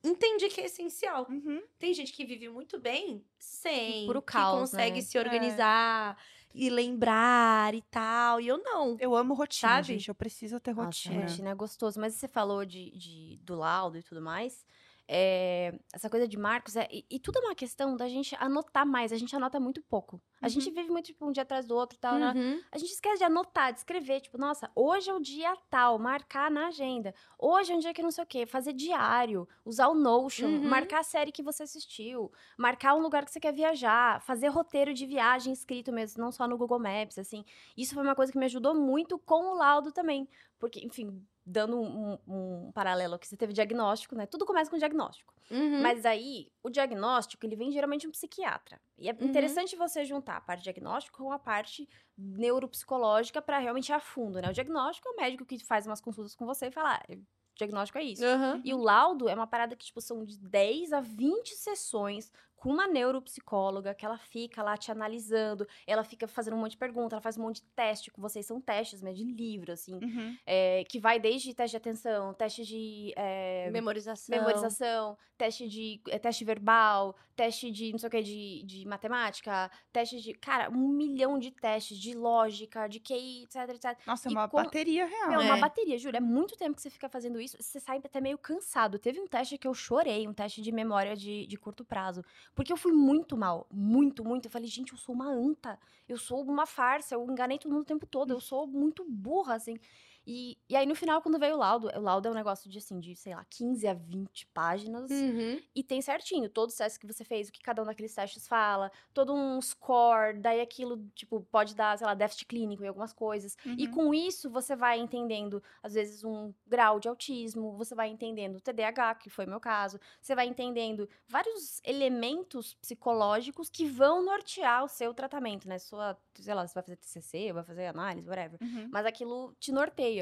entendi 0.03 0.47
que 0.49 0.61
é 0.61 0.65
essencial. 0.65 1.25
Uhum. 1.29 1.61
Tem 1.79 1.93
gente 1.93 2.13
que 2.13 2.23
vive 2.25 2.47
muito 2.49 2.79
bem 2.79 3.25
sem, 3.39 4.05
Puro 4.05 4.21
que 4.21 4.31
caos, 4.33 4.59
consegue 4.71 4.97
né? 4.97 5.01
se 5.01 5.17
organizar 5.17 6.17
e 6.53 6.69
lembrar 6.69 7.73
e 7.73 7.81
tal. 7.89 8.39
E 8.39 8.47
eu 8.47 8.57
não. 8.59 8.95
Eu 8.99 9.15
amo 9.15 9.33
rotina, 9.33 9.71
Sabe? 9.73 9.87
gente. 9.87 10.09
Eu 10.09 10.15
preciso 10.15 10.59
ter 10.59 10.71
Nossa, 10.75 10.85
rotina. 10.85 11.21
rotina 11.21 11.49
é 11.49 11.55
gostoso. 11.55 11.99
Mas 11.99 12.13
você 12.13 12.27
falou 12.27 12.63
de, 12.63 12.91
de- 12.91 13.37
do 13.41 13.55
laudo 13.55 13.97
e 13.97 14.03
tudo 14.03 14.21
mais. 14.21 14.63
É, 15.07 15.77
essa 15.93 16.09
coisa 16.09 16.27
de 16.27 16.37
marcos, 16.37 16.75
é, 16.75 16.87
e, 16.91 17.05
e 17.09 17.19
tudo 17.19 17.37
é 17.39 17.41
uma 17.41 17.55
questão 17.55 17.95
da 17.95 18.07
gente 18.07 18.35
anotar 18.39 18.85
mais. 18.85 19.11
A 19.11 19.17
gente 19.17 19.35
anota 19.35 19.59
muito 19.59 19.81
pouco. 19.81 20.21
A 20.41 20.47
gente 20.47 20.69
vive 20.71 20.89
muito, 20.89 21.05
tipo, 21.07 21.25
um 21.27 21.31
dia 21.31 21.43
atrás 21.43 21.65
do 21.65 21.75
outro 21.75 21.97
e 21.97 21.99
tal. 21.99 22.17
né? 22.17 22.33
Uhum. 22.35 22.61
A 22.71 22.77
gente 22.77 22.91
esquece 22.91 23.17
de 23.17 23.23
anotar, 23.23 23.71
de 23.73 23.79
escrever, 23.79 24.21
tipo, 24.21 24.37
nossa, 24.37 24.69
hoje 24.75 25.09
é 25.09 25.13
o 25.13 25.19
dia 25.19 25.55
tal, 25.69 25.97
marcar 25.99 26.49
na 26.51 26.67
agenda. 26.67 27.13
Hoje 27.37 27.71
é 27.71 27.75
um 27.75 27.79
dia 27.79 27.93
que 27.93 28.01
não 28.03 28.11
sei 28.11 28.23
o 28.23 28.27
quê, 28.27 28.45
fazer 28.45 28.73
diário, 28.73 29.47
usar 29.65 29.87
o 29.87 29.93
Notion, 29.95 30.47
Uhum. 30.47 30.67
marcar 30.67 30.99
a 30.99 31.03
série 31.03 31.31
que 31.31 31.43
você 31.43 31.63
assistiu, 31.63 32.31
marcar 32.57 32.95
um 32.95 33.01
lugar 33.01 33.23
que 33.25 33.31
você 33.31 33.39
quer 33.39 33.53
viajar, 33.53 34.21
fazer 34.21 34.47
roteiro 34.47 34.93
de 34.93 35.05
viagem 35.05 35.51
escrito 35.53 35.91
mesmo, 35.91 36.21
não 36.23 36.31
só 36.31 36.47
no 36.47 36.57
Google 36.57 36.79
Maps, 36.79 37.17
assim. 37.17 37.43
Isso 37.77 37.93
foi 37.93 38.03
uma 38.03 38.15
coisa 38.15 38.31
que 38.31 38.37
me 38.37 38.45
ajudou 38.45 38.73
muito 38.75 39.17
com 39.19 39.51
o 39.51 39.55
laudo 39.55 39.91
também. 39.91 40.27
Porque, 40.59 40.79
enfim, 40.85 41.25
dando 41.45 41.79
um, 41.79 42.13
um- 42.27 42.67
um 42.67 42.71
paralelo 42.71 43.15
aqui, 43.15 43.27
você 43.27 43.37
teve 43.37 43.53
diagnóstico, 43.53 44.15
né? 44.15 44.25
Tudo 44.25 44.45
começa 44.45 44.69
com 44.71 44.77
diagnóstico. 44.77 45.33
Uhum. 45.51 45.81
Mas 45.81 46.05
aí, 46.05 46.51
o 46.63 46.69
diagnóstico, 46.69 47.45
ele 47.45 47.55
vem 47.55 47.71
geralmente 47.71 48.01
de 48.01 48.07
um 48.07 48.11
psiquiatra. 48.11 48.79
E 48.97 49.09
é 49.09 49.17
Uhum. 49.19 49.27
interessante 49.27 49.75
você 49.75 50.05
juntar 50.05 50.37
a 50.37 50.41
parte 50.41 50.63
diagnóstico 50.63 51.17
com 51.23 51.31
a 51.31 51.39
parte 51.39 51.87
neuropsicológica 52.17 53.41
para 53.41 53.57
realmente 53.59 53.89
ir 53.89 53.93
a 53.93 53.99
fundo, 53.99 54.41
né? 54.41 54.49
O 54.49 54.53
diagnóstico 54.53 55.07
é 55.09 55.11
o 55.11 55.15
médico 55.15 55.45
que 55.45 55.59
faz 55.65 55.85
umas 55.87 56.01
consultas 56.01 56.35
com 56.35 56.45
você 56.45 56.67
e 56.67 56.71
fala, 56.71 56.95
ah, 56.97 57.03
o 57.13 57.55
diagnóstico 57.57 57.97
é 57.97 58.03
isso. 58.03 58.29
Aham. 58.31 58.63
E 58.63 58.73
o 58.73 58.77
laudo 58.77 59.27
é 59.27 59.33
uma 59.35 59.47
parada 59.47 59.75
que, 59.75 59.85
tipo, 59.85 59.99
são 60.01 60.23
de 60.23 60.37
10 60.39 60.93
a 60.93 61.01
20 61.01 61.55
sessões 61.55 62.31
com 62.63 62.69
uma 62.69 62.87
neuropsicóloga 62.87 63.93
que 63.93 64.05
ela 64.05 64.17
fica 64.17 64.63
lá 64.63 64.77
te 64.77 64.89
analisando, 64.89 65.67
ela 65.85 66.03
fica 66.03 66.27
fazendo 66.29 66.55
um 66.55 66.59
monte 66.59 66.71
de 66.71 66.77
pergunta, 66.77 67.15
ela 67.15 67.21
faz 67.21 67.37
um 67.37 67.41
monte 67.41 67.57
de 67.57 67.67
teste 67.75 68.09
com 68.09 68.21
vocês, 68.21 68.45
são 68.45 68.61
testes 68.61 69.01
mesmo 69.01 69.25
de 69.25 69.33
livro, 69.33 69.73
assim, 69.73 69.95
Uhum. 69.95 70.37
é, 70.45 70.85
que 70.85 70.97
vai 70.97 71.19
desde 71.19 71.53
teste 71.53 71.71
de 71.71 71.77
atenção, 71.77 72.33
teste 72.33 72.63
de 72.63 73.13
é, 73.17 73.69
Memorização. 73.69 74.33
memorização, 74.37 75.17
teste 75.37 75.67
de 75.67 75.99
é, 76.09 76.17
teste 76.17 76.45
verbal, 76.45 77.15
teste 77.35 77.69
de 77.69 77.91
não 77.91 77.99
sei 77.99 78.07
o 78.07 78.11
que, 78.11 78.21
de, 78.23 78.63
de 78.63 78.85
matemática, 78.87 79.69
teste 79.91 80.21
de. 80.21 80.33
Cara, 80.35 80.69
um 80.69 80.87
milhão 80.87 81.37
de 81.37 81.51
testes 81.51 81.97
de 81.97 82.13
lógica, 82.15 82.87
de 82.87 82.99
QI, 82.99 83.43
etc, 83.43 83.69
etc. 83.69 83.97
Nossa, 84.07 84.29
é 84.29 84.31
E 84.31 84.35
uma 84.35 84.47
com- 84.47 84.57
bateria 84.63 85.05
real. 85.05 85.29
Meu, 85.31 85.41
uma 85.41 85.57
É. 85.57 85.59
bateria, 85.59 85.97
juro. 85.97 86.15
É 86.15 86.19
muito 86.21 86.55
tempo 86.55 86.75
que 86.75 86.81
você 86.81 86.89
fica 86.89 87.09
fazendo 87.09 87.41
isso. 87.41 87.57
Você 87.59 87.79
sai 87.79 87.97
até 87.97 88.21
meio 88.21 88.37
cansado. 88.37 88.99
Teve 88.99 89.19
um 89.19 89.27
teste 89.27 89.57
que 89.57 89.67
eu 89.67 89.73
chorei, 89.73 90.27
um 90.27 90.33
teste 90.33 90.61
de 90.61 90.71
memória 90.71 91.15
de, 91.15 91.45
de 91.47 91.57
curto 91.57 91.83
prazo. 91.83 92.23
Porque 92.55 92.71
eu 92.71 92.77
fui 92.77 92.91
muito 92.91 93.35
mal. 93.37 93.67
Muito, 93.71 94.23
muito. 94.23 94.45
Eu 94.45 94.51
falei, 94.51 94.67
gente, 94.67 94.91
eu 94.91 94.97
sou 94.97 95.15
uma 95.15 95.27
anta. 95.27 95.79
Eu 96.07 96.17
sou 96.17 96.43
uma 96.43 96.65
farsa. 96.65 97.15
Eu 97.15 97.23
enganei 97.29 97.57
todo 97.57 97.71
mundo 97.71 97.83
o 97.83 97.85
tempo 97.85 98.05
todo. 98.05 98.31
Eu 98.31 98.39
sou 98.39 98.67
muito 98.67 99.03
burra, 99.05 99.55
assim. 99.55 99.77
E, 100.25 100.57
e 100.69 100.75
aí, 100.75 100.85
no 100.85 100.95
final, 100.95 101.21
quando 101.21 101.37
veio 101.39 101.55
o 101.55 101.57
laudo, 101.57 101.87
o 101.87 101.99
laudo 102.01 102.27
é 102.27 102.31
um 102.31 102.33
negócio 102.33 102.69
de, 102.69 102.77
assim, 102.77 102.99
de, 102.99 103.15
sei 103.15 103.35
lá, 103.35 103.45
15 103.49 103.87
a 103.87 103.93
20 103.93 104.47
páginas. 104.53 105.11
Uhum. 105.11 105.59
E 105.75 105.83
tem 105.83 106.01
certinho, 106.01 106.49
todos 106.49 106.73
os 106.73 106.77
testes 106.77 106.97
que 106.97 107.05
você 107.07 107.23
fez, 107.25 107.49
o 107.49 107.51
que 107.51 107.61
cada 107.61 107.81
um 107.81 107.85
daqueles 107.85 108.13
testes 108.15 108.47
fala, 108.47 108.91
todo 109.13 109.33
um 109.33 109.61
score, 109.61 110.39
daí 110.39 110.61
aquilo, 110.61 111.05
tipo, 111.15 111.41
pode 111.51 111.75
dar, 111.75 111.97
sei 111.97 112.07
lá, 112.07 112.13
déficit 112.13 112.45
clínico 112.45 112.83
em 112.83 112.87
algumas 112.87 113.11
coisas. 113.13 113.57
E 113.77 113.85
Uhum. 113.85 113.91
com 113.91 114.13
isso, 114.13 114.49
você 114.49 114.75
vai 114.75 114.99
entendendo, 114.99 115.61
às 115.81 115.93
vezes, 115.93 116.23
um 116.23 116.53
grau 116.65 116.99
de 116.99 117.07
autismo, 117.09 117.75
você 117.75 117.93
vai 117.95 118.09
entendendo 118.09 118.61
TDAH, 118.61 119.15
que 119.15 119.29
foi 119.29 119.45
o 119.45 119.49
meu 119.49 119.59
caso, 119.59 119.99
você 120.21 120.33
vai 120.35 120.47
entendendo 120.47 121.09
vários 121.27 121.81
elementos 121.83 122.73
psicológicos 122.75 123.69
que 123.69 123.85
vão 123.85 124.23
nortear 124.23 124.83
o 124.83 124.87
seu 124.87 125.13
tratamento, 125.13 125.67
né? 125.67 125.79
Sua, 125.79 126.17
sei 126.35 126.53
lá, 126.53 126.65
você 126.67 126.73
vai 126.73 126.83
fazer 126.83 126.97
TCC, 126.97 127.51
vai 127.53 127.63
fazer 127.63 127.87
análise, 127.87 128.27
whatever 128.29 128.59
Uhum. 128.61 128.87
mas 128.91 129.05
aquilo 129.05 129.53
te 129.59 129.71
norteia. 129.71 130.12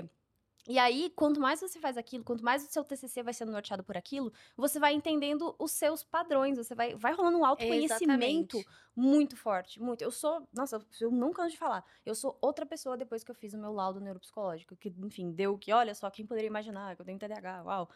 E 0.67 0.77
aí, 0.77 1.11
quanto 1.15 1.39
mais 1.39 1.59
você 1.59 1.79
faz 1.79 1.97
aquilo, 1.97 2.23
quanto 2.23 2.43
mais 2.43 2.63
o 2.63 2.71
seu 2.71 2.83
TCC 2.83 3.23
vai 3.23 3.33
sendo 3.33 3.51
norteado 3.51 3.83
por 3.83 3.97
aquilo, 3.97 4.31
você 4.55 4.79
vai 4.79 4.93
entendendo 4.93 5.55
os 5.57 5.71
seus 5.71 6.03
padrões, 6.03 6.57
você 6.57 6.75
vai, 6.75 6.95
vai 6.95 7.13
rolando 7.13 7.39
um 7.39 7.45
autoconhecimento 7.45 8.57
Exatamente. 8.57 8.65
Muito 8.95 9.37
forte, 9.37 9.81
muito. 9.81 10.01
Eu 10.01 10.11
sou, 10.11 10.47
nossa, 10.53 10.79
eu 10.99 11.11
não 11.11 11.31
canso 11.31 11.51
de 11.51 11.57
falar, 11.57 11.83
eu 12.05 12.13
sou 12.13 12.37
outra 12.41 12.65
pessoa 12.65 12.97
depois 12.97 13.23
que 13.23 13.31
eu 13.31 13.35
fiz 13.35 13.53
o 13.53 13.57
meu 13.57 13.71
laudo 13.71 13.99
neuropsicológico, 14.01 14.75
que, 14.75 14.93
enfim, 14.99 15.31
deu 15.31 15.57
que, 15.57 15.71
olha 15.71 15.95
só, 15.95 16.09
quem 16.09 16.25
poderia 16.25 16.47
imaginar 16.47 16.95
que 16.95 17.01
eu 17.01 17.05
tenho 17.05 17.17
TDAH, 17.17 17.63
uau, 17.63 17.89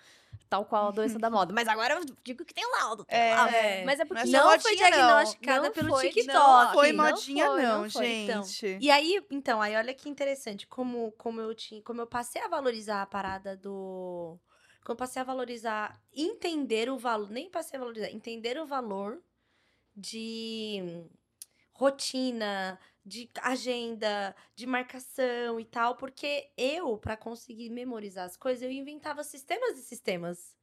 tal 0.49 0.65
qual 0.65 0.87
a 0.87 0.91
doença 0.91 1.19
da 1.19 1.29
moda. 1.29 1.53
Mas 1.53 1.67
agora 1.67 1.95
eu 1.95 2.05
digo 2.23 2.45
que 2.45 2.53
tem 2.53 2.65
o 2.65 2.71
laudo, 2.79 3.05
tem 3.05 3.19
É, 3.19 3.35
laudo. 3.35 3.55
é. 3.55 3.85
Mas 3.85 3.99
é 3.99 4.05
porque 4.05 4.25
Não 4.25 4.43
só 4.43 4.51
Não 4.53 4.59
foi 4.59 4.71
não. 4.71 4.77
diagnosticada 4.77 5.67
Não 5.67 5.73
pelo 5.73 5.89
foi, 5.89 6.09
TikTok. 6.09 6.33
Não 6.33 6.73
foi 6.73 6.91
não 6.91 7.05
modinha, 7.05 7.45
foi, 7.47 7.63
não, 7.63 7.81
não 7.83 7.89
foi. 7.89 8.07
Então, 8.07 8.43
gente. 8.43 8.77
E 8.81 8.89
aí, 8.91 9.21
então, 9.29 9.61
aí 9.61 9.75
olha 9.75 9.93
que 9.93 10.09
interessante, 10.09 10.65
como, 10.67 11.11
como 11.13 11.41
eu 11.41 11.53
tinha, 11.53 11.81
como 11.81 12.01
eu 12.01 12.07
passei 12.07 12.41
a 12.41 12.47
valorizar 12.47 13.01
a 13.01 13.05
parada 13.05 13.55
do. 13.57 14.39
Como 14.83 14.93
eu 14.93 14.97
passei 14.97 15.21
a 15.21 15.25
valorizar, 15.25 15.99
entender 16.13 16.89
o 16.89 16.97
valor, 16.97 17.29
nem 17.29 17.49
passei 17.49 17.75
a 17.77 17.79
valorizar, 17.79 18.11
entender 18.11 18.59
o 18.59 18.65
valor 18.67 19.19
de 19.95 21.05
rotina, 21.73 22.79
de 23.05 23.29
agenda, 23.41 24.35
de 24.55 24.65
marcação 24.65 25.59
e 25.59 25.65
tal, 25.65 25.95
porque 25.95 26.49
eu, 26.57 26.97
pra 26.97 27.15
conseguir 27.15 27.69
memorizar 27.69 28.25
as 28.25 28.35
coisas, 28.35 28.63
eu 28.63 28.71
inventava 28.71 29.23
sistemas 29.23 29.77
e 29.77 29.83
sistemas. 29.83 30.55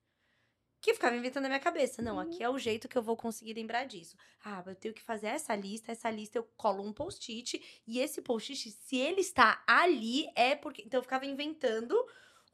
Que 0.80 0.94
ficava 0.94 1.14
inventando 1.14 1.44
na 1.44 1.50
minha 1.50 1.60
cabeça. 1.60 2.02
Não, 2.02 2.18
aqui 2.18 2.42
é 2.42 2.50
o 2.50 2.58
jeito 2.58 2.88
que 2.88 2.98
eu 2.98 3.02
vou 3.02 3.16
conseguir 3.16 3.54
lembrar 3.54 3.84
disso. 3.84 4.16
Ah, 4.44 4.64
eu 4.66 4.74
tenho 4.74 4.92
que 4.92 5.02
fazer 5.02 5.28
essa 5.28 5.54
lista, 5.54 5.92
essa 5.92 6.10
lista 6.10 6.38
eu 6.38 6.42
colo 6.56 6.82
um 6.82 6.92
post-it, 6.92 7.82
e 7.86 8.00
esse 8.00 8.20
post-it, 8.20 8.68
se 8.68 8.96
ele 8.96 9.20
está 9.20 9.62
ali, 9.64 10.26
é 10.34 10.56
porque. 10.56 10.82
Então 10.82 10.98
eu 10.98 11.02
ficava 11.04 11.24
inventando 11.24 11.94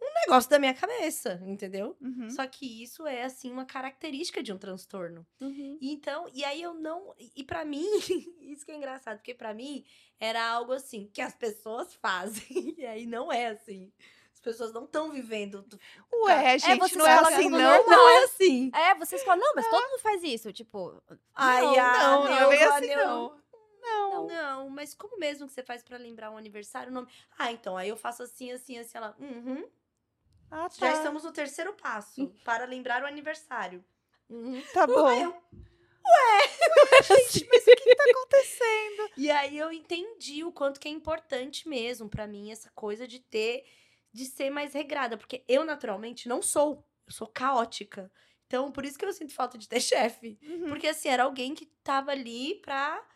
um 0.00 0.14
negócio 0.26 0.48
da 0.50 0.58
minha 0.58 0.74
cabeça, 0.74 1.40
entendeu? 1.44 1.96
Uhum. 2.00 2.30
Só 2.30 2.46
que 2.46 2.82
isso 2.82 3.06
é, 3.06 3.24
assim, 3.24 3.50
uma 3.50 3.64
característica 3.64 4.42
de 4.42 4.52
um 4.52 4.58
transtorno. 4.58 5.26
Uhum. 5.40 5.78
Então, 5.80 6.28
e 6.32 6.44
aí 6.44 6.62
eu 6.62 6.74
não. 6.74 7.14
E 7.36 7.42
pra 7.44 7.64
mim, 7.64 7.84
isso 8.40 8.64
que 8.64 8.72
é 8.72 8.76
engraçado, 8.76 9.16
porque 9.18 9.34
pra 9.34 9.52
mim 9.54 9.84
era 10.20 10.44
algo 10.50 10.72
assim 10.72 11.08
que 11.12 11.20
as 11.20 11.34
pessoas 11.34 11.94
fazem. 11.94 12.46
E 12.78 12.86
aí 12.86 13.06
não 13.06 13.32
é 13.32 13.48
assim. 13.48 13.92
As 14.32 14.40
pessoas 14.40 14.72
não 14.72 14.84
estão 14.84 15.10
vivendo. 15.10 15.62
do- 15.62 15.80
Ué, 16.22 16.56
gente, 16.60 16.78
você 16.78 16.96
não 16.96 17.06
é 17.06 17.14
assim, 17.18 17.48
não? 17.48 17.58
normal. 17.58 17.84
Não 17.88 18.08
é 18.08 18.24
assim. 18.24 18.70
É, 18.72 18.94
vocês 18.94 19.22
falam, 19.24 19.44
não, 19.44 19.52
mas 19.56 19.68
todo 19.68 19.82
mundo 19.90 19.98
faz 20.00 20.22
isso. 20.22 20.52
Tipo, 20.52 21.02
Ai, 21.34 21.62
não, 21.62 21.74
ah, 21.80 21.98
não, 21.98 22.24
não 22.24 22.32
é 22.32 22.48
bem 22.48 22.60
eu- 22.62 22.72
assim, 22.72 22.86
eu- 22.86 23.06
não. 23.06 23.38
Não. 23.82 24.26
Não, 24.28 24.68
mas 24.70 24.94
como 24.94 25.18
mesmo 25.18 25.46
que 25.46 25.52
você 25.52 25.62
faz 25.62 25.82
pra 25.82 25.96
lembrar 25.98 26.30
um 26.30 26.36
aniversário? 26.36 26.90
o 26.90 26.94
Nome... 26.94 27.08
Ah, 27.38 27.50
então, 27.50 27.76
aí 27.76 27.88
eu 27.88 27.96
faço 27.96 28.22
assim, 28.22 28.52
assim, 28.52 28.78
assim. 28.78 28.96
Ela, 28.98 29.16
uhum. 29.18 29.64
Ah, 30.50 30.68
Já 30.70 30.88
tá. 30.88 30.92
estamos 30.92 31.24
no 31.24 31.32
terceiro 31.32 31.72
passo 31.74 32.28
para 32.44 32.64
lembrar 32.64 33.02
o 33.02 33.06
aniversário. 33.06 33.84
Uhum. 34.28 34.62
Tá 34.72 34.86
bom. 34.86 35.08
Eu, 35.10 35.34
Gente, 37.02 37.46
mas 37.50 37.62
o 37.66 37.76
que 37.76 37.94
tá 37.96 38.04
acontecendo? 38.10 39.10
E 39.16 39.30
aí 39.30 39.58
eu 39.58 39.70
entendi 39.72 40.42
o 40.44 40.52
quanto 40.52 40.80
que 40.80 40.88
é 40.88 40.90
importante 40.90 41.68
mesmo 41.68 42.08
pra 42.08 42.26
mim 42.26 42.50
essa 42.50 42.70
coisa 42.70 43.06
de 43.06 43.18
ter, 43.20 43.64
de 44.12 44.24
ser 44.24 44.50
mais 44.50 44.72
regrada, 44.72 45.16
porque 45.18 45.44
eu 45.46 45.64
naturalmente 45.64 46.28
não 46.28 46.40
sou, 46.42 46.84
eu 47.06 47.12
sou 47.12 47.26
caótica. 47.26 48.10
Então, 48.46 48.72
por 48.72 48.84
isso 48.86 48.98
que 48.98 49.04
eu 49.04 49.12
sinto 49.12 49.34
falta 49.34 49.58
de 49.58 49.68
ter 49.68 49.80
chefe, 49.82 50.38
Uhum. 50.42 50.68
porque 50.68 50.86
assim, 50.88 51.08
era 51.08 51.24
alguém 51.24 51.54
que 51.54 51.66
tava 51.66 52.10
ali 52.10 52.54
pra 52.62 53.06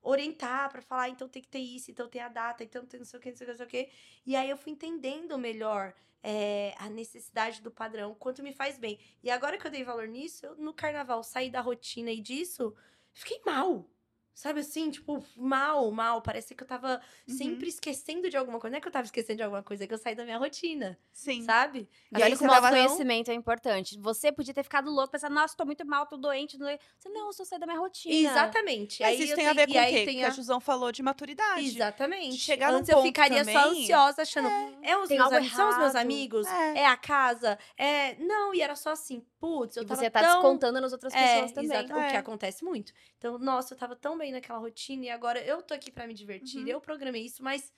orientar 0.00 0.70
pra 0.70 0.80
falar, 0.80 1.10
então 1.10 1.28
tem 1.28 1.42
que 1.42 1.48
ter 1.48 1.58
isso, 1.58 1.90
então 1.90 2.08
tem 2.08 2.22
a 2.22 2.28
data, 2.28 2.64
então 2.64 2.86
tem 2.86 2.98
não 2.98 3.04
sei 3.04 3.18
o 3.18 3.22
que, 3.22 3.30
não 3.30 3.36
sei 3.36 3.44
o 3.44 3.46
que, 3.46 3.52
não 3.52 3.56
sei 3.58 3.66
o 3.66 3.68
que. 3.68 3.90
E 4.26 4.36
aí 4.36 4.48
eu 4.48 4.56
fui 4.56 4.72
entendendo 4.72 5.36
melhor 5.36 5.92
é, 6.22 6.74
a 6.78 6.88
necessidade 6.88 7.62
do 7.62 7.70
padrão, 7.70 8.14
quanto 8.14 8.42
me 8.42 8.52
faz 8.52 8.78
bem. 8.78 8.98
E 9.22 9.30
agora 9.30 9.58
que 9.58 9.66
eu 9.66 9.70
dei 9.70 9.84
valor 9.84 10.08
nisso, 10.08 10.46
eu, 10.46 10.56
no 10.56 10.72
carnaval 10.74 11.22
saí 11.22 11.50
da 11.50 11.60
rotina 11.60 12.10
e 12.10 12.20
disso, 12.20 12.74
fiquei 13.12 13.40
mal. 13.44 13.88
Sabe 14.38 14.60
assim, 14.60 14.88
tipo, 14.88 15.20
mal, 15.36 15.90
mal. 15.90 16.22
Parece 16.22 16.54
que 16.54 16.62
eu 16.62 16.66
tava 16.68 17.00
Uhum. 17.28 17.34
sempre 17.36 17.66
esquecendo 17.68 18.30
de 18.30 18.36
alguma 18.36 18.60
coisa. 18.60 18.70
Não 18.70 18.78
é 18.78 18.80
que 18.80 18.86
eu 18.86 18.92
tava 18.92 19.04
esquecendo 19.04 19.38
de 19.38 19.42
alguma 19.42 19.64
coisa, 19.64 19.82
é 19.82 19.86
que 19.88 19.92
eu 19.92 19.98
saí 19.98 20.14
da 20.14 20.24
minha 20.24 20.38
rotina, 20.38 20.96
Sim. 21.12 21.42
sabe? 21.42 21.88
E 22.12 22.18
E 22.20 22.22
aí, 22.22 22.30
aí 22.32 22.38
com 22.38 22.44
o 22.46 22.52
autoconhecimento 22.52 23.32
é 23.32 23.34
importante. 23.34 23.98
Você 23.98 24.30
podia 24.30 24.54
ter 24.54 24.62
ficado 24.62 24.92
louco, 24.92 25.10
pensando, 25.10 25.34
nossa, 25.34 25.56
tô 25.56 25.64
muito 25.66 25.84
mal, 25.84 26.06
tô 26.06 26.16
doente. 26.16 26.56
Não... 26.56 26.68
Você, 26.96 27.08
não, 27.08 27.26
eu 27.26 27.32
só 27.32 27.44
saí 27.44 27.58
da 27.58 27.66
minha 27.66 27.80
rotina. 27.80 28.14
Exatamente. 28.30 29.02
Mas 29.02 29.18
aí 29.18 29.24
isso 29.24 29.34
tem 29.34 29.48
a 29.48 29.52
ver 29.52 29.68
e 29.68 29.72
com 29.72 29.78
o 29.80 29.84
quê? 29.86 30.04
tem 30.04 30.16
Que 30.18 30.24
a- 30.24 30.28
a 30.28 30.30
Jusão 30.30 30.60
falou 30.60 30.92
de 30.92 31.02
maturidade. 31.02 31.66
Exatamente. 31.66 32.36
De 32.36 32.38
chegar 32.38 32.72
Antes 32.72 32.88
eu 32.90 33.02
ficaria 33.02 33.44
só 33.44 33.52
também- 33.64 33.82
ansiosa, 33.82 34.22
achando. 34.22 34.48
É, 34.84 34.96
os 34.96 35.08
Tem 35.08 35.18
meus 35.18 35.32
amigos, 35.32 35.56
são 35.56 35.68
os 35.68 35.78
meus 35.78 35.96
amigos? 35.96 36.46
É. 36.46 36.78
É. 36.82 36.86
a 36.86 36.96
casa? 36.96 37.58
É. 37.76 38.14
Não, 38.22 38.54
e 38.54 38.60
era 38.60 38.76
só 38.76 38.90
assim, 38.90 39.20
putz, 39.38 39.76
eu 39.76 39.82
E 39.82 39.86
tava 39.86 40.00
você 40.00 40.10
tá 40.10 40.20
tão... 40.20 40.32
descontando 40.34 40.80
nas 40.80 40.92
outras 40.92 41.12
É, 41.14 41.34
pessoas 41.34 41.52
também. 41.52 41.70
exato, 41.70 41.92
o 41.92 41.96
que 42.08 42.14
É. 42.14 42.16
acontece 42.16 42.64
muito. 42.64 42.92
Então, 43.16 43.38
nossa, 43.38 43.74
eu 43.74 43.78
tava 43.78 43.94
tão 43.96 44.16
bem 44.18 44.32
naquela 44.32 44.58
rotina 44.58 45.04
e 45.06 45.10
agora 45.10 45.40
eu 45.40 45.62
tô 45.62 45.74
aqui 45.74 45.90
pra 45.90 46.06
me 46.06 46.14
divertir. 46.14 46.60
Uhum. 46.62 46.68
Eu 46.68 46.80
programei 46.80 47.24
isso, 47.24 47.42
mas. 47.42 47.72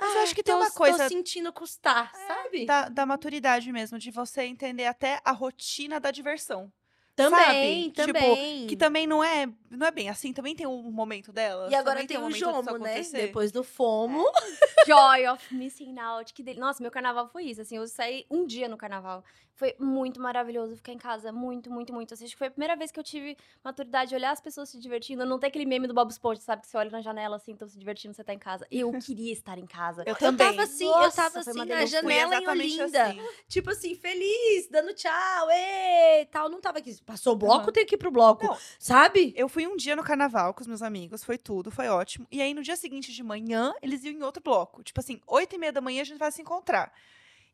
Mas 0.00 0.12
eu 0.12 0.20
ah, 0.20 0.22
acho 0.24 0.34
que 0.34 0.42
tem 0.42 0.52
tô- 0.54 0.60
uma 0.60 0.70
coisa- 0.72 1.04
Tô 1.04 1.08
sentindo 1.08 1.52
custar, 1.52 2.12
sabe? 2.26 2.66
Da, 2.66 2.88
da 2.88 3.06
maturidade 3.06 3.70
mesmo, 3.70 3.96
de 3.98 4.10
você 4.10 4.42
entender 4.42 4.86
até 4.86 5.20
a 5.24 5.30
rotina 5.30 6.00
da 6.00 6.10
diversão. 6.10 6.72
Também, 7.16 7.92
sabe? 7.94 8.12
Tipo, 8.12 8.18
também. 8.18 8.66
Que 8.66 8.76
também 8.76 9.06
não 9.06 9.22
é, 9.22 9.46
não 9.70 9.86
é 9.86 9.92
bem 9.92 10.08
assim, 10.08 10.32
também 10.32 10.56
tem 10.56 10.66
um 10.66 10.90
momento 10.90 11.32
dela. 11.32 11.70
E 11.70 11.74
agora 11.76 12.00
também 12.00 12.06
tem 12.08 12.18
um 12.18 12.26
o 12.26 12.30
Jomo, 12.32 12.60
né? 12.62 12.70
acontecer. 12.72 13.18
Depois 13.28 13.52
do 13.52 13.62
FOMO. 13.62 14.24
Joy 14.84 15.28
of 15.28 15.54
missing 15.54 15.96
out. 16.00 16.34
Que 16.34 16.42
del... 16.42 16.56
Nossa, 16.56 16.82
meu 16.82 16.90
carnaval 16.90 17.28
foi 17.28 17.44
isso. 17.44 17.60
Assim, 17.60 17.76
eu 17.76 17.86
saí 17.86 18.26
um 18.28 18.44
dia 18.44 18.66
no 18.68 18.76
carnaval. 18.76 19.22
Foi 19.54 19.72
muito 19.78 20.20
maravilhoso 20.20 20.74
ficar 20.74 20.92
em 20.92 20.98
casa. 20.98 21.30
Muito, 21.30 21.70
muito, 21.70 21.92
muito. 21.92 22.12
Assim, 22.12 22.24
acho 22.24 22.32
que 22.34 22.38
foi 22.38 22.48
a 22.48 22.50
primeira 22.50 22.74
vez 22.74 22.90
que 22.90 22.98
eu 22.98 23.04
tive 23.04 23.36
maturidade 23.62 24.08
de 24.08 24.16
olhar 24.16 24.32
as 24.32 24.40
pessoas 24.40 24.68
se 24.68 24.80
divertindo. 24.80 25.24
Não 25.24 25.38
tem 25.38 25.46
aquele 25.46 25.64
meme 25.64 25.86
do 25.86 25.94
Bob 25.94 26.10
Esponja, 26.10 26.40
sabe? 26.40 26.62
Que 26.62 26.68
você 26.68 26.76
olha 26.76 26.90
na 26.90 27.00
janela 27.00 27.36
assim, 27.36 27.52
estão 27.52 27.68
se 27.68 27.78
divertindo, 27.78 28.14
você 28.14 28.24
tá 28.24 28.34
em 28.34 28.38
casa. 28.38 28.66
Eu 28.68 28.90
queria 28.98 29.32
estar 29.32 29.56
em 29.56 29.66
casa. 29.66 30.02
Eu 30.02 30.14
Eu 30.14 30.16
também. 30.16 30.48
tava 30.48 30.62
assim, 30.64 30.84
eu 30.86 30.90
Nossa, 30.90 31.16
tava 31.22 31.42
foi 31.44 31.52
assim 31.52 31.64
na. 31.68 31.82
Eu 31.82 31.86
janela 31.86 32.34
em 32.40 32.48
Olinda. 32.48 33.04
assim. 33.04 33.20
Tipo 33.48 33.70
assim, 33.70 33.94
feliz, 33.94 34.68
dando 34.68 34.92
tchau, 34.92 35.48
e 35.50 36.26
tal. 36.32 36.48
Não 36.48 36.60
tava 36.60 36.78
aqui. 36.78 37.00
Passou 37.02 37.34
o 37.34 37.36
bloco, 37.36 37.62
Aham. 37.64 37.72
tem 37.72 37.86
que 37.86 37.94
ir 37.94 37.98
pro 37.98 38.10
bloco. 38.10 38.44
Não. 38.44 38.58
Sabe? 38.78 39.32
Eu 39.36 39.48
fui 39.48 39.68
um 39.68 39.76
dia 39.76 39.94
no 39.94 40.02
carnaval 40.02 40.52
com 40.52 40.62
os 40.62 40.66
meus 40.66 40.82
amigos, 40.82 41.22
foi 41.22 41.38
tudo, 41.38 41.70
foi 41.70 41.86
ótimo. 41.88 42.26
E 42.30 42.42
aí, 42.42 42.52
no 42.54 42.62
dia 42.62 42.74
seguinte 42.74 43.12
de 43.12 43.22
manhã, 43.22 43.72
eles 43.80 44.02
iam 44.02 44.12
em 44.14 44.22
outro 44.24 44.42
bloco. 44.42 44.82
Tipo 44.82 44.98
assim, 44.98 45.20
oito 45.28 45.54
e 45.54 45.58
meia 45.58 45.72
da 45.72 45.80
manhã 45.80 46.02
a 46.02 46.04
gente 46.04 46.18
vai 46.18 46.32
se 46.32 46.42
encontrar. 46.42 46.92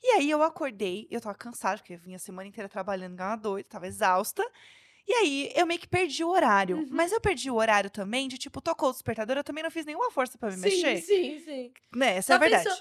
E 0.03 0.13
aí 0.13 0.31
eu 0.31 0.43
acordei, 0.43 1.07
eu 1.11 1.21
tava 1.21 1.35
cansada, 1.35 1.79
porque 1.79 1.95
eu 1.95 1.99
vinha 1.99 2.17
a 2.17 2.21
semana 2.21 2.49
inteira 2.49 2.69
trabalhando 2.69 3.19
uma 3.21 3.37
doida, 3.37 3.69
tava 3.69 3.87
exausta. 3.87 4.43
E 5.07 5.13
aí 5.13 5.53
eu 5.57 5.67
meio 5.67 5.81
que 5.81 5.89
perdi 5.89 6.23
o 6.23 6.29
horário. 6.29 6.77
Uhum. 6.79 6.89
Mas 6.91 7.11
eu 7.13 7.21
perdi 7.21 7.51
o 7.51 7.57
horário 7.57 7.91
também 7.91 8.29
de, 8.29 8.39
tipo, 8.39 8.61
tocou 8.61 8.91
o 8.91 8.93
despertador, 8.93 9.37
eu 9.37 9.45
também 9.45 9.63
não 9.65 9.71
fiz 9.71 9.85
nenhuma 9.85 10.11
força 10.11 10.39
pra 10.39 10.51
me 10.51 10.57
mexer. 10.57 10.99
sim, 10.99 11.41
sim. 11.41 11.73
Né, 11.95 12.17
essa 12.17 12.33
é 12.33 12.35
Só 12.35 12.35
a 12.35 12.39
verdade. 12.39 12.65
pensou, 12.65 12.81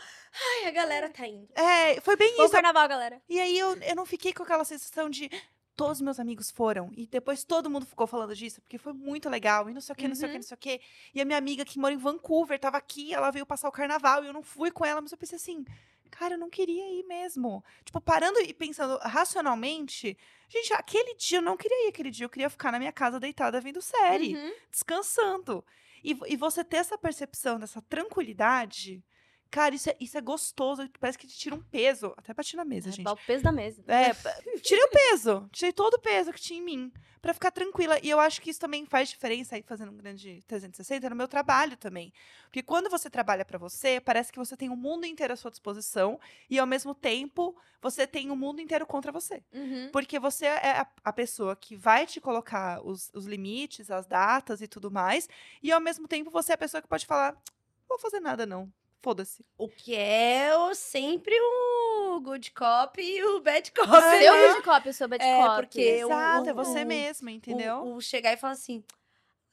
Ai, 0.62 0.68
a 0.68 0.72
galera 0.72 1.10
tá 1.10 1.28
indo. 1.28 1.50
É, 1.56 2.00
foi 2.02 2.16
bem 2.16 2.36
Bom 2.38 2.44
isso. 2.44 2.52
carnaval, 2.54 2.88
galera. 2.88 3.22
E 3.28 3.40
aí 3.40 3.58
eu, 3.58 3.76
eu 3.78 3.96
não 3.96 4.06
fiquei 4.06 4.32
com 4.34 4.44
aquela 4.44 4.64
sensação 4.64 5.10
de 5.10 5.30
todos 5.76 5.98
os 5.98 6.02
meus 6.02 6.20
amigos 6.20 6.52
foram. 6.52 6.92
E 6.96 7.08
depois 7.08 7.44
todo 7.44 7.70
mundo 7.70 7.86
ficou 7.86 8.06
falando 8.06 8.36
disso, 8.36 8.62
porque 8.62 8.78
foi 8.78 8.94
muito 8.94 9.28
legal. 9.30 9.70
E 9.70 9.74
não 9.74 9.82
sei 9.82 9.94
o 9.94 9.96
que, 9.96 10.08
não 10.08 10.14
sei 10.16 10.26
o 10.28 10.30
que, 10.30 10.36
Uhum. 10.36 10.40
não 10.42 10.48
sei 10.48 10.56
o 10.56 10.58
que. 10.58 10.82
E 11.16 11.22
a 11.22 11.26
minha 11.26 11.38
amiga 11.38 11.66
que 11.66 11.80
mora 11.80 11.94
em 11.94 11.98
Vancouver 11.98 12.60
tava 12.60 12.78
aqui, 12.78 13.12
ela 13.14 13.32
veio 13.32 13.46
passar 13.46 13.68
o 13.70 13.72
carnaval 13.72 14.24
e 14.24 14.28
eu 14.28 14.34
não 14.34 14.44
fui 14.44 14.70
com 14.72 14.86
ela, 14.86 15.02
mas 15.02 15.12
eu 15.12 15.18
pensei 15.18 15.38
assim. 15.38 15.66
Cara, 16.12 16.36
eu 16.36 16.38
não 16.40 16.50
queria 16.50 16.84
ir 17.00 17.04
mesmo. 17.06 17.64
Tipo, 17.86 18.02
parando 18.02 18.40
e 18.42 18.54
pensando 18.54 18.98
racionalmente, 19.02 20.18
gente, 20.50 20.74
aquele 20.74 21.16
dia 21.16 21.38
eu 21.38 21.42
não 21.42 21.56
queria 21.58 21.86
ir. 21.86 21.90
Aquele 21.90 22.12
dia 22.12 22.26
eu 22.26 22.30
queria 22.30 22.50
ficar 22.50 22.72
na 22.72 22.80
minha 22.80 22.92
casa 22.92 23.20
deitada 23.20 23.62
vendo 23.62 23.82
série, 23.82 24.36
Uhum. 24.36 24.54
descansando. 24.72 25.64
E, 26.04 26.18
e 26.28 26.36
você 26.36 26.64
ter 26.64 26.78
essa 26.78 26.98
percepção 26.98 27.60
dessa 27.60 27.82
tranquilidade, 27.82 29.04
cara, 29.50 29.74
isso 29.76 29.90
é, 29.90 29.96
isso 30.00 30.18
é 30.18 30.22
gostoso. 30.22 30.88
Parece 31.00 31.18
que 31.18 31.28
te 31.28 31.38
tira 31.38 31.56
um 31.56 31.62
peso. 31.62 32.14
Até 32.18 32.34
bati 32.34 32.56
na 32.56 32.66
mesa, 32.66 32.90
É, 32.90 32.92
gente. 32.92 33.08
o 33.08 33.16
peso 33.18 33.44
da 33.44 33.52
mesa. 33.52 33.84
É, 33.88 34.14
tirei 34.60 34.84
o 34.84 34.90
peso. 34.90 35.50
Tirei 35.52 35.74
todo 35.74 35.96
o 35.96 36.00
peso 36.00 36.32
que 36.34 36.40
tinha 36.42 36.60
em 36.60 36.64
mim. 36.64 36.92
Pra 37.22 37.34
ficar 37.34 37.52
tranquila. 37.52 38.00
E 38.02 38.10
eu 38.10 38.18
acho 38.18 38.42
que 38.42 38.50
isso 38.50 38.62
também 38.62 38.86
faz 38.86 39.10
diferença 39.10 39.56
aí, 39.56 39.62
fazendo 39.62 39.92
um 39.92 39.98
grande 39.98 40.42
360, 40.48 41.10
no 41.10 41.16
meu 41.18 41.28
trabalho 41.28 41.76
também. 41.76 42.14
Porque 42.44 42.64
quando 42.64 42.90
você 42.90 43.10
trabalha 43.10 43.44
pra 43.44 43.58
você, 43.58 44.00
parece 44.00 44.32
que 44.32 44.40
você 44.40 44.56
tem 44.56 44.70
o 44.70 44.76
mundo 44.76 45.06
inteiro 45.06 45.34
à 45.34 45.36
sua 45.36 45.52
disposição. 45.52 46.18
E 46.50 46.58
ao 46.58 46.66
mesmo 46.66 46.96
tempo, 46.96 47.54
você 47.82 48.08
tem 48.08 48.32
o 48.32 48.38
mundo 48.38 48.62
inteiro 48.62 48.86
contra 48.86 49.12
você. 49.12 49.44
Uhum. 49.52 49.90
Porque 49.92 50.18
você 50.18 50.46
é 50.46 50.80
a, 50.80 50.88
a 51.04 51.12
pessoa 51.12 51.58
que 51.58 51.76
vai 51.76 52.08
te 52.08 52.22
colocar 52.22 52.80
os, 52.86 53.12
os 53.14 53.26
limites, 53.26 53.92
as 53.92 54.06
datas 54.06 54.62
e 54.62 54.68
tudo 54.68 54.90
mais. 54.90 55.28
E 55.62 55.74
ao 55.74 55.82
mesmo 55.82 56.08
tempo, 56.08 56.30
você 56.32 56.54
é 56.54 56.56
a 56.56 56.58
pessoa 56.58 56.82
que 56.82 56.88
pode 56.88 57.06
falar: 57.06 57.34
"Não 57.34 57.90
vou 57.90 58.00
fazer 58.00 58.22
nada, 58.22 58.46
não. 58.46 58.72
Foda-se. 59.02 59.46
O 59.58 59.70
que 59.70 59.96
é 59.96 60.56
o, 60.58 60.76
sempre 60.76 61.34
o 61.40 62.20
good 62.22 62.52
cop 62.52 63.02
e 63.02 63.24
o 63.24 63.40
bad 63.40 63.72
cop. 63.72 63.88
Né? 63.88 64.20
Seu 64.20 64.34
é? 64.34 64.50
good 64.54 64.62
cop, 64.64 64.88
eu 64.88 64.94
sou 64.94 65.08
bad 65.08 65.24
É, 65.24 65.38
cop. 65.38 65.56
porque 65.62 66.04
o- 66.06 66.08
Exato, 66.12 66.50
é 66.50 66.54
o- 66.54 66.56
você 66.56 66.84
o- 66.84 66.86
mesma, 66.86 67.32
entendeu? 67.32 67.76
O, 67.78 67.96
o 67.96 68.02
chegar 68.02 68.34
e 68.34 68.38
falar 68.38 68.54
assim: 68.54 68.84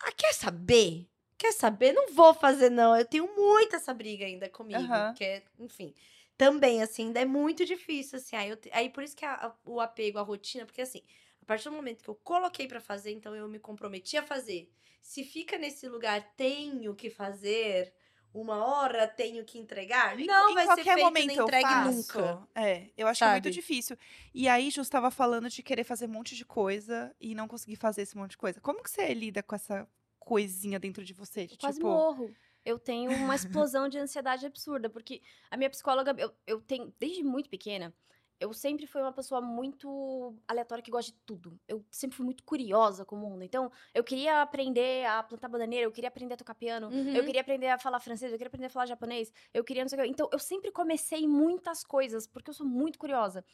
Ah, 0.01 0.11
quer 0.12 0.32
saber? 0.34 1.07
Quer 1.38 1.53
saber? 1.53 1.92
Não 1.92 2.12
vou 2.12 2.34
fazer, 2.34 2.70
não. 2.70 2.97
Eu 2.97 3.05
tenho 3.05 3.28
muito 3.36 3.76
essa 3.76 3.92
briga 3.94 4.24
ainda 4.24 4.49
comigo. 4.49 4.80
Que 5.16 5.24
é, 5.24 5.42
enfim. 5.59 5.94
Também, 6.36 6.82
assim, 6.82 7.07
ainda 7.07 7.20
é 7.20 7.24
muito 7.24 7.64
difícil, 7.64 8.18
assim. 8.18 8.36
Aí, 8.36 8.51
eu 8.51 8.59
aí 8.72 8.90
por 8.90 9.03
isso 9.03 9.16
que 9.16 9.24
a- 9.24 9.55
o 9.64 9.80
apego 9.80 10.18
à 10.18 10.22
rotina, 10.22 10.66
porque 10.66 10.80
assim, 10.82 11.03
a 11.40 11.44
partir 11.47 11.64
do 11.64 11.72
momento 11.76 12.03
que 12.03 12.11
eu 12.11 12.14
coloquei 12.16 12.66
pra 12.66 12.80
fazer, 12.80 13.12
então 13.12 13.34
eu 13.34 13.49
me 13.49 13.59
comprometi 13.59 14.16
a 14.16 14.22
fazer. 14.22 14.70
Se 15.03 15.22
fica 15.24 15.57
nesse 15.57 15.88
lugar, 15.88 16.20
tenho 16.36 16.94
que 16.94 17.09
fazer, 17.09 17.94
uma 18.41 18.64
hora 18.66 19.09
tenho 19.09 19.45
que 19.45 19.59
entregar, 19.59 20.16
não 20.18 20.51
em 20.51 20.55
vai 20.55 20.64
ser 20.64 20.74
qualquer 20.74 20.95
feito 20.95 21.05
momento 21.07 21.26
nem 21.26 21.37
eu 21.37 21.45
entregue 21.45 21.68
faço. 21.68 21.91
nunca. 21.91 22.49
É, 22.55 22.91
eu 22.97 23.07
acho 23.09 23.18
que 23.18 23.24
é 23.24 23.30
muito 23.30 23.51
difícil. 23.51 23.97
E 24.34 24.47
aí, 24.47 24.70
Ju 24.70 24.82
estava 24.82 25.11
falando 25.11 25.49
de 25.49 25.62
querer 25.62 25.84
fazer 25.84 26.07
um 26.07 26.12
monte 26.12 26.37
de 26.37 26.45
coisa 26.45 27.14
e 27.18 27.34
não 27.34 27.49
conseguir 27.49 27.76
fazer 27.76 28.03
esse 28.03 28.16
monte 28.16 28.32
de 28.32 28.37
coisa. 28.37 28.61
Como 28.61 28.82
que 28.82 28.91
você 28.91 29.12
lida 29.14 29.43
com 29.43 29.55
essa 29.55 29.89
coisinha 30.18 30.78
dentro 30.78 31.03
de 31.03 31.14
você? 31.14 31.47
De, 31.47 31.55
Eu 31.55 31.59
quase 31.59 31.78
tipo, 31.78 31.89
morro. 31.89 32.34
Eu 32.62 32.78
tenho 32.78 33.11
uma 33.12 33.34
explosão 33.34 33.89
de 33.89 33.97
ansiedade 33.97 34.45
absurda, 34.45 34.91
porque 34.91 35.22
a 35.51 35.57
minha 35.57 35.70
psicóloga, 35.70 36.14
eu, 36.18 36.34
eu 36.47 36.61
tenho, 36.61 36.93
desde 36.99 37.22
muito 37.22 37.49
pequena, 37.49 37.95
eu 38.41 38.53
sempre 38.53 38.87
fui 38.87 39.01
uma 39.01 39.12
pessoa 39.12 39.41
muito 39.41 40.34
aleatória 40.47 40.82
que 40.82 40.91
gosta 40.91 41.12
de 41.12 41.18
tudo. 41.24 41.59
Eu 41.66 41.84
sempre 41.91 42.16
fui 42.16 42.24
muito 42.24 42.45
curiosa 42.45 43.05
com 43.05 43.16
o 43.16 43.18
mundo. 43.18 43.43
Então, 43.43 43.70
eu 43.95 44.05
queria 44.05 44.43
aprender 44.43 45.07
a 45.07 45.22
plantar 45.22 45.49
bananeira, 45.49 45.87
eu 45.87 45.93
queria 45.93 46.09
aprender 46.09 46.34
a 46.34 46.37
tocar 46.37 46.55
piano, 46.55 46.93
eu 47.12 47.22
Uhum. 47.22 47.24
queria 47.24 47.41
aprender 47.41 47.68
a 47.68 47.78
falar 47.78 48.01
francês, 48.01 48.30
eu 48.32 48.39
queria 48.39 48.49
aprender 48.49 48.66
a 48.66 48.70
falar 48.70 48.87
japonês, 48.87 49.32
eu 49.55 49.64
queria 49.64 49.82
não 49.84 49.89
sei 49.89 49.99
o 49.99 50.03
quê. 50.03 50.09
Então, 50.09 50.28
eu 50.32 50.39
sempre 50.39 50.70
comecei 50.70 51.26
muitas 51.26 51.82
coisas, 51.84 52.26
porque 52.26 52.51
eu 52.51 52.55
sou 52.55 52.66
muito 52.66 52.99
curiosa. 52.99 53.45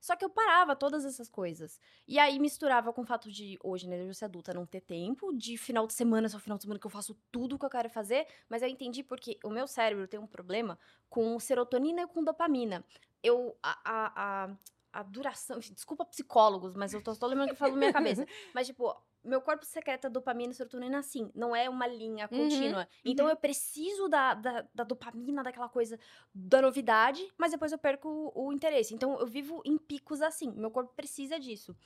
Só 0.00 0.16
que 0.16 0.24
eu 0.24 0.30
parava 0.30 0.74
todas 0.74 1.04
essas 1.04 1.28
coisas. 1.28 1.78
E 2.08 2.18
aí 2.18 2.38
misturava 2.40 2.92
com 2.92 3.02
o 3.02 3.06
fato 3.06 3.30
de, 3.30 3.56
hoje, 3.62 3.88
né, 3.88 4.04
eu 4.04 4.12
ser 4.12 4.24
adulta, 4.24 4.52
não 4.52 4.66
ter 4.66 4.80
tempo, 4.80 5.32
de 5.32 5.56
final 5.56 5.86
de 5.86 5.92
semana, 5.92 6.28
só 6.28 6.38
final 6.40 6.58
de 6.58 6.64
semana 6.64 6.80
que 6.80 6.86
eu 6.86 6.90
faço 6.90 7.16
tudo 7.30 7.56
que 7.58 7.64
eu 7.64 7.70
quero 7.70 7.88
fazer, 7.88 8.26
mas 8.48 8.62
eu 8.62 8.68
entendi 8.68 9.04
porque 9.04 9.38
o 9.44 9.50
meu 9.50 9.66
cérebro 9.68 10.08
tem 10.08 10.18
um 10.18 10.26
problema 10.26 10.76
com 11.08 11.38
serotonina 11.38 12.02
e 12.02 12.06
com 12.08 12.24
dopamina. 12.24 12.84
Eu, 13.22 13.56
a, 13.62 13.78
a, 13.84 14.44
a, 14.44 14.56
a 14.92 15.02
duração, 15.02 15.58
desculpa 15.72 16.04
psicólogos, 16.04 16.74
mas 16.74 16.92
eu 16.94 17.00
tô 17.00 17.14
só 17.14 17.26
lembrando 17.26 17.50
que 17.50 17.56
falou 17.56 17.74
na 17.74 17.78
minha 17.80 17.90
cabeça. 17.90 18.26
Mas, 18.52 18.66
tipo, 18.66 18.94
meu 19.24 19.40
corpo 19.40 19.64
secreta 19.64 20.10
dopamina 20.10 20.52
e 20.52 20.54
serotonina 20.56 20.98
assim, 20.98 21.30
não 21.34 21.54
é 21.54 21.68
uma 21.68 21.86
linha 21.86 22.28
Uhum, 22.30 22.38
contínua. 22.38 22.88
Então 23.04 23.28
eu 23.28 23.36
preciso 23.36 24.08
da, 24.08 24.34
da, 24.34 24.66
da 24.74 24.84
dopamina, 24.84 25.42
daquela 25.42 25.68
coisa 25.68 25.98
da 26.34 26.60
novidade, 26.60 27.32
mas 27.38 27.52
depois 27.52 27.70
eu 27.72 27.78
perco 27.78 28.08
o, 28.34 28.46
o 28.48 28.52
interesse. 28.52 28.94
Então 28.94 29.18
eu 29.20 29.26
vivo 29.26 29.62
em 29.64 29.78
picos 29.78 30.20
assim, 30.20 30.50
meu 30.50 30.70
corpo 30.70 30.92
precisa 30.94 31.38
disso. 31.38 31.76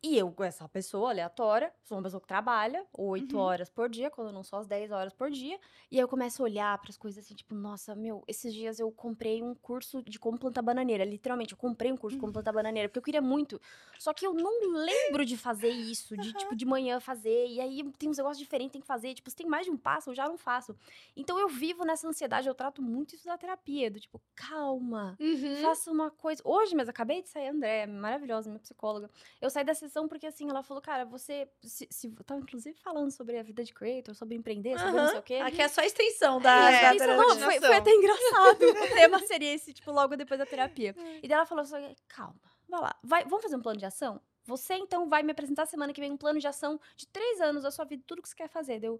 E 0.00 0.16
eu, 0.16 0.32
essa 0.40 0.68
pessoa 0.68 1.10
aleatória, 1.10 1.72
sou 1.82 1.96
uma 1.98 2.04
pessoa 2.04 2.20
que 2.20 2.26
trabalha 2.28 2.86
8 2.96 3.34
Uhum. 3.34 3.42
horas 3.42 3.68
por 3.68 3.88
dia, 3.88 4.08
quando 4.08 4.30
não 4.32 4.44
só 4.44 4.58
as 4.58 4.66
10 4.68 4.92
horas 4.92 5.12
por 5.12 5.28
dia. 5.28 5.58
E 5.90 5.96
aí 5.96 6.00
eu 6.00 6.06
começo 6.06 6.40
a 6.40 6.44
olhar 6.44 6.78
para 6.78 6.90
as 6.90 6.96
coisas 6.96 7.24
assim, 7.24 7.34
tipo, 7.34 7.52
nossa, 7.52 7.96
meu, 7.96 8.22
esses 8.28 8.54
dias 8.54 8.78
eu 8.78 8.92
comprei 8.92 9.42
um 9.42 9.56
curso 9.56 10.00
de 10.04 10.16
como 10.16 10.38
plantar 10.38 10.62
bananeira. 10.62 11.04
Literalmente, 11.04 11.52
eu 11.52 11.58
comprei 11.58 11.90
um 11.90 11.96
curso 11.96 12.16
de 12.16 12.20
como 12.20 12.32
plantar 12.32 12.52
bananeira, 12.52 12.88
porque 12.88 13.00
eu 13.00 13.02
queria 13.02 13.20
muito. 13.20 13.60
Só 13.98 14.14
que 14.14 14.24
eu 14.24 14.32
não 14.32 14.70
lembro 14.84 15.24
de 15.24 15.36
fazer 15.36 15.70
isso, 15.70 16.16
de 16.16 16.32
tipo, 16.32 16.54
de 16.54 16.64
manhã 16.64 17.00
fazer. 17.00 17.48
E 17.48 17.60
aí 17.60 17.82
tem 17.98 18.08
uns 18.08 18.18
negócios 18.18 18.38
diferentes, 18.38 18.70
tem 18.74 18.80
que 18.80 18.86
fazer. 18.86 19.14
Tipo, 19.14 19.28
se 19.30 19.34
tem 19.34 19.48
mais 19.48 19.64
de 19.66 19.72
um 19.72 19.76
passo, 19.76 20.10
eu 20.10 20.14
já 20.14 20.28
não 20.28 20.38
faço. 20.38 20.76
Então 21.16 21.40
eu 21.40 21.48
vivo 21.48 21.84
nessa 21.84 22.06
ansiedade, 22.06 22.46
eu 22.46 22.54
trato 22.54 22.80
muito 22.80 23.16
isso 23.16 23.26
da 23.26 23.36
terapia, 23.36 23.90
do 23.90 23.98
tipo, 23.98 24.22
calma. 24.36 25.16
Uhum. 25.18 25.56
Faça 25.56 25.90
uma 25.90 26.08
coisa. 26.08 26.40
Hoje 26.44 26.76
mesmo, 26.76 26.90
acabei 26.90 27.20
de 27.20 27.28
sair, 27.28 27.48
André, 27.48 27.84
maravilhosa, 27.84 28.48
minha 28.48 28.60
psicóloga. 28.60 29.10
Eu 29.40 29.50
saí 29.50 29.64
dessa 29.64 29.87
sessão 29.88 30.06
porque, 30.06 30.26
assim, 30.26 30.48
ela 30.48 30.62
falou, 30.62 30.82
cara, 30.82 31.04
você. 31.04 31.48
Se, 31.62 31.88
se, 31.90 32.10
tava 32.24 32.40
inclusive 32.40 32.78
falando 32.80 33.10
sobre 33.10 33.38
a 33.38 33.42
vida 33.42 33.64
de 33.64 33.72
creator, 33.72 34.14
sobre 34.14 34.36
empreender, 34.36 34.78
sobre 34.78 34.92
não 34.92 35.08
sei 35.08 35.18
o 35.18 35.22
quê. 35.22 35.34
Aqui 35.36 35.62
é 35.62 35.68
só 35.68 35.80
a 35.80 35.86
extensão 35.86 36.40
da. 36.40 36.70
É, 36.70 36.82
da 36.82 36.94
Isso, 36.94 37.06
não, 37.06 37.36
terapia. 37.36 37.44
foi, 37.44 37.60
foi 37.60 37.76
até 37.76 37.90
engraçado. 37.90 38.62
o 38.62 38.94
tema 38.94 39.18
seria 39.26 39.54
esse, 39.54 39.72
tipo, 39.72 39.90
logo 39.90 40.16
depois 40.16 40.38
da 40.38 40.46
terapia. 40.46 40.94
E 41.22 41.28
daí 41.28 41.36
ela 41.36 41.46
falou 41.46 41.62
assim: 41.62 41.94
calma, 42.06 42.40
vai 42.68 42.80
lá, 42.80 42.96
vai, 43.02 43.24
vamos 43.24 43.42
fazer 43.42 43.56
um 43.56 43.62
plano 43.62 43.78
de 43.78 43.86
ação? 43.86 44.20
Você 44.44 44.74
então 44.74 45.06
vai 45.06 45.22
me 45.22 45.30
apresentar 45.30 45.66
semana 45.66 45.92
que 45.92 46.00
vem 46.00 46.10
um 46.10 46.16
plano 46.16 46.40
de 46.40 46.48
ação 46.48 46.80
de 46.96 47.06
três 47.06 47.38
anos 47.40 47.62
da 47.62 47.70
sua 47.70 47.84
vida, 47.84 48.02
tudo 48.06 48.22
que 48.22 48.28
você 48.28 48.34
quer 48.34 48.48
fazer. 48.48 48.80
Deu. 48.80 48.98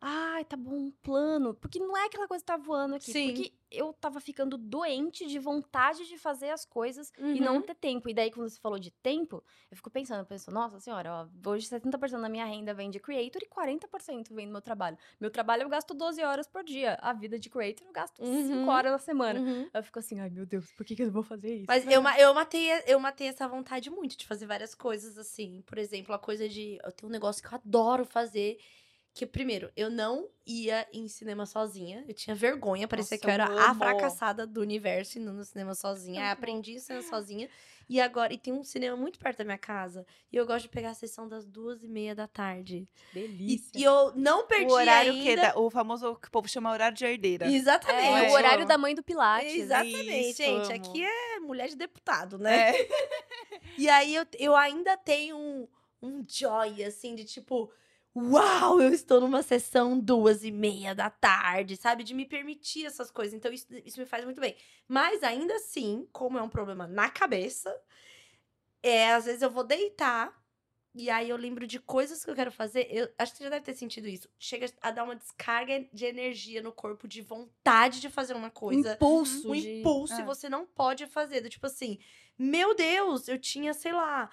Ai, 0.00 0.44
tá 0.44 0.56
bom, 0.56 0.74
um 0.74 0.90
plano. 0.90 1.54
Porque 1.54 1.78
não 1.78 1.96
é 1.96 2.06
aquela 2.06 2.26
coisa 2.28 2.42
que 2.42 2.46
tá 2.46 2.56
voando 2.56 2.94
aqui. 2.96 3.12
Sim. 3.12 3.26
Porque 3.34 3.52
eu 3.70 3.92
tava 3.94 4.20
ficando 4.20 4.56
doente 4.56 5.26
de 5.26 5.38
vontade 5.38 6.06
de 6.06 6.16
fazer 6.16 6.50
as 6.50 6.64
coisas 6.64 7.10
e 7.18 7.22
Uhum. 7.22 7.40
não 7.44 7.62
ter 7.62 7.74
tempo. 7.74 8.08
E 8.08 8.14
daí, 8.14 8.30
quando 8.30 8.48
você 8.48 8.60
falou 8.60 8.78
de 8.78 8.90
tempo, 8.90 9.42
eu 9.70 9.76
fico 9.76 9.90
pensando, 9.90 10.20
eu 10.20 10.26
penso, 10.26 10.50
nossa 10.50 10.78
senhora, 10.78 11.12
ó, 11.44 11.50
hoje 11.50 11.66
70% 11.66 12.20
da 12.22 12.28
minha 12.28 12.44
renda 12.44 12.72
vem 12.72 12.88
de 12.90 13.00
creator 13.00 13.42
e 13.42 13.46
40% 13.48 14.32
vem 14.34 14.46
do 14.46 14.52
meu 14.52 14.62
trabalho. 14.62 14.96
Meu 15.20 15.30
trabalho 15.30 15.62
eu 15.62 15.68
gasto 15.68 15.92
12 15.94 16.22
horas 16.22 16.46
por 16.46 16.62
dia. 16.62 16.96
A 17.00 17.12
vida 17.12 17.38
de 17.38 17.50
creator 17.50 17.86
eu 17.86 17.92
gasto 17.92 18.16
5 18.24 18.28
Uhum. 18.54 18.68
horas 18.68 18.92
na 18.92 18.98
semana. 18.98 19.40
Uhum. 19.40 19.68
Eu 19.74 19.82
fico 19.82 19.98
assim, 19.98 20.20
ai 20.20 20.30
meu 20.30 20.46
Deus, 20.46 20.70
por 20.72 20.84
que, 20.86 20.94
que 20.94 21.02
eu 21.02 21.06
não 21.06 21.12
vou 21.12 21.22
fazer 21.24 21.54
isso? 21.56 21.64
Mas 21.66 21.84
eu, 21.86 22.02
eu, 22.18 22.34
matei, 22.34 22.68
eu 22.86 23.00
matei 23.00 23.26
essa 23.26 23.48
vontade 23.48 23.90
muito 23.90 24.16
de 24.16 24.26
fazer 24.26 24.46
várias 24.46 24.74
coisas, 24.74 25.18
assim. 25.18 25.62
Por 25.66 25.78
exemplo, 25.78 26.14
a 26.14 26.18
coisa 26.18 26.48
de. 26.48 26.78
Eu 26.84 26.92
tenho 26.92 27.08
um 27.08 27.12
negócio 27.12 27.42
que 27.42 27.52
eu 27.52 27.58
adoro 27.58 28.04
fazer. 28.04 28.58
Que, 29.14 29.24
primeiro, 29.24 29.70
eu 29.76 29.88
não 29.88 30.28
ia 30.44 30.88
em 30.92 31.06
cinema 31.06 31.46
sozinha. 31.46 32.04
Eu 32.08 32.12
tinha 32.14 32.34
vergonha, 32.34 32.88
parecia 32.88 33.16
Nossa, 33.16 33.20
que 33.24 33.30
eu 33.30 33.32
era 33.32 33.70
a 33.70 33.72
fracassada 33.72 34.44
do 34.44 34.60
universo 34.60 35.20
indo 35.20 35.32
no 35.32 35.44
cinema 35.44 35.72
sozinha. 35.72 36.20
Aí 36.20 36.30
aprendi 36.30 36.76
a 36.76 36.80
cinema 36.80 37.04
sozinha. 37.06 37.48
E 37.88 38.00
agora, 38.00 38.32
e 38.32 38.38
tem 38.38 38.52
um 38.52 38.64
cinema 38.64 38.96
muito 38.96 39.18
perto 39.20 39.38
da 39.38 39.44
minha 39.44 39.58
casa. 39.58 40.04
E 40.32 40.36
eu 40.36 40.44
gosto 40.44 40.62
de 40.64 40.68
pegar 40.70 40.90
a 40.90 40.94
sessão 40.94 41.28
das 41.28 41.46
duas 41.46 41.84
e 41.84 41.88
meia 41.88 42.12
da 42.12 42.26
tarde. 42.26 42.88
E, 43.12 43.14
delícia. 43.14 43.70
e 43.78 43.84
eu 43.84 44.12
não 44.16 44.46
perdi 44.48 44.72
O 44.72 44.74
horário 44.74 45.12
ainda. 45.12 45.22
que 45.24 45.36
da- 45.36 45.58
o 45.60 45.70
famoso 45.70 46.16
que 46.16 46.26
o 46.26 46.30
povo 46.32 46.48
chama 46.48 46.72
horário 46.72 46.96
de 46.96 47.04
herdeira. 47.04 47.46
Exatamente. 47.46 48.06
É, 48.24 48.26
É, 48.26 48.30
o 48.30 48.32
horário 48.32 48.62
eu- 48.64 48.66
da 48.66 48.76
mãe 48.76 48.96
do 48.96 49.02
Pilates. 49.02 49.54
Exatamente, 49.54 50.30
Isso, 50.30 50.38
gente. 50.42 50.72
amo. 50.72 50.88
Aqui 50.88 51.04
é 51.04 51.38
mulher 51.40 51.68
de 51.68 51.76
deputado, 51.76 52.36
né? 52.36 52.70
É. 52.70 52.88
E 53.78 53.88
aí 53.88 54.14
eu, 54.14 54.26
eu 54.38 54.56
ainda 54.56 54.96
tenho 54.96 55.36
um, 55.36 55.68
um 56.02 56.24
joy, 56.28 56.82
assim, 56.84 57.14
de 57.14 57.24
tipo, 57.24 57.70
uau, 58.16 58.80
eu 58.80 58.92
estou 58.92 59.20
numa 59.20 59.42
sessão 59.42 59.98
duas 59.98 60.44
e 60.44 60.50
meia 60.50 60.94
da 60.94 61.10
tarde, 61.10 61.76
sabe? 61.76 62.04
De 62.04 62.14
me 62.14 62.24
permitir 62.24 62.86
essas 62.86 63.10
coisas. 63.10 63.34
Então, 63.34 63.52
isso, 63.52 63.66
isso 63.84 63.98
me 64.00 64.06
faz 64.06 64.24
muito 64.24 64.40
bem. 64.40 64.56
Mas 64.86 65.22
ainda 65.22 65.54
assim, 65.56 66.08
como 66.12 66.38
é 66.38 66.42
um 66.42 66.48
problema 66.48 66.86
na 66.86 67.10
cabeça, 67.10 67.74
é, 68.82 69.12
às 69.12 69.24
vezes 69.24 69.42
eu 69.42 69.50
vou 69.50 69.64
deitar. 69.64 70.42
E 70.96 71.10
aí 71.10 71.28
eu 71.28 71.36
lembro 71.36 71.66
de 71.66 71.80
coisas 71.80 72.24
que 72.24 72.30
eu 72.30 72.36
quero 72.36 72.52
fazer. 72.52 72.86
Eu 72.88 73.12
acho 73.18 73.32
que 73.32 73.38
você 73.38 73.44
já 73.44 73.50
deve 73.50 73.64
ter 73.64 73.74
sentido 73.74 74.06
isso. 74.06 74.28
Chega 74.38 74.66
a 74.80 74.92
dar 74.92 75.02
uma 75.02 75.16
descarga 75.16 75.84
de 75.92 76.04
energia 76.04 76.62
no 76.62 76.70
corpo, 76.70 77.08
de 77.08 77.20
vontade 77.20 78.00
de 78.00 78.08
fazer 78.08 78.34
uma 78.34 78.48
coisa 78.50 78.92
impulso. 78.92 79.50
um 79.50 79.54
de- 79.56 79.80
impulso 79.80 80.14
e 80.14 80.20
É. 80.20 80.24
você 80.24 80.48
não 80.48 80.64
pode 80.64 81.06
fazer. 81.08 81.40
Do 81.40 81.48
tipo 81.48 81.66
assim, 81.66 81.98
meu 82.38 82.76
Deus, 82.76 83.26
eu 83.26 83.40
tinha, 83.40 83.74
sei 83.74 83.92
lá, 83.92 84.30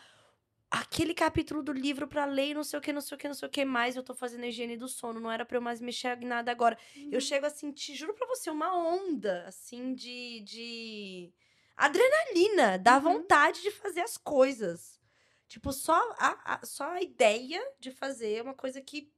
aquele 0.71 1.13
capítulo 1.13 1.61
do 1.61 1.73
livro 1.73 2.07
pra 2.07 2.23
ler 2.25 2.51
e 2.51 2.53
não 2.53 2.63
sei 2.63 2.79
o 2.79 2.81
que, 2.81 2.93
não 2.93 3.01
sei 3.01 3.15
o 3.15 3.19
que, 3.19 3.27
não 3.27 3.35
sei 3.35 3.47
o 3.47 3.51
que 3.51 3.65
mais. 3.65 3.95
Eu 3.97 4.03
tô 4.03 4.15
fazendo 4.15 4.43
a 4.45 4.47
higiene 4.47 4.77
do 4.77 4.87
sono, 4.87 5.19
não 5.19 5.29
era 5.31 5.45
pra 5.45 5.57
eu 5.57 5.61
mais 5.61 5.81
mexer 5.81 6.17
em 6.21 6.25
nada 6.25 6.49
agora. 6.49 6.77
Eu 7.11 7.19
chego 7.19 7.45
a 7.45 7.49
sentir, 7.49 7.93
juro 7.95 8.13
pra 8.13 8.25
você, 8.25 8.49
uma 8.49 8.73
onda, 8.75 9.43
assim, 9.47 9.93
de. 9.93 10.39
de 10.41 11.33
adrenalina, 11.75 12.77
da 12.77 12.95
Uhum. 12.95 13.01
vontade 13.01 13.61
de 13.61 13.71
fazer 13.71 14.01
as 14.01 14.15
coisas. 14.17 14.99
Tipo, 15.47 15.73
só 15.73 15.93
a, 16.17 16.53
a- 16.55 16.65
só 16.65 16.89
a 16.91 17.01
ideia 17.01 17.61
de 17.79 17.91
fazer 17.91 18.35
é 18.37 18.41
uma 18.41 18.53
coisa 18.53 18.79
que. 18.81 19.11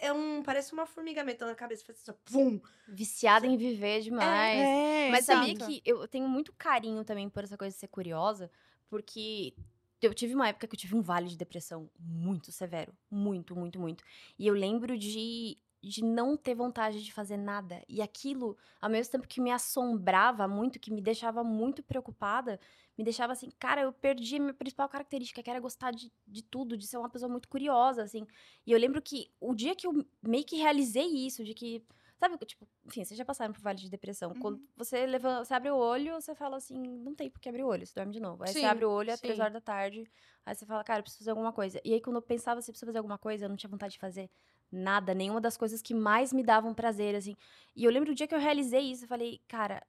É 0.00 0.12
um. 0.12 0.42
Parece 0.42 0.72
uma 0.72 0.86
formigamento 0.86 1.44
na 1.44 1.54
cabeça. 1.54 1.84
Faz 1.84 1.98
assim, 2.08 2.18
pum. 2.24 2.60
Viciada 2.86 3.46
em 3.46 3.56
viver 3.56 4.00
demais. 4.00 4.58
É, 4.60 5.08
Mas 5.10 5.24
sabia 5.26 5.52
exato. 5.52 5.66
que 5.70 5.82
eu 5.84 6.06
tenho 6.08 6.28
muito 6.28 6.52
carinho 6.54 7.04
também 7.04 7.28
por 7.28 7.44
essa 7.44 7.56
coisa 7.58 7.74
de 7.74 7.80
ser 7.80 7.88
curiosa, 7.88 8.50
porque 8.88 9.52
eu 10.00 10.14
tive 10.14 10.34
uma 10.34 10.48
época 10.48 10.66
que 10.66 10.74
eu 10.74 10.78
tive 10.78 10.94
um 10.94 11.02
vale 11.02 11.28
de 11.28 11.36
depressão 11.36 11.90
muito 11.98 12.52
severo. 12.52 12.92
Muito, 13.10 13.56
muito, 13.56 13.80
muito. 13.80 14.04
E 14.38 14.46
eu 14.46 14.54
lembro 14.54 14.96
de, 14.96 15.58
de 15.82 16.04
não 16.04 16.36
ter 16.36 16.54
vontade 16.54 17.02
de 17.02 17.12
fazer 17.12 17.36
nada. 17.36 17.82
E 17.88 18.00
aquilo, 18.00 18.56
ao 18.80 18.90
mesmo 18.90 19.12
tempo 19.12 19.28
que 19.28 19.40
me 19.40 19.50
assombrava 19.50 20.46
muito, 20.46 20.78
que 20.78 20.92
me 20.92 21.00
deixava 21.00 21.42
muito 21.42 21.82
preocupada, 21.82 22.60
me 22.96 23.04
deixava 23.04 23.32
assim, 23.32 23.50
cara, 23.58 23.82
eu 23.82 23.92
perdi 23.92 24.36
a 24.36 24.40
minha 24.40 24.54
principal 24.54 24.88
característica, 24.88 25.42
que 25.42 25.50
era 25.50 25.60
gostar 25.60 25.92
de, 25.92 26.12
de 26.26 26.42
tudo, 26.42 26.76
de 26.76 26.86
ser 26.86 26.98
uma 26.98 27.08
pessoa 27.08 27.30
muito 27.30 27.48
curiosa, 27.48 28.02
assim. 28.02 28.26
E 28.66 28.72
eu 28.72 28.78
lembro 28.78 29.00
que 29.00 29.30
o 29.40 29.54
dia 29.54 29.74
que 29.76 29.86
eu 29.86 30.04
meio 30.22 30.44
que 30.44 30.56
realizei 30.56 31.06
isso, 31.06 31.44
de 31.44 31.54
que. 31.54 31.84
Sabe, 32.18 32.36
tipo, 32.44 32.66
enfim, 32.84 33.04
vocês 33.04 33.16
já 33.16 33.24
passaram 33.24 33.52
por 33.52 33.62
vale 33.62 33.78
de 33.78 33.88
depressão. 33.88 34.34
Quando 34.34 34.56
Uhum. 34.58 34.66
você 34.76 35.06
levanta, 35.06 35.44
você 35.44 35.54
abre 35.54 35.70
o 35.70 35.76
olho, 35.76 36.14
você 36.20 36.34
fala 36.34 36.56
assim, 36.56 36.74
não 36.76 37.14
tem 37.14 37.30
por 37.30 37.40
que 37.40 37.48
abrir 37.48 37.62
o 37.62 37.68
olho, 37.68 37.86
você 37.86 37.94
dorme 37.94 38.12
de 38.12 38.18
novo. 38.20 38.42
Aí 38.42 38.52
Sim, 38.52 38.60
você 38.60 38.66
abre 38.66 38.84
o 38.84 38.90
olho, 38.90 39.10
é 39.10 39.16
três 39.16 39.36
sim. 39.36 39.40
horas 39.40 39.52
da 39.52 39.60
tarde, 39.60 40.04
aí 40.44 40.54
você 40.54 40.66
fala, 40.66 40.82
cara, 40.82 40.98
eu 40.98 41.02
preciso 41.04 41.20
fazer 41.20 41.30
alguma 41.30 41.52
coisa. 41.52 41.80
E 41.84 41.94
aí, 41.94 42.00
quando 42.00 42.16
eu 42.16 42.22
pensava 42.22 42.60
se 42.60 42.70
eu 42.70 42.72
preciso 42.72 42.86
fazer 42.88 42.98
alguma 42.98 43.18
coisa, 43.18 43.44
eu 43.44 43.48
não 43.48 43.56
tinha 43.56 43.70
vontade 43.70 43.92
de 43.92 44.00
fazer 44.00 44.28
nada, 44.70 45.14
nenhuma 45.14 45.40
das 45.40 45.56
coisas 45.56 45.80
que 45.80 45.94
mais 45.94 46.32
me 46.32 46.42
davam 46.42 46.74
prazer, 46.74 47.14
assim. 47.14 47.36
E 47.74 47.84
eu 47.84 47.90
lembro 47.90 48.10
do 48.10 48.14
dia 48.16 48.26
que 48.26 48.34
eu 48.34 48.38
realizei 48.40 48.90
isso, 48.90 49.04
eu 49.04 49.08
falei, 49.08 49.40
cara, 49.46 49.80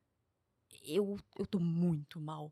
eu, 0.83 1.17
eu 1.37 1.45
tô 1.45 1.59
muito 1.59 2.19
mal. 2.19 2.51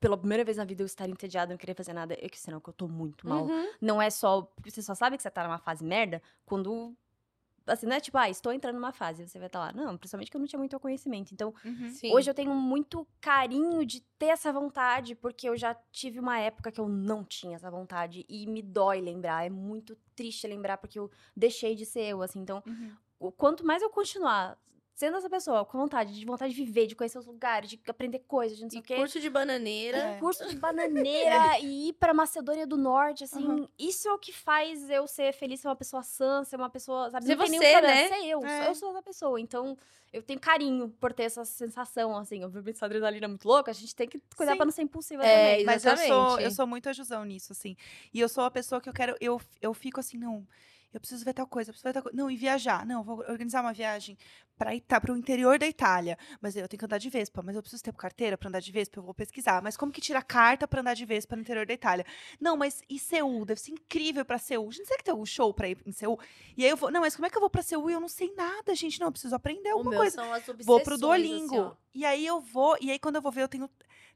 Pela 0.00 0.16
primeira 0.16 0.44
vez 0.44 0.56
na 0.56 0.64
vida 0.64 0.82
eu 0.82 0.86
estar 0.86 1.08
entediada, 1.08 1.52
não 1.52 1.58
querer 1.58 1.74
fazer 1.74 1.92
nada, 1.92 2.14
é 2.14 2.28
que 2.28 2.38
senão 2.38 2.60
que 2.60 2.68
eu 2.68 2.72
tô 2.74 2.88
muito 2.88 3.26
mal 3.28 3.44
Uhum. 3.46 3.66
não 3.80 4.00
é 4.00 4.10
só. 4.10 4.42
Porque 4.42 4.70
você 4.70 4.82
só 4.82 4.94
sabe 4.94 5.16
que 5.16 5.22
você 5.22 5.30
tá 5.30 5.44
numa 5.44 5.58
fase 5.58 5.84
merda 5.84 6.22
quando. 6.44 6.96
Assim, 7.66 7.86
não 7.86 7.96
é 7.96 8.00
tipo, 8.00 8.16
ah, 8.18 8.28
estou 8.28 8.52
entrando 8.52 8.76
numa 8.76 8.92
fase, 8.92 9.26
você 9.28 9.38
vai 9.38 9.46
estar 9.46 9.58
lá. 9.58 9.72
Não, 9.72 9.96
principalmente 9.96 10.30
que 10.30 10.36
eu 10.36 10.40
não 10.40 10.46
tinha 10.46 10.58
muito 10.58 10.78
conhecimento. 10.80 11.32
Então, 11.32 11.54
Uhum. 11.64 11.92
Hoje 12.12 12.30
eu 12.30 12.34
tenho 12.34 12.54
muito 12.54 13.06
carinho 13.20 13.84
de 13.84 14.00
ter 14.18 14.26
essa 14.26 14.52
vontade, 14.52 15.14
porque 15.14 15.48
eu 15.48 15.56
já 15.56 15.74
tive 15.92 16.18
uma 16.18 16.38
época 16.38 16.72
que 16.72 16.80
eu 16.80 16.88
não 16.88 17.24
tinha 17.24 17.56
essa 17.56 17.70
vontade. 17.70 18.24
E 18.28 18.46
me 18.46 18.62
dói 18.62 19.00
lembrar. 19.00 19.44
É 19.44 19.50
muito 19.50 19.96
triste 20.16 20.46
lembrar, 20.46 20.78
porque 20.78 20.98
eu 20.98 21.10
deixei 21.36 21.74
de 21.74 21.84
ser 21.86 22.02
eu, 22.02 22.22
assim. 22.22 22.40
Então, 22.40 22.62
Uhum. 22.66 23.32
quanto 23.36 23.64
mais 23.64 23.82
eu 23.82 23.90
continuar 23.90 24.58
sendo 25.00 25.16
essa 25.16 25.30
pessoa, 25.30 25.64
com 25.64 25.78
vontade, 25.78 26.12
de 26.12 26.26
vontade 26.26 26.52
de 26.54 26.62
viver, 26.62 26.86
de 26.86 26.94
conhecer 26.94 27.18
os 27.18 27.24
lugares, 27.24 27.70
de 27.70 27.80
aprender 27.88 28.18
coisas, 28.28 28.58
de 28.58 28.64
não 28.64 28.70
sei 28.70 28.80
o 28.80 28.82
quê 28.82 28.96
curso 28.96 29.18
de 29.18 29.30
bananeira. 29.30 29.96
É. 29.96 30.18
curso 30.18 30.46
de 30.46 30.56
bananeira 30.60 31.58
e 31.58 31.88
ir 31.88 31.92
pra 31.94 32.12
Macedônia 32.12 32.66
do 32.66 32.76
Norte, 32.76 33.24
assim, 33.24 33.42
Uhum. 33.42 33.66
isso 33.78 34.06
é 34.08 34.12
o 34.12 34.18
que 34.18 34.30
faz 34.30 34.90
eu 34.90 35.06
ser 35.06 35.32
feliz, 35.32 35.60
ser 35.60 35.68
uma 35.68 35.76
pessoa 35.76 36.02
sã, 36.02 36.44
ser 36.44 36.56
uma 36.56 36.68
pessoa, 36.68 37.08
sabe? 37.10 37.24
Ser 37.24 37.34
não 37.34 37.44
tem 37.44 37.50
nenhum 37.50 37.62
você, 37.62 37.72
problema, 37.72 37.94
né? 37.94 38.08
ser 38.08 38.26
eu, 38.28 38.44
É. 38.44 38.68
eu 38.68 38.74
sou 38.74 38.90
essa 38.90 39.02
pessoa, 39.02 39.40
então 39.40 39.74
eu 40.12 40.22
tenho 40.22 40.38
carinho 40.38 40.90
por 41.00 41.14
ter 41.14 41.22
essa 41.22 41.46
sensação, 41.46 42.14
assim, 42.18 42.44
obviamente 42.44 42.76
essa 42.76 42.84
adrenalina 42.84 43.24
é 43.24 43.28
muito 43.28 43.48
louca, 43.48 43.70
a 43.70 43.74
gente 43.74 43.96
tem 43.96 44.06
que 44.06 44.20
cuidar 44.36 44.52
Sim. 44.52 44.56
pra 44.58 44.66
não 44.66 44.72
ser 44.72 44.82
impulsiva 44.82 45.24
É, 45.24 45.52
também. 45.52 45.64
Mas 45.64 45.82
eu 45.86 45.96
sou, 45.96 46.04
Exatamente. 46.04 46.44
eu 46.44 46.50
sou 46.50 46.66
muito 46.66 46.88
ajusão 46.90 47.24
nisso, 47.24 47.52
assim. 47.54 47.74
E 48.12 48.20
eu 48.20 48.28
sou 48.28 48.44
a 48.44 48.50
pessoa 48.50 48.82
que 48.82 48.88
eu 48.88 48.92
quero. 48.92 49.16
Eu, 49.18 49.40
eu 49.62 49.72
fico 49.72 49.98
assim, 49.98 50.18
não. 50.18 50.46
Eu 50.92 51.00
preciso 51.00 51.24
ver 51.24 51.32
tal 51.34 51.46
coisa, 51.46 51.70
eu 51.70 51.72
preciso 51.72 51.88
ver 51.88 51.92
tal 51.92 52.02
coisa. 52.02 52.16
Não, 52.16 52.30
e 52.30 52.36
viajar. 52.36 52.84
Não, 52.84 53.00
eu 53.00 53.04
vou 53.04 53.18
organizar 53.20 53.60
uma 53.62 53.72
viagem 53.72 54.18
para 54.58 54.78
tá, 54.80 55.00
o 55.08 55.16
interior 55.16 55.58
da 55.58 55.66
Itália. 55.66 56.18
Mas 56.40 56.56
eu 56.56 56.66
tenho 56.68 56.78
que 56.78 56.84
andar 56.84 56.98
de 56.98 57.08
Vespa. 57.08 57.42
Mas 57.42 57.54
eu 57.54 57.62
preciso 57.62 57.82
ter 57.82 57.92
carteira 57.94 58.36
para 58.36 58.48
andar 58.48 58.60
de 58.60 58.72
Vespa, 58.72 58.98
eu 58.98 59.02
vou 59.02 59.14
pesquisar. 59.14 59.62
Mas 59.62 59.76
como 59.76 59.92
que 59.92 60.00
tira 60.00 60.20
carta 60.20 60.66
para 60.66 60.80
andar 60.80 60.94
de 60.94 61.04
Vespa 61.04 61.36
no 61.36 61.42
interior 61.42 61.64
da 61.64 61.72
Itália? 61.72 62.04
Não, 62.40 62.56
mas 62.56 62.82
e 62.88 62.98
Seul? 62.98 63.44
Deve 63.44 63.60
ser 63.60 63.72
incrível 63.72 64.24
para 64.24 64.38
Seul. 64.38 64.70
Gente, 64.72 64.86
será 64.86 64.98
que 64.98 65.04
tem 65.04 65.12
algum 65.12 65.26
show 65.26 65.54
para 65.54 65.68
ir 65.68 65.78
em 65.86 65.92
Seul? 65.92 66.18
E 66.56 66.64
aí 66.64 66.70
eu 66.70 66.76
vou. 66.76 66.90
Não, 66.90 67.00
mas 67.00 67.14
como 67.14 67.26
é 67.26 67.30
que 67.30 67.36
eu 67.36 67.40
vou 67.40 67.50
para 67.50 67.62
Seul 67.62 67.90
e 67.90 67.92
eu 67.92 68.00
não 68.00 68.08
sei 68.08 68.34
nada, 68.34 68.74
gente? 68.74 68.98
Não, 69.00 69.06
eu 69.08 69.12
preciso 69.12 69.34
aprender 69.34 69.70
alguma 69.70 69.96
coisa. 69.96 70.16
são 70.16 70.32
as 70.32 70.44
Vou 70.64 70.80
pro 70.80 70.94
assim, 70.94 71.00
Duolingo. 71.00 71.56
ó. 71.56 71.76
e 71.94 72.04
aí 72.04 72.26
eu 72.26 72.40
vou, 72.40 72.76
e 72.80 72.90
aí 72.90 72.98
quando 72.98 73.16
eu 73.16 73.22
vou 73.22 73.32
ver, 73.32 73.42
eu 73.42 73.48
tenho 73.48 73.70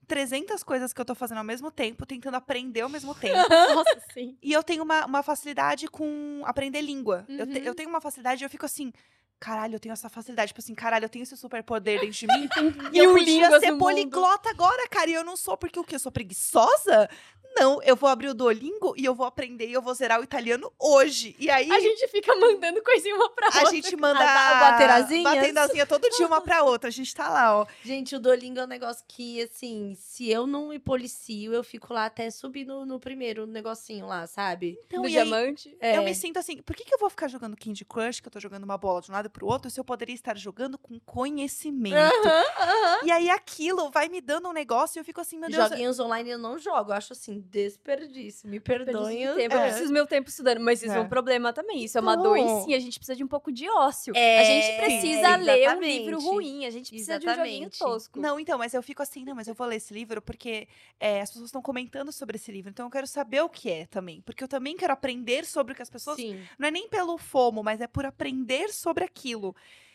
300 0.07 0.63
coisas 0.63 0.93
que 0.93 1.01
eu 1.01 1.05
tô 1.05 1.15
fazendo 1.15 1.39
ao 1.39 1.45
mesmo 1.45 1.71
tempo, 1.71 2.05
tentando 2.07 2.37
aprender 2.37 2.83
ao 2.83 2.89
mesmo 2.89 3.15
tempo. 3.17 3.39
Nossa, 3.49 4.01
sim. 4.13 4.37
e 4.43 4.53
eu 4.53 4.63
tenho 4.63 4.83
uma, 4.83 5.05
uma 5.07 5.23
facilidade 5.23 5.87
com 5.89 6.43
aprender 6.45 6.81
língua. 6.81 7.25
Eu, 7.29 7.47
te- 7.47 7.59
Uhum. 7.59 7.65
eu 7.65 7.75
tenho 7.75 7.89
uma 7.89 8.01
facilidade 8.01 8.45
eu 8.45 8.51
fico 8.51 8.67
assim, 8.67 8.93
caralho, 9.41 9.74
eu 9.74 9.80
tenho 9.80 9.93
essa 9.93 10.09
facilidade. 10.09 10.49
Tipo 10.49 10.61
assim, 10.61 10.74
caralho, 10.74 11.05
eu 11.05 11.09
tenho 11.09 11.22
esse 11.22 11.37
superpoder 11.37 12.01
dentro 12.01 12.18
de 12.18 12.26
mim. 12.26 12.49
e 12.93 12.99
eu 12.99 13.12
podia 13.12 13.49
ser 13.61 13.66
no 13.66 13.72
mundo. 13.72 13.78
poliglota 13.80 14.51
agora, 14.51 14.89
cara, 14.89 15.11
e 15.11 15.14
eu 15.14 15.24
não 15.24 15.37
sou, 15.37 15.57
porque 15.57 15.78
o 15.78 15.85
quê? 15.85 15.97
Eu 15.97 16.01
sou 16.01 16.12
preguiçosa? 16.12 17.09
Não, 17.57 17.80
eu 17.85 17.95
vou 17.95 18.09
abrir 18.09 18.28
o 18.28 18.35
Duolingo 18.35 18.95
e 18.97 19.05
eu 19.05 19.14
vou 19.14 19.24
aprender 19.24 19.68
e 19.68 19.72
eu 19.72 19.80
vou 19.80 19.95
zerar 19.95 20.18
o 20.20 20.24
italiano 20.24 20.72
hoje. 20.76 21.37
E 21.39 21.49
aí 21.49 21.70
A 21.70 21.78
gente 21.78 22.09
fica 22.09 22.35
mandando 22.35 22.82
coisinha 22.82 23.14
uma 23.14 23.30
pra 23.30 23.47
a 23.47 23.59
outra. 23.59 23.70
gente 23.70 23.97
manda 23.97 24.18
ba- 24.18 24.70
baterazinhas? 24.72 25.22
batendo 25.22 25.59
asinha 25.59 25.87
todo 25.87 26.09
dia 26.11 26.26
uma 26.26 26.41
pra 26.41 26.64
outra. 26.64 26.89
A 26.89 26.91
gente 26.91 27.14
tá 27.14 27.28
lá, 27.28 27.61
ó. 27.61 27.66
Gente, 27.85 28.16
o 28.16 28.18
Duolingo 28.18 28.59
é 28.59 28.64
um 28.64 28.66
negócio 28.66 29.05
que, 29.07 29.41
assim, 29.41 29.95
se 29.97 30.28
eu 30.28 30.49
não 30.49 30.70
me 30.70 30.80
policio, 30.80 31.55
eu 31.55 31.62
fico 31.62 31.95
lá 31.95 32.07
até 32.07 32.28
subir 32.28 32.64
no, 32.64 32.85
no 32.85 32.99
primeiro 32.99 33.47
negocinho 33.47 34.07
lá, 34.07 34.26
sabe? 34.26 34.76
Então, 34.89 35.03
no 35.05 35.09
e 35.09 35.16
aí, 35.16 35.24
diamante. 35.24 35.76
É. 35.78 35.97
Eu 35.97 36.03
me 36.03 36.12
sinto 36.12 36.41
assim, 36.41 36.61
por 36.61 36.74
que, 36.74 36.82
que 36.85 36.93
eu 36.93 36.99
vou 36.99 37.09
ficar 37.09 37.28
jogando 37.28 37.57
Candy 37.57 37.85
Crush, 37.85 38.18
que 38.18 38.26
eu 38.26 38.32
tô 38.32 38.41
jogando 38.41 38.64
uma 38.64 38.76
bola 38.76 39.01
de 39.01 39.12
um 39.12 39.14
lado 39.14 39.24
pro 39.31 39.47
outro, 39.47 39.70
se 39.70 39.79
eu 39.81 39.85
poderia 39.85 40.14
estar 40.14 40.37
jogando 40.37 40.77
com 40.79 40.99
conhecimento? 41.01 41.97
Aham, 41.97 42.45
aham. 42.61 42.99
E 43.07 43.11
aí 43.11 43.31
aquilo 43.31 43.91
vai 43.91 44.09
me 44.09 44.20
dando 44.20 44.49
um 44.49 44.53
negócio 44.53 44.99
e 44.99 45.01
eu 45.01 45.05
fico 45.05 45.20
assim, 45.20 45.39
meu 45.39 45.49
Deus. 45.51 45.68
Joguinhos 45.70 45.99
online 46.01 46.31
eu 46.31 46.39
não 46.39 46.59
jogo. 46.59 46.91
Eu 46.91 46.97
acho 46.97 47.12
assim, 47.12 47.41
desperdício. 47.51 48.49
Me 48.49 48.61
perdoem. 48.61 49.22
Eu 49.22 49.39
É. 49.39 49.49
preciso 49.49 49.93
meu 49.93 50.07
tempo 50.07 50.29
estudando, 50.29 50.61
mas 50.61 50.83
isso 50.83 50.93
é, 50.93 50.97
É. 50.97 51.01
um 51.01 51.09
problema 51.09 51.53
também. 51.53 51.85
Isso 51.85 51.99
é 51.99 52.01
uma 52.01 52.16
dor 52.16 52.37
Então. 52.37 52.61
em 52.62 52.64
si. 52.64 52.75
A 52.75 52.79
gente 52.79 52.99
precisa 52.99 53.16
de 53.16 53.25
um 53.25 53.29
pouco 53.29 53.51
de 53.53 53.68
ócio. 53.68 54.12
É, 54.16 54.39
a 54.41 54.45
gente 54.45 54.77
precisa 54.77 55.37
ler 55.37 55.53
um 55.53 55.57
exatamente. 55.62 55.99
livro 55.99 56.20
ruim. 56.20 56.66
A 56.66 56.70
gente 56.70 56.91
precisa 56.91 57.18
de 57.18 57.27
um 57.27 57.35
joguinho 57.35 57.68
Exatamente. 57.68 57.79
tosco. 57.79 58.20
Não, 58.20 58.39
então, 58.41 58.59
mas 58.59 58.75
eu 58.75 58.83
fico 58.83 59.03
assim, 59.03 59.25
não, 59.25 59.35
mas 59.35 59.49
eu 59.49 59.55
vou 59.55 59.66
ler 59.66 59.77
esse 59.77 59.93
livro 59.93 60.20
porque 60.22 60.68
é, 61.01 61.20
as 61.20 61.31
pessoas 61.31 61.47
estão 61.49 61.62
comentando 61.62 62.12
sobre 62.12 62.37
esse 62.37 62.51
livro, 62.53 62.70
então 62.70 62.87
eu 62.87 62.91
quero 62.91 63.07
saber 63.07 63.41
o 63.43 63.49
que 63.49 63.70
é 63.70 63.87
também. 63.87 64.20
Porque 64.22 64.43
eu 64.45 64.49
também 64.49 64.77
quero 64.77 64.93
aprender 64.93 65.45
sobre 65.45 65.72
o 65.72 65.77
que 65.77 65.83
as 65.83 65.91
pessoas. 65.91 66.16
Sim. 66.16 66.41
Não 66.59 66.68
é 66.68 66.70
nem 66.70 66.89
pelo 66.89 67.16
FOMO, 67.18 67.62
mas 67.62 67.81
é 67.81 67.87
por 67.87 68.05
aprender 68.07 68.72
sobre 68.72 69.05
aquilo. 69.15 69.55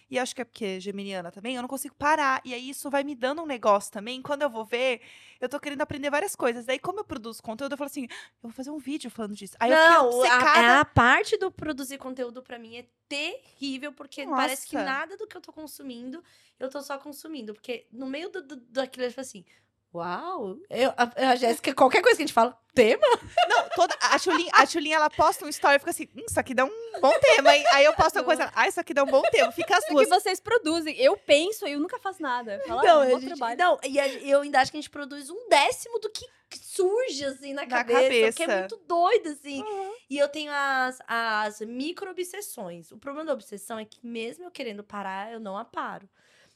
E 0.09 0.17
acho 0.17 0.33
que 0.33 0.41
é 0.41 0.43
porque 0.43 0.79
geminiana 0.79 1.31
também, 1.31 1.55
eu 1.55 1.61
não 1.61 1.69
consigo 1.69 1.93
parar. 1.93 2.41
E 2.43 2.51
aí 2.53 2.69
isso 2.69 2.89
vai 2.89 3.03
me 3.03 3.13
dando 3.13 3.43
um 3.43 3.45
negócio 3.45 3.91
também. 3.91 4.21
Quando 4.23 4.41
eu 4.41 4.49
vou 4.49 4.65
ver, 4.65 5.01
eu 5.39 5.47
tô 5.47 5.59
querendo 5.59 5.81
aprender 5.81 6.09
várias 6.09 6.35
coisas. 6.35 6.65
Daí, 6.65 6.79
como 6.79 6.99
eu 6.99 7.03
produzo 7.03 7.43
conteúdo, 7.43 7.73
eu 7.73 7.77
falo 7.77 7.89
assim, 7.89 8.05
eu 8.05 8.09
vou 8.41 8.51
fazer 8.51 8.71
um 8.71 8.79
vídeo 8.79 9.11
falando 9.11 9.35
disso. 9.35 9.55
Aí 9.59 9.69
eu 9.69 9.77
Não, 9.77 10.11
fico 10.11 10.23
a, 10.23 10.35
obcecada. 10.35 10.79
a 10.79 10.85
parte 10.85 11.37
do 11.37 11.51
produzir 11.51 11.99
conteúdo 11.99 12.41
pra 12.41 12.57
mim 12.57 12.77
é 12.77 12.87
terrível, 13.07 13.93
porque 13.93 14.25
parece 14.25 14.67
que 14.67 14.75
Nossa. 14.75 14.85
nada 14.85 15.15
do 15.15 15.27
que 15.27 15.37
eu 15.37 15.41
tô 15.41 15.53
consumindo, 15.53 16.23
eu 16.59 16.69
tô 16.69 16.81
só 16.81 16.97
consumindo. 16.97 17.53
Porque 17.53 17.85
no 17.91 18.07
meio 18.07 18.29
do, 18.29 18.41
do, 18.41 18.55
daquilo 18.55 19.05
eu 19.05 19.11
falo 19.11 19.21
assim, 19.21 19.45
uau, 19.93 20.57
eu, 20.69 20.93
a, 20.95 21.31
a 21.31 21.35
Jéssica, 21.35 21.73
qualquer 21.73 22.01
coisa 22.01 22.17
que 22.17 22.23
a 22.23 22.25
gente 22.25 22.33
fala, 22.33 22.57
tema? 22.73 23.05
Não, 23.47 23.69
toda, 23.75 23.95
a 24.01 24.17
Tchulinha, 24.19 24.51
a 24.53 24.95
ela 24.95 25.09
posta 25.09 25.45
um 25.45 25.49
story 25.49 25.75
e 25.75 25.79
fica 25.79 25.91
assim, 25.91 26.07
hum, 26.15 26.23
isso 26.29 26.39
aqui 26.39 26.53
dá 26.53 26.63
um 26.65 26.71
bom 27.01 27.13
tema, 27.19 27.55
hein? 27.55 27.63
Aí 27.73 27.85
eu 27.85 27.93
posto 27.93 28.17
uma 28.17 28.23
coisa, 28.23 28.51
ah, 28.55 28.67
isso 28.67 28.79
aqui 28.79 28.93
dá 28.93 29.03
um 29.03 29.07
bom 29.07 29.21
tema. 29.31 29.51
Fica 29.51 29.75
as 29.77 29.83
É 29.83 29.87
que 29.87 29.93
duas. 29.93 30.09
vocês 30.09 30.39
produzem. 30.39 30.95
Eu 30.97 31.17
penso 31.17 31.67
e 31.67 31.71
eu 31.73 31.79
nunca 31.79 31.97
faço 31.99 32.21
nada. 32.21 32.55
Eu 32.55 32.67
falo, 32.67 32.79
Então, 32.81 33.01
ah, 33.01 33.05
bom 33.05 33.19
gente- 33.19 33.27
trabalho. 33.35 33.57
não, 33.57 33.79
e 33.83 33.99
a- 33.99 34.07
eu 34.07 34.41
ainda 34.41 34.59
acho 34.61 34.71
que 34.71 34.77
a 34.77 34.81
gente 34.81 34.89
produz 34.89 35.29
um 35.29 35.49
décimo 35.49 35.99
do 35.99 36.09
que 36.09 36.25
surge, 36.61 37.25
assim, 37.25 37.53
na, 37.53 37.61
Na 37.63 37.67
cabeça, 37.67 38.35
que 38.37 38.43
é 38.43 38.45
cabeça. 38.47 38.59
muito 38.59 38.77
doido, 38.87 39.29
assim. 39.29 39.61
Uhum. 39.61 39.93
E 40.09 40.17
eu 40.17 40.27
tenho 40.29 40.51
as, 40.51 40.97
as 41.07 41.61
micro-obsessões. 41.61 42.91
O 42.91 42.97
problema 42.97 43.27
da 43.27 43.33
obsessão 43.33 43.77
é 43.77 43.85
que 43.85 44.05
mesmo 44.05 44.45
eu 44.45 44.51
querendo 44.51 44.83
parar, 44.83 45.31
eu 45.31 45.39
não 45.39 45.57
a 45.57 45.65
paro. 45.65 46.09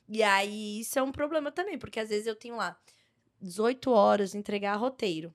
E 0.09 0.21
aí, 0.23 0.79
isso 0.81 0.97
é 0.97 1.03
um 1.03 1.11
problema 1.11 1.51
também, 1.51 1.77
porque 1.77 1.99
às 1.99 2.09
vezes 2.09 2.27
eu 2.27 2.35
tenho 2.35 2.55
lá 2.55 2.77
18 3.43 3.91
horas 3.91 4.33
entregar 4.33 4.75
roteiro. 4.75 5.33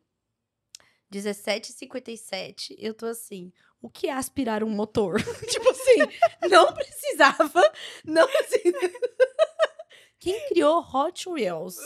17h57, 1.12 2.74
eu 2.78 2.94
tô 2.94 3.06
assim, 3.06 3.52
o 3.80 3.88
que 3.88 4.08
é 4.08 4.12
aspirar 4.12 4.64
um 4.64 4.70
motor? 4.70 5.22
tipo 5.48 5.70
assim, 5.70 5.98
não 6.50 6.72
precisava, 6.72 7.72
não 8.04 8.26
precisava. 8.26 8.92
Quem 10.18 10.48
criou 10.48 10.80
Hot 10.80 11.28
Wheels? 11.28 11.76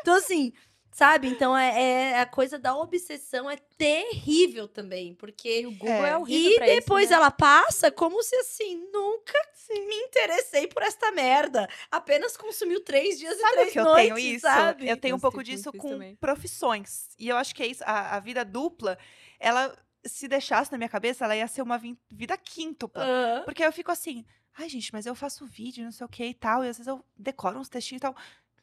Então, 0.00 0.14
assim, 0.14 0.52
sabe? 0.92 1.26
Então, 1.28 1.56
é, 1.56 2.12
é- 2.12 2.20
a 2.20 2.26
coisa 2.26 2.58
da 2.58 2.76
obsessão 2.76 3.50
é 3.50 3.56
terrível 3.56 4.68
também, 4.68 5.14
porque... 5.14 5.62
E 5.62 5.66
o 5.66 5.72
Google 5.72 6.04
é, 6.06 6.10
É. 6.10 6.16
horrível 6.16 6.50
E 6.52 6.56
pra 6.56 6.66
depois 6.66 7.04
isso, 7.04 7.10
né? 7.12 7.16
ela 7.16 7.30
passa 7.30 7.90
como 7.90 8.22
se 8.22 8.36
assim, 8.36 8.76
nunca 8.92 9.32
me 9.70 9.94
interessei 10.04 10.66
por 10.66 10.82
esta 10.82 11.10
merda. 11.10 11.68
Apenas 11.90 12.36
consumiu 12.36 12.80
três 12.84 13.18
dias 13.18 13.34
e 13.36 13.40
Sabe 13.40 13.52
três 13.54 13.68
o 13.68 13.72
que 13.72 13.80
eu 13.80 13.84
noites, 13.84 14.14
tenho 14.14 14.18
isso? 14.18 14.40
sabe? 14.46 14.88
Eu 14.88 14.96
tenho 14.96 15.14
um 15.14 15.18
Eu 15.18 15.20
pouco 15.20 15.42
disso 15.42 15.70
isso 15.70 15.72
com 15.72 15.88
também. 15.88 16.14
profissões. 16.16 17.08
E 17.18 17.28
eu 17.28 17.36
acho 17.36 17.54
que 17.54 17.62
é 17.62 17.66
isso. 17.66 17.82
A, 17.84 18.16
a 18.16 18.20
vida 18.20 18.44
dupla, 18.44 18.98
ela, 19.40 19.74
se 20.04 20.28
deixasse 20.28 20.70
na 20.70 20.76
minha 20.78 20.88
cabeça, 20.90 21.24
ela 21.24 21.34
ia 21.36 21.48
ser 21.48 21.62
uma 21.62 21.80
vida 22.10 22.36
quíntupla. 22.36 23.02
Aham. 23.02 23.42
Porque 23.44 23.64
eu 23.64 23.72
fico 23.72 23.90
assim, 23.90 24.24
ai, 24.58 24.68
gente, 24.68 24.92
mas 24.92 25.06
eu 25.06 25.14
faço 25.14 25.46
vídeo, 25.46 25.84
não 25.84 25.92
sei 25.92 26.04
o 26.04 26.08
que 26.08 26.24
e 26.24 26.34
tal, 26.34 26.62
e 26.64 26.68
às 26.68 26.76
vezes 26.76 26.86
eu 26.88 27.02
decoro 27.16 27.58
uns 27.58 27.68
textinhos 27.70 28.00
e 28.00 28.02
tal. 28.02 28.14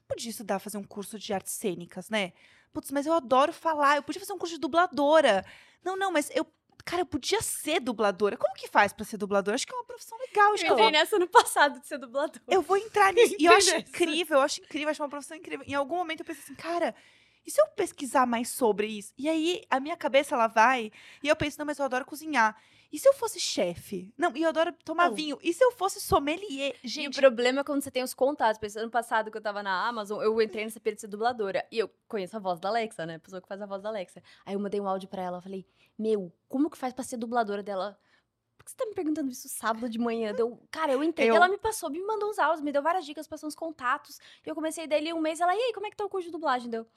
Podia 0.10 0.32
estudar, 0.32 0.57
fazer 0.60 0.78
um 0.78 0.84
curso 0.84 1.20
de 1.20 1.32
artes 1.32 1.53
cênicas, 1.53 2.10
né? 2.10 2.34
Putz, 2.74 2.91
mas 2.91 3.05
eu 3.05 3.14
adoro 3.14 3.53
falar, 3.53 3.95
eu 3.95 4.03
podia 4.03 4.20
fazer 4.20 4.34
um 4.34 4.38
curso 4.39 4.55
de 4.55 4.60
dubladora. 4.60 5.45
Não, 5.84 5.95
não, 5.95 6.12
mas 6.12 6.30
eu. 6.34 6.45
Cara, 6.84 7.03
eu 7.03 7.05
podia 7.05 7.41
ser 7.41 7.80
dubladora. 7.80 8.36
Como 8.36 8.53
que 8.55 8.68
faz 8.68 8.91
pra 8.91 9.05
ser 9.05 9.18
dubladora? 9.18 9.53
Acho 9.53 9.68
que 9.68 9.74
é 9.74 9.78
uma 9.78 9.84
profissão 9.86 10.18
legal. 10.18 10.53
Acho 10.53 10.66
Eu 10.66 10.70
vou, 10.70 10.86
entrei 10.86 10.91
nessa 10.99 11.20
no 11.20 11.28
passado 11.28 11.80
de 11.80 11.88
ser 11.88 11.99
dublador. 11.99 12.41
eu 12.47 12.62
vou 12.62 12.78
entrar 12.78 13.14
nisso. 13.14 13.36
E 13.38 13.45
eu 13.45 13.53
acho 13.53 13.76
incrível, 13.76 14.38
eu 14.38 14.43
acho 14.43 14.62
incrível, 14.62 14.88
eu 14.88 14.91
acho 14.91 15.03
uma 15.03 15.10
profissão 15.10 15.38
incrível. 15.38 15.64
Em 15.68 15.76
algum 15.76 15.97
momento 15.97 16.22
eu 16.22 16.26
pensei 16.26 16.43
assim, 16.43 16.55
cara, 16.55 16.95
e 17.45 17.51
se 17.51 17.62
eu 17.62 17.68
pesquisar 17.68 18.26
mais 18.26 18.49
sobre 18.49 18.88
isso? 18.88 19.14
E 19.18 19.30
aí 19.30 19.64
a 19.70 19.80
minha 19.80 19.95
cabeça 19.95 20.34
ela 20.34 20.47
vai, 20.47 20.91
e 21.22 21.28
eu 21.28 21.36
penso, 21.36 21.60
não, 21.60 21.66
mas 21.66 21.78
eu 21.78 21.86
adoro 21.86 22.05
cozinhar. 22.05 22.55
E 22.91 22.97
se 22.97 23.07
eu 23.07 23.13
fosse 23.13 23.39
chefe? 23.39 24.11
Não, 24.17 24.35
e 24.35 24.41
eu 24.41 24.49
adoro 24.49 24.73
tomar 24.83 25.09
vinho. 25.09 25.37
E 25.43 25.53
se 25.53 25.63
eu 25.63 25.71
fosse 25.71 26.01
sommelier? 26.01 26.75
E 26.83 26.87
o 26.87 26.89
Gente, 26.89 27.19
problema 27.19 27.61
é 27.61 27.63
quando 27.63 27.83
você 27.83 27.91
tem 27.91 28.01
os 28.03 28.13
contatos. 28.15 28.61
Exemplo, 28.63 28.83
ano 28.83 28.91
passado 28.91 29.29
que 29.29 29.37
eu 29.37 29.41
tava 29.41 29.61
na 29.61 29.87
Amazon, 29.87 30.21
eu 30.21 30.41
entrei 30.41 30.63
nessa 30.65 30.79
ser 30.97 31.07
dubladora. 31.07 31.65
E 31.71 31.77
eu 31.77 31.89
conheço 32.07 32.35
a 32.35 32.39
voz 32.39 32.59
da 32.59 32.69
Alexa, 32.69 33.05
né? 33.05 33.15
A 33.15 33.19
pessoa 33.19 33.41
que 33.41 33.47
faz 33.47 33.61
a 33.61 33.67
voz 33.67 33.83
da 33.83 33.89
Alexa. 33.89 34.23
Aí 34.45 34.55
eu 34.55 34.59
mandei 34.59 34.81
um 34.81 34.87
áudio 34.87 35.07
pra 35.07 35.21
ela, 35.21 35.37
eu 35.37 35.41
falei, 35.41 35.65
meu, 35.97 36.33
como 36.47 36.69
que 36.69 36.77
faz 36.77 36.91
pra 36.93 37.03
ser 37.03 37.17
dubladora 37.17 37.61
dela? 37.61 37.99
Por 38.57 38.65
que 38.65 38.71
você 38.71 38.77
tá 38.77 38.85
me 38.85 38.93
perguntando 38.93 39.31
isso 39.31 39.47
sábado 39.47 39.87
de 39.87 39.99
manhã? 39.99 40.33
Deu, 40.33 40.59
cara, 40.71 40.91
eu 40.91 41.03
entrei, 41.03 41.29
Eu- 41.29 41.35
ela 41.35 41.47
me 41.47 41.57
passou, 41.57 41.89
me 41.91 42.01
mandou 42.03 42.29
uns 42.29 42.39
áudios, 42.39 42.61
me 42.61 42.71
deu 42.71 42.81
várias 42.81 43.05
dicas, 43.05 43.27
passou 43.27 43.47
uns 43.47 43.55
contatos. 43.55 44.19
E 44.45 44.49
eu 44.49 44.55
comecei 44.55 44.87
dele 44.87 45.13
um 45.13 45.21
mês, 45.21 45.39
ela, 45.39 45.55
e 45.55 45.59
aí, 45.59 45.73
como 45.73 45.85
é 45.85 45.89
que 45.91 45.95
tá 45.95 46.05
o 46.05 46.09
curso 46.09 46.25
de 46.27 46.31
dublagem? 46.31 46.69
Deu, 46.69 46.87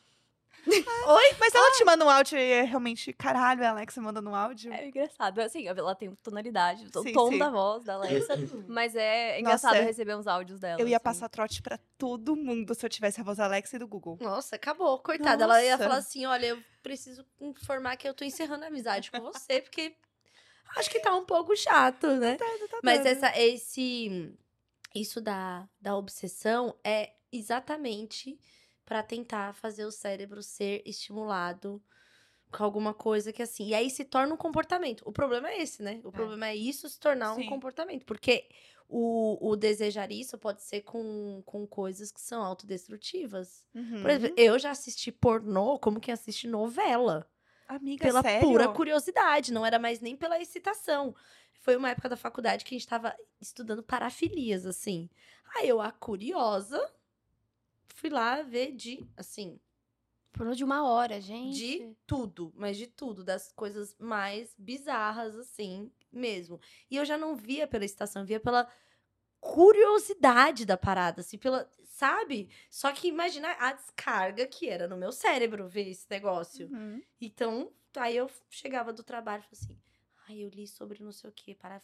mas 1.39 1.55
ela 1.55 1.77
te 1.77 1.85
manda 1.85 2.05
um 2.05 2.09
áudio 2.09 2.39
e 2.39 2.53
é 2.53 2.63
realmente, 2.63 3.13
caralho, 3.13 3.65
a 3.65 3.71
Alexa 3.71 4.01
mandando 4.01 4.31
um 4.31 4.35
áudio. 4.35 4.73
é 4.73 4.87
engraçado. 4.87 5.41
Assim, 5.41 5.67
ela 5.67 5.95
tem 5.95 6.15
tonalidade, 6.23 6.87
o 6.95 7.03
Sim, 7.03 7.13
tom 7.13 7.31
sim. 7.31 7.39
da 7.39 7.51
voz 7.51 7.85
da 7.85 7.95
Alexa. 7.95 8.35
mas 8.69 8.95
é 8.95 9.41
engraçado 9.41 9.77
é. 9.77 9.81
receber 9.81 10.15
uns 10.15 10.27
áudios 10.27 10.61
dela. 10.61 10.81
eu 10.81 10.87
ia 10.87 10.97
assim. 10.97 11.05
passar 11.05 11.29
trote 11.29 11.63
pra 11.63 11.79
todo 11.99 12.37
mundo 12.37 12.75
se 12.75 12.85
eu 12.85 12.91
tivesse 12.91 13.21
a 13.21 13.25
voz 13.25 13.39
da 13.39 13.45
Alexa 13.45 13.77
e 13.77 13.79
do 13.79 13.89
Google. 13.89 14.19
Nossa, 14.21 14.57
acabou. 14.57 14.99
Coitada. 15.01 15.45
Ela 15.45 15.63
ia 15.63 15.73
Nossa. 15.73 15.85
falar 15.85 15.99
assim: 15.99 16.27
olha, 16.27 16.47
eu 16.47 16.63
preciso 16.83 17.25
informar 17.41 17.97
que 17.97 18.09
eu 18.09 18.15
tô 18.15 18.25
encerrando 18.25 18.65
a 18.65 18.69
amizade 18.69 19.11
com 19.11 19.21
você, 19.21 19.61
porque 19.61 19.97
acho 20.77 20.91
que 20.91 21.01
tá 21.01 21.15
um 21.15 21.25
pouco 21.25 21.57
chato, 21.57 22.07
né? 22.17 22.37
Tá 22.37 22.45
Mas 22.83 22.99
dando. 22.99 23.07
essa, 23.09 23.39
esse, 23.39 24.33
isso 24.95 25.21
da, 25.21 25.69
da 25.81 25.97
obsessão 25.97 26.75
é 26.85 27.13
exatamente 27.33 28.39
pra 28.93 29.03
tentar 29.03 29.55
fazer 29.55 29.87
o 29.87 29.91
cérebro 29.91 30.43
ser 30.43 30.83
estimulado 30.85 31.83
com 32.53 32.63
alguma 32.63 32.93
coisa 32.93 33.33
que 33.33 33.43
assim. 33.43 33.69
E 33.69 33.75
aí 33.75 33.89
se 33.89 34.05
torna 34.05 34.35
um 34.35 34.37
comportamento. 34.37 35.03
O 35.07 35.11
problema 35.11 35.49
é 35.49 35.63
esse, 35.63 35.83
né? 35.83 36.03
O 36.05 36.13
problema 36.13 36.49
é 36.49 36.55
isso 36.55 36.87
se 36.91 37.01
tornar 37.01 37.33
um 37.33 37.37
Sim. 37.37 37.47
comportamento. 37.47 38.05
Porque 38.05 38.51
o, 38.87 39.39
o 39.41 39.57
desejar 39.57 40.13
isso 40.13 40.37
pode 40.37 40.63
ser 40.63 40.83
com, 40.83 41.43
com 41.47 41.67
coisas 41.67 42.13
que 42.13 42.21
são 42.21 42.43
autodestrutivas. 42.43 43.65
Uhum. 43.75 44.03
Por 44.03 44.11
exemplo, 44.11 44.37
eu 44.37 44.59
já 44.59 44.73
assisti 44.73 45.11
pornô 45.11 45.79
como 45.79 45.99
quem 45.99 46.13
assiste 46.13 46.47
novela 46.47 47.27
Amiga, 47.67 48.05
pela 48.05 48.21
sério? 48.21 48.47
pura 48.47 48.69
curiosidade, 48.69 49.55
não 49.55 49.65
era 49.65 49.79
mais 49.79 50.01
nem 50.03 50.15
pela 50.15 50.39
excitação. 50.39 51.17
Foi 51.55 51.77
uma 51.77 51.89
época 51.89 52.11
da 52.11 52.17
faculdade 52.17 52.63
que 52.63 52.75
a 52.75 52.79
gente 52.79 52.87
tava 52.87 53.17
estudando 53.41 53.83
parafilias, 53.83 54.67
assim. 54.67 55.09
Aí 55.57 55.67
eu, 55.67 55.81
a 55.81 55.91
curiosa, 55.91 56.79
fui 57.95 58.11
lá 58.11 58.43
ver 58.43 58.73
de, 58.73 59.07
assim, 59.17 59.61
Por 60.33 60.55
de 60.55 60.65
uma 60.65 60.89
hora, 60.89 61.21
gente. 61.21 61.57
de 61.57 61.97
tudo, 62.07 62.53
mas 62.57 62.77
de 62.77 62.87
tudo, 62.87 63.23
das 63.25 63.53
coisas 63.53 63.95
mais 63.99 64.55
bizarras, 64.59 65.37
assim, 65.37 65.91
mesmo. 66.11 66.61
E 66.91 66.97
eu 66.97 67.05
já 67.05 67.19
não 67.19 67.37
via 67.37 67.67
pela 67.67 67.85
excitação, 67.85 68.23
eu 68.23 68.27
via 68.27 68.41
pela 68.41 68.71
curiosidade 69.41 70.65
da 70.65 70.77
parada, 70.77 71.21
assim, 71.21 71.37
pela, 71.37 71.71
sabe? 71.85 72.49
Só 72.71 72.93
que 72.93 73.09
imagina 73.09 73.51
a 73.59 73.73
descarga 73.73 74.47
que 74.47 74.69
era 74.69 74.89
no 74.89 74.97
meu 74.97 75.13
cérebro 75.13 75.69
ver 75.69 75.89
esse 75.89 76.07
negócio. 76.09 76.69
Uhum. 76.69 77.03
Então, 77.21 77.73
aí 77.97 78.17
eu 78.17 78.31
chegava 78.49 78.93
do 78.93 79.03
trabalho 79.03 79.41
e 79.41 79.43
falava 79.43 79.65
assim, 79.65 79.79
ai, 80.29 80.39
eu 80.45 80.49
li 80.49 80.67
sobre 80.67 81.03
não 81.03 81.13
sei 81.13 81.29
o 81.29 81.33
que, 81.33 81.55
para. 81.55 81.83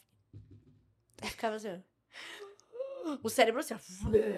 Aí 1.20 1.28
ficava 1.28 1.56
assim, 1.56 1.68
ó. 1.68 2.47
O 3.22 3.28
cérebro 3.28 3.61
assim. 3.61 3.74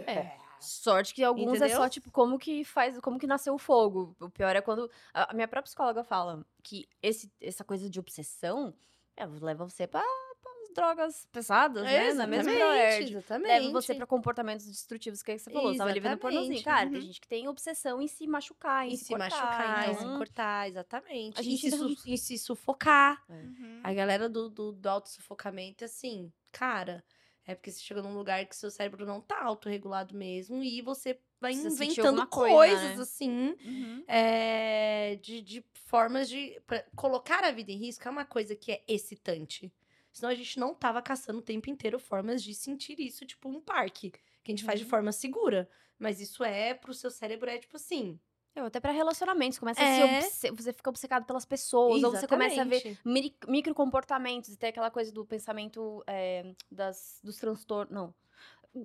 É. 0.06 0.36
Sorte 0.60 1.14
que 1.14 1.24
alguns 1.24 1.54
é 1.54 1.66
Entendeu? 1.66 1.76
só, 1.78 1.88
tipo, 1.88 2.10
como 2.10 2.38
que 2.38 2.64
faz, 2.64 2.98
como 3.00 3.18
que 3.18 3.26
nasceu 3.26 3.54
o 3.54 3.58
fogo. 3.58 4.14
O 4.20 4.28
pior 4.28 4.54
é 4.54 4.60
quando. 4.60 4.90
A 5.14 5.32
minha 5.32 5.48
própria 5.48 5.62
psicóloga 5.62 6.04
fala 6.04 6.44
que 6.62 6.86
esse, 7.02 7.32
essa 7.40 7.64
coisa 7.64 7.88
de 7.88 7.98
obsessão 7.98 8.74
é, 9.16 9.24
leva 9.26 9.64
você 9.66 9.86
pra, 9.86 10.02
pra 10.42 10.52
drogas 10.74 11.26
pesadas, 11.32 11.82
né? 11.82 12.12
Na 12.12 12.26
mesma 12.26 12.52
Exatamente, 12.52 13.14
Leva 13.14 13.18
exatamente. 13.18 13.72
você 13.72 13.94
pra 13.94 14.06
comportamentos 14.06 14.66
destrutivos, 14.66 15.22
que 15.22 15.32
é 15.32 15.36
que 15.36 15.40
você 15.40 15.50
falou. 15.50 15.72
Você 15.72 15.78
tava 15.78 15.88
ali 15.90 16.00
vendo 16.00 16.18
pornozinho. 16.18 16.52
Exatamente, 16.52 16.64
Cara, 16.64 16.86
tem 16.90 16.94
uhum. 17.00 17.06
gente 17.06 17.20
que 17.22 17.28
tem 17.28 17.48
obsessão 17.48 18.02
em 18.02 18.06
se 18.06 18.26
machucar, 18.26 18.86
em, 18.86 18.92
em 18.92 18.96
se, 18.98 19.04
se 19.06 19.10
cortar, 19.14 19.30
machucar, 19.30 19.88
em 19.90 19.94
se 19.94 20.04
então- 20.04 20.18
cortar, 20.18 20.68
exatamente. 20.68 21.40
A 21.40 21.42
gente 21.42 21.70
se 21.70 21.76
não- 21.76 21.88
su- 21.96 22.02
em 22.06 22.16
se 22.18 22.36
sufocar. 22.36 23.24
Uhum. 23.30 23.80
A 23.82 23.94
galera 23.94 24.28
do, 24.28 24.50
do, 24.50 24.72
do 24.72 24.88
autossufocamento, 24.90 25.86
assim, 25.86 26.30
cara, 26.52 27.02
é 27.50 27.54
porque 27.54 27.70
você 27.70 27.80
chega 27.80 28.02
num 28.02 28.14
lugar 28.14 28.44
que 28.46 28.56
seu 28.56 28.70
cérebro 28.70 29.04
não 29.06 29.20
tá 29.20 29.42
autorregulado 29.42 30.14
mesmo 30.16 30.62
e 30.62 30.80
você 30.82 31.18
vai 31.40 31.52
Precisa 31.52 31.84
inventando 31.84 32.26
coisa, 32.26 32.54
coisas, 32.54 32.96
né? 32.96 33.02
assim, 33.02 33.56
Uhum. 33.64 34.04
é, 34.06 35.16
de, 35.22 35.40
de 35.40 35.64
formas 35.86 36.28
de. 36.28 36.60
colocar 36.94 37.42
a 37.44 37.50
vida 37.50 37.70
em 37.72 37.76
risco 37.78 38.06
é 38.06 38.10
uma 38.10 38.24
coisa 38.24 38.54
que 38.54 38.72
é 38.72 38.82
excitante. 38.86 39.72
Senão 40.12 40.30
a 40.30 40.34
gente 40.34 40.58
não 40.58 40.74
tava 40.74 41.00
caçando 41.00 41.38
o 41.38 41.42
tempo 41.42 41.70
inteiro 41.70 41.98
formas 41.98 42.42
de 42.42 42.54
sentir 42.54 42.98
isso, 43.00 43.24
tipo 43.24 43.48
um 43.48 43.60
parque. 43.60 44.10
Que 44.42 44.50
a 44.52 44.56
gente 44.56 44.64
faz 44.64 44.78
de 44.80 44.84
Uhum. 44.84 44.90
forma 44.90 45.12
segura. 45.12 45.68
Mas 45.98 46.20
isso 46.20 46.42
é, 46.42 46.74
pro 46.74 46.94
seu 46.94 47.10
cérebro, 47.10 47.48
é 47.50 47.58
tipo 47.58 47.76
assim. 47.76 48.18
Eu, 48.54 48.64
até 48.66 48.80
pra 48.80 48.90
relacionamentos, 48.90 49.58
começa 49.58 49.80
É. 49.80 50.18
a 50.18 50.22
se 50.22 50.48
obce- 50.50 50.50
você 50.62 50.72
fica 50.72 50.90
obcecado 50.90 51.24
pelas 51.24 51.44
pessoas, 51.44 52.02
ou 52.02 52.10
você 52.10 52.26
começa 52.26 52.60
a 52.62 52.64
ver 52.64 52.76
Exatamente. 52.76 53.00
mini- 53.04 53.36
microcomportamentos, 53.46 54.50
e 54.50 54.56
tem 54.56 54.70
aquela 54.70 54.90
coisa 54.90 55.12
do 55.12 55.24
pensamento 55.24 56.02
é, 56.06 56.52
das, 56.70 57.20
dos 57.22 57.36
transtornos, 57.36 57.94
não. 57.94 58.14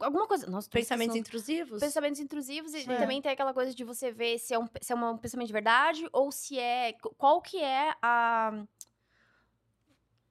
Alguma 0.02 0.28
coisa, 0.28 0.48
nossa, 0.50 0.68
Pensamentos 0.70 1.16
esquecendo. 1.16 1.28
intrusivos? 1.28 1.80
Pensamentos 1.80 2.20
intrusivos 2.20 2.74
e, 2.74 2.82
Sim. 2.82 2.88
também 2.98 3.22
tem 3.22 3.32
aquela 3.32 3.54
coisa 3.54 3.74
de 3.74 3.84
você 3.84 4.12
ver 4.12 4.40
se 4.40 4.52
é, 4.54 4.58
um, 4.60 4.68
se 4.82 4.92
é 4.92 4.96
um 4.96 5.18
pensamento 5.18 5.48
de 5.48 5.54
verdade 5.54 6.08
ou 6.12 6.32
se 6.32 6.58
é. 6.60 6.94
Qual 7.18 7.40
que 7.42 7.58
é 7.62 7.94
a. 8.02 8.64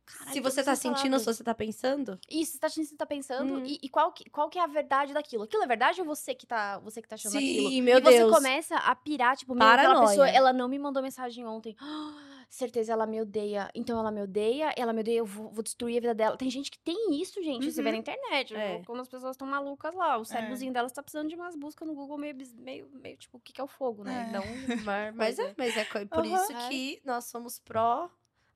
Caralho, 0.07 0.33
Se 0.33 0.41
você 0.41 0.63
tá 0.63 0.77
sentindo, 0.77 1.19
se 1.19 1.25
você 1.27 1.43
tá 1.43 1.55
pensando. 1.55 2.19
Isso, 2.31 2.53
você 2.53 2.59
tá, 2.59 2.69
você 2.69 2.97
tá 2.97 3.07
pensando 3.07 3.55
Uhum. 3.55 3.65
e, 3.65 3.79
e 3.83 3.89
qual, 3.89 4.13
que, 4.13 4.29
qual 4.29 4.49
que 4.51 4.59
é 4.59 4.63
a 4.63 4.67
verdade 4.67 5.13
daquilo? 5.15 5.45
Aquilo 5.45 5.63
é 5.63 5.67
verdade 5.67 6.01
ou 6.01 6.07
você 6.07 6.35
que 6.35 6.47
tá, 6.47 6.79
você 6.81 7.01
que 7.01 7.09
tá 7.09 7.15
achando 7.15 7.37
aquilo? 7.39 7.69
Sim, 7.71 7.83
meu 7.83 7.99
e 7.99 8.01
você 8.03 8.19
Deus. 8.19 8.31
começa 8.33 8.77
a 8.77 8.95
pirar, 8.95 9.37
tipo, 9.37 9.55
meu, 9.55 9.67
aquela 9.67 10.07
pessoa, 10.07 10.29
ela 10.29 10.53
não 10.53 10.69
me 10.69 10.79
mandou 10.79 11.03
mensagem 11.03 11.47
ontem. 11.47 11.75
Certeza, 12.51 12.93
ela 12.93 13.05
me 13.05 13.21
odeia. 13.21 13.69
Então 13.75 13.99
ela 13.99 14.13
me 14.13 14.23
odeia, 14.23 14.73
ela 14.77 14.93
me 14.93 15.01
odeia, 15.01 15.19
eu 15.19 15.27
vou, 15.27 15.51
vou 15.51 15.63
destruir 15.63 15.97
a 15.97 16.01
vida 16.01 16.15
dela. 16.15 16.37
Tem 16.37 16.49
gente 16.49 16.71
que 16.71 16.79
tem 16.79 17.21
isso, 17.21 17.43
gente. 17.43 17.69
Você 17.73 17.83
vê 17.83 17.89
Uhum. 17.89 17.95
na 17.95 17.99
internet. 17.99 18.55
É. 18.55 18.81
Quando 18.87 19.01
as 19.01 19.09
pessoas 19.09 19.33
estão 19.33 19.47
malucas 19.49 19.93
lá, 19.95 20.19
o 20.19 20.25
cérebrozinho 20.25 20.73
delas 20.73 20.93
tá 20.93 21.03
precisando 21.03 21.29
de 21.29 21.35
umas 21.35 21.57
buscas 21.57 21.89
no 21.89 21.95
Google 21.95 22.17
meio, 22.17 22.37
meio, 22.59 22.89
meio 22.93 23.17
tipo, 23.17 23.39
o 23.39 23.41
que, 23.41 23.53
que 23.53 23.61
é 23.61 23.65
o 23.65 23.67
fogo, 23.67 24.05
né? 24.05 24.27
É. 24.27 24.29
Então, 24.29 24.45
Mas, 24.85 25.15
mas 25.17 25.39
é, 25.39 25.43
Coisa. 25.43 25.55
mas 25.59 25.77
é 25.77 25.85
por 25.85 26.25
Aham. 26.25 26.35
isso 26.37 26.69
que 26.69 27.01
nós 27.05 27.25
somos 27.25 27.59
pró 27.59 28.09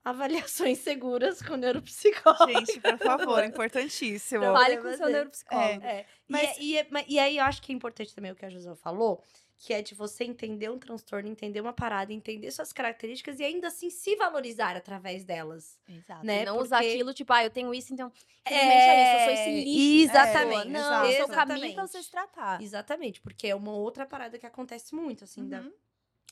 avaliações 0.09 0.79
seguras 0.79 1.41
com 1.41 1.55
neuropsicólogo. 1.55 2.47
Gente, 2.65 2.79
por 2.79 2.97
favor, 2.97 3.43
importantíssimo. 3.43 4.43
Não, 4.43 4.53
fale 4.53 4.77
com 4.77 4.87
o 4.87 4.93
seu 4.97 5.07
é. 5.07 5.11
neuropsicólogo. 5.11 5.83
É, 5.85 6.05
Mas- 6.27 6.57
e, 6.57 6.73
e, 6.73 6.77
é- 6.77 6.87
e 7.07 7.19
aí 7.19 7.37
eu 7.37 7.43
acho 7.45 7.61
que 7.61 7.71
é 7.71 7.75
importante 7.75 8.13
também 8.13 8.31
o 8.31 8.35
que 8.35 8.45
a 8.45 8.49
José 8.49 8.73
falou, 8.75 9.23
que 9.61 9.73
é 9.73 9.81
de 9.81 9.93
você 9.93 10.23
entender 10.23 10.69
um 10.71 10.79
transtorno, 10.79 11.27
entender 11.27 11.59
uma 11.59 11.73
parada, 11.73 12.13
entender 12.13 12.49
suas 12.51 12.71
características 12.71 13.39
e 13.39 13.43
ainda 13.43 13.67
assim 13.67 13.89
se 13.89 14.15
valorizar 14.15 14.77
através 14.77 15.25
delas. 15.25 15.77
Exato. 15.87 16.25
Né, 16.25 16.43
E 16.43 16.45
não 16.45 16.59
usar 16.59 16.77
porque- 16.77 16.93
aquilo, 16.93 17.13
tipo, 17.13 17.33
ah, 17.33 17.43
eu 17.43 17.49
tenho 17.49 17.73
isso, 17.73 17.93
então. 17.93 18.09
Infelizmente 18.47 18.73
é, 18.73 19.03
isso, 19.03 19.19
eu 19.19 19.25
sou 19.25 19.33
esse 19.43 19.63
lixo. 19.65 20.03
Exatamente. 20.11 20.67
Não, 20.69 20.79
exato. 20.79 21.05
eu 21.07 21.11
sou 21.17 21.25
o 21.25 21.27
caminho 21.29 21.59
pra 21.59 21.67
Exatamente. 21.67 21.91
você 21.91 22.03
se 22.03 22.09
tratar. 22.11 22.61
Exatamente, 22.61 23.21
porque 23.21 23.47
é 23.47 23.55
uma 23.55 23.73
outra 23.73 24.05
parada 24.05 24.39
que 24.39 24.45
acontece 24.45 24.95
muito, 24.95 25.25
assim, 25.25 25.45
da, 25.49 25.59
Uhum. 25.59 25.73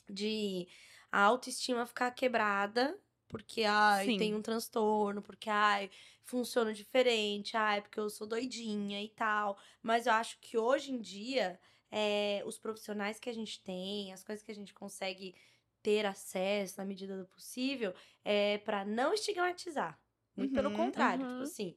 de 0.08 0.66
a 1.12 1.20
autoestima 1.20 1.84
ficar 1.86 2.10
quebrada, 2.12 2.96
porque, 3.28 3.64
ai, 3.64 4.10
Sim. 4.10 4.18
tem 4.18 4.34
um 4.34 4.42
transtorno, 4.42 5.22
porque, 5.22 5.50
ai, 5.50 5.90
funciona 6.24 6.72
diferente, 6.72 7.56
ai, 7.56 7.80
porque 7.82 8.00
eu 8.00 8.10
sou 8.10 8.26
doidinha 8.26 9.02
e 9.02 9.08
tal. 9.10 9.58
Mas 9.82 10.06
eu 10.06 10.12
acho 10.14 10.38
que 10.40 10.56
hoje 10.58 10.92
em 10.92 11.00
dia, 11.00 11.60
é, 11.90 12.42
os 12.46 12.58
profissionais 12.58 13.18
que 13.20 13.30
a 13.30 13.32
gente 13.34 13.62
tem, 13.62 14.12
as 14.12 14.24
coisas 14.24 14.44
que 14.44 14.50
a 14.52 14.54
gente 14.54 14.74
consegue 14.74 15.34
ter 15.82 16.04
acesso 16.06 16.74
na 16.78 16.84
medida 16.84 17.16
do 17.16 17.26
possível, 17.28 17.94
é 18.24 18.58
para 18.58 18.84
não 18.84 19.12
estigmatizar. 19.14 20.00
Muito 20.36 20.52
pelo 20.52 20.70
Uhum, 20.70 20.72
contrário, 20.72 21.26
uhum. 21.26 21.26
tipo 21.26 21.42
assim, 21.42 21.76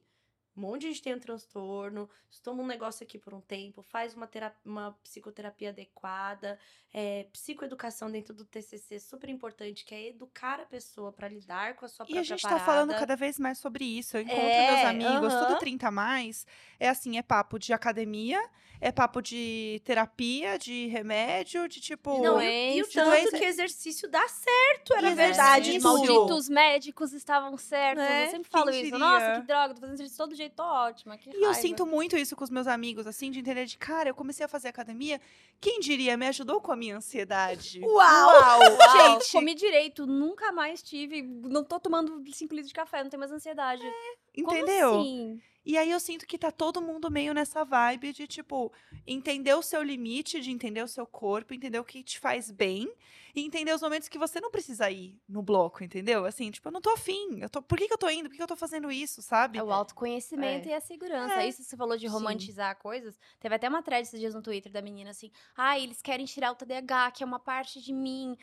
um 0.56 0.60
monte 0.60 0.82
de 0.82 0.88
gente 0.88 1.02
tem 1.02 1.14
um 1.14 1.18
transtorno, 1.18 2.08
toma 2.42 2.62
um 2.62 2.66
negócio 2.66 3.02
aqui 3.04 3.18
por 3.18 3.32
um 3.32 3.40
tempo, 3.40 3.82
faz 3.82 4.14
uma, 4.14 4.26
tera- 4.26 4.54
uma 4.64 4.92
psicoterapia 5.02 5.70
adequada, 5.70 6.58
é, 6.92 7.24
psicoeducação 7.32 8.10
dentro 8.10 8.34
do 8.34 8.44
TCC, 8.44 8.98
super 9.00 9.28
importante, 9.30 9.84
que 9.84 9.94
é 9.94 10.08
educar 10.08 10.60
a 10.60 10.66
pessoa 10.66 11.12
para 11.12 11.28
lidar 11.28 11.74
com 11.76 11.84
a 11.86 11.88
sua 11.88 12.04
E 12.04 12.06
própria 12.08 12.20
a 12.20 12.24
gente 12.24 12.42
parada. 12.42 12.60
tá 12.60 12.66
falando 12.66 12.94
cada 12.94 13.16
vez 13.16 13.38
mais 13.38 13.58
sobre 13.58 13.84
isso. 13.84 14.16
Eu 14.16 14.22
encontro 14.22 14.40
É, 14.42 14.72
meus 14.74 14.84
amigos, 14.86 15.32
aham. 15.32 15.46
tudo 15.46 15.58
30 15.58 15.88
a 15.88 15.90
mais. 15.90 16.46
É 16.78 16.88
assim, 16.88 17.16
é 17.16 17.22
papo 17.22 17.58
de 17.58 17.72
academia, 17.72 18.42
é 18.80 18.90
papo 18.92 19.22
de 19.22 19.80
terapia, 19.84 20.58
de 20.58 20.88
remédio, 20.88 21.66
de 21.68 21.80
tipo. 21.80 22.20
Não, 22.22 22.34
Doença. 22.34 22.74
e, 22.74 22.78
e 22.78 22.82
o 22.82 22.88
tanto 22.90 23.10
doença- 23.10 23.38
que 23.38 23.44
exercício 23.44 24.08
dá 24.10 24.26
certo, 24.28 24.94
era 24.94 25.10
E 25.10 25.14
verdade. 25.14 25.68
exercício. 25.70 25.82
Mauro. 25.88 26.12
Malditos 26.14 26.48
médicos 26.48 27.12
estavam 27.12 27.56
certos. 27.56 28.02
Né? 28.04 28.26
Eu 28.26 28.30
sempre 28.32 28.50
falo 28.50 28.70
isso. 28.70 28.82
diria? 28.82 28.98
Nossa, 28.98 29.40
que 29.40 29.46
droga, 29.46 29.74
tô 29.74 29.80
fazendo 29.80 29.96
de 30.08 30.16
todo 30.16 30.34
jeito, 30.42 30.54
tô 30.56 30.62
ótima. 30.62 31.16
Que 31.18 31.30
E 31.30 31.34
eu 31.34 31.40
raiva. 31.50 31.54
sinto 31.54 31.86
muito 31.86 32.16
isso 32.16 32.36
com 32.36 32.44
os 32.44 32.50
meus 32.50 32.66
amigos, 32.66 33.06
assim, 33.06 33.30
de 33.30 33.38
entender 33.40 33.64
de 33.66 33.76
cara, 33.78 34.08
eu 34.08 34.14
comecei 34.14 34.44
a 34.44 34.48
fazer 34.48 34.68
academia. 34.68 35.20
Quem 35.60 35.80
diria, 35.80 36.16
me 36.16 36.26
ajudou 36.28 36.60
com 36.60 36.72
a 36.72 36.76
minha 36.76 36.96
ansiedade. 36.96 37.80
Uau! 37.80 37.94
Uau! 37.94 38.60
Uau, 38.60 38.60
gente, 39.20 39.32
comi 39.32 39.54
direito, 39.54 40.06
nunca 40.06 40.52
mais 40.52 40.82
tive. 40.82 41.22
Não 41.22 41.64
tô 41.64 41.78
tomando 41.80 42.22
5 42.32 42.52
litros 42.54 42.68
de 42.68 42.74
café, 42.74 43.02
não 43.02 43.10
tenho 43.10 43.20
mais 43.20 43.32
ansiedade. 43.32 43.82
Como 43.82 44.21
entendeu? 44.34 45.00
assim? 45.00 45.40
E 45.64 45.78
aí 45.78 45.90
eu 45.90 46.00
sinto 46.00 46.26
que 46.26 46.36
tá 46.36 46.50
todo 46.50 46.82
mundo 46.82 47.08
meio 47.08 47.32
nessa 47.32 47.64
vibe 47.64 48.12
de, 48.12 48.26
tipo, 48.26 48.72
entender 49.06 49.54
o 49.54 49.62
seu 49.62 49.80
limite, 49.80 50.40
de 50.40 50.50
entender 50.50 50.82
o 50.82 50.88
seu 50.88 51.06
corpo, 51.06 51.54
entender 51.54 51.78
o 51.78 51.84
que 51.84 52.02
te 52.02 52.18
faz 52.18 52.50
bem 52.50 52.92
e 53.34 53.40
entender 53.40 53.72
os 53.72 53.80
momentos 53.80 54.08
que 54.08 54.18
você 54.18 54.40
não 54.40 54.50
precisa 54.50 54.90
ir 54.90 55.18
no 55.26 55.40
bloco, 55.40 55.82
entendeu? 55.84 56.26
Assim, 56.26 56.50
tipo, 56.50 56.68
eu 56.68 56.72
não 56.72 56.80
tô 56.80 56.90
afim. 56.90 57.40
Eu 57.40 57.48
tô, 57.48 57.62
por 57.62 57.78
que, 57.78 57.86
que 57.86 57.94
eu 57.94 57.98
tô 57.98 58.10
indo? 58.10 58.24
Por 58.24 58.30
que, 58.30 58.36
que 58.38 58.42
eu 58.42 58.48
tô 58.48 58.56
fazendo 58.56 58.90
isso, 58.90 59.22
sabe? 59.22 59.56
É 59.56 59.62
o 59.62 59.72
autoconhecimento 59.72 60.68
É. 60.68 60.72
e 60.72 60.74
a 60.74 60.80
segurança. 60.80 61.34
É. 61.42 61.48
Isso 61.48 61.58
que 61.62 61.64
você 61.68 61.76
falou 61.76 61.96
de 61.96 62.08
Sim. 62.08 62.12
romantizar 62.12 62.76
coisas. 62.78 63.18
Teve 63.38 63.54
até 63.54 63.68
uma 63.68 63.82
thread 63.82 64.02
esses 64.02 64.18
dias 64.18 64.34
no 64.34 64.42
Twitter 64.42 64.70
da 64.70 64.82
menina 64.82 65.10
assim: 65.10 65.30
ah, 65.56 65.78
eles 65.78 66.02
querem 66.02 66.26
tirar 66.26 66.50
o 66.50 66.56
TDAH, 66.56 67.12
que 67.12 67.22
é 67.22 67.26
uma 67.26 67.38
parte 67.38 67.80
de 67.80 67.92
mim. 67.92 68.36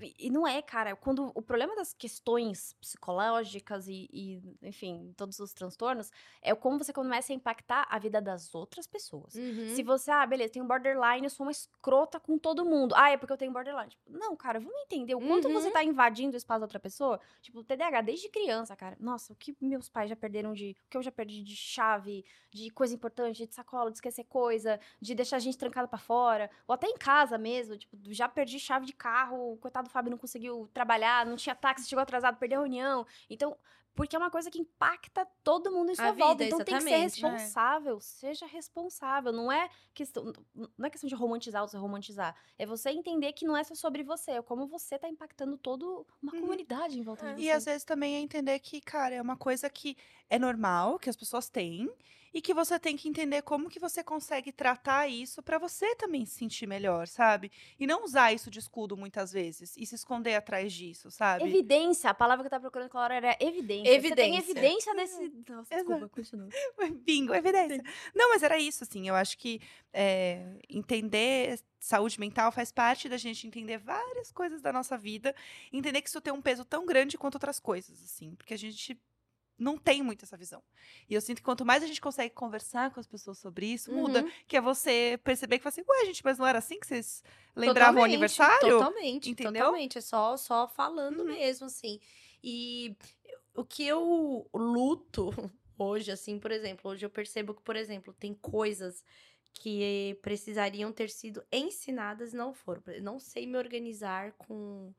E 0.00 0.14
e 0.26 0.30
não 0.30 0.46
é, 0.46 0.62
cara. 0.62 0.94
Quando 0.94 1.32
o 1.34 1.42
problema 1.42 1.74
das 1.74 1.92
questões 1.92 2.74
psicológicas 2.80 3.88
e, 3.88 4.08
e, 4.12 4.40
enfim, 4.62 5.12
todos 5.22 5.38
os 5.38 5.52
transtornos 5.52 6.10
é 6.42 6.54
como 6.54 6.78
você 6.78 6.92
começa 6.92 7.32
a 7.32 7.36
impactar 7.36 7.86
a 7.88 7.98
vida 7.98 8.20
das 8.20 8.54
outras 8.54 8.86
pessoas. 8.86 9.34
Uhum. 9.34 9.68
Se 9.74 9.82
você, 9.82 10.10
ah, 10.10 10.26
beleza, 10.26 10.52
tem 10.54 10.62
um 10.62 10.66
borderline, 10.66 11.24
eu 11.24 11.30
sou 11.30 11.46
uma 11.46 11.52
escrota 11.52 12.18
com 12.18 12.36
todo 12.38 12.64
mundo. 12.64 12.94
Ah, 12.96 13.10
é 13.10 13.16
porque 13.16 13.32
eu 13.32 13.36
tenho 13.36 13.52
borderline. 13.52 13.90
Tipo, 13.90 14.02
não, 14.10 14.34
cara, 14.36 14.58
vamos 14.58 14.80
entender 14.82 15.14
o 15.14 15.20
quanto 15.20 15.46
Uhum. 15.48 15.54
você 15.54 15.70
tá 15.70 15.82
invadindo 15.84 16.34
o 16.34 16.36
espaço 16.36 16.60
da 16.60 16.64
outra 16.64 16.80
pessoa. 16.80 17.20
Tipo, 17.40 17.60
o 17.60 17.64
TDAH 17.64 18.00
desde 18.02 18.28
criança, 18.28 18.74
cara. 18.76 18.96
Nossa, 18.98 19.32
o 19.32 19.36
que 19.36 19.56
meus 19.60 19.88
pais 19.88 20.10
já 20.10 20.16
perderam 20.16 20.52
de. 20.52 20.76
O 20.86 20.90
que 20.90 20.96
eu 20.96 21.02
já 21.02 21.12
perdi 21.12 21.42
de 21.42 21.54
chave, 21.56 22.24
de 22.50 22.68
coisa 22.70 22.94
importante, 22.94 23.46
de 23.46 23.54
sacola, 23.54 23.90
de 23.90 23.98
esquecer 23.98 24.24
coisa, 24.24 24.80
de 25.00 25.14
deixar 25.14 25.36
a 25.36 25.40
gente 25.40 25.56
trancada 25.56 25.86
pra 25.86 25.98
fora. 25.98 26.50
Ou 26.66 26.74
até 26.74 26.86
em 26.88 26.96
casa 26.96 27.38
mesmo. 27.38 27.76
Tipo, 27.76 27.96
já 28.12 28.28
perdi 28.28 28.58
chave 28.58 28.86
de 28.86 28.92
carro, 28.92 29.52
o 29.52 29.56
coitado 29.58 29.88
do 29.88 29.92
Fábio 29.92 30.10
não 30.10 30.18
conseguiu 30.18 30.68
trabalhar, 30.74 31.24
não 31.24 31.36
tinha 31.36 31.54
táxi, 31.54 31.88
chegou 31.88 32.02
atrasado, 32.02 32.36
perdeu 32.38 32.58
a 32.58 32.62
reunião. 32.62 33.06
Então. 33.30 33.56
Porque 33.94 34.16
é 34.16 34.18
uma 34.18 34.30
coisa 34.30 34.50
que 34.50 34.58
impacta 34.58 35.26
todo 35.44 35.70
mundo 35.70 35.90
em 35.92 35.94
sua 35.94 36.08
A 36.08 36.12
volta. 36.12 36.44
vida, 36.44 36.44
Então 36.44 36.62
tem 36.64 36.76
que 36.76 36.80
ser 36.82 36.94
exatamente. 36.94 37.24
É. 37.26 37.28
responsável. 37.30 38.00
Seja 38.00 38.46
responsável. 38.46 39.32
Não 39.32 39.52
é 39.52 39.68
questão, 39.94 40.32
não 40.54 40.86
é 40.86 40.90
questão 40.90 41.08
de 41.08 41.14
romantizar 41.14 41.62
ou 41.62 41.68
se 41.68 41.76
romantizar. 41.76 42.34
É 42.58 42.64
você 42.66 42.90
entender 42.90 43.32
que 43.34 43.44
não 43.46 43.56
é 43.56 43.62
só 43.64 43.74
sobre 43.74 44.02
você, 44.02 44.32
é 44.32 44.42
como 44.42 44.66
você 44.66 44.98
tá 44.98 45.08
impactando 45.08 45.58
toda 45.58 45.84
uma 46.22 46.32
Uhum. 46.32 46.40
comunidade 46.40 46.98
em 46.98 47.02
volta 47.02 47.26
de 47.26 47.34
você. 47.34 47.42
E 47.42 47.50
às 47.50 47.64
vezes 47.66 47.84
também 47.84 48.16
é 48.16 48.20
entender 48.20 48.58
que, 48.60 48.80
cara, 48.80 49.14
é 49.14 49.20
uma 49.22 49.36
coisa 49.36 49.68
que 49.68 49.96
é 50.30 50.38
normal, 50.38 50.98
que 50.98 51.10
as 51.10 51.16
pessoas 51.16 51.48
têm, 51.50 51.88
e 52.32 52.40
que 52.40 52.54
você 52.54 52.78
tem 52.78 52.96
que 52.96 53.08
entender 53.08 53.42
como 53.42 53.68
que 53.68 53.78
você 53.78 54.02
consegue 54.02 54.52
tratar 54.52 55.08
isso 55.08 55.42
pra 55.42 55.58
você 55.58 55.94
também 55.96 56.24
se 56.24 56.36
sentir 56.36 56.66
melhor, 56.66 57.06
sabe? 57.06 57.50
E 57.78 57.86
não 57.86 58.04
usar 58.04 58.32
isso 58.32 58.50
de 58.50 58.58
escudo 58.58 58.96
muitas 58.96 59.32
vezes 59.32 59.76
e 59.76 59.86
se 59.86 59.94
esconder 59.94 60.34
atrás 60.34 60.72
disso, 60.72 61.10
sabe? 61.10 61.44
Evidência, 61.44 62.10
a 62.10 62.14
palavra 62.14 62.42
que 62.42 62.46
eu 62.46 62.50
tava 62.50 62.62
procurando 62.62 62.86
aquela 62.86 63.04
hora 63.04 63.14
era 63.14 63.36
evidência. 63.40 64.00
Você 64.00 64.14
tem 64.14 64.36
Evidência. 64.36 64.50
evidência 64.50 64.94
desse. 64.94 65.32
Nossa, 65.48 65.74
Exato. 65.74 65.90
desculpa, 65.90 66.08
continua. 66.08 66.48
Bingo, 67.04 67.34
evidência. 67.34 67.82
Não, 68.14 68.30
mas 68.30 68.42
era 68.42 68.58
isso, 68.58 68.84
assim. 68.84 69.08
Eu 69.08 69.14
acho 69.14 69.36
que 69.38 69.60
é, 69.92 70.58
entender 70.68 71.60
saúde 71.78 72.18
mental 72.18 72.52
faz 72.52 72.70
parte 72.70 73.08
da 73.08 73.16
gente 73.16 73.46
entender 73.46 73.78
várias 73.78 74.30
coisas 74.30 74.60
da 74.62 74.72
nossa 74.72 74.96
vida, 74.96 75.34
entender 75.72 76.00
que 76.00 76.08
isso 76.08 76.20
tem 76.20 76.32
um 76.32 76.40
peso 76.40 76.64
tão 76.64 76.86
grande 76.86 77.18
quanto 77.18 77.34
outras 77.34 77.58
coisas, 77.58 78.02
assim, 78.02 78.34
porque 78.36 78.54
a 78.54 78.58
gente 78.58 78.96
não 79.62 79.78
tem 79.78 80.02
muito 80.02 80.24
essa 80.24 80.36
visão. 80.36 80.62
E 81.08 81.14
eu 81.14 81.20
sinto 81.20 81.38
que 81.38 81.44
quanto 81.44 81.64
mais 81.64 81.82
a 81.82 81.86
gente 81.86 82.00
consegue 82.00 82.34
conversar 82.34 82.92
com 82.92 83.00
as 83.00 83.06
pessoas 83.06 83.38
sobre 83.38 83.66
isso, 83.66 83.92
muda. 83.92 84.22
Uhum. 84.22 84.30
Que 84.46 84.56
é 84.56 84.60
você 84.60 85.18
perceber 85.22 85.58
que 85.58 85.62
fala 85.62 85.72
assim, 85.72 85.84
ué, 85.88 86.06
gente, 86.06 86.24
mas 86.24 86.38
não 86.38 86.46
era 86.46 86.58
assim 86.58 86.78
que 86.80 86.86
vocês 86.86 87.22
lembravam 87.54 87.92
o 87.92 88.04
Totalmente, 88.04 88.12
aniversário? 88.12 88.68
Totalmente, 88.68 89.30
Entendeu? 89.30 89.64
totalmente. 89.66 89.98
É 89.98 90.00
só, 90.00 90.36
só 90.36 90.68
falando 90.68 91.20
Uhum. 91.20 91.26
mesmo, 91.26 91.66
assim. 91.66 92.00
E 92.42 92.96
o 93.54 93.64
que 93.64 93.86
eu 93.86 94.48
luto 94.52 95.30
hoje, 95.78 96.10
assim, 96.10 96.38
por 96.38 96.50
exemplo, 96.50 96.90
hoje 96.90 97.06
eu 97.06 97.10
percebo 97.10 97.54
que, 97.54 97.62
por 97.62 97.76
exemplo, 97.76 98.12
tem 98.12 98.34
coisas 98.34 99.04
que 99.54 100.18
precisariam 100.22 100.92
ter 100.92 101.10
sido 101.10 101.44
ensinadas 101.52 102.32
e 102.32 102.36
não 102.36 102.52
foram. 102.54 102.82
Não 103.02 103.18
sei 103.18 103.46
me 103.46 103.58
organizar 103.58 104.32
com 104.32 104.94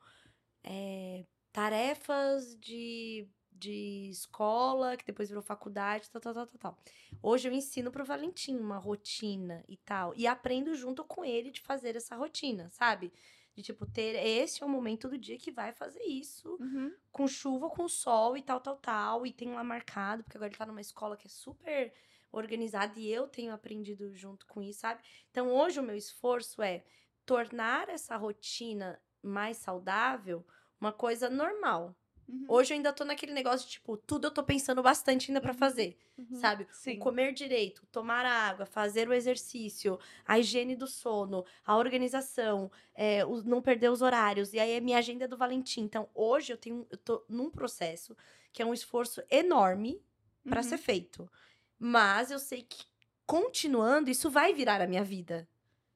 é, 0.63 1.25
tarefas 1.51 2.55
de, 2.59 3.27
de 3.63 4.09
escola, 4.09 4.97
que 4.97 5.05
depois 5.05 5.29
virou 5.29 5.41
faculdade, 5.41 6.09
tal, 6.09 6.21
tal, 6.21 6.33
tal, 6.33 6.47
tal, 6.47 6.59
tal. 6.59 6.77
Hoje 7.21 7.47
eu 7.47 7.53
ensino 7.53 7.91
pro 7.91 8.03
Valentim 8.03 8.57
uma 8.57 8.77
rotina 8.77 9.63
e 9.67 9.77
tal. 9.77 10.13
E 10.15 10.27
aprendo 10.27 10.75
junto 10.75 11.03
com 11.03 11.23
ele 11.23 11.49
de 11.49 11.61
fazer 11.61 11.95
essa 11.95 12.15
rotina, 12.15 12.69
sabe? 12.69 13.13
De 13.55 13.63
tipo, 13.63 13.85
ter. 13.85 14.15
Esse 14.15 14.63
é 14.63 14.65
o 14.65 14.69
momento 14.69 15.07
do 15.07 15.17
dia 15.17 15.37
que 15.37 15.51
vai 15.51 15.71
fazer 15.71 16.03
isso. 16.03 16.57
Uhum. 16.59 16.93
Com 17.11 17.27
chuva, 17.27 17.69
com 17.69 17.87
sol 17.87 18.35
e 18.35 18.41
tal, 18.41 18.59
tal, 18.59 18.75
tal. 18.75 19.25
E 19.25 19.31
tem 19.31 19.53
lá 19.53 19.63
marcado, 19.63 20.23
porque 20.23 20.37
agora 20.37 20.49
ele 20.49 20.57
tá 20.57 20.65
numa 20.65 20.81
escola 20.81 21.15
que 21.15 21.27
é 21.27 21.29
super 21.29 21.93
organizada 22.31 22.99
e 22.99 23.09
eu 23.09 23.27
tenho 23.27 23.53
aprendido 23.53 24.11
junto 24.13 24.45
com 24.47 24.61
isso, 24.61 24.79
sabe? 24.79 25.01
Então 25.29 25.53
hoje 25.53 25.79
o 25.79 25.83
meu 25.83 25.95
esforço 25.95 26.61
é 26.63 26.83
tornar 27.25 27.89
essa 27.89 28.17
rotina 28.17 28.99
mais 29.21 29.57
saudável 29.57 30.43
uma 30.81 30.91
coisa 30.91 31.29
normal. 31.29 31.95
Uhum. 32.27 32.45
Hoje 32.47 32.73
eu 32.73 32.77
ainda 32.77 32.93
tô 32.93 33.03
naquele 33.05 33.33
negócio 33.33 33.65
de, 33.67 33.73
tipo, 33.73 33.97
tudo 33.97 34.27
eu 34.27 34.31
tô 34.31 34.43
pensando 34.43 34.81
bastante 34.81 35.29
ainda 35.31 35.41
pra 35.41 35.51
Uhum. 35.51 35.57
fazer, 35.57 35.97
Uhum. 36.17 36.35
sabe? 36.35 36.67
Sim. 36.71 36.95
O 36.97 36.99
comer 36.99 37.33
direito, 37.33 37.85
tomar 37.91 38.25
água, 38.25 38.65
fazer 38.65 39.07
o 39.09 39.13
exercício, 39.13 39.99
a 40.25 40.39
higiene 40.39 40.75
do 40.75 40.87
sono, 40.87 41.45
a 41.65 41.75
organização, 41.77 42.71
é, 42.93 43.25
o- 43.25 43.43
não 43.43 43.61
perder 43.61 43.89
os 43.91 44.01
horários. 44.01 44.53
E 44.53 44.59
aí 44.59 44.71
é 44.71 44.79
minha 44.79 44.97
agenda 44.97 45.27
do 45.27 45.37
Valentim. 45.37 45.81
Então, 45.81 46.09
hoje 46.13 46.53
eu 46.53 46.57
tenho, 46.57 46.87
eu 46.89 46.97
tô 46.97 47.23
num 47.29 47.49
processo 47.49 48.15
que 48.51 48.61
é 48.61 48.65
um 48.65 48.73
esforço 48.73 49.21
enorme 49.29 50.01
pra 50.47 50.61
Uhum. 50.61 50.63
ser 50.63 50.77
feito. 50.77 51.29
Mas 51.79 52.31
eu 52.31 52.39
sei 52.39 52.61
que 52.63 52.85
continuando, 53.25 54.09
isso 54.09 54.29
vai 54.29 54.53
virar 54.53 54.81
a 54.81 54.87
minha 54.87 55.03
vida. 55.03 55.47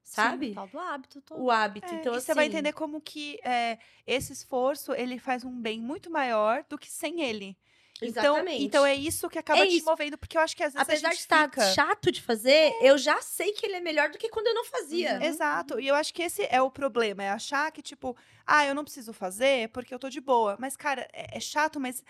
Sabe? 0.07 0.53
Tal 0.53 0.67
do 0.67 0.79
hábito 0.79 1.21
todo. 1.21 1.43
O 1.43 1.51
hábito. 1.51 1.93
É, 1.93 1.95
então, 1.95 2.13
e 2.13 2.17
assim. 2.17 2.25
você 2.25 2.33
vai 2.33 2.45
entender 2.45 2.71
como 2.71 3.01
que 3.01 3.37
é, 3.43 3.77
esse 4.05 4.31
esforço 4.31 4.93
ele 4.93 5.19
faz 5.19 5.43
um 5.43 5.51
bem 5.51 5.81
muito 5.81 6.09
maior 6.09 6.63
do 6.69 6.77
que 6.77 6.89
sem 6.89 7.21
ele. 7.21 7.57
Então, 8.01 8.35
Exatamente. 8.35 8.63
então 8.63 8.85
é 8.85 8.95
isso 8.95 9.27
que 9.27 9.39
acaba 9.39 9.59
É 9.59 9.65
te 9.65 9.77
isso. 9.77 9.85
movendo, 9.85 10.17
porque 10.17 10.37
eu 10.37 10.41
acho 10.41 10.55
que 10.55 10.63
às 10.63 10.73
vezes 10.73 10.87
Apesar 10.87 11.09
de 11.09 11.15
estar 11.15 11.49
fica... 11.49 11.73
chato 11.73 12.11
de 12.11 12.21
fazer, 12.21 12.71
eu 12.81 12.97
já 12.97 13.21
sei 13.21 13.51
que 13.51 13.65
ele 13.65 13.75
é 13.75 13.79
melhor 13.81 14.09
do 14.09 14.17
que 14.17 14.29
quando 14.29 14.47
eu 14.47 14.53
não 14.53 14.63
fazia. 14.63 15.15
Uhum. 15.15 15.23
Exato. 15.23 15.79
E 15.79 15.87
eu 15.87 15.95
acho 15.95 16.13
que 16.13 16.21
esse 16.21 16.47
é 16.49 16.61
o 16.61 16.69
problema, 16.69 17.23
é 17.23 17.29
achar 17.29 17.71
que, 17.71 17.81
tipo, 17.81 18.15
ah, 18.45 18.65
eu 18.65 18.75
não 18.75 18.83
preciso 18.83 19.11
fazer 19.13 19.69
porque 19.69 19.93
eu 19.93 19.99
tô 19.99 20.09
de 20.09 20.21
boa. 20.21 20.55
Mas, 20.59 20.77
cara, 20.77 21.07
é, 21.11 21.37
é 21.37 21.39
chato, 21.39 21.79
mas 21.79 22.03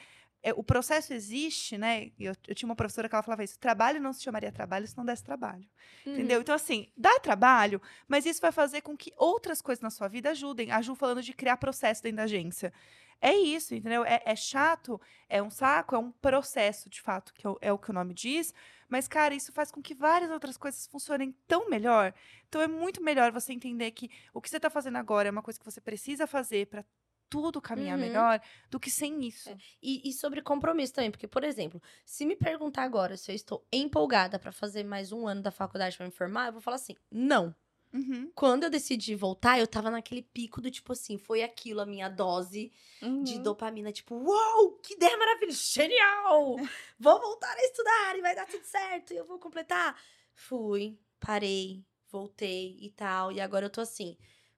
é, 0.44 0.54
o 0.54 0.64
processo 0.64 1.14
existe, 1.14 1.78
né? 1.78 2.12
Eu, 2.20 2.34
eu 2.48 2.56
tinha 2.56 2.68
uma 2.70 2.76
professora 2.76 3.10
que 3.10 3.16
ela 3.16 3.24
falava 3.24 3.44
isso: 3.44 3.58
trabalho 3.60 4.00
não 4.00 4.14
se 4.14 4.24
chamaria 4.24 4.52
trabalho 4.52 4.88
se 4.88 4.96
não 4.98 5.06
desse 5.06 5.24
trabalho. 5.24 5.68
Uhum. 6.06 6.14
Entendeu? 6.14 6.42
Então, 6.42 6.56
assim, 6.56 6.92
dá 6.96 7.20
trabalho, 7.20 7.82
mas 8.08 8.26
isso 8.26 8.40
vai 8.42 8.52
fazer 8.52 8.82
com 8.82 8.96
que 8.96 9.12
outras 9.18 9.62
coisas 9.62 9.82
na 9.82 9.90
sua 9.90 10.08
vida 10.08 10.30
ajudem. 10.32 10.72
A 10.72 10.82
Ju 10.82 10.96
falando 10.96 11.22
de 11.22 11.34
criar 11.34 11.58
processo 11.58 12.04
dentro 12.04 12.18
da 12.18 12.24
agência. 12.24 12.72
É 13.20 13.34
isso, 13.34 13.74
entendeu? 13.74 14.06
É, 14.06 14.22
é 14.26 14.36
chato, 14.36 15.02
é 15.28 15.42
um 15.42 15.50
saco, 15.50 15.96
é 15.96 15.98
um 15.98 16.12
processo, 16.12 16.88
de 16.88 17.02
fato, 17.02 17.34
que 17.34 17.48
é 17.48 17.50
o- 17.50 17.58
é 17.62 17.74
o 17.74 17.78
que 17.80 17.90
o 17.90 17.94
nome 17.94 18.14
diz. 18.14 18.54
Mas, 18.88 19.08
cara, 19.08 19.34
isso 19.34 19.52
faz 19.52 19.72
com 19.72 19.82
que 19.82 19.96
várias 19.96 20.30
outras 20.30 20.56
coisas 20.56 20.86
funcionem 20.86 21.36
tão 21.48 21.68
melhor. 21.68 22.14
Então, 22.48 22.62
é 22.62 22.68
muito 22.68 23.02
melhor 23.04 23.32
você 23.32 23.52
entender 23.54 23.90
que 23.92 24.10
o 24.34 24.40
que 24.40 24.48
você 24.48 24.58
está 24.58 24.70
fazendo 24.70 24.98
agora 24.98 25.28
é 25.28 25.32
uma 25.32 25.42
coisa 25.42 25.60
que 25.60 25.66
você 25.66 25.82
precisa 25.82 26.28
fazer 26.28 26.68
para 26.68 26.86
tudo 27.30 27.62
caminhar 27.62 27.98
Uhum. 27.98 28.02
melhor 28.02 28.42
do 28.70 28.80
que 28.80 28.90
sem 28.90 29.24
isso. 29.26 29.50
É. 29.50 29.58
E, 29.82 30.10
e 30.10 30.14
sobre 30.14 30.42
compromisso 30.42 30.94
também, 30.94 31.12
porque, 31.12 31.28
por 31.28 31.44
exemplo, 31.44 31.82
se 32.06 32.26
me 32.26 32.36
perguntar 32.36 32.84
agora 32.84 33.18
se 33.18 33.32
eu 33.32 33.36
estou 33.36 33.66
empolgada 33.72 34.40
pra 34.40 34.52
fazer 34.52 34.84
mais 34.84 35.12
um 35.12 35.28
ano 35.28 35.42
da 35.42 35.52
faculdade 35.52 35.98
pra 35.98 36.06
me 36.06 36.12
formar, 36.12 36.48
eu 36.48 36.54
vou 36.54 36.62
falar 36.62 36.76
assim: 36.78 36.96
não. 37.12 37.56
Uhum. 37.94 38.32
Quando 38.36 38.64
eu 38.66 38.70
decidi 38.70 39.16
voltar, 39.16 39.60
eu 39.60 39.68
tava 39.68 39.90
naquele 39.90 40.22
pico 40.22 40.62
do 40.62 40.70
tipo 40.70 40.94
assim, 40.94 41.18
foi 41.18 41.42
aquilo 41.42 41.82
a 41.82 41.86
minha 41.86 42.08
dose 42.10 42.72
de 43.20 43.40
Uhum. 43.40 43.44
dopamina, 43.44 43.92
tipo, 43.92 44.16
uau, 44.16 44.74
que 44.80 44.94
ideia 44.94 45.18
maravilhosa, 45.18 45.58
genial! 45.74 46.56
Vou 47.00 47.20
voltar 47.20 47.52
a 47.56 47.62
estudar 47.64 48.16
e 48.18 48.22
vai 48.22 48.36
dar 48.36 48.46
tudo 48.48 48.64
certo, 48.64 49.14
e 49.14 49.18
eu 49.18 49.26
vou 49.26 49.40
completar. 49.40 50.00
Fui, 50.36 51.00
parei, 51.20 51.84
voltei 52.10 52.78
e 52.80 52.92
tal, 52.92 53.32
e 53.32 53.42
agora 53.42 53.66
eu 53.66 53.70
tô 53.72 53.82
assim, 53.82 54.16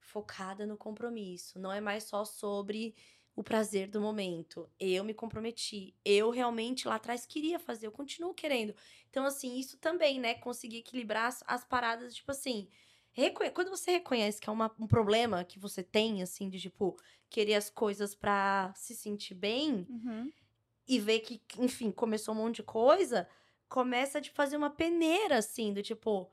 focada 0.09 0.65
no 0.65 0.77
compromisso. 0.77 1.59
Não 1.59 1.71
é 1.71 1.79
mais 1.81 2.03
só 2.05 2.25
sobre 2.25 2.95
o 3.35 3.43
prazer 3.43 3.87
do 3.89 4.01
momento. 4.01 4.69
Eu 4.79 5.03
me 5.03 5.13
comprometi, 5.13 5.95
eu 6.03 6.29
realmente 6.29 6.87
lá 6.87 6.95
atrás 6.95 7.25
queria 7.25 7.59
fazer, 7.59 7.87
eu 7.87 7.91
continuo 7.91 8.33
querendo. 8.33 8.73
Então, 9.09 9.25
assim, 9.25 9.57
isso 9.57 9.77
também, 9.77 10.19
né, 10.19 10.33
conseguir 10.35 10.77
equilibrar 10.77 11.27
as, 11.27 11.43
as 11.47 11.63
paradas, 11.63 12.15
tipo 12.15 12.31
assim. 12.31 12.67
Quando 13.53 13.69
você 13.69 13.91
reconhece 13.91 14.39
que 14.39 14.49
é 14.49 14.53
uma- 14.53 14.73
um 14.79 14.87
problema 14.87 15.43
que 15.43 15.59
você 15.59 15.83
tem, 15.83 16.21
assim, 16.21 16.49
de 16.49 16.59
tipo, 16.59 16.95
querer 17.29 17.55
as 17.55 17.69
coisas 17.69 18.15
pra 18.15 18.73
se 18.75 18.95
sentir 18.95 19.35
bem 19.35 19.89
Uhum. 19.89 20.33
e 20.87 20.99
ver 20.99 21.19
que, 21.19 21.41
enfim, 21.59 21.91
começou 21.91 22.33
um 22.33 22.37
monte 22.37 22.57
de 22.57 22.63
coisa, 22.63 23.27
começa 23.67 24.17
a 24.17 24.21
te 24.21 24.31
fazer 24.31 24.57
uma 24.57 24.69
peneira, 24.69 25.37
assim, 25.37 25.73
do 25.73 25.83
tipo, 25.83 26.31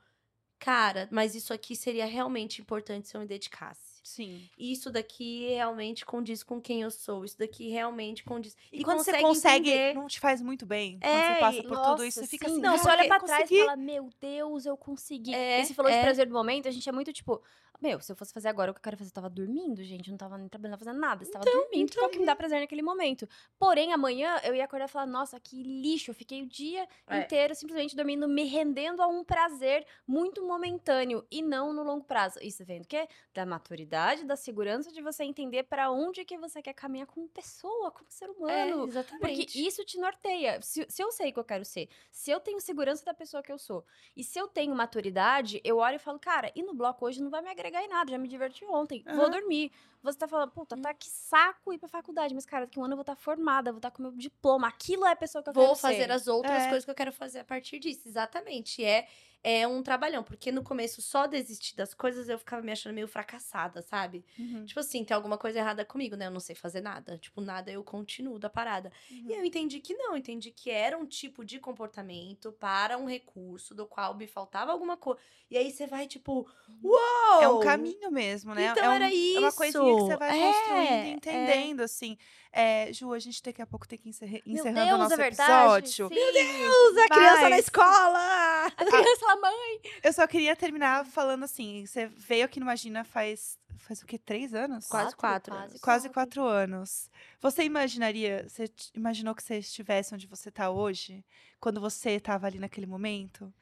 cara, 0.58 1.08
mas 1.10 1.34
isso 1.34 1.52
aqui 1.52 1.74
seria 1.76 2.06
realmente 2.06 2.60
importante 2.60 3.08
se 3.08 3.16
eu 3.16 3.20
me 3.20 3.26
dedicasse. 3.26 3.96
Sim. 4.02 4.48
Isso 4.56 4.88
daqui 4.88 5.48
realmente 5.48 6.06
condiz 6.06 6.44
com 6.44 6.60
quem 6.60 6.82
eu 6.82 6.92
sou. 6.92 7.24
Isso 7.24 7.36
daqui 7.36 7.68
realmente 7.70 8.22
condiz. 8.22 8.56
E, 8.72 8.84
quando 8.84 8.98
você 9.02 9.20
consegue, 9.20 9.68
entender- 9.68 9.94
não 9.94 10.06
te 10.06 10.20
faz 10.20 10.40
muito 10.40 10.64
bem. 10.64 11.00
quando 11.00 11.12
É, 11.12 11.34
você 11.34 11.40
passa 11.40 11.58
e- 11.58 11.62
por 11.64 11.70
Nossa, 11.72 11.90
tudo 11.90 12.04
isso, 12.04 12.20
você 12.20 12.26
fica 12.28 12.46
sim. 12.46 12.52
assim, 12.54 12.62
Não, 12.62 12.78
você 12.78 12.84
"Cara, 12.84 13.00
olha 13.02 13.08
pra 13.08 13.16
eu 13.16 13.24
trás 13.24 13.40
e 13.40 13.42
consegui." 13.48 13.60
fala, 13.64 13.76
meu 13.76 14.08
Deus, 14.20 14.64
eu 14.64 14.76
consegui. 14.76 15.34
É, 15.34 15.60
e 15.60 15.64
você 15.66 15.74
falou 15.74 15.90
de 15.90 15.98
é. 15.98 16.02
prazer 16.02 16.26
do 16.26 16.32
momento, 16.32 16.68
a 16.68 16.70
gente 16.70 16.88
é 16.88 16.92
muito 16.92 17.12
tipo, 17.12 17.42
meu, 17.80 18.00
se 18.00 18.10
eu 18.10 18.16
fosse 18.16 18.32
fazer 18.32 18.48
agora 18.48 18.70
o 18.70 18.74
que 18.74 18.78
eu 18.78 18.82
quero 18.82 18.96
fazer, 18.96 19.10
eu 19.10 19.14
tava 19.14 19.28
dormindo, 19.30 19.82
gente, 19.84 20.08
eu 20.08 20.12
não 20.12 20.18
tava 20.18 20.38
nem 20.38 20.48
trabalhando, 20.48 20.78
fazendo 20.78 20.98
nada, 20.98 21.24
você 21.24 21.30
tava 21.30 21.46
dormindo, 21.46 21.94
qual 21.96 22.10
que 22.10 22.18
me 22.18 22.24
dá 22.26 22.34
prazer 22.34 22.60
naquele 22.60 22.82
momento? 22.82 23.28
Porém, 23.58 23.92
amanhã 23.92 24.36
eu 24.44 24.54
ia 24.54 24.64
acordar 24.64 24.86
e 24.86 24.88
falar, 24.88 25.06
nossa, 25.06 25.38
que 25.38 25.62
lixo, 25.62 26.10
eu 26.10 26.14
fiquei 26.14 26.42
o 26.42 26.46
dia 26.46 26.88
É. 27.06 27.18
inteiro 27.18 27.54
simplesmente 27.54 27.94
dormindo, 27.94 28.26
me 28.28 28.44
rendendo 28.44 29.02
a 29.02 29.06
um 29.06 29.22
prazer 29.22 29.86
muito 30.06 30.42
momentâneo 30.46 31.26
e 31.30 31.42
não 31.42 31.72
no 31.72 31.82
longo 31.82 32.04
prazo. 32.04 32.38
Isso 32.42 32.64
vem 32.64 32.80
do 32.80 32.88
quê? 32.88 33.06
Da 33.34 33.44
maturidade, 33.44 34.24
da 34.24 34.36
segurança 34.36 34.90
de 34.90 35.02
você 35.02 35.24
entender 35.24 35.64
pra 35.64 35.90
onde 35.90 36.24
que 36.24 36.38
você 36.38 36.62
quer 36.62 36.72
caminhar 36.74 37.06
como 37.06 37.28
pessoa, 37.28 37.90
como 37.90 38.10
ser 38.10 38.30
É, 38.48 38.70
humano. 38.70 38.86
exatamente. 38.86 39.46
Porque 39.46 39.58
isso 39.58 39.84
te 39.84 39.98
norteia. 39.98 40.60
Se, 40.62 40.86
se 40.88 41.02
eu 41.02 41.10
sei 41.12 41.30
o 41.30 41.32
que 41.34 41.38
eu 41.40 41.44
quero 41.44 41.64
ser, 41.64 41.88
se 42.10 42.30
eu 42.30 42.40
tenho 42.40 42.60
segurança 42.60 43.04
da 43.04 43.14
pessoa 43.14 43.42
que 43.42 43.52
eu 43.52 43.58
sou, 43.58 43.84
e 44.16 44.24
se 44.24 44.38
eu 44.38 44.48
tenho 44.48 44.74
maturidade, 44.74 45.60
eu 45.64 45.76
olho 45.78 45.96
e 45.96 45.98
falo, 45.98 46.18
cara, 46.18 46.50
e 46.54 46.62
no 46.62 46.74
bloco 46.74 47.04
hoje 47.04 47.22
não 47.22 47.30
vai 47.30 47.42
me 47.42 47.50
agregar 47.50 47.65
em 47.82 47.88
nada, 47.88 48.10
já 48.10 48.18
me 48.18 48.28
diverti 48.28 48.64
ontem, 48.66 49.02
vou 49.06 49.22
Aham. 49.24 49.30
dormir. 49.30 49.70
Você 50.12 50.18
tá 50.18 50.28
falando, 50.28 50.50
puta, 50.52 50.76
Hum. 50.76 50.82
tá 50.82 50.94
que 50.94 51.08
saco 51.08 51.72
ir 51.72 51.78
pra 51.78 51.88
faculdade, 51.88 52.34
mas 52.34 52.46
cara, 52.46 52.64
daqui 52.66 52.78
um 52.78 52.84
ano 52.84 52.92
eu 52.92 52.96
vou 52.96 53.02
estar 53.02 53.16
formada, 53.16 53.72
vou 53.72 53.78
estar 53.78 53.90
com 53.90 54.02
meu 54.02 54.12
diploma, 54.12 54.68
aquilo 54.68 55.04
é 55.04 55.12
a 55.12 55.16
pessoa 55.16 55.42
que 55.42 55.50
eu 55.50 55.54
Vou 55.54 55.64
quero 55.68 55.76
fazer 55.76 55.96
ser. 56.04 56.10
as 56.12 56.26
outras 56.28 56.62
É. 56.62 56.68
coisas 56.68 56.84
que 56.84 56.90
eu 56.90 56.94
quero 56.94 57.12
fazer 57.12 57.40
a 57.40 57.44
partir 57.44 57.78
disso. 57.78 58.06
Exatamente. 58.06 58.84
É, 58.84 59.06
é 59.42 59.66
um 59.66 59.82
trabalhão. 59.82 60.22
Porque 60.24 60.50
no 60.50 60.62
começo, 60.62 61.00
só 61.02 61.26
desistir 61.26 61.76
das 61.76 61.94
coisas, 61.94 62.28
eu 62.28 62.38
ficava 62.38 62.62
me 62.62 62.72
achando 62.72 62.94
meio 62.94 63.06
fracassada, 63.06 63.80
sabe? 63.82 64.24
Uhum. 64.38 64.64
Tipo 64.64 64.80
assim, 64.80 65.04
tem 65.04 65.14
alguma 65.14 65.38
coisa 65.38 65.58
errada 65.58 65.84
comigo, 65.84 66.16
né? 66.16 66.26
Eu 66.26 66.30
não 66.32 66.40
sei 66.40 66.54
fazer 66.56 66.80
nada. 66.80 67.16
Tipo, 67.18 67.40
nada 67.40 67.70
eu 67.70 67.84
continuo 67.84 68.38
da 68.38 68.50
parada. 68.50 68.90
E 69.10 69.32
eu 69.32 69.44
entendi 69.44 69.78
que 69.80 69.94
não, 69.94 70.16
entendi 70.16 70.50
que 70.50 70.70
era 70.70 70.96
um 70.98 71.06
tipo 71.06 71.44
de 71.44 71.60
comportamento 71.60 72.50
para 72.52 72.98
um 72.98 73.04
recurso 73.06 73.74
do 73.74 73.86
qual 73.86 74.14
me 74.14 74.26
faltava 74.26 74.72
alguma 74.72 74.96
coisa. 74.96 75.20
E 75.50 75.56
aí 75.56 75.70
você 75.70 75.86
vai, 75.86 76.06
tipo, 76.08 76.44
uau! 76.82 77.42
É 77.42 77.48
um 77.48 77.60
caminho 77.60 78.10
mesmo, 78.10 78.52
né? 78.54 78.66
Então 78.72 78.82
é, 78.84 78.88
um- 78.88 78.92
era 78.92 79.04
é 79.04 79.38
uma 79.38 79.48
isso. 79.48 79.56
coisinha 79.56 79.95
que 79.97 80.02
você 80.05 80.16
vai 80.16 80.39
É, 80.40 80.52
construindo 80.52 80.89
é. 80.93 81.06
e 81.06 81.10
entendendo, 81.12 81.81
assim. 81.82 82.16
É, 82.52 82.93
Ju, 82.93 83.12
a 83.12 83.18
gente 83.18 83.43
daqui 83.43 83.60
a 83.60 83.66
pouco 83.66 83.86
tem 83.86 83.98
que 83.98 84.09
encerre- 84.09 84.43
Meu 84.47 84.55
encerrando 84.60 84.86
Deus, 84.86 84.94
o 84.94 84.98
nosso 84.98 85.14
é 85.14 85.16
verdade. 85.16 85.52
episódio. 85.90 86.09
Sim. 86.09 86.14
Deus, 86.32 86.97
a 86.98 87.09
criança 87.09 87.43
na 87.43 87.51
Mas- 87.51 87.64
escola! 87.64 88.66
A 88.66 88.85
criança 88.85 89.20
fala, 89.20 89.40
mãe. 89.40 89.81
Eu 90.02 90.12
só 90.12 90.27
queria 90.27 90.56
terminar 90.56 91.05
falando 91.06 91.44
assim: 91.44 91.85
você 91.86 92.06
veio 92.06 92.44
aqui 92.44 92.60
no 92.60 92.66
Imagina 92.66 93.05
faz. 93.05 93.59
Faz 93.78 94.02
o 94.02 94.06
quê? 94.06 94.18
Três 94.18 94.52
anos? 94.55 94.89
Quase 94.89 95.14
quatro 95.14 95.52
quase 95.55 95.66
anos. 95.68 95.81
Quase 95.81 96.09
quatro 96.09 96.43
anos. 96.44 97.10
Você 97.40 97.62
imaginaria, 97.62 98.44
você 98.48 98.68
imaginou 98.94 99.35
que 99.35 99.43
você 99.43 99.59
estivesse 99.59 100.14
onde 100.14 100.27
você 100.27 100.48
está 100.48 100.70
hoje? 100.70 101.24
Quando 101.60 101.81
você 101.81 102.12
estava 102.12 102.47
ali 102.47 102.59
naquele 102.59 102.86
momento? 102.86 103.52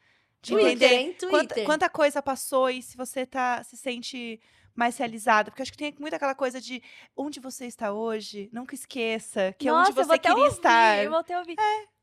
De 0.40 0.52
Twitter, 0.52 0.70
entender 0.72 0.94
hein? 0.94 1.16
quanta, 1.20 1.46
Twitter. 1.48 1.64
quanta 1.66 1.88
coisa 1.90 2.22
passou 2.22 2.70
e 2.70 2.80
se 2.80 2.96
você 2.96 3.26
tá, 3.26 3.62
se 3.64 3.76
sente 3.76 4.40
mais 4.74 4.96
realizada. 4.96 5.50
Porque 5.50 5.62
eu 5.62 5.64
acho 5.64 5.72
que 5.72 5.78
tem 5.78 5.94
muito 5.98 6.14
aquela 6.14 6.34
coisa 6.34 6.60
de 6.60 6.82
onde 7.16 7.40
você 7.40 7.66
está 7.66 7.92
hoje, 7.92 8.48
nunca 8.52 8.74
esqueça 8.74 9.54
que 9.58 9.68
Nossa, 9.70 9.90
é 9.90 10.02
onde 10.02 10.08
você 10.08 10.18
queria 10.18 10.34
ouvir, 10.36 10.56
estar. 10.56 11.04
Eu 11.04 11.10
vou 11.10 11.18
até 11.20 11.38
ouvir. 11.38 11.56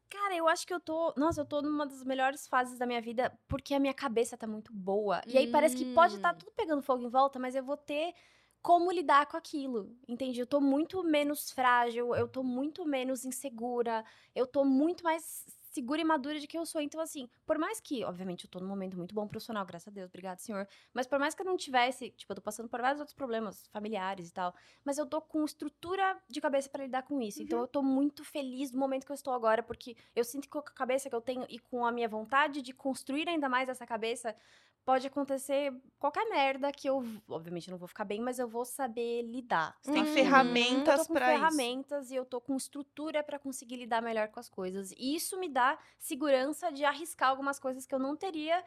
Cara, 0.10 0.35
eu 0.35 0.48
acho 0.48 0.68
que 0.68 0.73
eu 0.73 0.80
tô. 0.80 1.14
Nossa, 1.15 1.41
eu 1.41 1.45
tô 1.45 1.61
numa 1.61 1.85
das 1.85 2.03
melhores 2.03 2.45
fases 2.48 2.77
da 2.77 2.85
minha 2.85 3.02
vida 3.02 3.31
porque 3.48 3.73
a 3.73 3.80
minha 3.80 3.93
cabeça 3.93 4.38
tá 4.38 4.45
muito 4.45 4.73
boa. 4.73 5.22
E 5.26 5.38
aí 5.38 5.48
parece 5.48 5.76
que 5.76 5.85
pode 5.85 6.15
estar 6.15 6.34
Hum. 6.34 6.38
tudo 6.38 6.52
pegando 6.52 6.81
fogo 6.81 7.03
em 7.03 7.10
volta, 7.10 7.39
mas 7.39 7.56
eu 7.56 7.64
vou 7.64 7.77
ter 7.77 8.14
como 8.61 8.91
lidar 8.91 9.26
com 9.27 9.38
aquilo. 9.38 9.95
Entendi? 10.07 10.39
Eu 10.41 10.45
tô 10.48 10.60
muito 10.60 11.02
menos 11.03 11.52
frágil, 11.52 12.14
eu 12.14 12.27
tô 12.27 12.43
muito 12.43 12.85
menos 12.85 13.23
insegura, 13.26 14.03
eu 14.35 14.45
tô 14.45 14.64
muito 14.65 15.03
mais 15.03 15.45
segura 15.72 16.02
e 16.02 16.03
madura 16.03 16.39
de 16.39 16.48
quem 16.48 16.60
eu 16.60 16.65
sou. 16.65 16.81
Então, 16.81 16.99
assim, 16.99 17.30
por 17.45 17.57
mais 17.57 17.80
que, 17.80 18.03
obviamente, 18.03 18.43
eu 18.45 18.49
tô 18.49 18.60
num 18.60 18.68
momento 18.68 18.98
muito 18.98 19.15
bom 19.15 19.27
profissional, 19.27 19.65
graças 19.65 19.88
a 19.88 19.91
Deus, 19.91 20.10
obrigado, 20.10 20.39
senhor. 20.39 20.68
Mas 20.93 21.07
por 21.07 21.18
mais 21.18 21.34
que 21.34 21.41
eu 21.41 21.45
não 21.45 21.57
tivesse, 21.57 22.11
tipo, 22.11 22.31
eu 22.31 22.35
tô 22.35 22.41
passando 22.41 22.69
por 22.69 22.81
vários 22.81 22.99
outros 22.99 23.15
problemas 23.15 23.68
familiares 23.68 24.30
e 24.30 24.34
tal, 24.34 24.53
mas 24.84 24.98
eu 24.98 25.06
tô 25.06 25.22
com 25.22 25.43
estrutura 25.45 26.22
de 26.30 26.41
cabeça 26.41 26.69
pra 26.69 26.84
lidar 26.84 27.03
com 27.03 27.22
isso. 27.22 27.41
Então 27.41 27.60
eu 27.60 27.68
tô 27.68 27.81
muito 27.81 28.23
feliz 28.23 28.69
do 28.69 28.77
momento 28.77 29.06
que 29.06 29.11
eu 29.11 29.15
estou 29.15 29.34
agora, 29.34 29.64
porque 29.64 29.95
eu 30.15 30.23
sinto 30.23 30.43
que 30.43 30.49
com 30.49 30.60
a 30.60 30.64
cabeça 30.64 31.10
que 31.10 31.15
eu 31.15 31.22
tenho 31.22 31.45
e 31.49 31.57
com 31.57 31.85
a 31.85 31.91
minha 31.91 32.07
vontade 32.07 32.61
de 32.61 32.73
construir 32.73 33.27
ainda 33.30 33.48
mais 33.48 33.69
essa 33.69 33.85
cabeça, 33.85 34.35
pode 34.84 35.06
acontecer 35.08 35.74
qualquer 35.99 36.28
merda 36.30 36.72
que 36.72 36.90
eu, 36.90 37.03
obviamente, 37.30 37.68
eu 37.68 37.72
não 37.72 37.78
vou 37.80 37.88
ficar 37.88 38.03
bem, 38.06 38.20
mas 38.22 38.40
eu 38.40 38.48
vou 38.48 38.66
saber 38.66 39.22
lidar. 39.24 39.76
Você 39.82 39.91
tem. 39.91 40.02
Eu 40.02 40.14
ferramentas 40.14 41.08
para 41.08 41.34
isso. 41.34 41.40
ferramentas 41.40 42.12
e 42.12 42.16
eu 42.16 42.26
tô 42.26 42.41
com 42.41 42.56
estrutura 42.56 43.24
pra 43.24 43.38
conseguir 43.40 43.78
lidar 43.78 44.02
melhor 44.02 44.28
com 44.30 44.40
as 44.40 44.49
coisas. 44.49 44.91
E 44.98 45.16
isso 45.16 45.40
me 45.40 45.48
dá 45.49 45.78
segurança 45.99 46.72
de 46.72 46.84
arriscar 46.84 47.30
algumas 47.30 47.60
coisas 47.60 47.86
que 47.86 47.94
eu 47.94 47.99
não 47.99 48.16
teria 48.16 48.64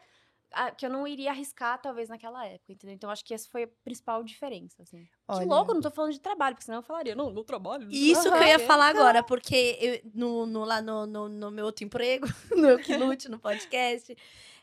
que 0.77 0.85
eu 0.85 0.89
não 0.89 1.05
iria 1.05 1.31
arriscar, 1.31 1.81
talvez, 1.81 2.07
naquela 2.07 2.45
época, 2.45 2.71
entendeu? 2.71 2.95
Então, 2.95 3.09
acho 3.09 3.25
que 3.25 3.33
essa 3.33 3.49
foi 3.49 3.63
a 3.63 3.67
principal 3.83 4.23
diferença, 4.23 4.83
assim. 4.83 4.99
Que 5.03 5.09
Olha. 5.27 5.45
louco, 5.47 5.71
eu 5.71 5.75
não 5.75 5.81
tô 5.81 5.91
falando 5.91 6.13
de 6.13 6.19
trabalho, 6.21 6.55
porque 6.55 6.63
senão 6.63 6.77
eu 6.77 6.83
falaria, 6.83 7.13
não, 7.13 7.29
meu 7.33 7.43
trabalho. 7.43 7.89
Isso 7.91 8.21
que 8.31 8.37
eu 8.37 8.43
ia 8.43 8.59
falar 8.59 8.87
agora, 8.87 9.21
porque 9.21 9.77
eu, 9.81 10.11
no, 10.13 10.45
no- 10.45 10.63
lá 10.63 10.81
no, 10.81 11.05
no, 11.05 11.27
no 11.27 11.51
meu 11.51 11.65
outro 11.65 11.83
emprego, 11.83 12.25
no 12.55 12.69
Eu 12.69 12.79
Que 12.79 12.95
Lute, 12.95 13.27
no 13.29 13.37
podcast, 13.37 14.15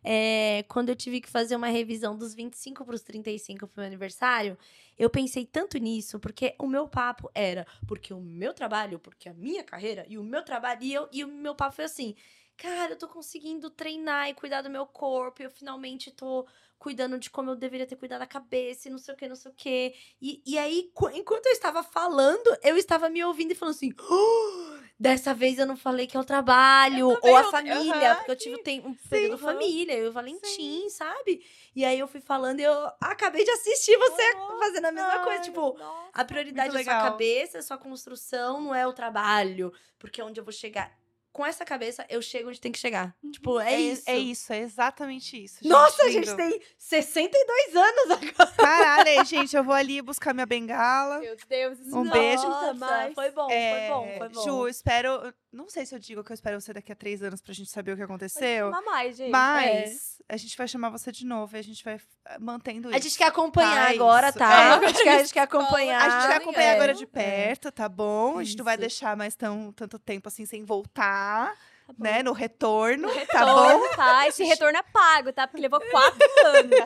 é, 0.05 0.65
quando 0.69 0.89
eu 0.89 0.97
tive 0.97 1.21
que 1.21 1.29
fazer 1.29 1.55
uma 1.57 1.69
revisão 1.69 2.17
dos 2.17 2.35
25 2.35 2.85
para 2.85 2.95
os 2.95 3.03
35 3.03 3.67
pro 3.69 3.81
meu 3.81 3.87
aniversário, 3.87 4.57
eu 4.99 5.09
pensei 5.09 5.47
tanto 5.47 5.79
nisso, 5.79 6.19
porque 6.19 6.55
o 6.59 6.67
meu 6.67 6.89
papo 6.89 7.31
era, 7.35 7.67
porque 7.87 8.13
o 8.13 8.21
meu 8.21 8.53
trabalho, 8.53 8.99
porque 8.99 9.29
a 9.29 9.35
minha 9.35 9.63
carreira, 9.65 10.05
e 10.09 10.19
o 10.19 10.25
meu 10.25 10.43
trabalho, 10.45 10.83
e, 10.83 10.93
eu, 10.93 11.09
e 11.13 11.25
o 11.25 11.29
meu 11.29 11.55
papo 11.55 11.77
foi 11.77 11.85
assim, 11.85 12.15
cara, 12.57 12.93
eu 12.93 12.99
tô 12.99 13.09
conseguindo 13.09 13.71
treinar 13.71 14.29
e 14.29 14.35
cuidar 14.35 14.63
do 14.63 14.71
meu 14.71 14.87
corpo, 14.87 15.43
eu 15.43 15.51
finalmente 15.51 16.11
tô 16.11 16.47
cuidando 16.79 17.17
de 17.17 17.31
como 17.31 17.51
eu 17.51 17.57
deveria 17.57 17.87
ter 17.87 17.95
cuidado 17.95 18.19
da 18.21 18.27
cabeça, 18.27 18.89
e 18.89 18.91
não 18.91 18.99
sei 18.99 19.15
o 19.15 19.17
que, 19.17 19.29
não 19.29 19.37
sei 19.37 19.53
o 19.53 19.55
que. 19.55 19.95
E, 20.21 20.43
e 20.45 20.59
aí, 20.59 20.91
qu- 20.93 21.11
enquanto 21.11 21.47
eu 21.47 21.53
estava 21.53 21.81
falando, 21.85 22.57
eu 22.61 22.77
estava 22.77 23.09
me 23.09 23.23
ouvindo 23.25 23.53
e 23.53 23.55
falando 23.55 23.75
assim. 23.77 23.93
"Oh, 24.01 24.82
dessa 25.03 25.35
vez 25.35 25.59
eu 25.59 25.67
não 25.67 25.77
falei 25.77 26.07
que 26.07 26.17
é 26.17 26.21
o 26.21 26.25
trabalho, 26.25 27.19
ou 27.21 27.37
a 27.37 27.51
família, 27.51 28.15
porque 28.15 28.31
eu 28.31 28.37
tive 28.37 28.55
um, 28.55 28.63
tempo, 28.63 28.89
um 28.89 28.95
sim, 28.95 29.09
período 29.11 29.35
aham. 29.35 29.53
família, 29.53 29.95
eu 29.95 30.05
e 30.05 30.09
o 30.09 30.13
Valentim, 30.13 30.89
sabe? 30.89 31.45
E 31.75 31.85
aí 31.85 31.99
eu 31.99 32.07
fui 32.07 32.21
falando 32.21 32.61
e 32.61 32.63
eu 32.63 32.73
acabei 33.01 33.45
de 33.45 33.51
assistir 33.51 33.97
você 33.97 34.23
fazendo 34.61 34.85
a 34.85 34.93
mesma 34.93 35.19
coisa. 35.25 35.43
Tipo, 35.43 35.77
Nossa. 35.77 36.11
a 36.13 36.25
prioridade 36.25 36.69
é 36.69 36.71
sua 36.71 36.79
legal. 36.79 37.03
cabeça, 37.11 37.59
é 37.59 37.63
sua 37.63 37.77
construção, 37.77 38.61
não 38.61 38.73
é 38.73 38.87
o 38.87 38.93
trabalho. 38.93 39.73
Porque 39.99 40.21
é 40.21 40.25
onde 40.25 40.39
eu 40.39 40.45
vou 40.45 40.53
chegar. 40.53 40.97
Com 41.33 41.47
essa 41.47 41.65
cabeça, 41.65 42.05
eu 42.11 42.21
chego 42.21 42.51
onde 42.51 42.61
tem 42.61 42.71
que 42.71 42.79
chegar. 42.79 43.17
Tipo, 43.33 43.59
é, 43.59 43.81
isso. 43.81 44.03
É 44.07 44.19
isso, 44.19 44.53
é 44.53 44.59
exatamente 44.59 45.43
isso. 45.43 45.67
Nossa, 45.67 46.03
a 46.03 46.07
lindo. 46.07 46.25
gente 46.27 46.37
tem 46.37 46.61
62 46.79 47.75
anos 47.77 48.11
agora. 48.11 48.53
Caralho, 48.53 49.09
aí, 49.09 49.25
gente, 49.25 49.57
eu 49.57 49.65
vou 49.65 49.75
ali 49.75 50.03
buscar 50.03 50.35
minha 50.35 50.45
bengala. 50.45 51.21
Meu 51.21 51.35
Deus, 51.49 51.79
isso 51.81 51.97
Um 51.99 52.05
não 52.05 52.13
beijo. 52.13 52.43
Nossa, 52.47 52.75
mais. 52.75 53.15
foi 53.15 53.31
bom, 53.31 53.51
É, 53.51 53.89
foi 53.89 53.97
bom, 53.97 54.19
foi 54.19 54.29
bom. 54.29 54.43
Ju, 54.45 54.69
espero. 54.69 55.33
Não 55.53 55.69
sei 55.69 55.85
se 55.85 55.95
eu 55.95 55.99
digo 55.99 56.25
que 56.25 56.33
eu 56.33 56.35
espero 56.35 56.59
você 56.59 56.73
daqui 56.73 56.91
a 56.91 56.95
três 56.97 57.23
anos 57.23 57.43
pra 57.43 57.53
gente 57.53 57.71
saber 57.71 57.93
o 57.93 57.95
que 57.95 58.01
Pode 58.01 58.11
aconteceu. 58.11 58.71
chamar 58.71 58.83
mais, 58.83 59.17
gente. 59.19 59.31
Mas 59.31 60.23
a 60.27 60.37
gente 60.39 60.57
vai 60.57 60.67
chamar 60.67 60.89
você 60.89 61.13
de 61.13 61.27
novo 61.27 61.55
e 61.55 61.59
a 61.59 61.63
gente 61.63 61.85
vai 61.85 61.95
eh, 62.25 62.39
mantendo 62.41 62.89
A 62.89 62.93
isso. 62.93 63.03
gente 63.09 63.19
quer 63.19 63.27
acompanhar 63.27 63.89
Tá, 63.89 63.91
agora, 63.93 64.29
isso. 64.31 64.39
tá? 64.39 64.51
É. 64.51 64.69
A 64.87 64.89
gente 64.89 65.03
quer, 65.03 65.15
a 65.15 65.19
gente 65.19 65.33
quer 65.35 65.41
acompanhar. 65.41 66.01
A 66.01 66.09
gente 66.21 66.29
vai 66.29 66.37
acompanhar 66.39 66.69
é. 66.69 66.75
agora 66.75 66.95
de 66.95 67.07
perto, 67.07 67.71
tá 67.71 67.87
bom? 67.87 68.39
A 68.39 68.45
gente 68.45 68.57
não 68.57 68.65
vai 68.65 68.75
Isso. 68.77 68.81
deixar 68.81 69.15
mais 69.15 69.35
tão, 69.37 69.71
tanto 69.73 69.99
tempo 69.99 70.27
assim 70.27 70.47
sem 70.47 70.65
voltar, 70.65 71.51
Tá 71.87 71.93
bom. 71.93 72.03
né? 72.03 72.23
No 72.23 72.33
retorno, 72.33 73.09
tá 73.27 73.45
bom? 73.45 73.63
Retorno, 73.67 73.97
tá? 73.97 74.27
Esse 74.29 74.45
retorno 74.45 74.79
é 74.79 74.83
pago, 74.83 75.33
tá? 75.35 75.47
Porque 75.47 75.61
levou 75.61 75.81
quatro 75.91 76.19
anos. 76.47 76.79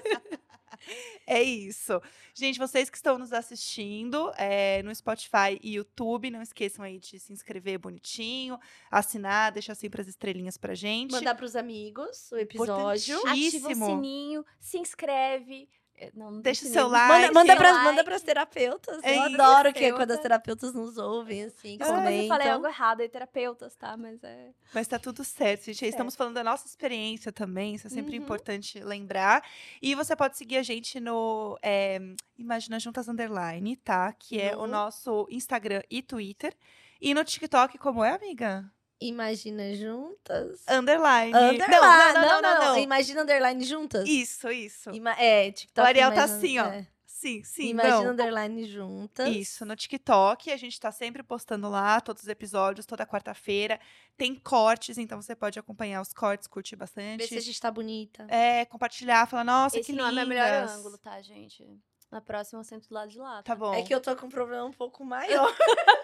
É 1.29 1.43
isso. 1.43 2.01
Gente, 2.35 2.57
vocês 2.57 2.89
que 2.89 2.97
estão 2.97 3.19
nos 3.19 3.33
assistindo 3.33 4.33
é, 4.37 4.81
no 4.85 4.95
Spotify 4.95 5.59
e 5.61 5.75
YouTube, 5.75 6.31
não 6.31 6.41
esqueçam 6.41 6.85
aí 6.85 7.01
de 7.01 7.19
se 7.19 7.33
inscrever 7.33 7.81
bonitinho, 7.81 8.57
assinar, 8.89 9.51
deixar 9.51 9.75
sempre 9.75 10.03
as 10.03 10.07
estrelinhas 10.07 10.57
pra 10.57 10.73
gente. 10.75 11.11
Mandar 11.11 11.35
pros 11.35 11.57
amigos 11.57 12.31
o 12.31 12.37
episódio. 12.37 13.19
Ativa 13.27 13.69
o 13.69 13.75
sininho, 13.75 14.45
se 14.61 14.79
inscreve. 14.79 15.69
É, 15.99 16.11
Não, 16.15 16.31
não 16.31 16.41
Deixa 16.41 16.67
o 16.67 16.69
seu 16.69 16.89
like. 16.89 17.09
Manda, 17.09 17.33
manda, 17.33 17.57
pras, 17.57 17.73
Like. 17.73 17.85
manda 17.85 18.05
pras 18.05 18.23
terapeutas. 18.23 19.03
É 19.03 19.17
eu 19.19 19.27
isso. 19.29 19.41
adoro 19.41 19.69
que 19.73 19.79
Terapeuta. 19.81 19.97
quando 19.97 20.11
as 20.11 20.21
terapeutas 20.21 20.75
nos 20.75 20.99
ouvem, 20.99 21.45
assim, 21.45 21.79
Desculpa 21.79 21.85
se 21.87 21.91
eu 21.91 21.97
falei 22.05 22.29
comentam. 22.29 22.53
algo 22.53 22.67
errado 22.67 23.01
aí, 23.01 23.09
terapeutas, 23.09 23.75
tá? 23.77 23.97
Mas 23.97 24.23
é. 24.23 24.51
Mas 24.75 24.87
tá 24.87 24.99
tudo 24.99 25.25
certo, 25.25 25.65
gente. 25.65 25.87
Estamos 25.87 26.15
falando 26.15 26.35
da 26.35 26.45
nossa 26.45 26.67
experiência 26.67 27.33
também, 27.33 27.75
isso 27.77 27.87
é 27.87 27.91
sempre 27.91 28.17
Uhum. 28.19 28.25
importante 28.25 28.79
lembrar. 28.81 29.43
E 29.81 29.95
você 29.95 30.15
pode 30.15 30.37
seguir 30.37 30.59
a 30.59 30.63
gente 30.63 31.01
no 31.01 31.59
é, 31.63 31.99
Imagina 32.39 32.79
Juntas 32.79 33.09
Underline, 33.09 33.77
tá? 33.77 34.13
Que 34.13 34.41
é 34.41 34.55
o 34.55 34.61
No- 34.61 34.67
nosso 34.67 35.27
Instagram 35.31 35.83
e 35.91 36.03
Twitter. 36.03 36.55
E 37.01 37.15
no 37.15 37.25
TikTok, 37.25 37.79
como 37.79 38.05
é, 38.05 38.15
amiga? 38.15 38.71
Imagina 39.01 39.75
juntas. 39.75 40.63
Underline. 40.69 41.33
Underline. 41.35 42.15
Não, 42.15 42.23
não, 42.23 42.43
não, 42.43 42.43
não, 42.43 42.65
não. 42.75 42.79
Imagina 42.79 43.23
underline 43.23 43.63
juntas. 43.65 44.09
Isso, 44.09 44.51
isso. 44.51 44.91
Ima- 44.91 45.19
é, 45.21 45.51
TikTok. 45.53 45.85
O 45.85 45.89
Ariel 45.89 46.13
tá 46.15 46.25
assim, 46.25 46.59
ó. 46.59 46.67
é. 46.67 46.87
Sim, 47.07 47.43
sim, 47.43 47.69
Imagina 47.71 48.03
não. 48.05 48.11
underline 48.13 48.65
juntas. 48.67 49.29
Isso, 49.35 49.65
no 49.65 49.75
TikTok, 49.75 50.53
a 50.53 50.57
gente 50.57 50.79
tá 50.79 50.93
sempre 50.93 51.23
postando 51.23 51.69
lá 51.69 51.99
todos 52.01 52.23
os 52.23 52.29
episódios, 52.29 52.85
toda 52.87 53.07
quarta-feira. 53.07 53.81
Tem 54.19 54.35
cortes, 54.35 54.99
então 54.99 55.21
você 55.21 55.35
pode 55.35 55.59
acompanhar 55.59 56.01
os 56.03 56.13
cortes, 56.13 56.47
curtir 56.47 56.77
bastante. 56.77 57.21
Ver 57.23 57.27
se 57.27 57.39
a 57.39 57.41
gente 57.41 57.61
tá 57.61 57.71
bonita. 57.71 58.27
É, 58.29 58.67
compartilhar, 58.67 59.27
falar, 59.27 59.45
nossa, 59.45 59.79
Esse 59.79 59.91
que 59.93 59.97
não 59.97 60.07
é 60.07 60.11
lindas. 60.11 60.29
meu 60.29 60.37
melhor 60.37 60.69
ângulo, 60.69 60.99
tá, 60.99 61.21
gente? 61.23 61.67
Na 62.11 62.21
próxima 62.21 62.61
eu 62.61 62.65
sento 62.65 62.89
do 62.89 62.95
lado 62.95 63.11
de 63.11 63.19
lá. 63.19 63.43
Tá 63.43 63.55
bom. 63.57 63.75
É 63.75 63.83
que 63.83 63.95
eu 63.95 64.01
tô 64.01 64.15
com 64.15 64.27
um 64.27 64.31
problema 64.31 64.65
um 64.65 64.73
pouco 64.73 65.03
maior. 65.05 65.53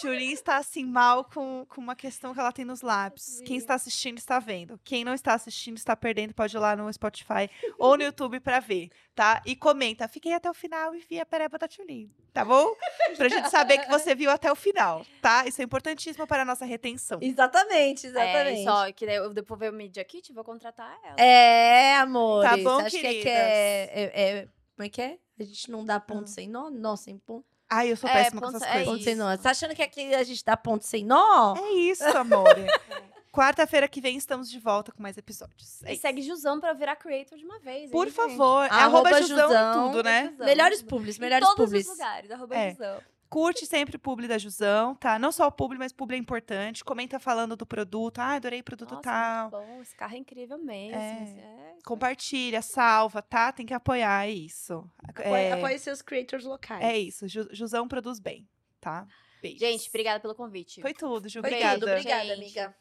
Julinha 0.00 0.32
está 0.32 0.56
assim 0.56 0.84
mal 0.84 1.24
com, 1.24 1.66
com 1.68 1.80
uma 1.80 1.94
questão 1.94 2.32
que 2.32 2.40
ela 2.40 2.52
tem 2.52 2.64
nos 2.64 2.80
lábios. 2.82 3.40
Quem 3.44 3.56
está 3.56 3.74
assistindo 3.74 4.18
está 4.18 4.38
vendo. 4.38 4.80
Quem 4.84 5.04
não 5.04 5.12
está 5.14 5.34
assistindo 5.34 5.76
está 5.76 5.94
perdendo, 5.94 6.32
pode 6.34 6.56
ir 6.56 6.60
lá 6.60 6.74
no 6.74 6.90
Spotify 6.92 7.50
ou 7.78 7.96
no 7.96 8.02
YouTube 8.02 8.40
pra 8.40 8.58
ver, 8.60 8.88
tá? 9.14 9.42
E 9.44 9.54
comenta, 9.54 10.08
fiquei 10.08 10.32
até 10.32 10.48
o 10.50 10.54
final 10.54 10.94
e 10.94 11.00
vi 11.00 11.20
a 11.20 11.26
pereba 11.26 11.58
da 11.58 11.68
Tchulin, 11.68 12.10
tá 12.32 12.44
bom? 12.44 12.74
Pra 13.16 13.28
gente 13.28 13.50
saber 13.50 13.78
que 13.78 13.88
você 13.90 14.14
viu 14.14 14.30
até 14.30 14.50
o 14.50 14.56
final, 14.56 15.04
tá? 15.20 15.46
Isso 15.46 15.60
é 15.60 15.64
importantíssimo 15.64 16.26
para 16.26 16.42
a 16.42 16.44
nossa 16.46 16.64
retenção. 16.64 17.18
exatamente, 17.20 18.06
É, 18.06 18.10
exatamente. 18.10 18.64
só 18.64 18.92
que 18.92 19.04
daí 19.06 19.16
eu 19.16 19.32
depois 19.32 19.60
ver 19.60 19.70
o 19.70 19.74
Media 19.74 20.04
Kit, 20.04 20.32
vou 20.32 20.42
contratar 20.44 20.98
ela. 21.04 21.16
É, 21.18 21.96
amor. 21.96 22.42
Tá 22.42 22.56
bom, 22.56 22.78
Acho 22.80 22.98
que 22.98 23.06
é, 23.06 23.14
que 23.22 23.28
é, 23.28 23.90
é- 23.92 24.22
é- 24.38 24.48
Como 24.76 24.86
é 24.86 24.88
que 24.88 25.02
é? 25.02 25.18
A 25.38 25.44
gente 25.44 25.70
não 25.70 25.84
dá 25.84 26.00
ponto 26.00 26.30
sem 26.30 26.48
nó? 26.48 26.70
Nó 26.70 26.96
sem 26.96 27.18
ponto? 27.18 27.44
Ai, 27.74 27.90
eu 27.92 27.96
sou 27.96 28.08
É, 28.08 28.12
péssima 28.12 28.40
com 28.40 28.46
ponto- 28.48 28.56
essas 28.56 28.68
é 28.68 28.72
coisas. 28.72 28.88
Ponto 28.92 29.04
sem 29.04 29.14
nó. 29.14 29.30
Você 29.30 29.42
tá 29.42 29.50
achando 29.50 29.74
que 29.74 29.82
aqui 29.82 30.14
a 30.14 30.22
gente 30.22 30.44
dá 30.44 30.56
ponto 30.56 30.84
sem 30.84 31.04
nó? 31.04 31.54
É 31.56 31.72
isso, 31.72 32.04
amor. 32.16 32.44
Quarta-feira 33.32 33.88
que 33.88 33.98
vem 34.00 34.16
estamos 34.18 34.50
de 34.50 34.58
volta 34.60 34.92
com 34.92 35.02
mais 35.02 35.16
episódios. 35.16 35.82
É 35.84 35.90
E 35.90 35.92
isso. 35.94 36.02
segue 36.02 36.20
Jusão 36.20 36.60
pra 36.60 36.74
virar 36.74 36.96
creator 36.96 37.38
de 37.38 37.44
uma 37.46 37.58
vez. 37.60 37.90
Por 37.90 38.06
hein, 38.08 38.12
favor, 38.12 38.66
é 38.66 38.68
Arroba 38.68 39.08
arroba 39.08 39.22
Jusão 39.22 39.36
em 39.36 39.48
Jusão. 39.48 39.88
tudo, 39.90 40.02
né? 40.02 40.28
Jusão. 40.32 40.46
Melhores 40.46 40.82
publis, 40.82 41.16
Em 41.16 41.20
melhores 41.22 41.48
todos 41.48 41.64
publis. 41.64 41.86
os 41.86 41.92
lugares, 41.92 42.30
arroba 42.30 42.54
É. 42.54 42.70
Jusão. 42.72 43.00
Curte 43.32 43.64
sempre 43.64 43.96
o 43.96 43.98
publi 43.98 44.28
da 44.28 44.36
Jusão, 44.36 44.94
tá? 44.94 45.18
Não 45.18 45.32
só 45.32 45.46
o 45.46 45.50
publi, 45.52 45.78
mas 45.78 45.90
publi 45.90 46.16
é 46.16 46.18
importante. 46.18 46.84
Comenta 46.84 47.18
falando 47.18 47.56
do 47.56 47.64
produto. 47.64 48.18
Ah, 48.18 48.34
adorei 48.34 48.60
o 48.60 48.64
produto 48.64 48.90
Nossa, 48.90 49.02
tal. 49.02 49.50
muito 49.50 49.66
bom. 49.76 49.80
Esse 49.80 49.96
carro 49.96 50.14
é 50.14 50.18
incrível 50.18 50.58
mesmo. 50.58 50.98
É. 51.00 51.38
é, 51.40 51.74
Compartilha, 51.82 52.60
salva, 52.60 53.22
tá? 53.22 53.50
Tem 53.50 53.64
que 53.64 53.72
apoiar, 53.72 54.26
é 54.26 54.30
isso. 54.30 54.84
Apoie, 55.08 55.26
É, 55.44 55.52
apoie 55.52 55.78
seus 55.78 56.02
creators 56.02 56.44
locais. 56.44 56.84
é 56.84 56.98
isso. 56.98 57.26
Ju- 57.26 57.48
Jusão 57.52 57.88
produz 57.88 58.20
bem, 58.20 58.46
tá? 58.78 59.06
Beijos. 59.40 59.60
Gente, 59.60 59.88
obrigada 59.88 60.20
pelo 60.20 60.34
convite. 60.34 60.82
Foi 60.82 60.92
tudo, 60.92 61.26
Ju. 61.28 61.40
Foi 61.40 61.48
Obrigada. 61.50 61.80
tudo. 61.80 61.88
Obrigada, 61.90 62.24
Gente. 62.26 62.38
amiga. 62.38 62.76